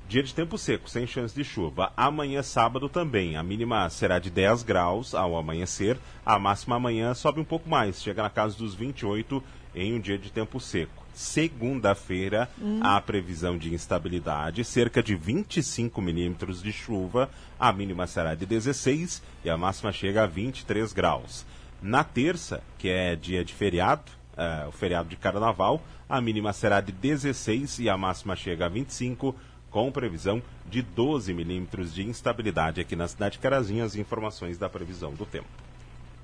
Dia 0.09 0.23
de 0.23 0.35
tempo 0.35 0.59
seco, 0.59 0.89
sem 0.89 1.07
chance 1.07 1.35
de 1.35 1.43
chuva. 1.43 1.93
Amanhã, 1.97 2.43
sábado, 2.43 2.89
também. 2.89 3.37
A 3.37 3.43
mínima 3.43 3.89
será 3.89 4.19
de 4.19 4.31
10 4.31 4.63
graus 4.63 5.15
ao 5.15 5.37
amanhecer. 5.37 5.97
A 6.27 6.39
máxima 6.39 6.77
amanhã 6.77 7.15
sobe 7.15 7.41
um 7.41 7.45
pouco 7.45 7.69
mais, 7.69 8.03
chega 8.03 8.23
na 8.23 8.29
casa 8.31 8.57
dos 8.57 8.75
28 8.75 9.43
em 9.75 9.95
um 9.95 10.01
dia 10.01 10.19
de 10.19 10.31
tempo 10.31 10.61
seco. 10.61 11.04
Segunda-feira, 11.15 12.51
hum. 12.61 12.81
a 12.83 13.01
previsão 13.01 13.57
de 13.57 13.73
instabilidade, 13.73 14.65
cerca 14.65 15.01
de 15.01 15.15
25 15.15 16.03
milímetros 16.03 16.61
de 16.61 16.73
chuva, 16.73 17.31
a 17.59 17.73
mínima 17.73 18.07
será 18.07 18.35
de 18.35 18.45
16 18.45 19.23
e 19.45 19.49
a 19.49 19.57
máxima 19.57 19.93
chega 19.93 20.25
a 20.25 20.27
23 20.27 20.93
graus. 20.93 21.47
Na 21.81 22.03
terça, 22.03 22.63
que 22.79 22.89
é 22.89 23.15
dia 23.15 23.45
de 23.45 23.55
feriado, 23.55 24.11
eh, 24.37 24.67
o 24.69 24.73
feriado 24.73 25.09
de 25.09 25.17
carnaval. 25.17 25.83
A 26.09 26.21
mínima 26.21 26.53
será 26.53 26.81
de 26.81 26.93
16 26.93 27.79
e 27.79 27.89
a 27.89 27.97
máxima 27.97 28.35
chega 28.35 28.67
a 28.67 28.69
25, 28.69 29.35
com 29.71 29.93
previsão 29.93 30.43
de 30.67 30.83
12 30.83 31.33
milímetros 31.33 31.95
de 31.95 32.03
instabilidade 32.03 32.81
aqui 32.81 32.97
na 32.97 33.07
cidade 33.07 33.35
de 33.35 33.39
Carazinhas. 33.39 33.97
Informações 33.97 34.59
da 34.59 34.69
previsão 34.69 35.13
do 35.15 35.25
tempo. 35.25 35.64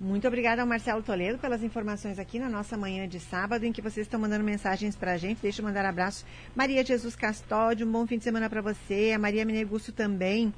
Muito 0.00 0.26
obrigada 0.26 0.62
ao 0.62 0.66
Marcelo 0.66 1.02
Toledo 1.02 1.36
pelas 1.36 1.62
informações 1.62 2.18
aqui 2.18 2.38
na 2.38 2.48
nossa 2.48 2.74
manhã 2.74 3.06
de 3.06 3.20
sábado, 3.20 3.64
em 3.64 3.72
que 3.72 3.82
vocês 3.82 4.06
estão 4.06 4.18
mandando 4.18 4.42
mensagens 4.42 4.96
para 4.96 5.12
a 5.12 5.16
gente. 5.18 5.42
Deixa 5.42 5.60
eu 5.60 5.66
mandar 5.66 5.84
abraço. 5.84 6.24
Maria 6.56 6.82
Jesus 6.82 7.14
Castódio, 7.14 7.86
um 7.86 7.92
bom 7.92 8.06
fim 8.06 8.16
de 8.16 8.24
semana 8.24 8.48
para 8.48 8.62
você. 8.62 9.12
A 9.14 9.18
Maria 9.18 9.44
Minegusso 9.44 9.92
também. 9.92 10.54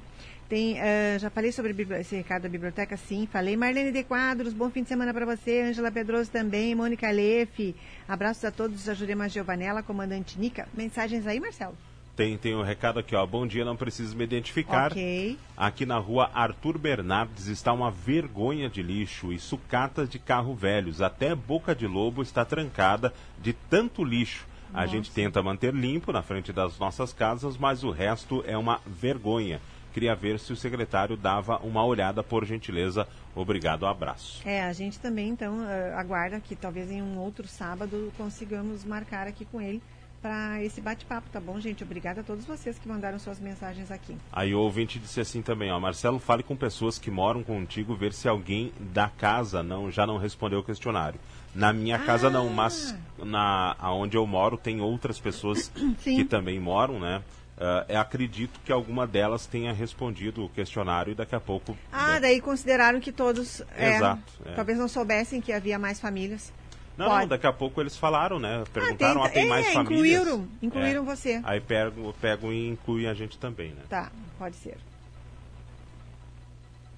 Tem, 0.47 0.75
uh, 0.75 1.19
já 1.19 1.29
falei 1.29 1.51
sobre 1.51 1.75
esse 1.99 2.15
recado 2.15 2.43
da 2.43 2.49
biblioteca, 2.49 2.95
sim, 2.95 3.27
falei. 3.29 3.57
Marlene 3.57 3.91
de 3.91 4.05
Quadros, 4.05 4.53
bom 4.53 4.69
fim 4.69 4.83
de 4.83 4.87
semana 4.87 5.13
para 5.13 5.25
você. 5.25 5.61
Ângela 5.63 5.91
Pedroso 5.91 6.31
também. 6.31 6.73
Mônica 6.73 7.11
Lefe. 7.11 7.75
Abraços 8.07 8.45
a 8.45 8.51
todos. 8.51 8.87
A 8.87 8.93
Jurema 8.93 9.27
Giovanella, 9.27 9.83
comandante 9.83 10.39
Nica. 10.39 10.69
Mensagens 10.73 11.27
aí, 11.27 11.41
Marcelo? 11.41 11.77
Tem, 12.15 12.37
tem 12.37 12.55
um 12.55 12.61
recado 12.61 12.99
aqui, 12.99 13.15
ó. 13.15 13.25
Bom 13.25 13.47
dia, 13.47 13.65
não 13.65 13.75
preciso 13.75 14.15
me 14.15 14.23
identificar. 14.23 14.91
Ok. 14.91 15.37
Aqui 15.57 15.83
na 15.83 15.97
rua 15.97 16.29
Arthur 16.31 16.77
Bernardes 16.77 17.47
está 17.47 17.73
uma 17.73 17.89
vergonha 17.89 18.69
de 18.69 18.83
lixo 18.83 19.33
e 19.33 19.39
sucatas 19.39 20.07
de 20.07 20.19
carro 20.19 20.53
velhos. 20.53 21.01
Até 21.01 21.33
Boca 21.33 21.73
de 21.73 21.87
Lobo 21.87 22.21
está 22.21 22.45
trancada 22.45 23.11
de 23.41 23.53
tanto 23.53 24.03
lixo. 24.03 24.45
A 24.71 24.81
Nossa. 24.81 24.87
gente 24.89 25.11
tenta 25.11 25.41
manter 25.41 25.73
limpo 25.73 26.11
na 26.11 26.21
frente 26.21 26.53
das 26.53 26.77
nossas 26.77 27.11
casas, 27.11 27.57
mas 27.57 27.83
o 27.83 27.89
resto 27.89 28.43
é 28.45 28.55
uma 28.55 28.79
vergonha. 28.85 29.59
Queria 29.91 30.15
ver 30.15 30.39
se 30.39 30.51
o 30.51 30.55
secretário 30.55 31.15
dava 31.15 31.57
uma 31.59 31.83
olhada, 31.83 32.23
por 32.23 32.45
gentileza. 32.45 33.07
Obrigado, 33.35 33.85
abraço. 33.85 34.41
É, 34.47 34.63
a 34.63 34.73
gente 34.73 34.99
também, 34.99 35.29
então, 35.29 35.63
eh, 35.67 35.93
aguarda 35.95 36.39
que 36.39 36.55
talvez 36.55 36.89
em 36.89 37.01
um 37.01 37.19
outro 37.19 37.47
sábado 37.47 38.11
consigamos 38.17 38.83
marcar 38.83 39.27
aqui 39.27 39.45
com 39.45 39.61
ele 39.61 39.81
para 40.23 40.63
esse 40.63 40.79
bate-papo, 40.79 41.29
tá 41.29 41.39
bom, 41.41 41.59
gente? 41.59 41.83
Obrigada 41.83 42.21
a 42.21 42.23
todos 42.23 42.45
vocês 42.45 42.79
que 42.79 42.87
mandaram 42.87 43.19
suas 43.19 43.41
mensagens 43.41 43.91
aqui. 43.91 44.17
Aí 44.31 44.55
o 44.55 44.59
ouvinte 44.61 44.97
disse 44.97 45.19
assim 45.19 45.41
também, 45.41 45.69
ó, 45.69 45.77
Marcelo, 45.81 46.17
fale 46.17 46.41
com 46.41 46.55
pessoas 46.55 46.97
que 46.97 47.11
moram 47.11 47.43
contigo, 47.43 47.93
ver 47.93 48.13
se 48.13 48.29
alguém 48.29 48.71
da 48.79 49.09
casa 49.09 49.61
não 49.61 49.91
já 49.91 50.07
não 50.07 50.17
respondeu 50.17 50.59
o 50.59 50.63
questionário. 50.63 51.19
Na 51.53 51.73
minha 51.73 51.99
casa 51.99 52.29
não, 52.29 52.49
mas 52.49 52.95
na 53.19 53.75
aonde 53.77 54.15
eu 54.15 54.25
moro 54.25 54.57
tem 54.57 54.79
outras 54.79 55.19
pessoas 55.19 55.69
que 56.01 56.23
também 56.23 56.57
moram, 56.57 57.01
né? 57.01 57.21
Ah, 57.57 57.85
eu 57.87 57.99
acredito 57.99 58.59
que 58.65 58.71
alguma 58.71 59.05
delas 59.05 59.45
tenha 59.45 59.73
respondido 59.73 60.45
o 60.45 60.49
questionário 60.49 61.11
e 61.11 61.15
daqui 61.15 61.35
a 61.35 61.39
pouco. 61.39 61.77
Ah, 61.91 62.17
daí 62.19 62.41
consideraram 62.41 62.99
que 62.99 63.11
todos 63.11 63.61
é, 63.75 63.97
Exato, 63.97 64.33
é. 64.45 64.53
talvez 64.53 64.77
não 64.77 64.87
soubessem 64.87 65.41
que 65.41 65.51
havia 65.51 65.77
mais 65.77 65.99
famílias. 65.99 66.51
Não, 66.97 67.07
Pode. 67.07 67.21
não, 67.21 67.27
daqui 67.29 67.47
a 67.47 67.53
pouco 67.53 67.81
eles 67.81 67.97
falaram, 67.97 68.37
né? 68.39 68.63
Perguntaram, 68.71 69.23
ah, 69.23 69.29
tem- 69.29 69.41
tem, 69.41 69.49
mais 69.49 69.65
é, 69.67 69.71
famílias? 69.73 70.21
incluíram- 70.21 70.47
incluíram 70.61 71.01
É. 71.01 71.05
você. 71.05 71.41
Aí 71.43 71.59
pegam, 71.59 72.13
pegam 72.21 72.53
e 72.53 72.69
incluem 72.69 73.07
a 73.07 73.13
gente 73.15 73.35
também, 73.37 73.69
né? 73.71 73.81
Tá, 73.89 74.11
pode 74.37 74.55
ser. 74.57 74.77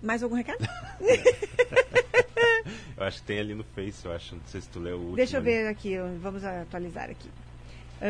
Mais 0.04 0.22
algum 0.22 0.36
recado? 0.36 0.60
Eu 2.98 3.04
acho 3.06 3.20
que 3.20 3.26
tem 3.28 3.40
ali 3.40 3.54
no 3.54 3.64
Face, 3.64 4.06
eu 4.06 4.14
acho. 4.14 4.36
Não 4.36 4.42
sei 4.48 4.62
se 4.62 4.70
tu 4.70 4.80
leu 4.80 4.96
o 4.96 5.00
último. 5.00 5.16
Deixa 5.18 5.36
eu 5.38 5.42
ali. 5.42 5.50
ver 5.50 5.68
aqui, 5.68 5.92
eu- 5.92 6.18
vamos 6.22 6.44
atualizar 6.46 7.10
aqui. 7.10 7.30
Ah, 8.02 8.06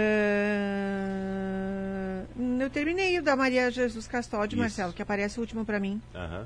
eu 2.59 2.69
terminei 2.69 3.17
o 3.19 3.23
da 3.23 3.35
Maria 3.35 3.69
Jesus 3.71 4.07
Custódio, 4.07 4.55
Isso. 4.55 4.61
Marcelo, 4.61 4.93
que 4.93 5.01
aparece 5.01 5.39
o 5.39 5.41
último 5.41 5.65
para 5.65 5.79
mim. 5.79 5.99
Aham. 6.13 6.45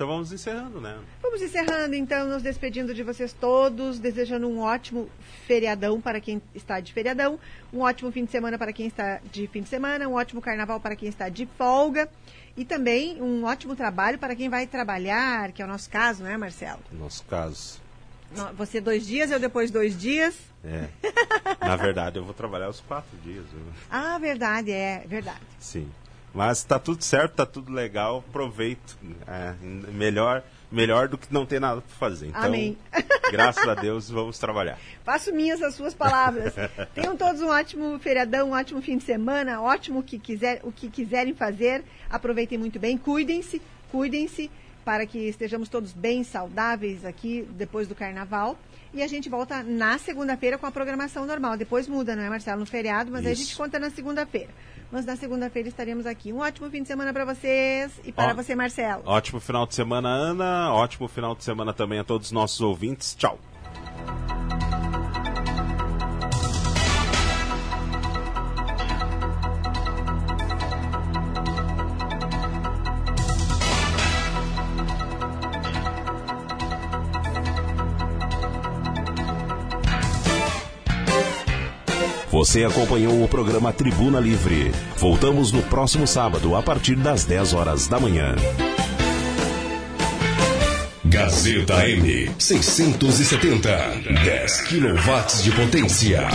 Então 0.00 0.08
vamos 0.08 0.32
encerrando, 0.32 0.80
né? 0.80 0.98
Vamos 1.20 1.42
encerrando 1.42 1.94
então, 1.94 2.26
nos 2.26 2.42
despedindo 2.42 2.94
de 2.94 3.02
vocês 3.02 3.34
todos, 3.34 3.98
desejando 3.98 4.48
um 4.48 4.60
ótimo 4.60 5.10
feriadão 5.46 6.00
para 6.00 6.18
quem 6.22 6.40
está 6.54 6.80
de 6.80 6.90
feriadão, 6.90 7.38
um 7.70 7.80
ótimo 7.80 8.10
fim 8.10 8.24
de 8.24 8.30
semana 8.30 8.56
para 8.56 8.72
quem 8.72 8.86
está 8.86 9.20
de 9.30 9.46
fim 9.48 9.60
de 9.60 9.68
semana, 9.68 10.08
um 10.08 10.14
ótimo 10.14 10.40
carnaval 10.40 10.80
para 10.80 10.96
quem 10.96 11.06
está 11.06 11.28
de 11.28 11.44
folga 11.44 12.08
e 12.56 12.64
também 12.64 13.20
um 13.20 13.44
ótimo 13.44 13.76
trabalho 13.76 14.18
para 14.18 14.34
quem 14.34 14.48
vai 14.48 14.66
trabalhar, 14.66 15.52
que 15.52 15.60
é 15.60 15.66
o 15.66 15.68
nosso 15.68 15.90
caso, 15.90 16.22
não 16.22 16.30
é, 16.30 16.38
Marcelo? 16.38 16.80
Nosso 16.92 17.22
caso. 17.24 17.78
Você 18.56 18.80
dois 18.80 19.06
dias, 19.06 19.30
eu 19.30 19.38
depois 19.38 19.70
dois 19.70 19.98
dias. 19.98 20.34
É. 20.64 20.88
Na 21.60 21.76
verdade, 21.76 22.18
eu 22.18 22.24
vou 22.24 22.32
trabalhar 22.32 22.70
os 22.70 22.80
quatro 22.80 23.18
dias. 23.18 23.44
Ah, 23.90 24.18
verdade, 24.18 24.72
é 24.72 25.04
verdade. 25.06 25.42
Sim. 25.58 25.90
Mas 26.32 26.62
tá 26.62 26.78
tudo 26.78 27.02
certo, 27.02 27.34
tá 27.34 27.46
tudo 27.46 27.72
legal. 27.72 28.24
Aproveito. 28.28 28.96
É, 29.26 29.54
melhor, 29.92 30.42
melhor 30.70 31.08
do 31.08 31.18
que 31.18 31.32
não 31.32 31.44
ter 31.44 31.60
nada 31.60 31.80
para 31.80 31.96
fazer. 31.96 32.28
Então, 32.28 32.42
Amém. 32.42 32.78
graças 33.30 33.66
a 33.66 33.74
Deus, 33.74 34.08
vamos 34.08 34.38
trabalhar. 34.38 34.78
Faço 35.04 35.32
minhas 35.32 35.62
as 35.62 35.74
suas 35.74 35.94
palavras. 35.94 36.54
Tenham 36.94 37.16
todos 37.16 37.40
um 37.40 37.48
ótimo 37.48 37.98
feriadão, 37.98 38.50
um 38.50 38.52
ótimo 38.52 38.80
fim 38.80 38.98
de 38.98 39.04
semana, 39.04 39.60
ótimo 39.60 40.00
o 40.00 40.02
que, 40.02 40.18
quiser, 40.18 40.60
o 40.62 40.70
que 40.70 40.88
quiserem 40.88 41.34
fazer. 41.34 41.84
Aproveitem 42.08 42.58
muito 42.58 42.78
bem, 42.78 42.96
cuidem-se, 42.96 43.60
cuidem-se 43.90 44.50
para 44.84 45.06
que 45.06 45.18
estejamos 45.18 45.68
todos 45.68 45.92
bem 45.92 46.24
saudáveis 46.24 47.04
aqui 47.04 47.46
depois 47.52 47.86
do 47.86 47.94
carnaval. 47.94 48.58
E 48.92 49.02
a 49.02 49.06
gente 49.06 49.28
volta 49.28 49.62
na 49.62 49.98
segunda-feira 49.98 50.58
com 50.58 50.66
a 50.66 50.70
programação 50.70 51.24
normal. 51.24 51.56
Depois 51.56 51.86
muda, 51.86 52.16
não 52.16 52.24
é, 52.24 52.28
Marcelo? 52.28 52.60
No 52.60 52.66
feriado, 52.66 53.10
mas 53.10 53.24
aí 53.24 53.32
a 53.32 53.36
gente 53.36 53.54
conta 53.54 53.78
na 53.78 53.88
segunda-feira. 53.90 54.50
Mas 54.90 55.06
na 55.06 55.16
segunda-feira 55.16 55.68
estaremos 55.68 56.04
aqui. 56.06 56.32
Um 56.32 56.38
ótimo 56.38 56.68
fim 56.70 56.82
de 56.82 56.88
semana 56.88 57.12
para 57.12 57.24
vocês 57.24 57.92
e 58.04 58.10
para 58.10 58.32
Ó. 58.32 58.34
você, 58.34 58.54
Marcelo. 58.54 59.02
Ótimo 59.06 59.40
final 59.40 59.66
de 59.66 59.74
semana, 59.74 60.08
Ana. 60.08 60.72
Ótimo 60.74 61.06
final 61.08 61.34
de 61.34 61.44
semana 61.44 61.72
também 61.72 61.98
a 62.00 62.04
todos 62.04 62.28
os 62.28 62.32
nossos 62.32 62.60
ouvintes. 62.60 63.14
Tchau. 63.14 63.38
Você 82.40 82.64
acompanhou 82.64 83.22
o 83.22 83.28
programa 83.28 83.70
Tribuna 83.70 84.18
Livre. 84.18 84.72
Voltamos 84.96 85.52
no 85.52 85.60
próximo 85.64 86.06
sábado, 86.06 86.56
a 86.56 86.62
partir 86.62 86.96
das 86.96 87.22
10 87.26 87.52
horas 87.52 87.86
da 87.86 88.00
manhã. 88.00 88.34
Gazeta 91.04 91.86
M 91.86 92.30
670. 92.38 93.68
10 94.24 94.60
kW 94.62 95.42
de 95.42 95.52
potência. 95.52 96.28